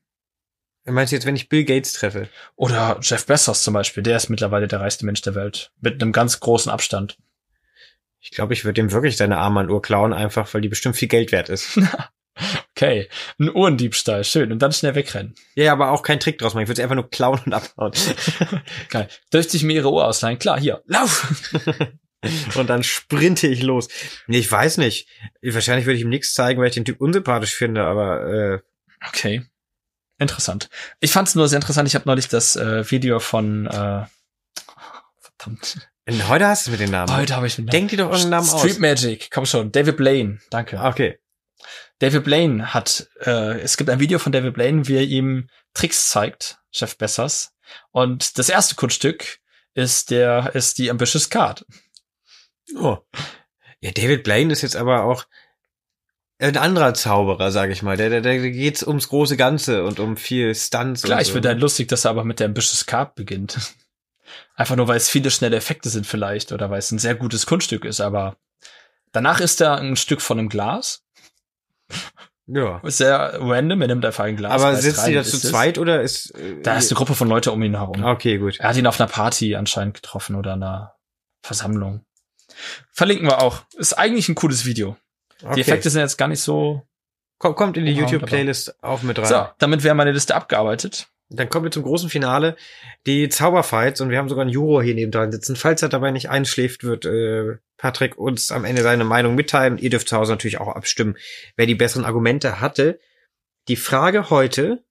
Meinst 0.90 1.12
du 1.12 1.16
jetzt, 1.16 1.26
wenn 1.26 1.36
ich 1.36 1.50
Bill 1.50 1.66
Gates 1.66 1.94
treffe? 1.94 2.30
Oder 2.56 3.00
Jeff 3.02 3.26
Bezos 3.26 3.64
zum 3.64 3.74
Beispiel. 3.74 4.04
Der 4.04 4.18
ist 4.18 4.30
mittlerweile 4.30 4.68
der 4.68 4.80
reichste 4.80 5.06
Mensch 5.06 5.22
der 5.22 5.36
Welt. 5.36 5.72
Mit 5.82 6.02
einem 6.02 6.12
ganz 6.12 6.40
großen 6.40 6.72
Abstand. 6.72 7.18
Ich 8.20 8.32
glaube, 8.32 8.54
ich 8.54 8.66
würde 8.66 8.82
ihm 8.82 8.92
wirklich 8.92 9.18
seine 9.18 9.38
Armbanduhr 9.38 9.82
klauen, 9.82 10.14
einfach 10.14 10.54
weil 10.54 10.62
die 10.62 10.70
bestimmt 10.70 10.98
viel 10.98 11.08
Geld 11.08 11.32
wert 11.32 11.50
ist. 11.50 11.80
Okay, 12.74 13.10
ein 13.38 13.54
Uhrendiebstahl. 13.54 14.24
Schön. 14.24 14.54
Und 14.54 14.60
dann 14.60 14.72
schnell 14.72 14.96
wegrennen. 14.96 15.36
ja, 15.56 15.74
aber 15.74 15.92
auch 15.92 16.04
kein 16.04 16.22
Trick 16.22 16.38
draus 16.38 16.54
machen. 16.54 16.64
Ich 16.64 16.70
würde 16.70 16.78
sie 16.78 16.84
einfach 16.84 16.96
nur 16.96 17.10
klauen 17.10 17.42
und 17.46 17.52
abhauen. 17.52 17.92
Geil. 18.90 19.10
Dürfte 19.34 19.58
ich 19.58 19.64
mir 19.64 19.74
ihre 19.74 19.92
Uhr 19.92 20.06
ausleihen? 20.08 20.40
Klar, 20.40 20.58
hier. 20.58 20.82
Lauf! 20.86 21.52
und 22.56 22.70
dann 22.70 22.84
sprinte 22.84 23.48
ich 23.48 23.62
los. 23.62 23.90
Nee, 24.28 24.38
ich 24.38 24.50
weiß 24.50 24.78
nicht. 24.78 25.10
Wahrscheinlich 25.42 25.86
würde 25.86 25.98
ich 25.98 26.04
ihm 26.04 26.10
nichts 26.10 26.34
zeigen, 26.34 26.62
weil 26.62 26.70
ich 26.70 26.76
den 26.76 26.86
Typ 26.86 27.02
unsympathisch 27.02 27.54
finde, 27.56 27.84
aber 27.84 28.26
äh, 28.26 28.60
Okay. 29.08 29.44
Interessant. 30.20 30.70
Ich 31.00 31.12
fand 31.12 31.28
es 31.28 31.36
nur 31.36 31.48
sehr 31.48 31.58
interessant. 31.58 31.88
Ich 31.88 31.96
habe 31.96 32.08
neulich 32.08 32.28
das 32.28 32.56
äh, 32.56 32.90
Video 32.92 33.20
von 33.20 33.66
äh, 33.68 34.06
verdammt. 35.20 35.90
Und 36.08 36.28
heute 36.28 36.48
hast 36.48 36.68
du 36.68 36.72
mit 36.72 36.80
den 36.80 36.92
Namen. 36.92 37.16
Heute 37.16 37.36
habe 37.36 37.48
ich 37.48 37.58
mit 37.58 37.72
Denk 37.72 37.90
dir 37.90 37.98
doch 37.98 38.06
irgendeinen 38.06 38.32
Namen 38.32 38.48
Street 38.48 38.74
aus. 38.74 38.80
Magic, 38.80 39.30
komm 39.32 39.46
schon. 39.46 39.72
David 39.72 39.98
Blaine, 39.98 40.40
danke. 40.50 40.80
Okay. 40.80 41.20
David 42.00 42.24
Blaine 42.24 42.74
hat, 42.74 43.10
äh, 43.26 43.60
es 43.60 43.78
gibt 43.78 43.90
ein 43.90 44.00
Video 44.00 44.20
von 44.20 44.32
David 44.32 44.54
Blaine, 44.54 44.88
wie 44.88 44.96
er 44.96 45.04
ihm 45.04 45.50
Tricks 45.74 46.10
zeigt, 46.10 46.58
Chef 46.72 46.98
Bessers. 46.98 47.54
Und 47.92 48.38
das 48.40 48.50
erste 48.50 48.76
Kunststück 48.76 49.40
ist 49.74 50.10
der, 50.10 50.56
ist 50.56 50.78
die 50.78 50.90
Ambitious 50.90 51.30
Card. 51.30 51.66
Oh. 52.76 52.98
Ja, 53.82 53.92
David 53.92 54.24
Blaine 54.24 54.52
ist 54.52 54.62
jetzt 54.62 54.76
aber 54.76 55.04
auch 55.04 55.26
ein 56.40 56.58
anderer 56.58 56.94
Zauberer, 56.94 57.52
sag 57.52 57.70
ich 57.70 57.82
mal. 57.84 57.98
Der, 57.98 58.10
der, 58.10 58.22
der 58.22 58.40
geht's 58.52 58.84
ums 58.84 59.10
große 59.10 59.36
Ganze 59.38 59.84
und 59.84 60.00
um 60.00 60.16
viel 60.18 60.56
Stunts. 60.56 61.04
Klar, 61.04 61.18
und 61.18 61.22
ich 61.22 61.28
so. 61.28 61.34
finde 61.34 61.50
halt 61.50 61.60
lustig, 61.60 61.90
dass 61.90 62.06
er 62.06 62.12
aber 62.12 62.24
mit 62.24 62.40
der 62.40 62.48
Ambitious 62.48 62.86
Card 62.86 63.16
beginnt. 63.16 63.60
Einfach 64.56 64.76
nur, 64.76 64.88
weil 64.88 64.98
es 64.98 65.10
viele 65.10 65.32
schnelle 65.32 65.58
Effekte 65.58 65.90
sind 65.90 66.08
vielleicht 66.08 66.52
oder 66.52 66.70
weil 66.70 66.80
es 66.80 66.92
ein 66.92 67.00
sehr 67.00 67.16
gutes 67.16 67.46
Kunststück 67.46 67.84
ist, 67.86 68.00
aber 68.00 68.38
danach 69.12 69.40
ist 69.40 69.60
er 69.60 69.78
ein 69.78 69.96
Stück 69.96 70.22
von 70.22 70.38
einem 70.40 70.50
Glas. 70.50 71.04
Ja. 72.46 72.80
Ist 72.80 72.98
sehr 72.98 73.38
random, 73.40 73.82
er 73.82 73.88
nimmt 73.88 74.06
einfach 74.06 74.24
ein 74.24 74.36
Glas. 74.36 74.52
Aber 74.52 74.76
sitzt 74.76 75.06
die 75.08 75.14
da 75.14 75.24
zu 75.24 75.40
zweit 75.40 75.78
oder 75.78 76.02
ist. 76.02 76.32
äh, 76.36 76.62
Da 76.62 76.78
ist 76.78 76.92
eine 76.92 76.98
Gruppe 76.98 77.16
von 77.16 77.28
Leuten 77.28 77.50
um 77.50 77.62
ihn 77.62 77.76
herum. 77.76 78.04
Okay, 78.04 78.38
gut. 78.38 78.60
Er 78.60 78.70
hat 78.70 78.78
ihn 78.78 78.88
auf 78.88 79.00
einer 79.00 79.10
Party 79.10 79.56
anscheinend 79.56 79.96
getroffen 79.96 80.36
oder 80.36 80.54
einer 80.54 80.96
Versammlung. 81.44 82.06
Verlinken 82.92 83.28
wir 83.28 83.42
auch. 83.42 83.64
Ist 83.78 83.94
eigentlich 83.94 84.30
ein 84.30 84.36
cooles 84.36 84.66
Video. 84.66 84.98
Okay. 85.42 85.56
Die 85.56 85.62
Effekte 85.62 85.90
sind 85.90 86.02
jetzt 86.02 86.18
gar 86.18 86.28
nicht 86.28 86.42
so. 86.42 86.86
Kommt, 87.38 87.78
in 87.78 87.86
die 87.86 87.94
YouTube-Playlist 87.94 88.84
auch 88.84 89.02
mit 89.02 89.18
rein. 89.18 89.26
So, 89.26 89.48
damit 89.60 89.84
wäre 89.84 89.96
meine 89.96 90.12
Liste 90.12 90.36
abgearbeitet. 90.36 91.08
Dann 91.30 91.48
kommen 91.48 91.66
wir 91.66 91.72
zum 91.72 91.84
großen 91.84 92.10
Finale. 92.10 92.58
Die 93.06 93.30
Zauberfights 93.30 94.02
und 94.02 94.10
wir 94.10 94.18
haben 94.18 94.28
sogar 94.28 94.42
einen 94.42 94.52
Juror 94.52 94.84
hier 94.84 94.96
neben 94.96 95.12
dran 95.12 95.32
sitzen. 95.32 95.56
Falls 95.56 95.82
er 95.82 95.88
dabei 95.88 96.12
nicht 96.12 96.30
einschläft, 96.30 96.84
wird 96.84 97.06
äh, 97.06 97.58
Patrick 97.78 98.18
uns 98.18 98.52
am 98.52 98.66
Ende 98.66 98.82
seine 98.82 99.06
Meinung 99.06 99.36
mitteilen. 99.36 99.78
Ihr 99.78 99.90
dürft 99.90 100.10
zu 100.10 100.18
Hause 100.18 100.34
natürlich 100.34 100.60
auch 100.60 100.68
abstimmen, 100.68 101.16
wer 101.56 101.66
die 101.66 101.76
besseren 101.76 102.04
Argumente 102.04 102.60
hatte. 102.60 103.00
Die 103.68 103.78
Frage 103.78 104.30
heute 104.32 104.84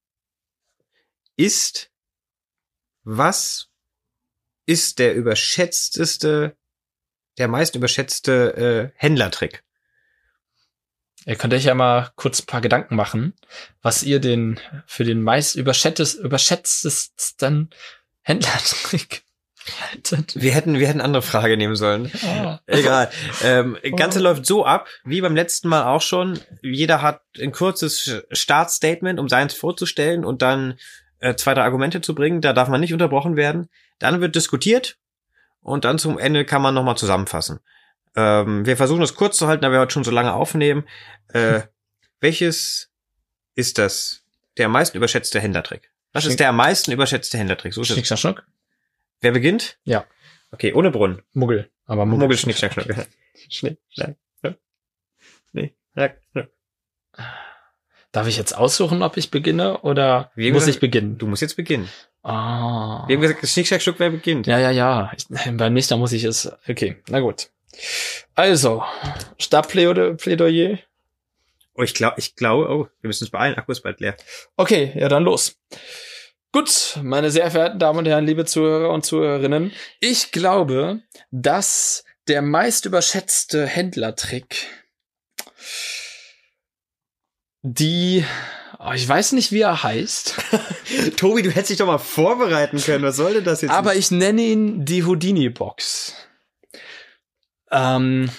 ist, 1.36 1.90
was 3.02 3.68
ist 4.64 5.00
der 5.00 5.14
überschätzteste, 5.14 6.56
der 7.36 7.48
meist 7.48 7.74
überschätzte 7.74 8.92
äh, 8.94 8.98
Händlertrick? 8.98 9.64
Ihr 11.28 11.36
könnt 11.36 11.52
euch 11.52 11.64
ja 11.64 11.74
mal 11.74 12.10
kurz 12.16 12.40
ein 12.40 12.46
paar 12.46 12.62
Gedanken 12.62 12.96
machen, 12.96 13.34
was 13.82 14.02
ihr 14.02 14.18
den 14.18 14.58
für 14.86 15.04
den 15.04 15.22
meist 15.22 15.56
überschätztes, 15.56 16.14
überschätztesten 16.14 17.68
Händlertrick 18.22 19.24
haltet. 19.82 20.40
Wir 20.40 20.52
hätten, 20.52 20.78
wir 20.78 20.88
hätten 20.88 21.02
andere 21.02 21.20
Frage 21.20 21.58
nehmen 21.58 21.76
sollen. 21.76 22.10
Ah. 22.24 22.60
Egal. 22.66 23.10
Ähm, 23.42 23.76
Ganze 23.96 24.20
Oh. 24.20 24.22
läuft 24.22 24.46
so 24.46 24.64
ab, 24.64 24.88
wie 25.04 25.20
beim 25.20 25.36
letzten 25.36 25.68
Mal 25.68 25.84
auch 25.84 26.00
schon. 26.00 26.40
Jeder 26.62 27.02
hat 27.02 27.20
ein 27.38 27.52
kurzes 27.52 28.22
Startstatement, 28.30 29.20
um 29.20 29.28
seins 29.28 29.52
vorzustellen 29.52 30.24
und 30.24 30.40
dann 30.40 30.78
äh, 31.20 31.34
zwei, 31.34 31.52
drei 31.52 31.64
Argumente 31.64 32.00
zu 32.00 32.14
bringen. 32.14 32.40
Da 32.40 32.54
darf 32.54 32.68
man 32.68 32.80
nicht 32.80 32.94
unterbrochen 32.94 33.36
werden. 33.36 33.68
Dann 33.98 34.22
wird 34.22 34.34
diskutiert 34.34 34.96
und 35.60 35.84
dann 35.84 35.98
zum 35.98 36.18
Ende 36.18 36.46
kann 36.46 36.62
man 36.62 36.72
nochmal 36.72 36.96
zusammenfassen. 36.96 37.60
Ähm, 38.16 38.66
wir 38.66 38.76
versuchen 38.76 39.02
es 39.02 39.14
kurz 39.14 39.36
zu 39.36 39.46
halten, 39.46 39.62
da 39.62 39.70
wir 39.72 39.80
heute 39.80 39.92
schon 39.92 40.04
so 40.04 40.10
lange 40.10 40.32
aufnehmen. 40.32 40.86
Äh, 41.32 41.62
welches 42.20 42.90
ist 43.54 43.78
das 43.78 44.22
der 44.56 44.66
am 44.66 44.72
meisten 44.72 44.96
überschätzte 44.96 45.40
Händlertrick? 45.40 45.90
Was 46.12 46.24
Schnick- 46.24 46.30
ist 46.32 46.40
der 46.40 46.48
am 46.48 46.56
meisten 46.56 46.90
überschätzte 46.92 47.38
Händlertrick? 47.38 47.74
So 47.74 47.84
Schnick, 47.84 47.98
es. 48.02 48.06
schnack, 48.06 48.18
schnuck. 48.18 48.46
Wer 49.20 49.32
beginnt? 49.32 49.78
Ja. 49.84 50.04
Okay, 50.50 50.72
ohne 50.72 50.90
Brunnen. 50.90 51.22
Muggel. 51.32 51.70
Aber 51.86 52.06
Muggel. 52.06 52.20
Muggel, 52.28 52.38
Schnick, 52.38 52.56
Schnack, 52.56 52.72
Schnuck. 52.72 52.86
Schnick, 53.50 53.78
Schnack, 53.90 54.16
Schnuck. 54.40 54.56
Schnick, 55.50 55.74
Schnack, 55.92 56.20
Schnuck. 56.32 56.48
Darf 58.12 58.26
ich 58.26 58.38
jetzt 58.38 58.56
aussuchen, 58.56 59.02
ob 59.02 59.16
ich 59.16 59.30
beginne 59.30 59.78
oder 59.82 60.30
Wie 60.34 60.50
muss 60.50 60.62
gesagt, 60.62 60.76
ich 60.76 60.80
beginnen? 60.80 61.18
Du 61.18 61.26
musst 61.26 61.42
jetzt 61.42 61.56
beginnen. 61.56 61.88
Ah. 62.22 63.04
Wir 63.06 63.16
haben 63.16 63.20
gesagt, 63.22 63.46
Schnick, 63.46 63.66
Schnack, 63.66 63.82
Schnuck, 63.82 63.98
wer 63.98 64.10
beginnt? 64.10 64.46
Ja, 64.46 64.58
ja, 64.58 64.70
ja. 64.70 65.12
Ich, 65.16 65.26
beim 65.28 65.74
nächsten 65.74 65.94
Mal 65.94 65.98
muss 65.98 66.12
ich 66.12 66.24
es. 66.24 66.50
Okay, 66.68 66.96
na 67.08 67.20
gut. 67.20 67.50
Also, 68.34 68.84
Stabplädoyer. 69.38 70.78
Oh, 71.74 71.82
ich 71.82 71.94
glaube, 71.94 72.16
ich 72.18 72.34
glaube, 72.34 72.68
oh, 72.68 72.88
wir 73.00 73.08
müssen 73.08 73.24
uns 73.24 73.30
beeilen. 73.30 73.56
Akku 73.56 73.72
ist 73.72 73.82
bald 73.82 74.00
leer. 74.00 74.16
Okay, 74.56 74.92
ja, 74.96 75.08
dann 75.08 75.22
los. 75.22 75.56
Gut, 76.50 76.98
meine 77.02 77.30
sehr 77.30 77.50
verehrten 77.50 77.78
Damen 77.78 78.00
und 78.00 78.06
Herren, 78.06 78.26
liebe 78.26 78.46
Zuhörer 78.46 78.90
und 78.90 79.04
Zuhörerinnen, 79.04 79.72
ich 80.00 80.32
glaube, 80.32 81.00
dass 81.30 82.04
der 82.26 82.42
meist 82.42 82.86
überschätzte 82.86 83.66
Händlertrick 83.66 84.66
die, 87.62 88.24
oh, 88.78 88.92
ich 88.94 89.06
weiß 89.06 89.32
nicht, 89.32 89.52
wie 89.52 89.60
er 89.60 89.82
heißt, 89.82 90.36
Tobi, 91.16 91.42
du 91.42 91.50
hättest 91.50 91.70
dich 91.70 91.78
doch 91.78 91.86
mal 91.86 91.98
vorbereiten 91.98 92.80
können. 92.80 93.04
Was 93.04 93.16
sollte 93.16 93.42
das 93.42 93.62
jetzt? 93.62 93.70
aber 93.70 93.94
ich 93.94 94.10
nenne 94.10 94.42
ihn 94.42 94.84
die 94.84 95.04
Houdini-Box. 95.04 96.14
Ähm, 97.70 98.30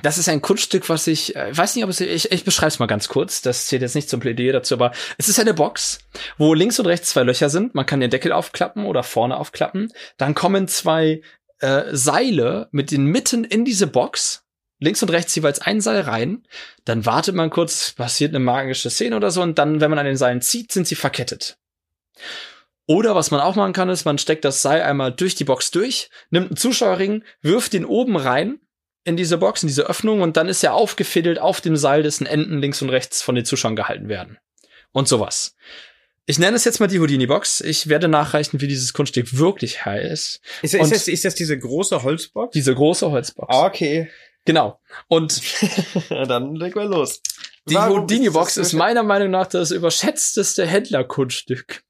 das 0.00 0.16
ist 0.16 0.28
ein 0.28 0.40
Kunststück, 0.40 0.88
was 0.88 1.06
ich, 1.06 1.36
äh, 1.36 1.56
weiß 1.56 1.74
nicht, 1.74 1.84
ob 1.84 1.90
es, 1.90 2.00
ich, 2.00 2.32
ich 2.32 2.44
beschreibe 2.44 2.68
es 2.68 2.78
mal 2.78 2.86
ganz 2.86 3.08
kurz. 3.08 3.42
Das 3.42 3.66
zählt 3.66 3.82
jetzt 3.82 3.94
nicht 3.94 4.08
zum 4.08 4.20
Plädoyer 4.20 4.52
dazu, 4.52 4.74
aber 4.74 4.92
es 5.18 5.28
ist 5.28 5.38
eine 5.38 5.52
Box, 5.52 5.98
wo 6.38 6.54
links 6.54 6.78
und 6.78 6.86
rechts 6.86 7.10
zwei 7.10 7.24
Löcher 7.24 7.50
sind. 7.50 7.74
Man 7.74 7.84
kann 7.84 8.00
den 8.00 8.10
Deckel 8.10 8.32
aufklappen 8.32 8.86
oder 8.86 9.02
vorne 9.02 9.36
aufklappen. 9.36 9.92
Dann 10.16 10.34
kommen 10.34 10.66
zwei 10.66 11.20
äh, 11.58 11.84
Seile 11.92 12.68
mit 12.72 12.90
den 12.90 13.04
Mitten 13.04 13.44
in 13.44 13.64
diese 13.64 13.86
Box. 13.86 14.44
Links 14.78 15.02
und 15.02 15.10
rechts 15.10 15.34
jeweils 15.36 15.60
ein 15.60 15.80
Seil 15.80 16.00
rein. 16.00 16.42
Dann 16.84 17.06
wartet 17.06 17.34
man 17.34 17.50
kurz, 17.50 17.92
passiert 17.92 18.30
eine 18.30 18.40
magische 18.40 18.90
Szene 18.90 19.14
oder 19.14 19.30
so 19.30 19.42
und 19.42 19.58
dann, 19.58 19.80
wenn 19.80 19.90
man 19.90 19.98
an 19.98 20.06
den 20.06 20.16
Seilen 20.16 20.40
zieht, 20.40 20.72
sind 20.72 20.88
sie 20.88 20.96
verkettet. 20.96 21.56
Oder 22.86 23.14
was 23.14 23.30
man 23.30 23.40
auch 23.40 23.54
machen 23.54 23.72
kann, 23.72 23.88
ist, 23.88 24.04
man 24.04 24.18
steckt 24.18 24.44
das 24.44 24.62
Seil 24.62 24.82
einmal 24.82 25.12
durch 25.12 25.34
die 25.34 25.44
Box 25.44 25.70
durch, 25.70 26.10
nimmt 26.30 26.48
einen 26.48 26.56
Zuschauerring, 26.56 27.24
wirft 27.40 27.72
den 27.72 27.84
oben 27.84 28.16
rein 28.16 28.58
in 29.04 29.16
diese 29.16 29.38
Box, 29.38 29.62
in 29.62 29.68
diese 29.68 29.88
Öffnung 29.88 30.20
und 30.20 30.36
dann 30.36 30.48
ist 30.48 30.62
er 30.62 30.74
aufgefädelt 30.74 31.38
auf 31.38 31.60
dem 31.60 31.76
Seil, 31.76 32.02
dessen 32.02 32.26
Enden 32.26 32.58
links 32.58 32.82
und 32.82 32.90
rechts 32.90 33.22
von 33.22 33.34
den 33.34 33.44
Zuschauern 33.44 33.76
gehalten 33.76 34.08
werden. 34.08 34.38
Und 34.92 35.08
sowas. 35.08 35.54
Ich 36.26 36.38
nenne 36.38 36.56
es 36.56 36.64
jetzt 36.64 36.78
mal 36.78 36.86
die 36.86 37.00
Houdini-Box. 37.00 37.62
Ich 37.62 37.88
werde 37.88 38.06
nachreichen, 38.06 38.60
wie 38.60 38.68
dieses 38.68 38.92
Kunststück 38.92 39.36
wirklich 39.36 39.84
heißt. 39.84 40.40
ist, 40.62 40.74
ist, 40.74 40.92
das, 40.92 41.08
ist 41.08 41.24
das 41.24 41.34
diese 41.34 41.58
große 41.58 42.02
Holzbox? 42.02 42.52
Diese 42.52 42.74
große 42.74 43.10
Holzbox. 43.10 43.54
Okay. 43.54 44.08
Genau. 44.44 44.80
Und 45.08 45.40
Dann 46.08 46.54
leg 46.54 46.76
mal 46.76 46.86
los. 46.86 47.20
Die 47.68 47.78
Houdini-Box 47.78 48.56
ist 48.56 48.72
meiner 48.72 49.02
Meinung 49.02 49.30
nach 49.30 49.46
das 49.46 49.70
überschätzteste 49.70 50.66
Händlerkunststück. 50.66 51.82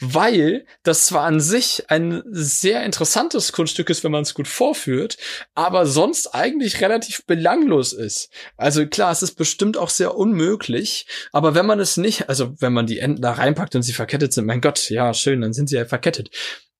Weil 0.00 0.66
das 0.82 1.06
zwar 1.06 1.24
an 1.24 1.40
sich 1.40 1.84
ein 1.88 2.22
sehr 2.26 2.84
interessantes 2.84 3.52
Kunststück 3.52 3.90
ist, 3.90 4.04
wenn 4.04 4.12
man 4.12 4.22
es 4.22 4.34
gut 4.34 4.48
vorführt, 4.48 5.16
aber 5.54 5.86
sonst 5.86 6.34
eigentlich 6.34 6.80
relativ 6.80 7.24
belanglos 7.26 7.92
ist. 7.92 8.30
Also 8.56 8.86
klar, 8.86 9.12
es 9.12 9.22
ist 9.22 9.34
bestimmt 9.34 9.76
auch 9.76 9.90
sehr 9.90 10.16
unmöglich, 10.16 11.06
aber 11.32 11.54
wenn 11.54 11.66
man 11.66 11.80
es 11.80 11.96
nicht, 11.96 12.28
also 12.28 12.54
wenn 12.60 12.72
man 12.72 12.86
die 12.86 12.98
Enden 12.98 13.22
da 13.22 13.32
reinpackt 13.32 13.74
und 13.74 13.82
sie 13.82 13.92
verkettet 13.92 14.32
sind, 14.32 14.46
mein 14.46 14.60
Gott, 14.60 14.90
ja, 14.90 15.14
schön, 15.14 15.40
dann 15.40 15.52
sind 15.52 15.68
sie 15.68 15.76
ja 15.76 15.84
verkettet. 15.84 16.30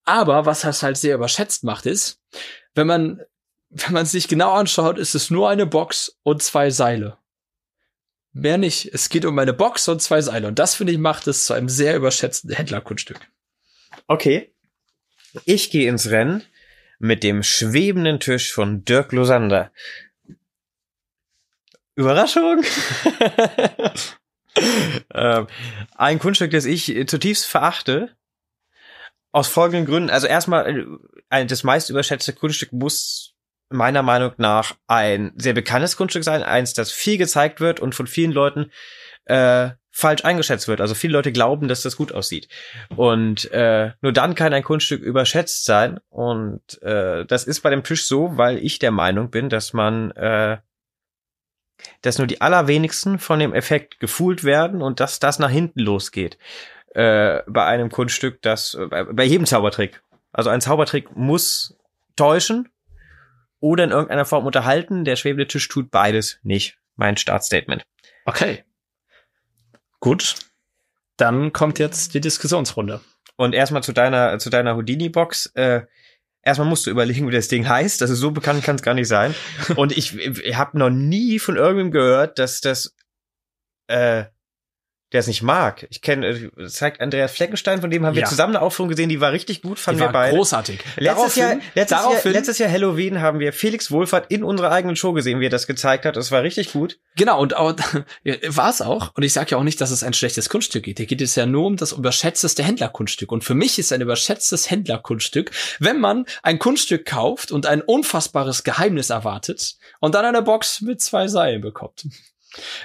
Aber 0.04 0.46
was 0.46 0.60
das 0.60 0.82
halt 0.82 0.96
sehr 0.96 1.14
überschätzt 1.14 1.64
macht, 1.64 1.86
ist, 1.86 2.20
wenn 2.74 2.86
man, 2.86 3.22
wenn 3.70 3.92
man 3.92 4.02
es 4.02 4.12
sich 4.12 4.28
genau 4.28 4.52
anschaut, 4.52 4.98
ist 4.98 5.14
es 5.14 5.30
nur 5.30 5.48
eine 5.48 5.66
Box 5.66 6.18
und 6.22 6.42
zwei 6.42 6.70
Seile. 6.70 7.18
Mehr 8.34 8.58
nicht. 8.58 8.92
Es 8.92 9.08
geht 9.08 9.24
um 9.24 9.38
eine 9.38 9.52
Box 9.52 9.86
und 9.86 10.02
zwei 10.02 10.20
Seile. 10.20 10.48
Und 10.48 10.58
das, 10.58 10.74
finde 10.74 10.92
ich, 10.92 10.98
macht 10.98 11.28
es 11.28 11.46
zu 11.46 11.54
einem 11.54 11.68
sehr 11.68 11.94
überschätzten 11.94 12.50
Händlerkunststück. 12.50 13.20
Okay. 14.08 14.52
Ich 15.44 15.70
gehe 15.70 15.88
ins 15.88 16.10
Rennen 16.10 16.42
mit 16.98 17.22
dem 17.22 17.44
schwebenden 17.44 18.18
Tisch 18.18 18.52
von 18.52 18.84
Dirk 18.84 19.12
Losander. 19.12 19.70
Überraschung! 21.94 22.64
ähm, 25.14 25.46
ein 25.94 26.18
Kunststück, 26.18 26.50
das 26.50 26.64
ich 26.64 27.06
zutiefst 27.06 27.46
verachte. 27.46 28.16
Aus 29.30 29.46
folgenden 29.46 29.86
Gründen. 29.86 30.10
Also 30.10 30.26
erstmal, 30.26 30.88
äh, 31.30 31.46
das 31.46 31.62
meist 31.62 31.88
überschätzte 31.88 32.32
Kunststück 32.32 32.72
muss 32.72 33.33
meiner 33.68 34.02
Meinung 34.02 34.32
nach 34.36 34.74
ein 34.86 35.32
sehr 35.36 35.54
bekanntes 35.54 35.96
Kunststück 35.96 36.24
sein. 36.24 36.42
Eins, 36.42 36.74
das 36.74 36.92
viel 36.92 37.18
gezeigt 37.18 37.60
wird 37.60 37.80
und 37.80 37.94
von 37.94 38.06
vielen 38.06 38.32
Leuten 38.32 38.70
äh, 39.24 39.70
falsch 39.90 40.24
eingeschätzt 40.24 40.68
wird. 40.68 40.80
Also 40.80 40.94
viele 40.94 41.12
Leute 41.12 41.32
glauben, 41.32 41.68
dass 41.68 41.82
das 41.82 41.96
gut 41.96 42.12
aussieht. 42.12 42.48
Und 42.96 43.50
äh, 43.52 43.92
nur 44.00 44.12
dann 44.12 44.34
kann 44.34 44.52
ein 44.52 44.64
Kunststück 44.64 45.02
überschätzt 45.02 45.64
sein. 45.64 46.00
Und 46.08 46.82
äh, 46.82 47.24
das 47.26 47.44
ist 47.44 47.60
bei 47.60 47.70
dem 47.70 47.84
Tisch 47.84 48.06
so, 48.06 48.36
weil 48.36 48.58
ich 48.58 48.78
der 48.78 48.90
Meinung 48.90 49.30
bin, 49.30 49.48
dass 49.48 49.72
man, 49.72 50.10
äh, 50.12 50.58
dass 52.02 52.18
nur 52.18 52.26
die 52.26 52.40
allerwenigsten 52.40 53.18
von 53.18 53.38
dem 53.38 53.54
Effekt 53.54 54.00
gefühlt 54.00 54.44
werden 54.44 54.82
und 54.82 55.00
dass 55.00 55.20
das 55.20 55.38
nach 55.38 55.50
hinten 55.50 55.80
losgeht. 55.80 56.38
äh, 56.94 57.42
bei 57.46 57.64
einem 57.64 57.90
Kunststück, 57.90 58.40
das 58.42 58.74
äh, 58.74 58.86
bei, 58.86 59.04
bei 59.04 59.24
jedem 59.24 59.46
Zaubertrick. 59.46 60.02
Also 60.32 60.50
ein 60.50 60.60
Zaubertrick 60.60 61.14
muss 61.16 61.76
täuschen 62.16 62.68
oder 63.64 63.84
in 63.84 63.92
irgendeiner 63.92 64.26
Form 64.26 64.44
unterhalten. 64.44 65.06
Der 65.06 65.16
schwebende 65.16 65.46
Tisch 65.46 65.66
tut 65.68 65.90
beides 65.90 66.38
nicht. 66.42 66.76
Mein 66.96 67.16
Startstatement. 67.16 67.82
Okay. 68.26 68.62
Gut. 70.00 70.34
Dann 71.16 71.54
kommt 71.54 71.78
jetzt 71.78 72.12
die 72.12 72.20
Diskussionsrunde. 72.20 73.00
Und 73.36 73.54
erstmal 73.54 73.82
zu 73.82 73.94
deiner 73.94 74.38
zu 74.38 74.50
deiner 74.50 74.76
Houdini-Box. 74.76 75.46
Äh, 75.54 75.86
erstmal 76.42 76.68
musst 76.68 76.86
du 76.86 76.90
überlegen, 76.90 77.26
wie 77.26 77.32
das 77.32 77.48
Ding 77.48 77.66
heißt. 77.66 78.02
Also 78.02 78.14
so 78.14 78.32
bekannt 78.32 78.62
kann 78.64 78.76
es 78.76 78.82
gar 78.82 78.92
nicht 78.92 79.08
sein. 79.08 79.34
Und 79.76 79.96
ich, 79.96 80.14
ich 80.14 80.56
habe 80.56 80.78
noch 80.78 80.90
nie 80.90 81.38
von 81.38 81.56
irgendwem 81.56 81.90
gehört, 81.90 82.38
dass 82.38 82.60
das 82.60 82.94
äh, 83.86 84.24
der 85.14 85.20
es 85.20 85.26
nicht 85.28 85.42
mag. 85.42 85.86
Ich 85.90 86.02
kenne, 86.02 86.26
äh, 86.28 86.66
zeigt 86.66 87.00
Andreas 87.00 87.32
Fleckenstein, 87.32 87.80
von 87.80 87.90
dem 87.90 88.04
haben 88.04 88.14
wir 88.14 88.22
Ja. 88.22 88.28
zusammen 88.28 88.56
eine 88.56 88.62
Aufführung 88.64 88.90
gesehen, 88.90 89.08
die 89.08 89.20
war 89.20 89.32
richtig 89.32 89.62
gut, 89.62 89.78
fanden 89.78 90.00
Die 90.00 90.06
wir 90.06 90.12
beide. 90.12 90.36
großartig. 90.36 90.80
Letztes 90.96 91.36
Jahr, 91.36 91.54
letztes, 91.74 91.90
Jahr, 91.90 92.02
daraufhin, 92.02 92.32
letztes 92.32 92.58
Jahr 92.58 92.70
Halloween 92.70 93.20
haben 93.22 93.38
wir 93.38 93.52
Felix 93.52 93.90
Wohlfahrt 93.90 94.30
in 94.30 94.44
unserer 94.44 94.70
eigenen 94.72 94.96
Show 94.96 95.12
gesehen, 95.14 95.40
wie 95.40 95.46
er 95.46 95.50
das 95.50 95.66
gezeigt 95.66 96.04
hat. 96.04 96.16
Das 96.16 96.30
war 96.30 96.42
richtig 96.42 96.72
gut. 96.72 96.98
Genau, 97.16 97.40
und 97.40 97.56
auch, 97.56 97.74
war 98.48 98.70
es 98.70 98.82
auch. 98.82 99.12
Und 99.14 99.22
ich 99.22 99.32
sage 99.32 99.52
ja 99.52 99.56
auch 99.58 99.62
nicht, 99.62 99.80
dass 99.80 99.90
es 99.90 100.02
ein 100.02 100.12
schlechtes 100.12 100.48
Kunststück 100.48 100.82
geht. 100.84 100.98
Hier 100.98 101.06
geht 101.06 101.22
es 101.22 101.34
ja 101.36 101.46
nur 101.46 101.64
um 101.66 101.76
das 101.76 101.92
überschätzteste 101.92 102.62
Händlerkunststück. 102.64 103.30
Und 103.32 103.44
für 103.44 103.54
mich 103.54 103.78
ist 103.78 103.92
ein 103.92 104.00
überschätztes 104.00 104.68
Händlerkunststück, 104.70 105.52
wenn 105.78 106.00
man 106.00 106.26
ein 106.42 106.58
Kunststück 106.58 107.06
kauft 107.06 107.52
und 107.52 107.66
ein 107.66 107.80
unfassbares 107.82 108.64
Geheimnis 108.64 109.10
erwartet 109.10 109.76
und 110.00 110.14
dann 110.14 110.24
eine 110.24 110.42
Box 110.42 110.80
mit 110.80 111.00
zwei 111.00 111.28
Seilen 111.28 111.60
bekommt. 111.60 112.06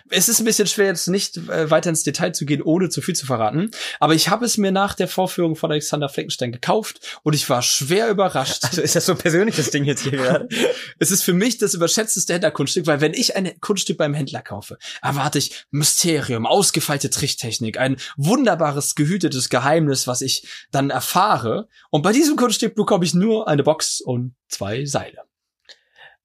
Es 0.10 0.30
ist 0.30 0.40
ein 0.40 0.46
bisschen 0.46 0.68
schwer, 0.68 0.88
jetzt 0.88 1.08
nicht 1.08 1.38
äh, 1.38 1.70
weiter 1.70 1.90
ins 1.90 2.04
Detail 2.04 2.32
zu 2.32 2.46
gehen, 2.46 2.62
ohne 2.62 2.90
zu 2.90 3.02
viel 3.02 3.16
zu 3.16 3.26
verraten. 3.26 3.72
Aber 4.00 4.14
ich 4.14 4.30
habe 4.30 4.46
es 4.46 4.58
mir 4.58 4.72
nach 4.72 4.94
der 4.94 5.08
Vorführung 5.08 5.56
von 5.56 5.72
Alexander 5.72 6.10
Fleckenstein 6.10 6.52
gekauft 6.52 7.20
und 7.24 7.34
ich 7.34 7.50
war 7.50 7.62
schwer 7.62 8.10
überrascht. 8.10 8.66
Also 8.66 8.82
ist 8.82 8.96
das 8.96 9.06
so 9.06 9.14
ein 9.14 9.18
persönliches 9.18 9.72
Ding 9.72 9.84
jetzt 9.84 10.04
hier 10.04 10.14
gerade? 10.14 10.48
Es 11.00 11.12
ist 11.12 11.24
für 11.24 11.34
mich 11.34 11.58
das 11.58 11.74
überschätzteste 11.74 12.34
Händlerkunststück, 12.34 12.88
weil 12.88 13.02
wenn 13.02 13.14
ich 13.14 13.36
ein 13.36 13.60
Kunststück 13.62 13.98
beim 13.98 14.14
Händler 14.14 14.42
kaufe, 14.42 14.78
erwarte 15.02 15.40
ich 15.40 15.66
Mysterium, 15.72 16.46
ausgefeilte 16.46 17.10
Tricktechnik, 17.10 17.80
ein 17.80 17.98
wunderbares, 18.18 18.96
gehütetes 18.96 19.50
Geheimnis, 19.50 20.08
was 20.08 20.22
ich 20.22 20.48
dann 20.72 20.90
erfahre. 20.90 21.70
Und 21.90 22.02
bei 22.02 22.12
diesem 22.12 22.36
Kunststück 22.36 22.76
bekomme 22.76 23.06
ich 23.06 23.14
nur 23.14 23.48
eine 23.48 23.64
Box 23.64 24.02
und 24.02 24.36
zwei 24.48 24.86
Seile. 24.86 25.29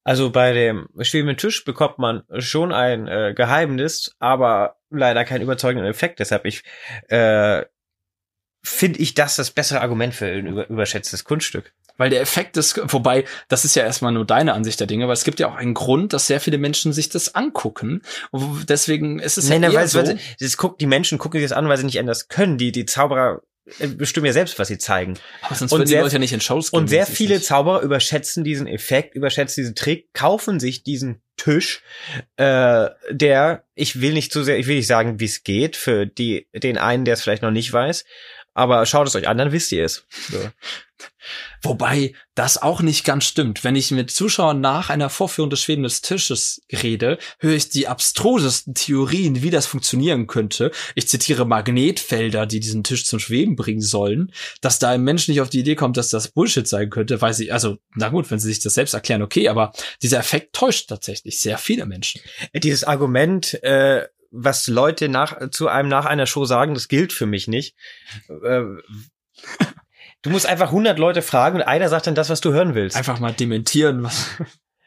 Also 0.04 0.30
bei 0.30 0.52
dem 0.52 0.88
schwebenden 1.00 1.38
Tisch 1.38 1.64
bekommt 1.64 1.98
man 1.98 2.22
schon 2.38 2.72
ein 2.72 3.08
äh, 3.08 3.32
Geheimnis, 3.34 4.14
aber 4.18 4.76
leider 4.90 5.24
keinen 5.24 5.42
überzeugenden 5.42 5.88
Effekt. 5.88 6.20
Deshalb 6.20 6.44
ich 6.44 6.62
äh, 7.08 7.64
finde 8.62 8.98
ich 8.98 9.14
das 9.14 9.36
das 9.36 9.50
bessere 9.50 9.80
Argument 9.80 10.14
für 10.14 10.26
ein 10.26 10.46
über, 10.46 10.68
überschätztes 10.68 11.24
Kunststück. 11.24 11.72
Weil 11.96 12.10
der 12.10 12.20
Effekt 12.20 12.56
ist, 12.56 12.80
wobei, 12.92 13.24
das 13.48 13.64
ist 13.64 13.76
ja 13.76 13.84
erstmal 13.84 14.10
nur 14.10 14.26
deine 14.26 14.52
Ansicht 14.52 14.80
der 14.80 14.88
Dinge, 14.88 15.06
weil 15.06 15.14
es 15.14 15.22
gibt 15.22 15.38
ja 15.38 15.48
auch 15.48 15.54
einen 15.54 15.74
Grund, 15.74 16.12
dass 16.12 16.26
sehr 16.26 16.40
viele 16.40 16.58
Menschen 16.58 16.92
sich 16.92 17.08
das 17.08 17.36
angucken. 17.36 18.02
Und 18.32 18.68
deswegen 18.68 19.20
ist 19.20 19.38
es 19.38 19.48
Nein, 19.48 19.62
ja 19.62 19.68
nein, 19.68 19.74
eher 19.74 19.80
weil, 19.82 19.88
so, 19.88 19.98
weil 20.00 20.18
das 20.40 20.56
guckt, 20.56 20.80
die 20.80 20.86
Menschen 20.86 21.18
gucken 21.18 21.40
sich 21.40 21.48
das 21.48 21.56
an, 21.56 21.68
weil 21.68 21.76
sie 21.76 21.84
nicht 21.84 22.00
anders 22.00 22.28
können. 22.28 22.58
Die, 22.58 22.72
die 22.72 22.84
Zauberer 22.84 23.42
bestimmen 23.96 24.26
ja 24.26 24.32
selbst, 24.32 24.58
was 24.58 24.68
sie 24.68 24.78
zeigen. 24.78 25.14
aber 25.42 25.54
sonst 25.54 25.72
und 25.72 25.78
würden 25.78 25.86
die 25.86 25.92
sehr- 25.92 26.02
Leute 26.02 26.14
ja 26.14 26.18
nicht 26.18 26.32
in 26.32 26.40
Shows 26.40 26.70
gehen. 26.70 26.80
Und 26.80 26.88
sehr 26.88 27.06
viele 27.06 27.36
nicht- 27.36 27.46
Zauberer 27.46 27.80
überschätzen 27.80 28.44
diesen 28.44 28.66
Effekt, 28.66 29.14
überschätzen 29.14 29.62
diesen 29.62 29.74
Trick, 29.74 30.12
kaufen 30.12 30.60
sich 30.60 30.82
diesen 30.82 31.22
Tisch, 31.36 31.82
äh, 32.36 32.88
der, 33.10 33.64
ich 33.74 34.00
will 34.00 34.12
nicht 34.12 34.32
zu 34.32 34.44
sehr, 34.44 34.58
ich 34.58 34.66
will 34.66 34.76
nicht 34.76 34.86
sagen, 34.86 35.18
wie 35.18 35.24
es 35.24 35.42
geht, 35.42 35.76
für 35.76 36.06
die, 36.06 36.46
den 36.54 36.78
einen, 36.78 37.04
der 37.04 37.14
es 37.14 37.22
vielleicht 37.22 37.42
noch 37.42 37.50
nicht 37.50 37.72
weiß, 37.72 38.04
aber 38.54 38.86
schaut 38.86 39.08
es 39.08 39.16
euch 39.16 39.28
an, 39.28 39.36
dann 39.36 39.52
wisst 39.52 39.72
ihr 39.72 39.84
es. 39.84 40.06
So. 40.30 40.38
Wobei 41.62 42.14
das 42.34 42.60
auch 42.60 42.82
nicht 42.82 43.04
ganz 43.04 43.24
stimmt. 43.24 43.64
Wenn 43.64 43.74
ich 43.74 43.90
mit 43.90 44.10
Zuschauern 44.10 44.60
nach 44.60 44.90
einer 44.90 45.08
Vorführung 45.08 45.48
des 45.48 45.62
Schweben 45.62 45.82
des 45.82 46.02
Tisches 46.02 46.60
rede, 46.70 47.18
höre 47.38 47.54
ich 47.54 47.70
die 47.70 47.88
abstrusesten 47.88 48.74
Theorien, 48.74 49.42
wie 49.42 49.50
das 49.50 49.66
funktionieren 49.66 50.26
könnte. 50.26 50.70
Ich 50.94 51.08
zitiere 51.08 51.46
Magnetfelder, 51.46 52.46
die 52.46 52.60
diesen 52.60 52.84
Tisch 52.84 53.06
zum 53.06 53.18
Schweben 53.18 53.56
bringen 53.56 53.80
sollen. 53.80 54.32
Dass 54.60 54.78
da 54.78 54.90
ein 54.90 55.02
Mensch 55.02 55.26
nicht 55.26 55.40
auf 55.40 55.48
die 55.48 55.60
Idee 55.60 55.74
kommt, 55.74 55.96
dass 55.96 56.10
das 56.10 56.28
Bullshit 56.28 56.68
sein 56.68 56.90
könnte, 56.90 57.20
weiß 57.20 57.40
ich, 57.40 57.52
also, 57.52 57.78
na 57.94 58.10
gut, 58.10 58.30
wenn 58.30 58.38
sie 58.38 58.48
sich 58.48 58.60
das 58.60 58.74
selbst 58.74 58.92
erklären, 58.92 59.22
okay, 59.22 59.48
aber 59.48 59.72
dieser 60.02 60.18
Effekt 60.18 60.54
täuscht 60.54 60.88
tatsächlich 60.88 61.40
sehr 61.40 61.56
viele 61.56 61.86
Menschen. 61.86 62.20
Dieses 62.54 62.84
Argument, 62.84 63.54
äh, 63.62 64.06
was 64.34 64.66
Leute 64.66 65.08
nach, 65.08 65.50
zu 65.50 65.68
einem 65.68 65.88
nach 65.88 66.06
einer 66.06 66.26
Show 66.26 66.44
sagen, 66.44 66.74
das 66.74 66.88
gilt 66.88 67.12
für 67.12 67.26
mich 67.26 67.46
nicht. 67.48 67.76
Äh, 68.28 68.64
du 70.22 70.30
musst 70.30 70.46
einfach 70.46 70.68
100 70.68 70.98
Leute 70.98 71.22
fragen 71.22 71.56
und 71.56 71.62
einer 71.62 71.88
sagt 71.88 72.06
dann 72.06 72.14
das, 72.14 72.30
was 72.30 72.40
du 72.40 72.52
hören 72.52 72.74
willst. 72.74 72.96
Einfach 72.96 73.20
mal 73.20 73.32
dementieren, 73.32 74.02
was, 74.02 74.30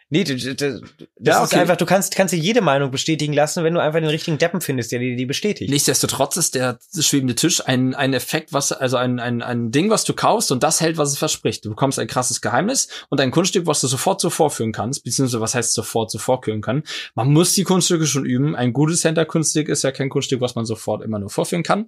Nee, 0.09 0.23
du, 0.23 0.35
das 0.37 0.81
Ja, 1.19 1.43
ist 1.43 1.51
okay. 1.51 1.59
einfach, 1.59 1.75
du 1.75 1.85
kannst, 1.85 2.15
kannst 2.15 2.33
dir 2.33 2.37
jede 2.37 2.61
Meinung 2.61 2.91
bestätigen 2.91 3.33
lassen, 3.33 3.65
wenn 3.65 3.73
du 3.73 3.81
einfach 3.81 3.99
den 3.99 4.07
richtigen 4.09 4.37
Deppen 4.37 4.61
findest, 4.61 4.93
der 4.93 4.99
dir 4.99 5.17
die 5.17 5.25
bestätigt. 5.25 5.69
Nichtsdestotrotz 5.69 6.37
ist 6.37 6.55
der 6.55 6.79
schwebende 6.97 7.35
Tisch 7.35 7.61
ein, 7.65 7.93
ein 7.93 8.13
Effekt, 8.13 8.53
was, 8.53 8.71
also 8.71 8.95
ein, 8.95 9.19
ein, 9.19 9.41
ein 9.41 9.71
Ding, 9.71 9.89
was 9.89 10.05
du 10.05 10.13
kaufst 10.13 10.51
und 10.53 10.63
das 10.63 10.79
hält, 10.79 10.97
was 10.97 11.11
es 11.11 11.17
verspricht. 11.17 11.65
Du 11.65 11.69
bekommst 11.71 11.99
ein 11.99 12.07
krasses 12.07 12.39
Geheimnis 12.39 12.87
und 13.09 13.19
ein 13.19 13.31
Kunststück, 13.31 13.67
was 13.67 13.81
du 13.81 13.87
sofort 13.87 14.21
so 14.21 14.29
vorführen 14.29 14.71
kannst, 14.71 15.03
beziehungsweise 15.03 15.41
was 15.41 15.55
heißt 15.55 15.73
sofort 15.73 16.09
so 16.09 16.19
vorführen 16.19 16.61
kann. 16.61 16.83
Man 17.13 17.33
muss 17.33 17.51
die 17.53 17.63
Kunststücke 17.63 18.07
schon 18.07 18.25
üben. 18.25 18.55
Ein 18.55 18.71
gutes 18.71 19.01
Center-Kunststück 19.01 19.67
ist 19.67 19.83
ja 19.83 19.91
kein 19.91 20.07
Kunststück, 20.07 20.39
was 20.39 20.55
man 20.55 20.65
sofort 20.65 21.03
immer 21.03 21.19
nur 21.19 21.29
vorführen 21.29 21.63
kann. 21.63 21.87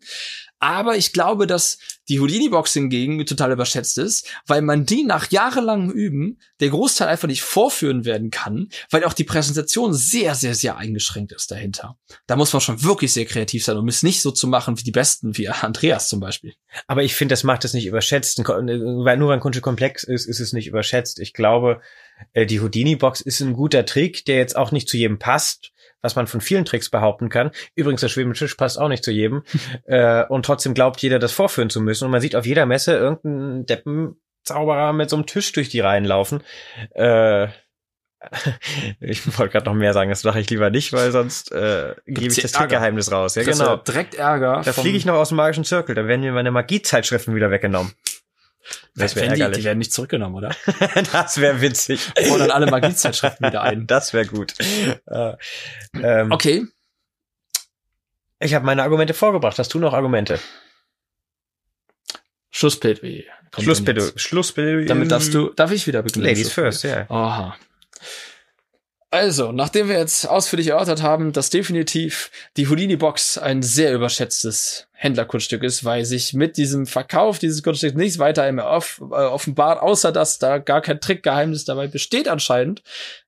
Aber 0.59 0.97
ich 0.97 1.13
glaube, 1.13 1.47
dass 1.47 1.77
die 2.09 2.19
Houdini-Box 2.19 2.73
hingegen 2.73 3.25
total 3.25 3.51
überschätzt 3.51 3.97
ist, 3.97 4.27
weil 4.47 4.61
man 4.61 4.85
die 4.85 5.03
nach 5.03 5.31
jahrelangem 5.31 5.91
Üben 5.91 6.39
der 6.59 6.69
Großteil 6.69 7.07
einfach 7.07 7.27
nicht 7.27 7.43
vorführen 7.43 8.03
werden 8.03 8.29
kann, 8.31 8.69
weil 8.89 9.03
auch 9.03 9.13
die 9.13 9.23
Präsentation 9.23 9.93
sehr, 9.93 10.35
sehr, 10.35 10.55
sehr 10.55 10.77
eingeschränkt 10.77 11.31
ist 11.31 11.51
dahinter. 11.51 11.97
Da 12.27 12.35
muss 12.35 12.51
man 12.51 12.61
schon 12.61 12.83
wirklich 12.83 13.13
sehr 13.13 13.25
kreativ 13.25 13.63
sein, 13.63 13.77
um 13.77 13.87
es 13.87 14.03
nicht 14.03 14.21
so 14.21 14.31
zu 14.31 14.47
machen 14.47 14.77
wie 14.77 14.83
die 14.83 14.91
Besten, 14.91 15.37
wie 15.37 15.47
Andreas 15.49 16.09
zum 16.09 16.19
Beispiel. 16.19 16.53
Aber 16.87 17.03
ich 17.03 17.15
finde, 17.15 17.33
das 17.33 17.43
macht 17.43 17.63
es 17.63 17.73
nicht 17.73 17.85
überschätzt. 17.85 18.43
Ko- 18.43 18.53
Weil 18.53 19.17
nur 19.17 19.29
weil 19.29 19.37
ein 19.37 19.39
Kunststück 19.39 19.63
komplex 19.63 20.03
ist, 20.03 20.25
ist 20.25 20.39
es 20.39 20.51
nicht 20.51 20.67
überschätzt. 20.67 21.19
Ich 21.19 21.33
glaube, 21.33 21.79
äh, 22.33 22.45
die 22.45 22.59
Houdini-Box 22.59 23.21
ist 23.21 23.39
ein 23.39 23.53
guter 23.53 23.85
Trick, 23.85 24.25
der 24.25 24.37
jetzt 24.37 24.55
auch 24.55 24.71
nicht 24.71 24.89
zu 24.89 24.97
jedem 24.97 25.19
passt, 25.19 25.71
was 26.01 26.15
man 26.15 26.27
von 26.27 26.41
vielen 26.41 26.65
Tricks 26.65 26.89
behaupten 26.89 27.29
kann. 27.29 27.51
Übrigens, 27.75 28.01
der 28.01 28.09
schwebende 28.09 28.37
Tisch 28.37 28.55
passt 28.55 28.79
auch 28.79 28.89
nicht 28.89 29.03
zu 29.03 29.11
jedem. 29.11 29.43
äh, 29.85 30.25
und 30.25 30.45
trotzdem 30.45 30.73
glaubt 30.73 31.01
jeder, 31.01 31.19
das 31.19 31.31
vorführen 31.31 31.69
zu 31.69 31.81
müssen. 31.81 32.05
Und 32.05 32.11
man 32.11 32.21
sieht 32.21 32.35
auf 32.35 32.45
jeder 32.45 32.65
Messe 32.65 32.93
irgendeinen 32.93 33.65
Deppenzauberer 33.65 34.93
mit 34.93 35.09
so 35.09 35.15
einem 35.15 35.25
Tisch 35.25 35.51
durch 35.51 35.69
die 35.69 35.79
Reihen 35.79 36.05
laufen. 36.05 36.43
Äh, 36.91 37.47
ich 38.99 39.37
wollte 39.37 39.53
gerade 39.53 39.65
noch 39.65 39.75
mehr 39.75 39.93
sagen, 39.93 40.09
das 40.09 40.23
mache 40.23 40.39
ich 40.39 40.49
lieber 40.49 40.69
nicht, 40.69 40.91
weil 40.91 41.11
sonst 41.11 41.51
äh, 41.51 41.95
gebe 42.05 42.27
ich 42.27 42.41
das. 42.41 42.51
Trickgeheimnis 42.51 43.11
raus. 43.11 43.35
Ja, 43.35 43.43
genau. 43.43 43.77
Direkt 43.77 44.15
Ärger. 44.15 44.61
Da 44.63 44.73
fliege 44.73 44.97
ich 44.97 45.05
noch 45.05 45.15
aus 45.15 45.29
dem 45.29 45.37
magischen 45.37 45.63
Zirkel. 45.63 45.95
Da 45.95 46.05
werden 46.07 46.21
mir 46.21 46.33
meine 46.33 46.51
Magiezeitschriften 46.51 47.33
wieder 47.33 47.51
weggenommen. 47.51 47.93
Das 48.95 49.15
wäre 49.15 49.25
Werden 49.27 49.35
die, 49.35 49.41
ärgerlich. 49.41 49.57
die 49.59 49.63
werden 49.65 49.77
nicht 49.79 49.93
zurückgenommen, 49.93 50.35
oder? 50.35 50.55
das 51.11 51.39
wäre 51.39 51.61
witzig. 51.61 52.01
Fordern 52.27 52.51
alle 52.51 52.67
Magiezeitschriften 52.67 53.47
wieder 53.47 53.61
ein. 53.61 53.87
Das 53.87 54.13
wäre 54.13 54.25
gut. 54.25 54.53
Äh, 55.07 55.33
ähm, 55.93 56.31
Okay, 56.31 56.65
Ich 58.39 58.53
habe 58.53 58.65
meine 58.65 58.83
Argumente 58.83 59.13
vorgebracht. 59.13 59.57
Hast 59.59 59.73
du 59.73 59.79
noch 59.79 59.93
Argumente? 59.93 60.39
Schlussplädoyer. 62.51 63.23
Schlussplädoyer. 63.57 64.11
Schlussplädoyer. 64.15 64.85
Damit 64.85 65.11
darfst 65.11 65.33
du, 65.33 65.49
darf 65.49 65.71
ich 65.71 65.85
wieder 65.87 66.01
beginnen? 66.01 66.25
Ladies 66.25 66.51
first, 66.51 66.83
ja. 66.83 67.09
Aha. 67.09 67.55
Also, 69.11 69.51
nachdem 69.51 69.89
wir 69.89 69.97
jetzt 69.97 70.29
ausführlich 70.29 70.67
erörtert 70.67 71.01
haben, 71.01 71.33
dass 71.33 71.49
definitiv 71.49 72.29
die 72.57 72.67
Houdini-Box 72.67 73.39
ein 73.39 73.63
sehr 73.63 73.91
überschätztes 73.93 74.87
Händlerkunststück 74.91 75.63
ist, 75.63 75.83
weil 75.83 76.05
sich 76.05 76.33
mit 76.33 76.57
diesem 76.57 76.85
Verkauf 76.85 77.39
dieses 77.39 77.63
Kunststücks 77.63 77.95
nichts 77.95 78.19
weiter 78.19 78.47
off, 78.69 78.99
äh, 79.01 79.15
offenbart, 79.15 79.81
außer 79.81 80.11
dass 80.11 80.37
da 80.37 80.59
gar 80.59 80.81
kein 80.81 81.01
Trickgeheimnis 81.01 81.65
dabei 81.65 81.87
besteht 81.87 82.27
anscheinend, 82.27 82.83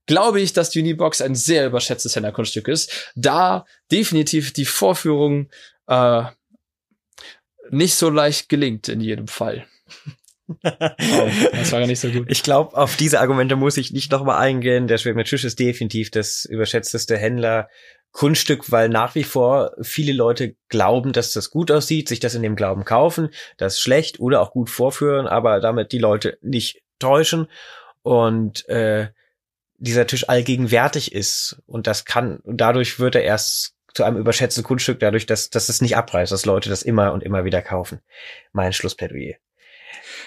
glaube 0.05 0.39
ich, 0.39 0.53
dass 0.53 0.69
die 0.69 0.79
Houdini-Box 0.79 1.19
ein 1.21 1.33
sehr 1.33 1.65
überschätztes 1.65 2.15
Händlerkunststück 2.15 2.67
ist, 2.67 3.11
da 3.15 3.65
definitiv 3.91 4.53
die 4.53 4.65
Vorführung 4.65 5.49
äh, 5.87 6.23
nicht 7.71 7.95
so 7.95 8.11
leicht 8.11 8.49
gelingt 8.49 8.87
in 8.87 9.01
jedem 9.01 9.27
Fall. 9.27 9.65
Das 10.61 11.71
war 11.71 11.79
gar 11.79 11.87
nicht 11.87 11.99
so 11.99 12.09
gut. 12.09 12.25
Ich 12.29 12.43
glaube, 12.43 12.75
auf 12.77 12.95
diese 12.95 13.19
Argumente 13.19 13.55
muss 13.55 13.77
ich 13.77 13.91
nicht 13.91 14.11
nochmal 14.11 14.39
eingehen. 14.39 14.87
Der 14.87 14.97
schwebende 14.97 15.23
Tisch 15.23 15.43
ist 15.43 15.59
definitiv 15.59 16.11
das 16.11 16.45
überschätzteste 16.45 17.17
Händler. 17.17 17.69
Kunststück, 18.11 18.71
weil 18.71 18.89
nach 18.89 19.15
wie 19.15 19.23
vor 19.23 19.71
viele 19.81 20.11
Leute 20.11 20.55
glauben, 20.67 21.13
dass 21.13 21.31
das 21.31 21.49
gut 21.49 21.71
aussieht, 21.71 22.09
sich 22.09 22.19
das 22.19 22.35
in 22.35 22.41
dem 22.41 22.57
Glauben 22.57 22.83
kaufen, 22.83 23.29
das 23.57 23.79
schlecht 23.79 24.19
oder 24.19 24.41
auch 24.41 24.51
gut 24.51 24.69
vorführen, 24.69 25.27
aber 25.27 25.61
damit 25.61 25.93
die 25.93 25.97
Leute 25.97 26.37
nicht 26.41 26.81
täuschen 26.99 27.47
und 28.01 28.67
äh, 28.67 29.09
dieser 29.77 30.07
Tisch 30.07 30.27
allgegenwärtig 30.27 31.13
ist 31.13 31.61
und 31.65 31.87
das 31.87 32.03
kann 32.03 32.41
dadurch 32.43 32.99
wird 32.99 33.15
er 33.15 33.23
erst 33.23 33.75
zu 33.93 34.03
einem 34.03 34.17
überschätzten 34.17 34.63
Kunststück 34.63 34.99
dadurch, 34.99 35.25
dass, 35.25 35.49
dass 35.49 35.69
es 35.69 35.81
nicht 35.81 35.97
abreißt, 35.97 36.31
dass 36.31 36.45
Leute 36.45 36.69
das 36.69 36.83
immer 36.83 37.13
und 37.13 37.23
immer 37.23 37.45
wieder 37.45 37.61
kaufen. 37.61 37.99
Mein 38.53 38.73
Schlussplädoyer. 38.73 39.35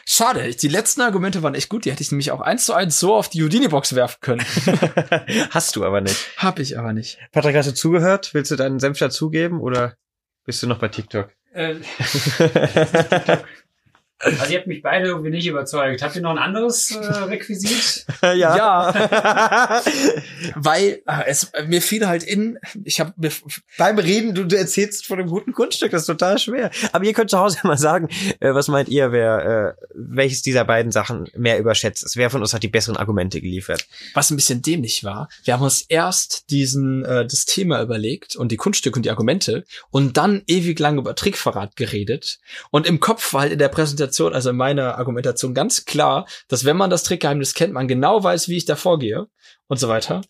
Schade, 0.07 0.55
die 0.55 0.69
letzten 0.69 1.01
Argumente 1.01 1.43
waren 1.43 1.55
echt 1.55 1.69
gut. 1.69 1.85
Die 1.85 1.91
hätte 1.91 2.03
ich 2.03 2.11
nämlich 2.11 2.31
auch 2.31 2.41
eins 2.41 2.67
zu 2.67 2.75
eins 2.75 2.99
so 2.99 3.15
auf 3.15 3.29
die 3.29 3.43
Houdini-Box 3.43 3.95
werfen 3.95 4.19
können. 4.21 4.45
Hast 5.51 5.77
du 5.77 5.85
aber 5.85 6.01
nicht. 6.01 6.17
Hab 6.37 6.59
ich 6.59 6.79
aber 6.79 6.93
nicht. 6.93 7.19
Patrick, 7.33 7.57
hast 7.57 7.69
du 7.69 7.75
zugehört? 7.75 8.35
Willst 8.35 8.51
du 8.51 8.57
deinen 8.57 8.81
Senf 8.81 8.99
dazugeben 8.99 9.61
oder 9.61 9.97
bist 10.45 10.63
du 10.63 10.67
noch 10.67 10.79
bei 10.79 10.89
TikTok? 10.89 11.31
Äh, 11.53 11.77
also 14.19 14.53
ihr 14.53 14.59
habt 14.59 14.67
mich 14.67 14.83
beide 14.83 15.07
irgendwie 15.09 15.31
nicht 15.31 15.47
überzeugt. 15.47 16.03
Habt 16.03 16.17
ihr 16.17 16.23
noch 16.23 16.31
ein 16.31 16.39
anderes 16.39 16.93
äh, 16.93 17.05
Requisit? 17.05 18.07
Ja. 18.23 18.95
Weil 20.55 21.03
äh, 21.07 21.25
es 21.27 21.53
mir 21.67 21.83
fiel 21.83 22.07
halt 22.07 22.23
in, 22.23 22.59
ich 22.85 23.01
habe 23.01 23.13
mir 23.17 23.31
Beim 23.77 23.99
Reden, 23.99 24.35
du, 24.35 24.45
du 24.45 24.57
erzählst 24.57 25.07
von 25.07 25.19
einem 25.19 25.29
guten 25.29 25.53
Kunststück, 25.53 25.91
das 25.91 26.03
ist 26.03 26.07
total 26.07 26.39
schwer. 26.39 26.71
Aber 26.93 27.05
ihr 27.05 27.13
könnt 27.13 27.29
zu 27.29 27.39
Hause 27.39 27.59
mal 27.65 27.77
sagen, 27.77 28.09
äh, 28.41 28.55
was 28.55 28.69
meint 28.69 28.89
ihr, 28.89 29.13
wer 29.13 29.77
äh, 29.77 29.87
welches 29.95 30.41
dieser 30.41 30.65
beiden 30.65 30.91
Sachen 30.91 31.29
mehr 31.37 31.59
überschätzt 31.59 32.03
ist? 32.03 32.17
Wer 32.17 32.31
von 32.31 32.41
uns 32.41 32.55
hat 32.55 32.63
die 32.63 32.69
besseren 32.69 32.97
Argumente 32.97 33.41
geliefert? 33.43 33.87
was 34.15 34.31
ein 34.31 34.37
bisschen 34.37 34.63
dämlich 34.63 35.05
war. 35.05 35.29
Wir 35.45 35.55
haben 35.55 35.63
uns 35.63 35.83
erst 35.83 36.51
diesen 36.51 37.05
äh, 37.05 37.27
das 37.27 37.45
Thema 37.45 37.83
überlegt 37.83 38.37
und 38.37 38.53
die 38.53 38.57
Kunststücke 38.57 38.97
und 38.97 39.05
die 39.05 39.11
Argumente 39.11 39.65
und 39.91 40.17
dann 40.17 40.43
ewig 40.47 40.79
lang 40.79 40.99
über 40.99 41.15
Trickverrat 41.15 41.77
geredet. 41.77 42.39
Und 42.71 42.87
im 42.87 43.01
Kopf 43.01 43.33
war 43.33 43.43
halt 43.43 43.53
in 43.53 43.59
der 43.59 43.69
Präsentation, 43.69 44.04
also 44.35 44.51
in 44.51 44.57
meiner 44.57 44.99
Argumentation 44.99 45.55
ganz 45.55 45.85
klar, 45.85 46.27
dass 46.49 46.65
wenn 46.65 46.77
man 46.77 46.91
das 46.91 47.05
Trickgeheimnis 47.05 47.55
kennt, 47.55 47.73
man 47.73 47.89
genau 47.89 48.23
weiß, 48.23 48.49
wie 48.49 48.57
ich 48.57 48.65
da 48.65 48.77
vorgehe 48.77 49.29
und 49.67 49.79
so 49.79 49.89
weiter. 49.89 50.23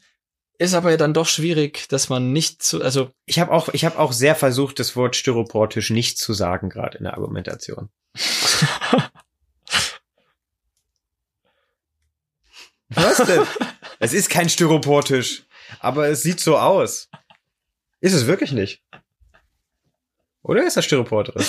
Ist 0.58 0.74
aber 0.74 0.92
ja 0.92 0.96
dann 0.96 1.14
doch 1.14 1.26
schwierig, 1.26 1.88
dass 1.88 2.08
man 2.08 2.32
nicht 2.32 2.62
zu, 2.62 2.80
also 2.80 3.10
Ich 3.26 3.40
habe 3.40 3.50
auch, 3.50 3.70
ich 3.70 3.84
habe 3.84 3.98
auch 3.98 4.12
sehr 4.12 4.36
versucht, 4.36 4.78
das 4.78 4.94
Wort 4.94 5.16
Styroportisch 5.16 5.90
nicht 5.90 6.16
zu 6.18 6.32
sagen, 6.32 6.70
gerade 6.70 6.98
in 6.98 7.04
der 7.04 7.14
Argumentation. 7.14 7.88
Was 12.90 13.16
denn? 13.16 13.42
es 13.98 14.12
ist 14.12 14.30
kein 14.30 14.48
Styroportisch, 14.48 15.42
aber 15.80 16.06
es 16.08 16.22
sieht 16.22 16.38
so 16.38 16.56
aus. 16.56 17.08
Ist 18.00 18.12
es 18.12 18.26
wirklich 18.26 18.52
nicht? 18.52 18.82
Oder 20.42 20.64
ist 20.66 20.76
das 20.76 20.84
Styropor 20.84 21.24
drin? 21.24 21.44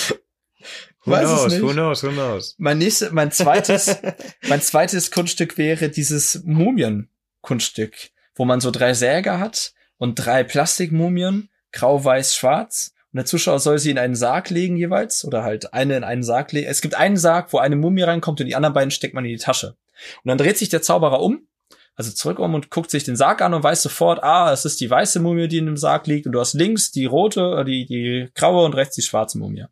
Who 1.06 1.11
Weiß 1.11 1.30
es 1.30 1.36
knows, 1.36 1.52
nicht. 1.53 1.61
who 1.61 1.72
knows, 1.73 2.03
who 2.03 2.10
knows? 2.10 2.56
mein 2.57 2.80
nächstes, 2.80 3.11
mein 3.11 3.32
zweites, 3.32 3.95
mein 4.48 4.61
zweites 4.61 5.11
Kunststück 5.11 5.57
wäre 5.57 5.90
dieses 5.90 6.44
Mumien-Kunststück, 6.44 7.94
wo 8.34 8.45
man 8.45 8.60
so 8.60 8.72
drei 8.72 8.94
Säger 8.94 9.40
hat 9.40 9.73
und 9.98 10.15
drei 10.15 10.44
Plastikmumien, 10.44 11.49
grau, 11.72 12.03
weiß, 12.03 12.36
schwarz. 12.36 12.94
Und 13.14 13.18
der 13.18 13.26
Zuschauer 13.26 13.60
soll 13.60 13.77
sie 13.80 13.91
in 13.91 13.99
einen 13.99 14.15
Sarg 14.15 14.49
legen 14.49 14.77
jeweils 14.77 15.23
oder 15.23 15.44
halt 15.44 15.73
eine 15.73 15.95
in 15.95 16.03
einen 16.03 16.23
Sarg 16.23 16.52
legen. 16.52 16.68
Es 16.68 16.82
gibt 16.82 16.95
einen 16.95 17.18
Sarg, 17.18 17.53
wo 17.53 17.60
eine 17.60 17.76
Mumie 17.76 18.02
reinkommt 18.02 18.41
und 18.41 18.48
die 18.48 18.56
anderen 18.56 18.73
beiden 18.73 18.91
steckt 18.91 19.14
man 19.14 19.23
in 19.26 19.32
die 19.32 19.38
Tasche. 19.38 19.76
Und 20.23 20.30
dann 20.30 20.38
dreht 20.38 20.57
sich 20.57 20.69
der 20.69 20.82
Zauberer 20.82 21.22
um, 21.22 21.48
also 21.95 22.11
zurück 22.11 22.40
um 22.40 22.53
und 22.56 22.72
guckt 22.72 22.91
sich 22.91 23.03
den 23.06 23.15
Sarg 23.15 23.41
an 23.41 23.53
und 23.53 23.64
weiß 23.64 23.84
sofort, 23.84 24.22
ah, 24.23 24.52
es 24.52 24.65
ist 24.65 24.82
die 24.82 24.90
weiße 24.90 25.19
Mumie, 25.22 25.48
die 25.48 25.60
in 25.60 25.68
dem 25.68 25.77
Sarg 25.77 26.07
liegt 26.07 26.26
und 26.26 26.34
du 26.34 26.40
hast 26.40 26.56
links 26.56 26.91
die 26.91 27.06
rote, 27.06 27.57
äh, 27.60 27.64
die, 27.64 27.86
die 27.86 28.27
graue 28.36 28.65
und 28.65 28.73
rechts 28.73 28.95
die 28.95 29.02
schwarze 29.02 29.38
Mumie. 29.38 29.65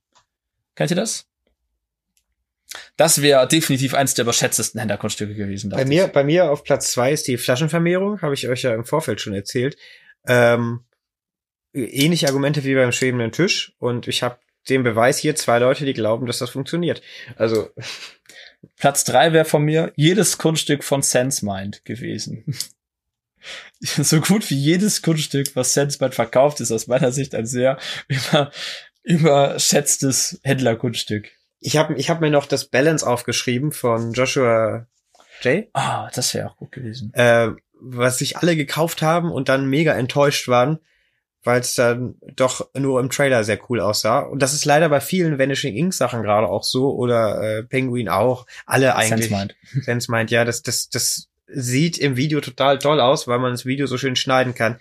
Kennt 0.76 0.91
ihr 0.91 0.98
das? 0.98 1.28
Das 2.98 3.22
wäre 3.22 3.48
definitiv 3.48 3.94
eins 3.94 4.14
der 4.14 4.24
überschätztesten 4.24 4.80
Händlerkunststücke 4.80 5.36
gewesen. 5.36 5.70
Bei 5.70 5.86
mir, 5.86 6.06
ich. 6.06 6.12
bei 6.12 6.24
mir 6.24 6.50
auf 6.50 6.64
Platz 6.64 6.91
zwei 6.91 7.12
ist 7.12 7.28
die 7.28 7.38
Flaschenvermehrung, 7.38 8.22
habe 8.22 8.34
ich 8.34 8.48
euch 8.48 8.64
ja 8.64 8.74
im 8.74 8.86
Vorfeld 8.86 9.22
schon 9.22 9.34
erzählt. 9.34 9.78
Ähm, 10.26 10.84
ähnliche 11.74 12.28
Argumente 12.28 12.64
wie 12.64 12.76
beim 12.76 12.91
schwebenden 12.91 13.32
Tisch 13.32 13.74
und 13.80 14.08
ich 14.08 14.24
habe 14.24 14.40
den 14.70 14.84
Beweis 14.84 15.18
hier 15.18 15.36
zwei 15.36 15.60
Leute, 15.60 15.86
die 15.86 15.94
glauben, 15.94 16.26
dass 16.26 16.40
das 16.40 16.52
funktioniert. 16.52 17.02
Also 17.36 17.70
Platz 18.78 19.04
drei 19.04 19.34
wäre 19.34 19.45
von 19.45 19.64
mir 19.64 19.91
jedes 19.95 20.38
Kunststück 20.38 20.84
von 20.84 21.02
SenseMind 21.02 21.84
gewesen. 21.86 22.56
so 23.80 24.22
gut 24.22 24.50
wie 24.50 24.56
jedes 24.56 25.02
Kunststück, 25.02 25.56
was 25.56 25.74
SenseMind 25.74 26.16
verkauft, 26.16 26.62
ist 26.62 26.72
aus 26.72 26.88
meiner 26.88 27.12
Sicht 27.12 27.36
ein 27.36 27.45
sehr 27.45 27.78
über, 28.08 28.52
überschätztes 29.04 30.40
Händlerkunststück. 30.44 31.32
ich 31.60 31.78
habe 31.78 31.96
ich 31.96 32.10
hab 32.10 32.22
mir 32.22 32.30
noch 32.30 32.46
das 32.46 32.66
Balance 32.66 33.06
aufgeschrieben 33.06 33.72
von 33.72 34.14
Joshua 34.14 34.88
J. 35.42 35.68
Ah, 35.74 36.10
das 36.14 36.34
wäre 36.34 36.50
auch 36.50 36.58
gut 36.58 36.72
gewesen. 36.72 37.14
äh, 37.14 37.50
was 37.80 38.18
sich 38.18 38.38
alle 38.38 38.56
gekauft 38.56 39.02
haben 39.02 39.32
und 39.32 39.50
dann 39.50 39.70
mega 39.70 39.94
enttäuscht 39.94 40.48
waren, 40.48 40.80
weil 41.44 41.60
es 41.60 41.76
dann 41.76 42.16
doch 42.36 42.70
nur 42.74 43.00
im 43.02 43.10
Trailer 43.10 43.44
sehr 43.44 43.60
cool 43.70 43.82
aussah. 43.82 44.20
Und 44.20 44.42
das 44.42 44.54
ist 44.54 44.64
leider 44.64 44.88
bei 44.88 45.02
vielen 45.02 45.38
Vanishing 45.38 45.76
Ink 45.76 45.94
Sachen 45.94 46.24
gerade 46.24 46.48
auch 46.48 46.64
so 46.64 46.96
oder 46.96 47.42
äh, 47.42 47.64
Penguin 47.64 48.08
auch. 48.08 48.46
Alle 48.66 48.96
eigentlich. 48.96 49.28
SenseMind. 49.28 49.56
Sense 49.84 50.10
meint, 50.10 50.32
ja, 50.32 50.46
das, 50.46 50.62
das, 50.62 50.90
das 50.90 51.28
sieht 51.48 51.98
im 51.98 52.16
Video 52.16 52.40
total 52.40 52.80
toll 52.80 53.02
aus, 53.02 53.28
weil 53.28 53.40
man 53.40 53.52
das 53.52 53.66
Video 53.66 53.86
so 53.86 53.98
schön 53.98 54.16
schneiden 54.16 54.56
kann. 54.56 54.80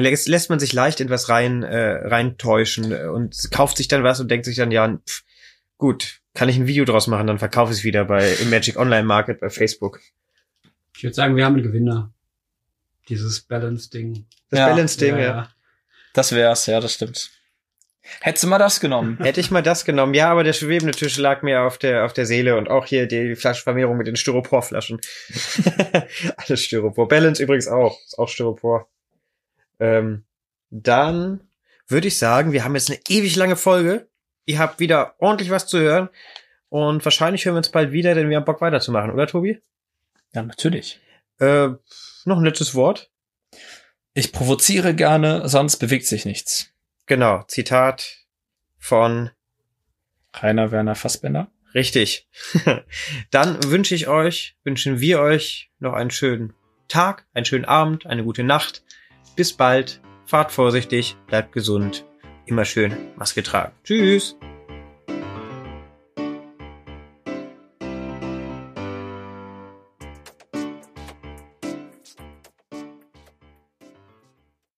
Lässt, 0.00 0.26
lässt 0.26 0.50
man 0.50 0.58
sich 0.58 0.72
leicht 0.72 1.00
in 1.00 1.08
was 1.08 1.28
rein, 1.28 1.62
äh, 1.62 2.06
reintäuschen 2.08 2.90
äh, 2.90 3.06
und 3.06 3.50
kauft 3.52 3.76
sich 3.76 3.86
dann 3.86 4.02
was 4.02 4.18
und 4.18 4.28
denkt 4.28 4.44
sich 4.44 4.56
dann, 4.56 4.72
ja, 4.72 4.88
pff, 4.88 5.22
gut, 5.78 6.20
kann 6.34 6.48
ich 6.48 6.56
ein 6.56 6.66
Video 6.66 6.84
draus 6.84 7.06
machen, 7.06 7.28
dann 7.28 7.38
verkaufe 7.38 7.72
ich 7.72 7.78
es 7.78 7.84
wieder 7.84 8.04
bei 8.04 8.32
im 8.34 8.50
Magic 8.50 8.76
Online 8.76 9.04
Market 9.04 9.40
bei 9.40 9.50
Facebook. 9.50 10.00
Ich 10.96 11.04
würde 11.04 11.14
sagen, 11.14 11.36
wir 11.36 11.44
haben 11.44 11.54
einen 11.54 11.62
Gewinner. 11.62 12.12
Dieses 13.08 13.42
Balance-Ding. 13.42 14.26
Das 14.50 14.58
Ja, 14.58 14.68
Balance-Ding, 14.68 15.18
ja. 15.18 15.50
Das 16.12 16.32
wär's, 16.32 16.66
ja, 16.66 16.80
das 16.80 16.94
stimmt. 16.94 17.30
Hättest 18.20 18.44
du 18.44 18.48
mal 18.48 18.58
das 18.58 18.80
genommen? 18.80 19.18
Hätte 19.22 19.40
ich 19.40 19.50
mal 19.50 19.62
das 19.62 19.84
genommen. 19.84 20.14
Ja, 20.14 20.30
aber 20.30 20.44
der 20.44 20.52
schwebende 20.52 20.92
Tisch 20.92 21.16
lag 21.16 21.42
mir 21.42 21.62
auf 21.62 21.78
der, 21.78 22.04
auf 22.04 22.12
der 22.12 22.26
Seele 22.26 22.56
und 22.56 22.68
auch 22.68 22.86
hier 22.86 23.06
die 23.06 23.34
Flaschenvermehrung 23.34 23.96
mit 23.96 24.06
den 24.06 24.16
Styroporflaschen. 24.16 25.00
Alles 26.36 26.62
Styropor. 26.62 27.08
Balance 27.08 27.42
übrigens 27.42 27.68
auch. 27.68 27.98
Ist 28.04 28.18
auch 28.18 28.28
Styropor. 28.28 28.88
Ähm, 29.80 30.24
dann 30.70 31.48
würde 31.86 32.08
ich 32.08 32.18
sagen, 32.18 32.52
wir 32.52 32.64
haben 32.64 32.74
jetzt 32.74 32.90
eine 32.90 33.00
ewig 33.08 33.36
lange 33.36 33.56
Folge. 33.56 34.08
Ihr 34.46 34.58
habt 34.58 34.80
wieder 34.80 35.14
ordentlich 35.18 35.50
was 35.50 35.66
zu 35.66 35.78
hören. 35.78 36.08
Und 36.68 37.04
wahrscheinlich 37.04 37.44
hören 37.44 37.54
wir 37.54 37.58
uns 37.58 37.70
bald 37.70 37.92
wieder, 37.92 38.14
denn 38.14 38.28
wir 38.28 38.36
haben 38.36 38.44
Bock 38.44 38.60
weiterzumachen, 38.60 39.12
oder 39.12 39.26
Tobi? 39.26 39.60
Ja, 40.32 40.42
natürlich. 40.42 41.00
Äh, 41.38 41.68
noch 42.24 42.38
ein 42.38 42.44
letztes 42.44 42.74
Wort. 42.74 43.10
Ich 44.12 44.32
provoziere 44.32 44.94
gerne, 44.94 45.48
sonst 45.48 45.76
bewegt 45.76 46.06
sich 46.06 46.24
nichts. 46.24 46.70
Genau, 47.06 47.42
Zitat 47.48 48.24
von 48.78 49.30
Rainer 50.32 50.72
Werner 50.72 50.94
Fassbender. 50.94 51.50
Richtig. 51.74 52.28
Dann 53.30 53.62
wünsche 53.64 53.94
ich 53.94 54.08
euch, 54.08 54.56
wünschen 54.62 55.00
wir 55.00 55.20
euch 55.20 55.70
noch 55.80 55.92
einen 55.92 56.10
schönen 56.10 56.54
Tag, 56.88 57.26
einen 57.34 57.44
schönen 57.44 57.64
Abend, 57.64 58.06
eine 58.06 58.24
gute 58.24 58.44
Nacht. 58.44 58.84
Bis 59.36 59.52
bald. 59.52 60.00
Fahrt 60.26 60.52
vorsichtig, 60.52 61.16
bleibt 61.26 61.52
gesund. 61.52 62.04
Immer 62.46 62.64
schön 62.64 62.94
Maske 63.16 63.42
tragen. 63.42 63.72
Tschüss. 63.84 64.36